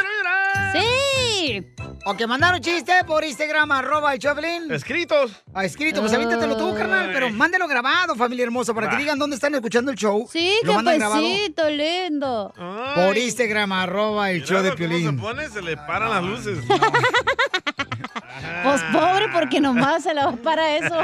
¡Sí! 0.73 1.73
O 2.05 2.15
que 2.17 2.27
mandaron 2.27 2.59
chiste 2.59 2.91
por 3.07 3.23
Instagram, 3.23 3.71
arroba 3.71 4.13
el 4.13 4.19
Choplin. 4.19 4.69
Escritos. 4.71 5.31
Ah, 5.53 5.63
escrito, 5.63 6.01
pues 6.01 6.13
avíntatelo 6.13 6.57
tú, 6.57 6.75
carnal, 6.75 7.11
pero 7.13 7.29
mándalo 7.29 7.67
grabado, 7.67 8.15
familia 8.15 8.43
hermosa, 8.43 8.73
para 8.73 8.89
que 8.89 8.95
Va. 8.95 8.99
digan 9.01 9.17
dónde 9.19 9.35
están 9.35 9.53
escuchando 9.55 9.91
el 9.91 9.97
show. 9.97 10.27
Sí, 10.31 10.53
Lo 10.63 10.71
qué 10.71 10.75
mandan 10.75 10.97
grabado 10.99 11.21
pesito, 11.21 11.69
lindo. 11.69 12.53
por 12.95 13.17
Instagram, 13.17 13.71
arroba 13.71 14.31
el 14.31 14.43
show 14.43 14.61
de 14.61 14.71
¿Cómo 14.71 14.77
se 14.83 14.87
Piolín. 14.89 15.17
pone? 15.17 15.49
Se 15.49 15.61
le 15.61 15.77
paran 15.77 16.09
las 16.09 16.23
luces. 16.23 16.59
Pues 18.63 18.81
pobre, 18.91 19.27
porque 19.31 19.59
nomás 19.59 20.03
se 20.03 20.13
le 20.13 20.23
va 20.23 20.31
para 20.37 20.75
eso. 20.77 20.95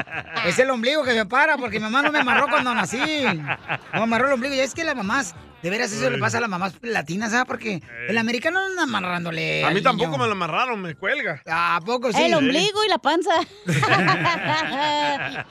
Es 0.46 0.58
el 0.60 0.70
ombligo 0.70 1.04
que 1.04 1.14
me 1.14 1.26
para, 1.26 1.58
porque 1.58 1.78
mi 1.80 1.84
mamá 1.84 2.02
no 2.02 2.12
me 2.12 2.20
amarró 2.20 2.48
cuando 2.48 2.74
nací. 2.74 2.98
No 2.98 4.00
me 4.00 4.04
amarró 4.04 4.28
el 4.28 4.34
ombligo. 4.34 4.56
Y 4.56 4.60
es 4.60 4.74
que 4.74 4.84
las 4.84 4.96
mamás, 4.96 5.36
de 5.62 5.70
veras 5.70 5.92
eso 5.92 6.10
le 6.10 6.18
pasa 6.18 6.38
a 6.38 6.42
las 6.42 6.50
mamás 6.50 6.76
latinas, 6.82 7.32
¿sabes? 7.32 7.46
Porque 7.46 7.82
el 8.08 8.18
americano 8.18 8.60
no 8.60 8.66
anda 8.66 8.84
amarrándole. 8.84 9.64
A 9.66 9.72
mí 9.72 9.82
tampoco 9.82 10.12
niño. 10.12 10.24
me 10.24 10.28
lo 10.28 10.32
amarraron, 10.34 10.82
me 10.82 10.96
cuelga. 10.96 11.42
¿A 11.46 11.80
poco 11.86 12.12
sí? 12.14 12.22
El 12.22 12.34
ombligo 12.34 12.84
y 12.86 12.88
la 12.88 12.98
panza. 12.98 13.32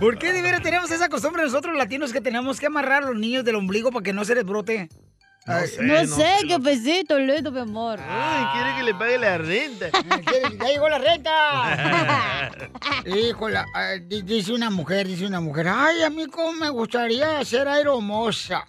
¿Por 0.00 0.18
qué 0.18 0.32
de 0.32 0.42
veras 0.42 0.62
tenemos 0.62 0.90
esa 0.90 1.08
costumbre 1.08 1.42
nosotros 1.42 1.76
latinos 1.76 2.12
que 2.12 2.20
tenemos 2.20 2.58
que 2.58 2.66
amarrar 2.66 3.02
a 3.02 3.06
los 3.06 3.16
niños 3.16 3.44
del 3.44 3.56
ombligo 3.56 3.90
para 3.92 4.02
que 4.02 4.12
no 4.12 4.24
se 4.24 4.34
les 4.34 4.44
brote? 4.44 4.88
No 5.44 6.06
sé, 6.06 6.36
qué 6.46 6.60
pesito, 6.60 7.18
lindo, 7.18 7.50
mi 7.50 7.58
amor. 7.60 7.98
Ay, 8.00 8.44
quiere 8.52 8.76
que 8.76 8.82
le 8.84 8.94
pague 8.94 9.18
la 9.18 9.38
renta. 9.38 9.86
¡Ya 10.60 10.68
llegó 10.68 10.88
la 10.88 10.98
renta! 10.98 12.50
Híjole, 13.06 13.60
di- 14.06 14.22
dice 14.22 14.52
una 14.52 14.70
mujer, 14.70 15.08
dice 15.08 15.26
una 15.26 15.40
mujer, 15.40 15.66
ay, 15.68 16.02
a 16.04 16.10
mí 16.10 16.26
cómo 16.26 16.52
me 16.52 16.68
gustaría 16.70 17.44
ser 17.44 17.66
aeromosa. 17.66 18.64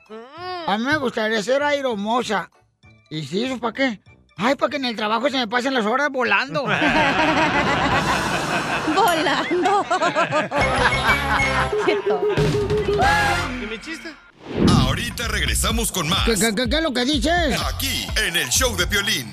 A 0.66 0.78
mí 0.80 0.84
me 0.86 0.98
gustaría 0.98 1.44
ser 1.44 1.62
aeromosa. 1.62 2.50
¿Y 3.12 3.24
si 3.24 3.44
eso 3.44 3.60
para 3.60 3.74
qué? 3.74 4.02
Ay, 4.36 4.56
para 4.56 4.72
que 4.72 4.78
en 4.78 4.86
el 4.86 4.96
trabajo 4.96 5.30
se 5.30 5.38
me 5.38 5.48
pasen 5.48 5.76
las 5.76 5.86
horas 5.86 6.10
volando. 6.10 6.64
Volando. 8.96 9.86
¿Y 13.62 13.66
mi 13.66 13.80
chiste? 13.80 14.14
Ahorita 14.70 15.28
regresamos 15.28 15.92
con 15.92 16.08
más. 16.10 16.26
¿Qué, 16.26 16.36
qué- 16.36 16.54
qué- 16.56 16.70
qué 16.70 16.76
es 16.78 16.84
lo 16.84 16.94
que 16.94 17.06
dices? 17.06 17.60
Aquí, 17.74 18.06
en 18.28 18.36
el 18.36 18.50
show 18.50 18.76
de 18.76 18.86
Piolín. 18.88 19.32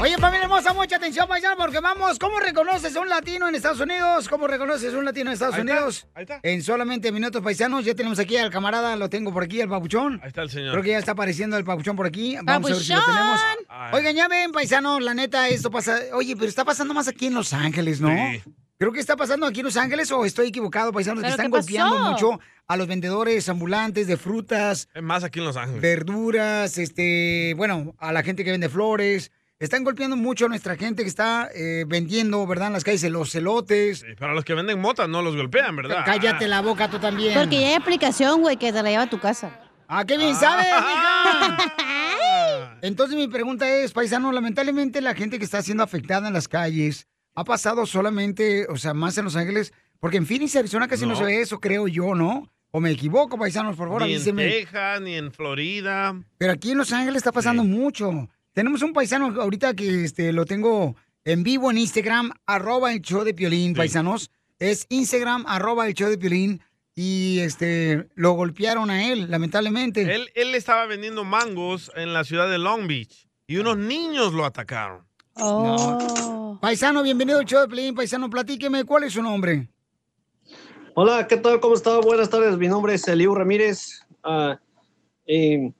Oye, 0.00 0.18
familia 0.18 0.42
hermosa, 0.42 0.72
mucha 0.72 0.96
atención, 0.96 1.28
paisano, 1.28 1.56
porque 1.56 1.78
vamos, 1.78 2.18
¿cómo 2.18 2.40
reconoces 2.40 2.96
a 2.96 3.00
un 3.00 3.08
latino 3.08 3.48
en 3.48 3.54
Estados 3.54 3.78
Unidos? 3.78 4.28
¿Cómo 4.28 4.48
reconoces 4.48 4.92
a 4.92 4.98
un 4.98 5.04
latino 5.04 5.30
en 5.30 5.34
Estados 5.34 5.54
Ahí 5.54 5.60
está, 5.60 5.72
Unidos? 5.74 6.06
ahí 6.14 6.22
está. 6.24 6.40
En 6.42 6.62
solamente 6.64 7.12
minutos, 7.12 7.40
paisanos, 7.40 7.84
ya 7.84 7.94
tenemos 7.94 8.18
aquí 8.18 8.36
al 8.36 8.50
camarada, 8.50 8.96
lo 8.96 9.08
tengo 9.08 9.32
por 9.32 9.44
aquí, 9.44 9.60
al 9.60 9.68
papuchón. 9.68 10.18
Ahí 10.20 10.28
está 10.28 10.42
el 10.42 10.50
señor. 10.50 10.72
Creo 10.72 10.82
que 10.82 10.90
ya 10.90 10.98
está 10.98 11.12
apareciendo 11.12 11.56
el 11.56 11.62
papuchón 11.64 11.94
por 11.94 12.06
aquí. 12.06 12.36
Vamos 12.42 12.72
a 12.72 12.74
ver 12.74 12.82
si 12.82 12.92
lo 12.92 12.98
¡Papuchón! 12.98 13.14
tenemos. 13.16 13.40
Ay. 13.68 13.90
Oigan, 13.94 14.16
ya 14.16 14.26
ven, 14.28 14.50
paisanos, 14.50 15.00
la 15.02 15.14
neta, 15.14 15.48
esto 15.48 15.70
pasa. 15.70 16.00
Oye, 16.14 16.34
pero 16.34 16.48
está 16.48 16.64
pasando 16.64 16.94
más 16.94 17.06
aquí 17.06 17.26
en 17.28 17.34
Los 17.34 17.52
Ángeles, 17.52 18.00
¿no? 18.00 18.08
Sí. 18.08 18.42
Creo 18.78 18.92
que 18.92 19.00
está 19.00 19.16
pasando 19.16 19.46
aquí 19.46 19.60
en 19.60 19.66
Los 19.66 19.76
Ángeles 19.76 20.10
o 20.10 20.24
estoy 20.24 20.48
equivocado, 20.48 20.92
paisanos, 20.92 21.22
que 21.22 21.30
¿Pero 21.30 21.34
están 21.34 21.50
golpeando 21.50 21.98
mucho 22.10 22.40
a 22.66 22.76
los 22.76 22.86
vendedores 22.88 23.48
ambulantes 23.48 24.06
de 24.06 24.16
frutas, 24.16 24.88
Es 24.94 25.02
más 25.02 25.22
aquí 25.24 25.38
en 25.38 25.44
Los 25.44 25.56
Ángeles. 25.56 25.80
verduras, 25.80 26.78
este, 26.78 27.54
bueno, 27.56 27.94
a 27.98 28.12
la 28.12 28.22
gente 28.22 28.44
que 28.44 28.50
vende 28.50 28.68
flores. 28.68 29.30
Están 29.60 29.84
golpeando 29.84 30.16
mucho 30.16 30.46
a 30.46 30.48
nuestra 30.48 30.74
gente 30.74 31.04
que 31.04 31.08
está 31.08 31.48
eh, 31.54 31.84
vendiendo, 31.86 32.44
¿verdad? 32.48 32.66
En 32.66 32.72
las 32.72 32.82
calles 32.82 33.04
los 33.12 33.30
celotes. 33.30 34.00
Sí, 34.00 34.06
Para 34.18 34.34
los 34.34 34.44
que 34.44 34.54
venden 34.54 34.80
motas 34.80 35.08
no 35.08 35.22
los 35.22 35.36
golpean, 35.36 35.76
¿verdad? 35.76 36.02
Cállate 36.04 36.48
la 36.48 36.60
boca 36.62 36.90
tú 36.90 36.98
también. 36.98 37.38
Porque 37.38 37.60
ya 37.60 37.68
hay 37.68 37.74
aplicación, 37.74 38.40
güey, 38.40 38.56
que 38.56 38.72
te 38.72 38.82
la 38.82 38.90
lleva 38.90 39.04
a 39.04 39.10
tu 39.10 39.20
casa. 39.20 39.60
Ah, 39.86 40.04
qué 40.04 40.18
bien 40.18 40.34
sabes, 40.34 40.66
mija. 40.66 41.68
Entonces 42.82 43.16
mi 43.16 43.28
pregunta 43.28 43.68
es, 43.68 43.92
paisano, 43.92 44.32
lamentablemente 44.32 45.00
la 45.00 45.14
gente 45.14 45.38
que 45.38 45.44
está 45.44 45.62
siendo 45.62 45.84
afectada 45.84 46.26
en 46.26 46.34
las 46.34 46.48
calles 46.48 47.06
ha 47.34 47.44
pasado 47.44 47.86
solamente, 47.86 48.66
o 48.68 48.76
sea, 48.76 48.94
más 48.94 49.16
en 49.18 49.24
Los 49.24 49.36
Ángeles, 49.36 49.72
porque 50.00 50.16
en 50.16 50.26
Phoenix, 50.26 50.56
Arizona 50.56 50.88
casi 50.88 51.04
no, 51.04 51.12
No. 51.12 51.16
se 51.16 51.24
ve 51.24 51.40
eso, 51.40 51.60
creo 51.60 51.88
yo, 51.88 52.14
¿no? 52.14 52.50
O 52.70 52.80
me 52.80 52.90
equivoco, 52.90 53.38
paisanos, 53.38 53.76
por 53.76 53.88
favor, 53.88 54.06
Ni 54.06 54.14
en. 54.14 54.36
Texas, 54.36 55.00
ni 55.02 55.14
en 55.14 55.30
Florida. 55.32 56.18
Pero 56.38 56.52
aquí 56.52 56.72
en 56.72 56.78
Los 56.78 56.92
Ángeles 56.92 57.16
está 57.18 57.32
pasando 57.32 57.64
mucho. 57.64 58.28
Tenemos 58.52 58.82
un 58.82 58.92
paisano 58.92 59.40
ahorita 59.40 59.74
que 59.74 60.04
este, 60.04 60.32
lo 60.32 60.44
tengo 60.46 60.96
en 61.24 61.42
vivo 61.42 61.70
en 61.70 61.78
Instagram, 61.78 62.32
arroba 62.46 62.92
el 62.92 63.00
show 63.02 63.24
de 63.24 63.34
Piolín, 63.34 63.74
paisanos. 63.74 64.30
Es 64.58 64.86
Instagram, 64.88 65.44
arroba 65.46 65.86
el 65.86 65.94
show 65.94 66.08
de 66.08 66.18
Piolín. 66.18 66.60
Y 66.94 67.38
este, 67.40 68.08
lo 68.14 68.32
golpearon 68.32 68.90
a 68.90 69.10
él, 69.10 69.30
lamentablemente. 69.30 70.02
Él, 70.14 70.30
él 70.34 70.54
estaba 70.54 70.86
vendiendo 70.86 71.24
mangos 71.24 71.90
en 71.96 72.12
la 72.12 72.24
ciudad 72.24 72.50
de 72.50 72.58
Long 72.58 72.86
Beach 72.86 73.26
y 73.46 73.56
unos 73.58 73.78
niños 73.78 74.32
lo 74.34 74.44
atacaron. 74.44 75.06
Oh. 75.36 76.58
Paisano, 76.60 77.02
bienvenido 77.02 77.38
al 77.38 77.46
show 77.46 77.62
de 77.62 77.68
Piolín. 77.68 77.94
Paisano, 77.94 78.28
platíqueme, 78.28 78.84
¿cuál 78.84 79.04
es 79.04 79.14
su 79.14 79.22
nombre? 79.22 79.68
Hola, 80.94 81.26
¿qué 81.26 81.38
tal? 81.38 81.58
¿Cómo 81.60 81.74
está? 81.74 81.98
Buenas 82.00 82.28
tardes. 82.28 82.56
Mi 82.58 82.68
nombre 82.68 82.94
es 82.94 83.08
Eliu 83.08 83.34
Ramírez. 83.34 84.04
ah, 84.22 84.58
y 85.26 85.72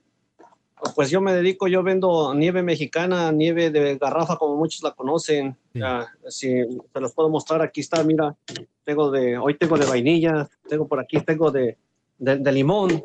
pues 0.95 1.09
yo 1.09 1.21
me 1.21 1.31
dedico, 1.31 1.67
yo 1.67 1.81
vendo 1.81 2.33
nieve 2.33 2.61
mexicana, 2.61 3.31
nieve 3.31 3.69
de 3.69 3.97
garrafa, 3.97 4.35
como 4.37 4.57
muchos 4.57 4.83
la 4.83 4.91
conocen. 4.91 5.55
Ah, 5.81 6.07
si 6.27 6.49
se 6.49 6.99
los 6.99 7.13
puedo 7.13 7.29
mostrar, 7.29 7.61
aquí 7.61 7.81
está, 7.81 8.03
mira. 8.03 8.35
Tengo 8.83 9.11
de, 9.11 9.37
hoy 9.37 9.57
tengo 9.57 9.77
de 9.77 9.85
vainilla, 9.85 10.49
tengo 10.67 10.87
por 10.87 10.99
aquí, 10.99 11.21
tengo 11.21 11.51
de, 11.51 11.77
de, 12.17 12.37
de 12.37 12.51
limón. 12.51 13.01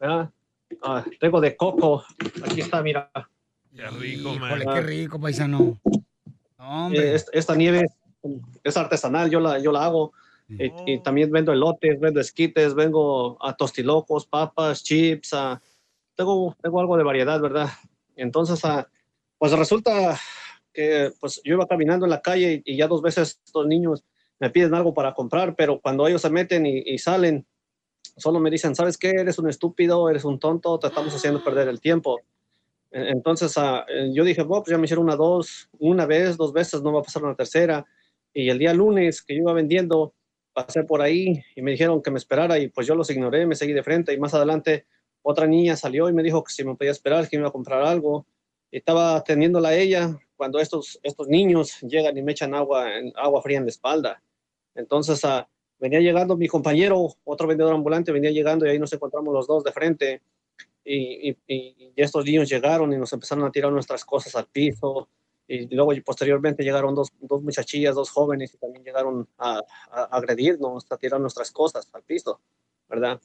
Ah, 0.00 0.28
tengo 1.20 1.40
de 1.40 1.56
coco. 1.56 2.04
Aquí 2.44 2.60
está, 2.60 2.82
mira. 2.82 3.10
Qué 3.76 3.90
rico, 3.90 4.34
man. 4.34 4.52
Híjole, 4.60 4.64
qué 4.74 4.80
rico, 4.82 5.20
paisano. 5.20 5.80
No, 6.58 6.86
hombre. 6.86 7.10
Eh, 7.12 7.14
es- 7.16 7.26
esta 7.32 7.54
nieve 7.54 7.86
es 8.62 8.76
artesanal, 8.76 9.30
yo 9.30 9.40
la, 9.40 9.58
yo 9.58 9.72
la 9.72 9.84
hago. 9.84 10.12
Y, 10.48 10.72
y 10.86 10.98
también 11.00 11.30
vendo 11.30 11.52
elotes, 11.52 11.98
vendo 11.98 12.20
esquites, 12.20 12.74
vengo 12.74 13.36
a 13.44 13.54
tostilocos, 13.54 14.26
papas, 14.26 14.82
chips, 14.84 15.32
a- 15.34 15.60
tengo, 16.14 16.54
tengo 16.62 16.80
algo 16.80 16.96
de 16.96 17.02
variedad, 17.02 17.40
¿verdad? 17.40 17.68
Entonces, 18.14 18.64
ah, 18.64 18.88
pues 19.38 19.52
resulta 19.52 20.18
que 20.72 21.12
pues 21.20 21.40
yo 21.44 21.54
iba 21.54 21.66
caminando 21.66 22.06
en 22.06 22.10
la 22.10 22.20
calle 22.22 22.62
y, 22.64 22.72
y 22.74 22.76
ya 22.76 22.86
dos 22.86 23.02
veces 23.02 23.40
estos 23.44 23.66
niños 23.66 24.04
me 24.38 24.50
piden 24.50 24.74
algo 24.74 24.94
para 24.94 25.14
comprar, 25.14 25.54
pero 25.56 25.80
cuando 25.80 26.06
ellos 26.06 26.22
se 26.22 26.30
meten 26.30 26.66
y, 26.66 26.78
y 26.86 26.98
salen, 26.98 27.46
solo 28.16 28.38
me 28.38 28.50
dicen, 28.50 28.74
¿sabes 28.74 28.96
qué? 28.98 29.10
Eres 29.10 29.38
un 29.38 29.48
estúpido, 29.48 30.08
eres 30.08 30.24
un 30.24 30.38
tonto, 30.38 30.78
te 30.78 30.86
estamos 30.88 31.14
haciendo 31.14 31.42
perder 31.42 31.68
el 31.68 31.80
tiempo. 31.80 32.20
E- 32.94 33.10
Entonces 33.10 33.52
ah, 33.58 33.84
eh, 33.88 34.10
yo 34.14 34.24
dije, 34.24 34.42
bueno, 34.42 34.62
pues 34.62 34.70
ya 34.72 34.78
me 34.78 34.84
hicieron 34.84 35.04
una, 35.04 35.16
dos, 35.16 35.68
una 35.78 36.06
vez, 36.06 36.36
dos 36.36 36.52
veces, 36.52 36.80
no 36.82 36.92
va 36.92 37.00
a 37.00 37.02
pasar 37.02 37.24
una 37.24 37.34
tercera. 37.34 37.84
Y 38.32 38.48
el 38.48 38.58
día 38.58 38.72
lunes 38.72 39.20
que 39.22 39.34
yo 39.34 39.42
iba 39.42 39.52
vendiendo, 39.52 40.14
pasé 40.52 40.84
por 40.84 41.02
ahí 41.02 41.42
y 41.56 41.62
me 41.62 41.72
dijeron 41.72 42.00
que 42.00 42.10
me 42.12 42.18
esperara 42.18 42.58
y 42.58 42.68
pues 42.68 42.86
yo 42.86 42.94
los 42.94 43.10
ignoré, 43.10 43.44
me 43.46 43.56
seguí 43.56 43.72
de 43.72 43.82
frente 43.82 44.12
y 44.14 44.18
más 44.18 44.34
adelante 44.34 44.86
otra 45.22 45.46
niña 45.48 45.74
salió 45.76 46.08
y 46.08 46.12
me 46.12 46.22
dijo 46.22 46.44
que 46.44 46.52
si 46.52 46.62
me 46.64 46.74
podía 46.76 46.92
esperar, 46.92 47.28
que 47.28 47.36
me 47.36 47.42
iba 47.42 47.48
a 47.48 47.52
comprar 47.52 47.82
algo. 47.82 48.26
Y 48.70 48.78
estaba 48.78 49.16
atendiéndola 49.16 49.70
a 49.70 49.74
ella 49.76 50.16
cuando 50.36 50.58
estos, 50.60 50.98
estos 51.02 51.28
niños 51.28 51.80
llegan 51.82 52.16
y 52.18 52.22
me 52.22 52.32
echan 52.32 52.54
agua, 52.54 52.96
en- 52.98 53.12
agua 53.16 53.42
fría 53.42 53.58
en 53.58 53.64
la 53.64 53.70
espalda. 53.70 54.22
Entonces 54.74 55.24
ah, 55.24 55.48
venía 55.78 56.00
llegando 56.00 56.36
mi 56.36 56.48
compañero, 56.48 57.08
otro 57.24 57.46
vendedor 57.48 57.72
ambulante, 57.74 58.12
venía 58.12 58.30
llegando 58.30 58.66
y 58.66 58.70
ahí 58.70 58.78
nos 58.78 58.92
encontramos 58.92 59.32
los 59.32 59.46
dos 59.46 59.64
de 59.64 59.72
frente. 59.72 60.22
Y, 60.84 61.30
y- 61.30 61.36
y- 61.46 61.92
estos 61.96 62.24
niños 62.24 62.48
llegaron 62.48 62.92
y 62.92 62.96
nos 62.96 63.12
empezaron 63.12 63.44
a 63.44 63.50
tirar 63.50 63.72
nuestras 63.72 64.04
cosas 64.04 64.34
al 64.36 64.46
piso. 64.46 65.08
Y 65.46 65.74
luego 65.74 65.92
y 65.92 66.00
posteriormente 66.00 66.62
llegaron 66.62 66.94
dos, 66.94 67.12
dos 67.20 67.42
muchachillas, 67.42 67.94
dos 67.94 68.10
jóvenes 68.10 68.54
y 68.54 68.56
también 68.58 68.82
llegaron 68.84 69.28
a, 69.38 69.60
a 69.90 70.02
agredirnos, 70.04 70.86
a 70.90 70.96
tirar 70.96 71.20
nuestras 71.20 71.50
cosas 71.50 71.86
al 71.92 72.02
piso, 72.02 72.40
¿verdad? 72.88 73.20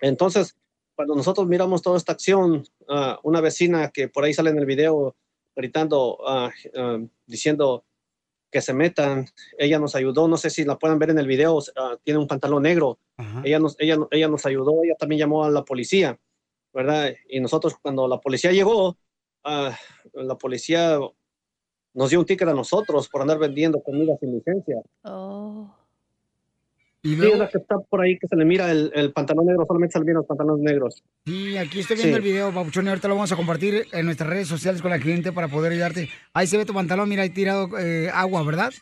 Entonces, 0.00 0.56
cuando 0.96 1.14
nosotros 1.14 1.46
miramos 1.46 1.82
toda 1.82 1.96
esta 1.96 2.12
acción, 2.12 2.64
ah, 2.88 3.20
una 3.22 3.40
vecina 3.40 3.90
que 3.90 4.08
por 4.08 4.24
ahí 4.24 4.34
sale 4.34 4.50
en 4.50 4.58
el 4.58 4.66
video 4.66 5.14
gritando, 5.54 6.18
ah, 6.26 6.50
ah, 6.76 6.98
diciendo 7.26 7.84
que 8.50 8.60
se 8.60 8.72
metan, 8.72 9.26
ella 9.58 9.78
nos 9.78 9.94
ayudó, 9.94 10.26
no 10.26 10.36
sé 10.38 10.50
si 10.50 10.64
la 10.64 10.78
pueden 10.78 10.98
ver 10.98 11.10
en 11.10 11.18
el 11.18 11.26
video, 11.26 11.60
tiene 12.02 12.18
un 12.18 12.26
pantalón 12.26 12.62
negro, 12.62 12.98
ella, 13.44 13.58
nos, 13.58 13.76
ella, 13.78 13.98
ella 14.10 14.26
nos 14.28 14.46
ayudó, 14.46 14.82
ella 14.82 14.94
también 14.98 15.18
llamó 15.20 15.44
a 15.44 15.50
la 15.50 15.64
policía, 15.64 16.18
¿verdad? 16.72 17.12
Y 17.28 17.40
nosotros 17.40 17.74
cuando 17.80 18.06
la 18.08 18.20
policía 18.20 18.52
llegó, 18.52 18.96
ah, 19.44 19.76
la 20.14 20.36
policía 20.36 20.98
nos 21.94 22.10
dio 22.10 22.20
un 22.20 22.26
ticket 22.26 22.48
a 22.48 22.54
nosotros 22.54 23.08
por 23.08 23.22
andar 23.22 23.38
vendiendo 23.38 23.82
comida 23.82 24.16
sin 24.20 24.32
licencia. 24.34 24.76
Y 27.02 27.10
Sí, 27.10 27.16
luego- 27.16 27.34
es 27.34 27.38
la 27.38 27.48
que 27.48 27.58
está 27.58 27.78
por 27.78 28.00
ahí 28.00 28.18
que 28.18 28.26
se 28.26 28.34
le 28.36 28.44
mira 28.44 28.70
el, 28.70 28.90
el 28.94 29.12
pantalón 29.12 29.46
negro, 29.46 29.64
solamente 29.66 29.92
se 29.92 29.98
le 30.00 30.04
miran 30.04 30.18
los 30.18 30.26
pantalones 30.26 30.62
negros. 30.64 31.02
Sí, 31.26 31.56
aquí 31.56 31.80
estoy 31.80 31.96
viendo 31.96 32.16
Sí. 32.16 32.22
el 32.24 32.28
video, 32.28 32.52
Papuchón, 32.52 32.86
y 32.86 32.88
ahorita 32.88 33.06
lo 33.08 33.14
vamos 33.14 33.30
a 33.32 33.36
compartir 33.36 33.86
en 33.92 34.04
nuestras 34.04 34.28
redes 34.28 34.48
sociales 34.48 34.82
con 34.82 34.90
la 34.90 34.98
gente 34.98 35.32
para 35.32 35.46
poder 35.48 35.72
ayudarte. 35.72 36.08
Ahí 36.32 36.46
se 36.48 36.56
ve 36.58 36.64
tu 36.64 36.74
pantalón, 36.74 37.08
mira, 37.08 37.22
ahí 37.22 37.30
tirado 37.30 37.68
eh, 37.78 38.10
agua, 38.12 38.42
¿verdad? 38.42 38.72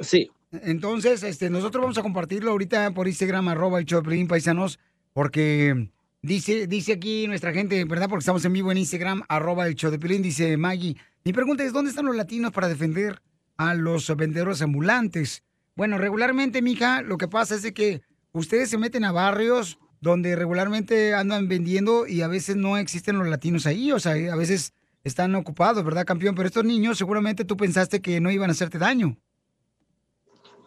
Sí. 0.00 0.30
Entonces, 0.52 1.22
este, 1.22 1.50
nosotros 1.50 1.82
vamos 1.82 1.98
a 1.98 2.02
compartirlo 2.02 2.50
ahorita 2.52 2.90
por 2.92 3.08
Instagram, 3.08 3.48
arroba 3.48 3.78
el 3.78 3.86
Choplin 3.86 4.28
Paisanos, 4.28 4.78
porque 5.12 5.88
dice, 6.26 6.66
dice 6.66 6.92
aquí 6.94 7.26
nuestra 7.26 7.52
gente, 7.52 7.84
¿verdad? 7.84 8.08
Porque 8.08 8.20
estamos 8.20 8.44
en 8.44 8.52
vivo 8.52 8.72
en 8.72 8.78
Instagram, 8.78 9.22
arroba 9.28 9.66
el 9.66 9.74
show 9.76 9.90
de 9.90 9.98
Piolín, 9.98 10.22
dice 10.22 10.56
Maggie. 10.56 10.96
Mi 11.24 11.32
pregunta 11.32 11.64
es, 11.64 11.72
¿dónde 11.72 11.90
están 11.90 12.06
los 12.06 12.16
latinos 12.16 12.52
para 12.52 12.68
defender 12.68 13.22
a 13.56 13.74
los 13.74 14.14
vendedores 14.16 14.60
ambulantes? 14.60 15.44
Bueno, 15.76 15.98
regularmente, 15.98 16.62
mija, 16.62 17.02
lo 17.02 17.16
que 17.16 17.28
pasa 17.28 17.54
es 17.54 17.72
que 17.72 18.02
ustedes 18.32 18.70
se 18.70 18.78
meten 18.78 19.04
a 19.04 19.12
barrios 19.12 19.78
donde 20.00 20.36
regularmente 20.36 21.14
andan 21.14 21.48
vendiendo 21.48 22.06
y 22.06 22.22
a 22.22 22.28
veces 22.28 22.56
no 22.56 22.76
existen 22.76 23.18
los 23.18 23.28
latinos 23.28 23.66
ahí, 23.66 23.92
o 23.92 23.98
sea, 23.98 24.12
a 24.12 24.36
veces 24.36 24.74
están 25.04 25.34
ocupados, 25.36 25.84
¿verdad, 25.84 26.04
campeón? 26.04 26.34
Pero 26.34 26.48
estos 26.48 26.64
niños 26.64 26.98
seguramente 26.98 27.44
tú 27.44 27.56
pensaste 27.56 28.02
que 28.02 28.20
no 28.20 28.30
iban 28.30 28.50
a 28.50 28.52
hacerte 28.52 28.78
daño. 28.78 29.16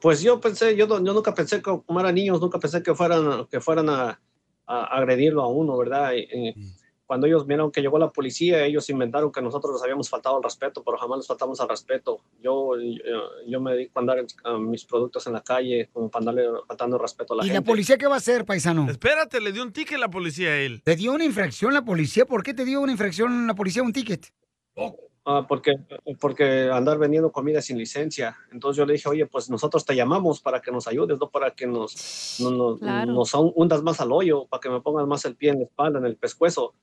Pues 0.01 0.21
yo 0.21 0.39
pensé, 0.39 0.77
yo, 0.77 0.87
yo 0.87 1.13
nunca 1.13 1.33
pensé 1.33 1.57
que 1.57 1.63
como 1.63 2.11
niños, 2.11 2.39
nunca 2.39 2.57
pensé 2.57 2.81
que 2.81 2.95
fueran, 2.95 3.45
que 3.47 3.59
fueran 3.59 3.89
a, 3.89 4.19
a 4.71 4.83
agredirlo 4.97 5.41
a 5.41 5.47
uno, 5.47 5.75
¿verdad? 5.77 6.13
Y- 6.13 6.27
y 6.49 6.55
cuando 7.05 7.25
ellos 7.25 7.47
vieron 7.47 7.71
que 7.71 7.81
llegó 7.81 7.97
la 7.97 8.11
policía, 8.11 8.63
ellos 8.65 8.87
inventaron 8.91 9.31
que 9.31 9.41
nosotros 9.41 9.73
les 9.73 9.81
habíamos 9.81 10.07
faltado 10.07 10.37
al 10.37 10.43
respeto, 10.43 10.83
pero 10.83 10.95
jamás 10.95 11.17
les 11.17 11.27
faltamos 11.27 11.59
al 11.59 11.67
respeto. 11.67 12.19
Yo, 12.39 12.73
yo, 12.79 13.21
yo 13.47 13.59
me 13.59 13.71
dedico 13.73 13.97
a 13.97 14.01
andar 14.01 14.23
a 14.43 14.57
mis 14.59 14.85
productos 14.85 15.25
en 15.25 15.33
la 15.33 15.41
calle, 15.41 15.89
como 15.91 16.07
para 16.11 16.21
andarle 16.29 16.43
faltando 16.67 16.97
el 16.97 17.01
respeto 17.01 17.33
a 17.33 17.37
la 17.37 17.45
¿Y 17.45 17.47
la 17.47 17.53
gente. 17.55 17.67
policía 17.67 17.97
qué 17.97 18.05
va 18.05 18.13
a 18.13 18.17
hacer, 18.19 18.45
paisano? 18.45 18.87
Espérate, 18.91 19.41
le 19.41 19.51
dio 19.51 19.63
un 19.63 19.73
ticket 19.73 19.97
la 19.97 20.09
policía 20.11 20.49
a 20.49 20.57
él. 20.57 20.83
¿Te 20.83 20.95
dio 20.95 21.11
una 21.13 21.25
infracción 21.25 21.73
la 21.73 21.83
policía? 21.83 22.27
¿Por 22.27 22.43
qué 22.43 22.53
te 22.53 22.63
dio 22.63 22.79
una 22.79 22.91
infracción 22.91 23.47
la 23.47 23.55
policía, 23.55 23.81
un 23.81 23.91
ticket? 23.91 24.27
Ah, 25.31 25.45
porque, 25.47 25.75
porque 26.19 26.71
andar 26.73 26.97
vendiendo 26.97 27.31
comida 27.31 27.61
sin 27.61 27.77
licencia. 27.77 28.35
Entonces 28.51 28.77
yo 28.77 28.85
le 28.87 28.93
dije, 28.93 29.07
oye, 29.09 29.27
pues 29.27 29.47
nosotros 29.47 29.85
te 29.85 29.95
llamamos 29.95 30.41
para 30.41 30.59
que 30.59 30.71
nos 30.71 30.87
ayudes, 30.87 31.19
no 31.19 31.29
para 31.29 31.51
que 31.51 31.67
nos, 31.67 32.37
no- 32.39 32.49
no- 32.49 32.77
Claro. 32.79 33.13
nos 33.13 33.31
hundas 33.35 33.83
más 33.83 34.01
al 34.01 34.11
hoyo, 34.11 34.47
para 34.47 34.59
que 34.61 34.69
me 34.71 34.81
pongas 34.81 35.05
más 35.05 35.23
el 35.25 35.35
pie 35.35 35.51
en 35.51 35.59
la 35.59 35.65
espalda, 35.65 35.99
en 35.99 36.05
el 36.05 36.15
pescuezo. 36.15 36.73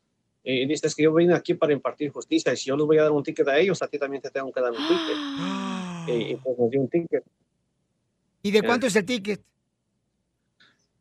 Y 0.44 0.64
dices 0.66 0.94
que 0.94 1.02
yo 1.02 1.12
vine 1.12 1.34
aquí 1.34 1.54
para 1.54 1.72
impartir 1.72 2.12
justicia 2.12 2.52
y 2.52 2.56
si 2.56 2.66
yo 2.68 2.76
les 2.76 2.86
voy 2.86 2.98
a 2.98 3.02
dar 3.02 3.10
un 3.10 3.24
ticket 3.24 3.48
a 3.48 3.58
ellos, 3.58 3.82
a 3.82 3.88
ti 3.88 3.98
también 3.98 4.22
te 4.22 4.30
tengo 4.30 4.52
que 4.52 4.60
dar 4.60 4.70
un 4.70 4.76
ticket. 4.76 5.16
y, 6.06 6.32
y, 6.32 6.36
pues 6.36 6.56
nos 6.56 6.70
dio 6.70 6.80
un 6.82 6.88
ticket. 6.88 7.24
¿Y 8.42 8.52
de 8.52 8.58
Eh. 8.58 8.62
cuánto 8.64 8.86
es 8.86 8.94
el 8.94 9.04
ticket? 9.04 9.42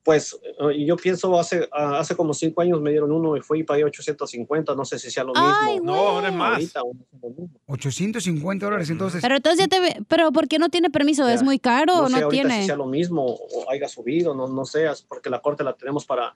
Pues 0.06 0.40
eh, 0.72 0.86
yo 0.86 0.96
pienso, 0.98 1.38
hace, 1.40 1.68
ah, 1.72 1.98
hace 1.98 2.16
como 2.16 2.32
cinco 2.36 2.62
años 2.62 2.80
me 2.80 2.92
dieron 2.92 3.12
uno 3.12 3.36
y 3.36 3.42
fui 3.42 3.62
y 3.62 3.64
pagué 3.64 3.84
850, 3.84 4.76
no 4.76 4.86
sé 4.86 5.00
si 5.00 5.10
sea 5.10 5.24
lo 5.24 5.34
Ay, 5.36 5.48
mismo. 5.74 5.84
No, 5.84 5.96
ahora 5.96 6.28
es 6.30 6.34
más. 6.36 6.52
Ahorita, 6.54 6.84
o 6.84 6.94
no 6.94 7.00
sé 7.12 7.18
lo 7.24 7.30
mismo. 7.32 7.60
850 7.66 8.66
dólares, 8.68 8.90
entonces. 8.92 9.22
Pero 9.24 9.36
entonces 9.38 9.60
ya 9.62 9.68
te... 9.68 9.80
ve- 9.80 10.04
Pero 10.08 10.32
¿por 10.32 10.48
qué 10.48 10.60
no 10.60 10.70
tiene 10.70 10.92
permiso? 10.92 11.28
¿Es 11.28 11.42
muy 11.42 11.58
caro 11.58 12.04
o 12.04 12.06
sé 12.08 12.12
no 12.20 12.26
ahorita 12.26 12.30
tiene? 12.48 12.62
si 12.62 12.68
sea 12.68 12.76
lo 12.76 12.86
mismo 12.86 13.26
o 13.26 13.70
haya 13.72 13.88
subido, 13.88 14.36
no, 14.36 14.48
no 14.48 14.64
sé, 14.64 14.86
porque 15.10 15.32
la 15.32 15.42
corte 15.42 15.64
la 15.64 15.74
tenemos 15.74 16.06
para, 16.06 16.36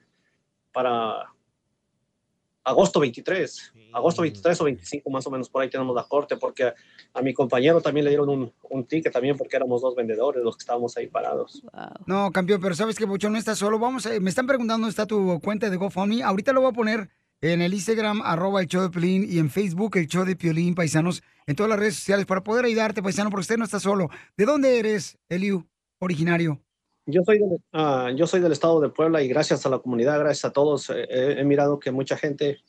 para 0.72 1.32
agosto 2.70 3.00
23, 3.00 3.74
agosto 3.94 4.22
23 4.22 4.62
o 4.62 4.64
25 4.66 5.10
más 5.10 5.26
o 5.28 5.32
menos 5.32 5.50
por 5.50 5.62
ahí 5.62 5.70
tenemos 5.70 5.96
la 5.96 6.04
corte, 6.04 6.38
porque 6.38 6.72
a 7.14 7.22
mi 7.22 7.34
compañero 7.34 7.82
también 7.82 8.04
le 8.06 8.12
dieron 8.12 8.30
un, 8.30 8.54
un 8.70 8.86
ticket 8.86 9.12
también 9.12 9.38
porque 9.38 9.56
éramos 9.58 9.82
dos 9.82 9.96
vendedores 9.96 10.44
los 10.44 10.56
que 10.56 10.62
estábamos 10.62 10.96
ahí 10.98 11.08
parados. 11.08 11.64
No, 12.06 12.32
campeón, 12.32 12.62
pero 12.62 12.76
sabes 12.76 12.98
que 12.98 13.06
Bochón 13.06 13.34
no 13.34 13.40
está 13.40 13.56
solo. 13.56 13.80
Vamos 13.80 14.06
a- 14.06 14.20
me 14.20 14.30
están 14.30 14.48
preguntando 14.48 14.82
dónde 14.86 14.90
está 14.92 15.06
tu 15.06 15.40
cuenta 15.42 15.70
de 15.70 15.78
GoFundMe. 15.78 16.24
Ahorita 16.24 16.54
lo 16.54 16.62
voy 16.62 16.70
a 16.70 16.74
poner 16.74 17.10
en 17.42 17.62
el 17.62 17.74
Instagram, 17.74 18.22
arroba 18.22 18.62
el 18.62 18.68
show 18.68 18.82
de 18.84 18.90
Piolín, 18.90 19.26
y 19.28 19.40
en 19.40 19.50
Facebook, 19.50 19.96
el 19.98 20.08
show 20.08 20.26
de 20.26 20.36
Piolín, 20.36 20.76
paisanos, 20.76 21.24
en 21.48 21.56
todas 21.56 21.70
las 21.70 21.80
redes 21.80 21.96
sociales, 21.96 22.26
para 22.26 22.44
poder 22.44 22.66
ayudarte, 22.66 23.02
paisano, 23.02 23.30
porque 23.30 23.42
usted 23.42 23.58
no 23.58 23.64
está 23.66 23.80
solo. 23.80 24.10
¿De 24.38 24.46
dónde 24.46 24.78
eres, 24.78 25.18
Eliu, 25.30 25.66
originario? 26.00 26.62
Yo 27.06 27.24
soy, 27.24 27.40
del, 27.40 27.58
ah, 27.74 28.12
yo 28.16 28.28
soy 28.28 28.40
del 28.40 28.52
estado 28.52 28.80
de 28.82 28.90
Puebla 28.90 29.22
y 29.22 29.28
gracias 29.28 29.66
a 29.66 29.70
la 29.70 29.80
comunidad, 29.80 30.20
gracias 30.20 30.46
a 30.46 30.54
todos, 30.54 30.90
eh, 30.92 31.08
he, 31.10 31.40
he 31.40 31.44
mirado 31.44 31.80
que 31.80 31.92
mucha 31.92 32.16
gente 32.18 32.60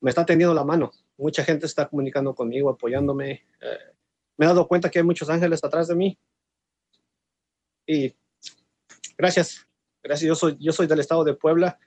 me 0.00 0.10
está 0.10 0.24
tendiendo 0.26 0.54
la 0.54 0.64
mano. 0.64 0.90
Mucha 1.16 1.44
gente 1.44 1.66
está 1.66 1.88
comunicando 1.88 2.34
conmigo, 2.34 2.70
apoyándome. 2.70 3.30
eh, 3.60 3.78
me 4.36 4.46
he 4.46 4.48
dado 4.48 4.68
cuenta 4.68 4.88
que 4.88 5.00
hay 5.00 5.04
muchos 5.04 5.28
ángeles 5.28 5.62
atrás 5.64 5.88
de 5.88 5.96
mí. 5.96 6.18
Y 7.86 8.14
gracias, 9.16 9.66
gracias. 10.02 10.28
Yo 10.28 10.34
soy, 10.34 10.56
yo 10.60 10.72
soy 10.72 10.86
del 10.86 11.00
estado 11.00 11.24
de 11.24 11.34
Puebla, 11.34 11.78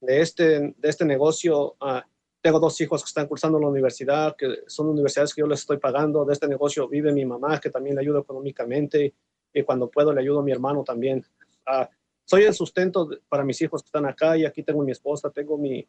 de 0.00 0.20
este, 0.20 0.74
de 0.76 0.88
este 0.88 1.04
negocio. 1.04 1.76
ah, 1.80 2.04
tengo 2.42 2.58
dos 2.58 2.80
hijos 2.80 3.02
que 3.04 3.08
están 3.08 3.28
cursando 3.28 3.60
la 3.60 3.68
universidad, 3.68 4.34
que 4.34 4.60
son 4.66 4.88
universidades 4.88 5.34
que 5.34 5.40
yo 5.40 5.46
les 5.46 5.60
estoy 5.60 5.76
pagando. 5.76 6.24
De 6.24 6.32
este 6.32 6.48
negocio 6.48 6.88
vive 6.88 7.12
mi 7.12 7.24
mamá, 7.24 7.60
que 7.60 7.70
también 7.70 7.94
le 7.94 8.00
ayudo 8.00 8.20
económicamente. 8.20 9.14
Y 9.52 9.62
cuando 9.62 9.90
puedo, 9.90 10.12
le 10.12 10.20
ayudo 10.20 10.40
a 10.40 10.42
mi 10.44 10.52
hermano 10.52 10.84
también. 10.84 11.24
Ah, 11.66 11.88
soy 12.24 12.42
el 12.44 12.54
sustento 12.54 13.08
para 13.28 13.44
mis 13.44 13.60
hijos 13.62 13.82
que 13.82 13.86
están 13.88 14.06
acá. 14.06 14.36
Y 14.36 14.44
aquí 14.44 14.62
tengo 14.62 14.82
mi 14.84 14.92
esposa, 14.92 15.30
tengo 15.30 15.58
mi, 15.58 15.86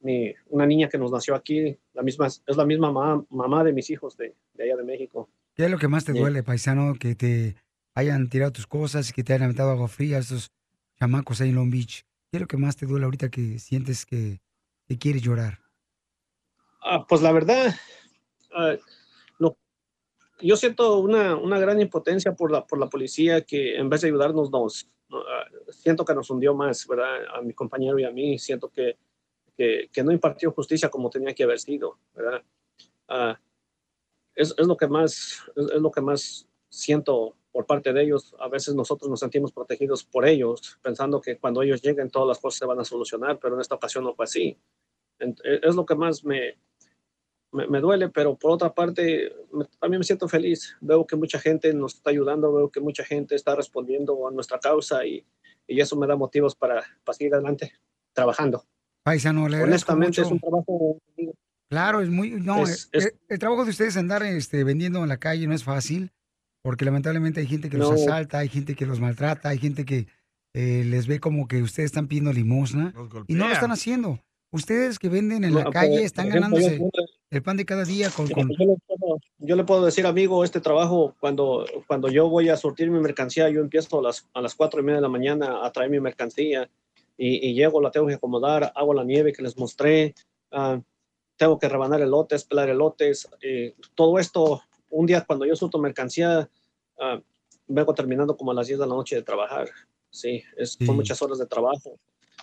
mi, 0.00 0.32
una 0.48 0.66
niña 0.66 0.88
que 0.88 0.98
nos 0.98 1.10
nació 1.10 1.34
aquí. 1.34 1.76
La 1.94 2.02
misma, 2.02 2.26
es 2.28 2.42
la 2.56 2.64
misma 2.64 2.92
mamá, 2.92 3.24
mamá 3.30 3.64
de 3.64 3.72
mis 3.72 3.90
hijos 3.90 4.16
de, 4.16 4.34
de 4.54 4.64
allá 4.64 4.76
de 4.76 4.84
México. 4.84 5.28
¿Qué 5.54 5.64
es 5.64 5.70
lo 5.70 5.78
que 5.78 5.88
más 5.88 6.04
te 6.04 6.12
Sí. 6.12 6.18
duele, 6.18 6.42
paisano, 6.42 6.94
que 6.94 7.14
te 7.14 7.56
hayan 7.94 8.28
tirado 8.28 8.52
tus 8.52 8.66
cosas, 8.66 9.12
que 9.12 9.22
te 9.24 9.32
hayan 9.32 9.44
aventado 9.44 9.70
agua 9.70 9.88
fría, 9.88 10.18
esos 10.18 10.50
chamacos 10.98 11.40
ahí 11.40 11.50
en 11.50 11.56
Long 11.56 11.70
Beach? 11.70 12.04
¿Qué 12.30 12.38
es 12.38 12.40
lo 12.40 12.46
que 12.46 12.56
más 12.56 12.76
te 12.76 12.86
duele 12.86 13.04
ahorita 13.04 13.28
que 13.30 13.58
sientes 13.58 14.06
que, 14.06 14.40
que 14.88 14.96
quieres 14.98 15.22
llorar? 15.22 15.58
Ah, 16.80 17.06
pues 17.06 17.20
la 17.22 17.32
verdad, 17.32 17.74
lo- 18.50 18.78
yo 20.42 20.56
siento 20.56 20.98
una, 20.98 21.36
una 21.36 21.58
gran 21.58 21.80
impotencia 21.80 22.34
por 22.34 22.50
la, 22.50 22.66
por 22.66 22.78
la 22.78 22.88
policía 22.88 23.42
que 23.42 23.76
en 23.76 23.88
vez 23.88 24.00
de 24.02 24.08
ayudarnos, 24.08 24.50
nos, 24.50 24.88
no, 25.08 25.18
ah, 25.20 25.44
siento 25.70 26.04
que 26.04 26.14
nos 26.14 26.30
hundió 26.30 26.54
más, 26.54 26.86
¿verdad? 26.86 27.24
A 27.34 27.42
mi 27.42 27.52
compañero 27.54 27.98
y 27.98 28.04
a 28.04 28.10
mí, 28.10 28.38
siento 28.38 28.68
que, 28.68 28.96
que, 29.56 29.88
que 29.92 30.02
no 30.04 30.12
impartió 30.12 30.52
justicia 30.52 30.88
como 30.90 31.10
tenía 31.10 31.34
que 31.34 31.44
haber 31.44 31.58
sido, 31.60 31.98
¿verdad? 32.14 32.42
Ah, 33.08 33.38
es, 34.34 34.54
es 34.56 34.66
lo 34.66 34.76
que 34.76 34.86
más, 34.88 35.42
es, 35.56 35.66
es 35.74 35.80
lo 35.80 35.90
que 35.90 36.00
más 36.00 36.46
siento 36.68 37.36
por 37.52 37.66
parte 37.66 37.92
de 37.92 38.02
ellos. 38.02 38.34
A 38.38 38.48
veces 38.48 38.74
nosotros 38.74 39.10
nos 39.10 39.20
sentimos 39.20 39.52
protegidos 39.52 40.04
por 40.04 40.26
ellos, 40.26 40.78
pensando 40.82 41.20
que 41.20 41.36
cuando 41.38 41.62
ellos 41.62 41.82
lleguen 41.82 42.10
todas 42.10 42.28
las 42.28 42.38
cosas 42.38 42.58
se 42.58 42.66
van 42.66 42.80
a 42.80 42.84
solucionar, 42.84 43.38
pero 43.38 43.54
en 43.54 43.60
esta 43.60 43.74
ocasión 43.74 44.04
no 44.04 44.14
fue 44.14 44.24
así. 44.24 44.56
Ent- 45.18 45.40
Es 45.44 45.74
lo 45.74 45.84
que 45.84 45.94
más 45.94 46.24
me, 46.24 46.56
me, 47.52 47.66
me 47.68 47.80
duele, 47.80 48.08
pero 48.08 48.36
por 48.36 48.50
otra 48.50 48.72
parte 48.74 49.32
me- 49.52 49.66
también 49.78 49.98
me 50.00 50.04
siento 50.04 50.28
feliz. 50.28 50.76
Veo 50.80 51.06
que 51.06 51.16
mucha 51.16 51.38
gente 51.38 51.72
nos 51.74 51.94
está 51.94 52.10
ayudando, 52.10 52.52
veo 52.52 52.70
que 52.70 52.80
mucha 52.80 53.04
gente 53.04 53.34
está 53.34 53.54
respondiendo 53.54 54.26
a 54.26 54.30
nuestra 54.30 54.58
causa 54.58 55.04
y, 55.06 55.24
y 55.66 55.80
eso 55.80 55.96
me 55.96 56.06
da 56.06 56.16
motivos 56.16 56.54
para, 56.54 56.82
para 57.04 57.16
seguir 57.16 57.34
adelante 57.34 57.72
trabajando. 58.14 58.64
Paisano, 59.04 59.48
le 59.48 59.62
Honestamente 59.62 60.20
mucho. 60.20 60.22
es 60.22 60.30
un 60.32 60.40
trabajo 60.40 60.98
Claro, 61.70 62.00
es 62.02 62.10
muy. 62.10 62.30
No, 62.32 62.64
Es- 62.64 62.86
eh, 62.92 62.98
es- 62.98 63.06
eh, 63.06 63.16
el, 63.28 63.38
trabajo 63.38 63.64
de 63.64 63.70
ustedes 63.70 63.96
andar 63.96 64.22
este, 64.22 64.62
vendiendo 64.64 65.02
en 65.02 65.08
la 65.08 65.16
calle 65.16 65.46
no 65.46 65.54
es 65.54 65.64
fácil, 65.64 66.10
porque 66.62 66.84
lamentablemente 66.84 67.40
hay 67.40 67.46
gente 67.46 67.70
que 67.70 67.78
los 67.78 67.90
asalta, 67.90 68.38
hay 68.38 68.48
gente 68.48 68.74
que 68.74 68.84
los 68.86 69.00
maltrata, 69.00 69.48
hay 69.48 69.58
gente 69.58 69.84
que 69.86 70.06
eh, 70.54 70.84
les 70.86 71.06
ve 71.06 71.18
como 71.18 71.48
que 71.48 71.62
ustedes 71.62 71.86
están 71.86 72.08
pidiendo 72.08 72.32
limosna 72.32 72.92
y 73.26 73.34
no 73.34 73.46
lo 73.48 73.54
están 73.54 73.72
haciendo. 73.72 74.20
Ustedes 74.52 74.98
que 74.98 75.08
venden 75.08 75.44
en 75.44 75.54
la 75.54 75.70
calle 75.70 76.04
están 76.04 76.26
ejemplo, 76.26 76.50
ganándose 76.58 76.78
el 77.32 77.42
pan 77.42 77.56
de 77.56 77.64
cada 77.64 77.84
día 77.84 78.10
con... 78.10 78.28
con- 78.28 78.50
Yo, 78.50 78.66
le 78.66 78.76
puedo, 78.86 79.18
yo 79.38 79.56
le 79.56 79.64
puedo 79.64 79.84
decir, 79.86 80.06
amigo, 80.06 80.44
este 80.44 80.60
trabajo, 80.60 81.14
cuando, 81.18 81.64
cuando 81.86 82.08
yo 82.08 82.28
voy 82.28 82.50
a 82.50 82.56
surtir 82.58 82.90
mi 82.90 83.00
mercancía, 83.00 83.48
yo 83.48 83.60
empiezo 83.62 83.98
a 83.98 84.02
las, 84.02 84.28
a 84.34 84.40
las 84.42 84.54
cuatro 84.54 84.80
y 84.80 84.84
media 84.84 84.96
de 84.96 85.02
la 85.02 85.08
mañana 85.08 85.64
a 85.64 85.72
traer 85.72 85.90
mi 85.90 85.98
mercancía 85.98 86.68
y, 87.16 87.48
y 87.48 87.54
llego, 87.54 87.80
la 87.80 87.90
tengo 87.90 88.06
que 88.06 88.14
acomodar, 88.14 88.70
hago 88.74 88.92
la 88.92 89.02
nieve 89.02 89.32
que 89.32 89.42
les 89.42 89.56
mostré, 89.56 90.14
ah, 90.50 90.78
tengo 91.36 91.58
que 91.58 91.68
rebanar 91.70 92.02
elotes, 92.02 92.44
pelar 92.44 92.68
elotes, 92.68 93.28
todo 93.94 94.18
esto, 94.18 94.62
un 94.90 95.06
día 95.06 95.24
cuando 95.26 95.46
yo 95.46 95.56
surto 95.56 95.78
mercancía, 95.78 96.48
ah, 97.00 97.18
vengo 97.66 97.94
terminando 97.94 98.36
como 98.36 98.50
a 98.50 98.54
las 98.54 98.66
10 98.66 98.78
de 98.78 98.86
la 98.86 98.94
noche 98.94 99.16
de 99.16 99.22
trabajar. 99.22 99.70
Sí, 100.10 100.42
es, 100.58 100.72
son 100.84 100.96
muchas 100.96 101.22
horas 101.22 101.38
de 101.38 101.46
trabajo. 101.46 101.98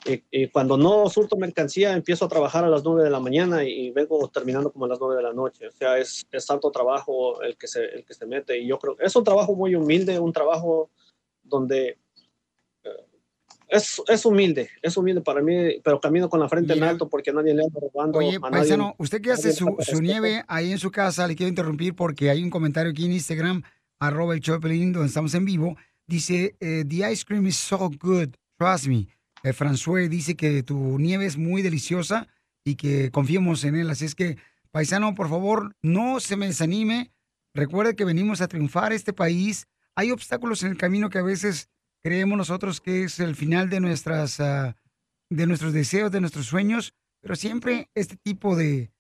Y, 0.06 0.24
y 0.32 0.48
cuando 0.48 0.78
no 0.78 1.10
surto 1.10 1.36
mercancía, 1.36 1.94
empiezo 1.94 2.26
a 2.26 2.30
trabajar 2.30 2.64
a 2.64 2.70
las 2.70 2.84
9 2.84 3.04
de 3.04 3.10
la 3.10 3.20
mañana 3.20 3.64
y, 3.64 3.92
vengo 3.92 4.28
terminando 4.30 4.72
como 4.72 4.86
a 4.86 4.88
las 4.88 5.00
9 5.00 5.16
de 5.16 5.24
la 5.24 5.34
noche. 5.34 5.68
O 5.68 5.72
sea, 5.72 5.98
es, 5.98 6.26
es 6.32 6.48
trabajo 6.72 7.42
el 7.42 7.58
que, 7.58 7.68
se, 7.68 7.84
el 7.84 8.06
que 8.06 8.14
se 8.14 8.26
mete. 8.26 8.58
Y 8.58 8.68
yo 8.68 8.80
creo 8.80 8.96
que 8.96 9.06
es 9.06 9.16
un 9.16 9.24
trabajo 9.24 9.56
muy 9.56 9.76
humilde, 9.76 10.20
un 10.20 10.32
trabajo 10.32 10.90
donde 11.44 11.98
eh, 12.84 12.90
es, 13.68 14.02
es 14.08 14.26
humilde, 14.26 14.70
es 14.82 14.96
humilde 14.96 15.22
para 15.22 15.42
mí, 15.42 15.80
pero 15.84 16.00
camino 16.00 16.30
con 16.30 16.40
la 16.40 16.48
frente 16.48 16.74
en 16.74 16.84
alto 16.84 17.10
porque 17.10 17.34
nadie 17.34 17.54
le 17.54 17.64
anda 17.64 17.80
robando. 17.82 18.20
Oye, 18.20 18.38
a 18.38 18.40
nadie- 18.40 18.52
paisano, 18.52 18.96
usted 18.98 19.22
que 19.22 19.32
hace 19.32 19.50
nadie 19.50 19.58
su, 19.58 19.76
su 19.80 20.02
nieve 20.02 20.44
ahí 20.48 20.72
en 20.72 20.80
su 20.80 20.92
casa, 20.92 21.28
le 21.28 21.36
quiero 21.36 21.50
interrumpir 21.50 21.96
porque 21.96 22.30
hay 22.30 22.42
un 22.42 22.50
comentario 22.50 22.92
aquí 22.92 23.06
en 23.06 23.14
Instagram, 23.14 23.64
arroba 24.00 24.34
el 24.34 24.42
Piolín, 24.42 24.94
donde 24.94 25.08
estamos 25.08 25.34
en 25.34 25.46
vivo. 25.46 25.76
Dice, 26.08 26.56
eh, 26.60 26.84
the 26.88 27.12
ice 27.12 27.24
cream 27.26 27.46
is 27.46 27.58
so 27.58 27.90
good, 28.02 28.30
trust 28.58 28.88
me. 28.88 29.08
Eh, 29.44 29.54
François 29.54 30.08
dice 30.10 30.36
que 30.36 30.64
tu 30.64 31.00
nieve 31.00 31.26
es 31.26 31.38
muy 31.38 31.62
deliciosa 31.62 32.28
y 32.64 32.76
que 32.76 33.12
confiemos 33.12 33.64
en 33.64 33.76
él. 33.76 33.90
Así 33.90 34.06
es 34.06 34.16
que, 34.16 34.38
paisano, 34.72 35.16
por 35.16 35.30
favor, 35.30 35.76
no 35.82 36.20
se 36.20 36.36
me 36.36 36.48
desanime. 36.48 37.12
Recuerde 37.54 37.96
que 37.96 38.06
venimos 38.06 38.42
a 38.42 38.48
triunfar 38.48 38.94
este 38.94 39.14
país. 39.14 39.68
Hay 39.96 40.12
obstáculos 40.12 40.64
en 40.64 40.72
el 40.72 40.78
camino 40.78 41.10
que 41.10 41.20
a 41.20 41.24
veces 41.24 41.70
creemos 42.02 42.38
nosotros 42.38 42.82
que 42.82 43.04
es 43.04 43.20
el 43.20 43.36
final 43.36 43.70
de 43.70 43.80
nuestras 43.80 44.40
ah, 44.40 44.76
de 45.30 45.46
nuestros 45.46 45.74
deseos, 45.74 46.12
de 46.12 46.22
nuestros 46.22 46.48
sueños, 46.48 46.94
pero 47.22 47.36
siempre 47.36 47.90
este 47.94 48.18
tipo 48.18 48.56
de, 48.56 48.92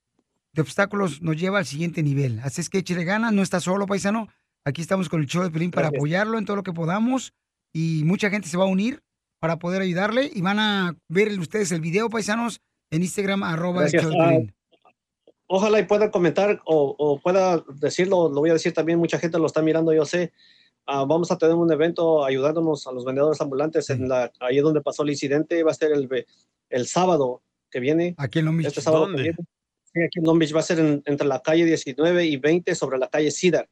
de 0.54 0.62
obstáculos 0.62 1.22
nos 1.22 1.38
lleva 1.38 1.60
al 1.60 1.66
siguiente 1.66 2.04
nivel. 2.04 2.40
Así 2.42 2.62
es 2.62 2.70
que 2.70 2.80
échale 2.80 3.04
ganas, 3.04 3.34
no 3.34 3.42
está 3.42 3.60
solo, 3.60 3.88
paisano. 3.88 4.28
Aquí 4.66 4.82
estamos 4.82 5.10
con 5.10 5.22
el 5.22 5.28
show 5.28 5.44
de 5.44 5.50
Pelín 5.50 5.72
para 5.72 5.88
apoyarlo 5.88 6.38
en 6.38 6.46
todo 6.46 6.58
lo 6.58 6.64
que 6.64 6.74
podamos 6.74 7.34
y 7.74 8.04
mucha 8.06 8.30
gente 8.30 8.50
se 8.50 8.58
va 8.58 8.66
a 8.66 8.68
unir 8.68 9.02
para 9.40 9.58
poder 9.60 9.82
ayudarle 9.82 10.30
y 10.34 10.42
van 10.42 10.60
a 10.60 10.96
ver 11.08 11.38
ustedes 11.40 11.72
el 11.72 11.82
video, 11.82 12.10
paisanos, 12.10 12.62
en 12.92 13.04
Instagram, 13.04 13.44
arroba 13.44 13.86
el 13.86 13.92
Gracias. 13.92 14.04
show 14.04 14.12
de 14.12 14.54
Ah, 14.86 14.92
ojalá 15.48 15.80
y 15.80 15.86
pueda 15.86 16.12
comentar 16.12 16.62
o, 16.66 16.96
o 16.98 17.20
pueda 17.20 17.64
decirlo, 17.80 18.30
lo 18.30 18.42
voy 18.42 18.50
a 18.50 18.54
decir 18.54 18.74
también, 18.74 19.00
mucha 19.00 19.20
gente 19.20 19.40
lo 19.40 19.46
está 19.46 19.62
mirando, 19.62 19.94
yo 19.94 20.06
sé. 20.06 20.32
Ah, 20.86 21.06
vamos 21.08 21.32
a 21.32 21.38
tener 21.38 21.56
un 21.56 21.72
evento 21.72 22.26
ayudándonos 22.26 22.88
a 22.88 22.92
los 22.92 23.06
vendedores 23.06 23.40
ambulantes 23.42 23.90
en 23.92 24.10
la, 24.10 24.32
ahí 24.40 24.58
donde 24.60 24.82
pasó 24.82 25.04
el 25.04 25.12
incidente, 25.12 25.64
va 25.64 25.72
a 25.72 25.76
ser 25.76 25.92
el, 25.92 26.10
el 26.70 26.88
sábado 26.88 27.42
que 27.70 27.80
viene. 27.80 28.16
Aquí 28.18 28.40
en 28.40 28.46
Long 28.46 28.58
Beach. 28.58 28.68
Este 28.68 28.82
sábado 28.82 29.06
que 29.06 29.12
¿Dónde? 29.12 29.24
viene. 29.24 29.38
Sí, 29.94 30.02
aquí 30.04 30.20
en 30.20 30.26
Long 30.26 30.40
Beach 30.40 30.56
va 30.56 30.60
a 30.60 30.64
ser 30.64 30.80
en- 30.80 31.04
entre 31.06 31.28
la 31.28 31.42
calle 31.42 31.66
19 31.66 32.26
y 32.26 32.38
20 32.38 32.74
sobre 32.76 32.98
la 32.98 33.08
calle 33.08 33.30
Cedar. 33.32 33.70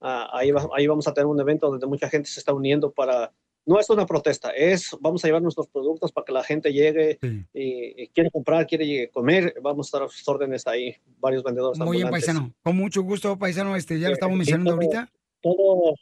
Ah, 0.00 0.28
ahí, 0.32 0.50
va- 0.50 0.68
ahí 0.76 0.86
vamos 0.88 1.06
a 1.06 1.14
tener 1.14 1.26
un 1.26 1.40
evento 1.40 1.70
donde 1.70 1.86
mucha 1.86 2.08
gente 2.08 2.28
se 2.28 2.40
está 2.40 2.52
uniendo 2.52 2.90
para, 2.92 3.32
no 3.66 3.80
es 3.80 3.90
una 3.90 4.06
protesta, 4.06 4.50
es 4.50 4.96
vamos 5.00 5.24
a 5.24 5.28
llevar 5.28 5.42
nuestros 5.42 5.66
productos 5.66 6.12
para 6.12 6.24
que 6.24 6.32
la 6.32 6.44
gente 6.44 6.72
llegue 6.72 7.18
y, 7.52 8.02
y 8.04 8.08
quiere 8.08 8.30
comprar, 8.30 8.66
quiere 8.66 9.10
comer, 9.10 9.54
vamos 9.62 9.86
a 9.86 9.88
estar 9.88 10.02
a 10.04 10.08
sus 10.08 10.26
órdenes 10.28 10.66
ahí, 10.66 10.94
varios 11.18 11.42
vendedores 11.42 11.78
Muy 11.78 11.96
bien, 11.96 12.06
ambulantes. 12.06 12.26
paisano. 12.34 12.54
Con 12.62 12.76
mucho 12.76 13.02
gusto, 13.02 13.36
paisano. 13.38 13.74
Este, 13.76 13.98
ya 13.98 14.08
lo 14.08 14.14
estamos 14.14 14.34
Sí, 14.34 14.38
mencionando 14.38 14.70
todo- 14.70 14.80
ahorita. 14.80 15.12
Todo, 15.42 15.94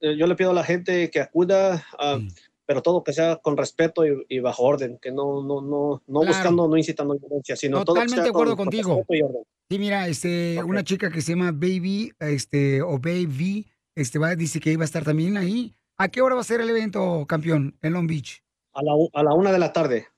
eh, 0.00 0.16
yo 0.16 0.26
le 0.26 0.34
pido 0.36 0.50
a 0.50 0.54
la 0.54 0.64
gente 0.64 1.10
que 1.10 1.20
acuda, 1.20 1.84
ah, 1.98 2.18
pero 2.66 2.82
todo 2.82 3.02
que 3.04 3.12
sea 3.12 3.36
con 3.36 3.56
respeto 3.56 4.06
y, 4.06 4.24
y 4.28 4.38
bajo 4.40 4.62
orden, 4.62 4.98
que 5.00 5.10
no, 5.12 5.42
no, 5.42 5.60
no, 5.60 6.02
no 6.06 6.20
Claro. 6.20 6.34
buscando, 6.34 6.68
no 6.68 6.76
incitando 6.76 7.16
violencia, 7.18 7.56
sino 7.56 7.84
todo 7.84 7.94
que 7.94 8.00
Totalmente 8.00 8.14
sea 8.16 8.22
de 8.24 8.30
acuerdo 8.30 8.56
con- 8.56 8.66
con 8.66 8.72
contigo. 8.72 8.96
respeto 8.96 9.14
y 9.14 9.22
orden. 9.22 9.42
Sí, 9.70 9.78
mira, 9.80 10.06
este, 10.08 10.62
una 10.62 10.84
chica 10.84 11.10
que 11.10 11.20
se 11.20 11.32
llama 11.32 11.50
Baby, 11.52 12.12
este, 12.20 12.82
o 12.82 12.98
Baby, 13.00 13.66
este, 13.96 14.18
va, 14.20 14.36
dice 14.36 14.60
que 14.60 14.70
iba 14.72 14.82
a 14.82 14.84
estar 14.84 15.02
también 15.04 15.36
ahí. 15.36 15.74
¿A 15.98 16.08
qué 16.08 16.20
hora 16.20 16.34
va 16.34 16.40
a 16.42 16.44
ser 16.44 16.60
el 16.60 16.70
evento, 16.70 17.24
campeón, 17.26 17.76
en 17.82 17.92
Long 17.92 18.06
Beach? 18.06 18.42
A 18.74 18.82
la, 18.82 18.92
a 19.14 19.22
la 19.22 19.34
una 19.34 19.52
de 19.52 19.58
la 19.58 19.72
tarde. 19.72 20.08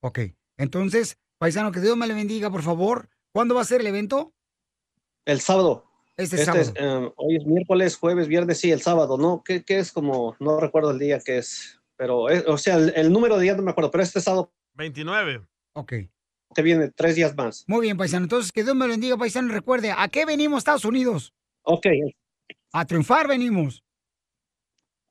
Ok. 0.00 0.20
Entonces, 0.56 1.18
paisano, 1.38 1.70
que 1.72 1.80
Dios 1.80 1.96
me 1.96 2.06
le 2.06 2.14
bendiga, 2.14 2.50
por 2.50 2.62
favor. 2.62 3.08
¿Cuándo 3.32 3.54
va 3.54 3.62
a 3.62 3.64
ser 3.64 3.80
el 3.80 3.86
evento? 3.86 4.32
El 5.24 5.40
sábado. 5.40 5.84
Este 6.16 6.36
es, 6.36 6.44
sábado. 6.44 6.72
eh, 6.76 7.12
hoy 7.16 7.36
es 7.36 7.46
miércoles, 7.46 7.96
jueves, 7.96 8.28
viernes, 8.28 8.58
sí, 8.58 8.70
el 8.70 8.80
sábado, 8.80 9.18
¿no? 9.18 9.42
¿Qué, 9.44 9.64
qué 9.64 9.78
es 9.78 9.90
como? 9.92 10.36
No 10.38 10.60
recuerdo 10.60 10.90
el 10.92 10.98
día 10.98 11.18
que 11.20 11.38
es, 11.38 11.80
pero, 11.96 12.28
es- 12.28 12.44
o 12.46 12.56
sea, 12.58 12.76
el, 12.76 12.92
el 12.94 13.12
número 13.12 13.36
de 13.36 13.42
días 13.42 13.56
no 13.56 13.62
me 13.64 13.70
acuerdo, 13.72 13.90
pero 13.90 14.02
este 14.04 14.20
sábado 14.20 14.52
29. 14.74 15.44
Ok. 15.74 15.92
que 16.54 16.62
viene, 16.62 16.90
tres 16.90 17.16
días 17.16 17.34
más. 17.36 17.64
Muy 17.66 17.80
bien, 17.82 17.96
paisano. 17.96 18.24
Entonces, 18.24 18.52
que 18.52 18.62
Dios 18.62 18.76
me 18.76 18.86
lo 18.86 18.92
bendiga, 18.92 19.16
paisano. 19.16 19.52
Recuerde, 19.52 19.92
¿a 19.96 20.06
qué 20.08 20.24
venimos, 20.24 20.58
Estados 20.58 20.84
Unidos? 20.84 21.32
Ok. 21.62 21.86
A 22.72 22.84
triunfar 22.84 23.26
venimos. 23.28 23.83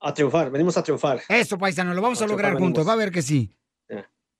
A 0.04 0.12
triunfar, 0.14 0.50
venimos 0.50 0.76
a 0.76 0.82
triunfar. 0.82 1.22
Eso, 1.28 1.56
paisano, 1.58 1.94
lo 1.94 2.02
vamos 2.02 2.20
a, 2.20 2.24
A 2.24 2.28
lograr 2.28 2.50
triunfar 2.52 2.62
juntos. 2.64 2.84
venimos. 2.84 2.88
Va 2.88 2.92
a 2.92 3.04
ver 3.04 3.12
que 3.12 3.22
sí. 3.22 3.50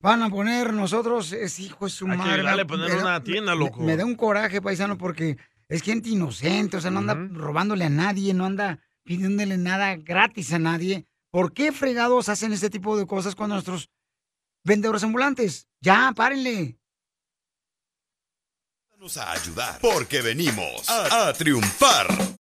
Van 0.00 0.22
a 0.22 0.28
poner 0.28 0.74
nosotros, 0.74 1.32
es 1.32 1.58
hijo 1.60 1.86
de 1.86 1.90
su 1.90 2.04
Hay 2.06 2.12
que 2.12 2.16
madre. 2.18 2.42
me- 2.56 2.66
poner 2.66 2.90
me 2.90 2.96
da- 2.96 3.02
una 3.02 3.24
tienda, 3.24 3.54
me- 3.54 3.58
loco. 3.64 3.80
Me, 3.80 3.96
da 3.96 4.04
un 4.04 4.14
coraje, 4.16 4.60
paisano, 4.60 4.98
porque 4.98 5.38
es 5.66 5.80
gente 5.82 6.10
inocente, 6.10 6.76
o 6.76 6.80
sea, 6.82 6.90
no 6.90 6.98
anda 6.98 7.14
robándole 7.14 7.86
a 7.86 7.88
nadie, 7.88 8.34
no 8.34 8.44
anda 8.44 8.80
pidiéndole 9.02 9.56
nada 9.56 9.96
gratis 9.96 10.52
a 10.52 10.58
nadie. 10.58 11.06
¿Por 11.30 11.54
qué 11.54 11.72
fregados 11.72 12.28
hacen 12.28 12.52
este 12.52 12.68
tipo 12.68 12.98
de 12.98 13.06
cosas 13.06 13.34
con 13.34 13.48
nuestros 13.48 13.88
vendedores 14.62 15.02
ambulantes? 15.04 15.68
Ya, 15.80 16.12
párenle. 16.14 16.78
Vamos 18.90 19.16
a 19.16 19.32
ayudar 19.32 19.78
porque 19.80 20.20
venimos 20.20 20.86
a, 20.90 21.28
a 21.28 21.32
triunfar. 21.32 22.06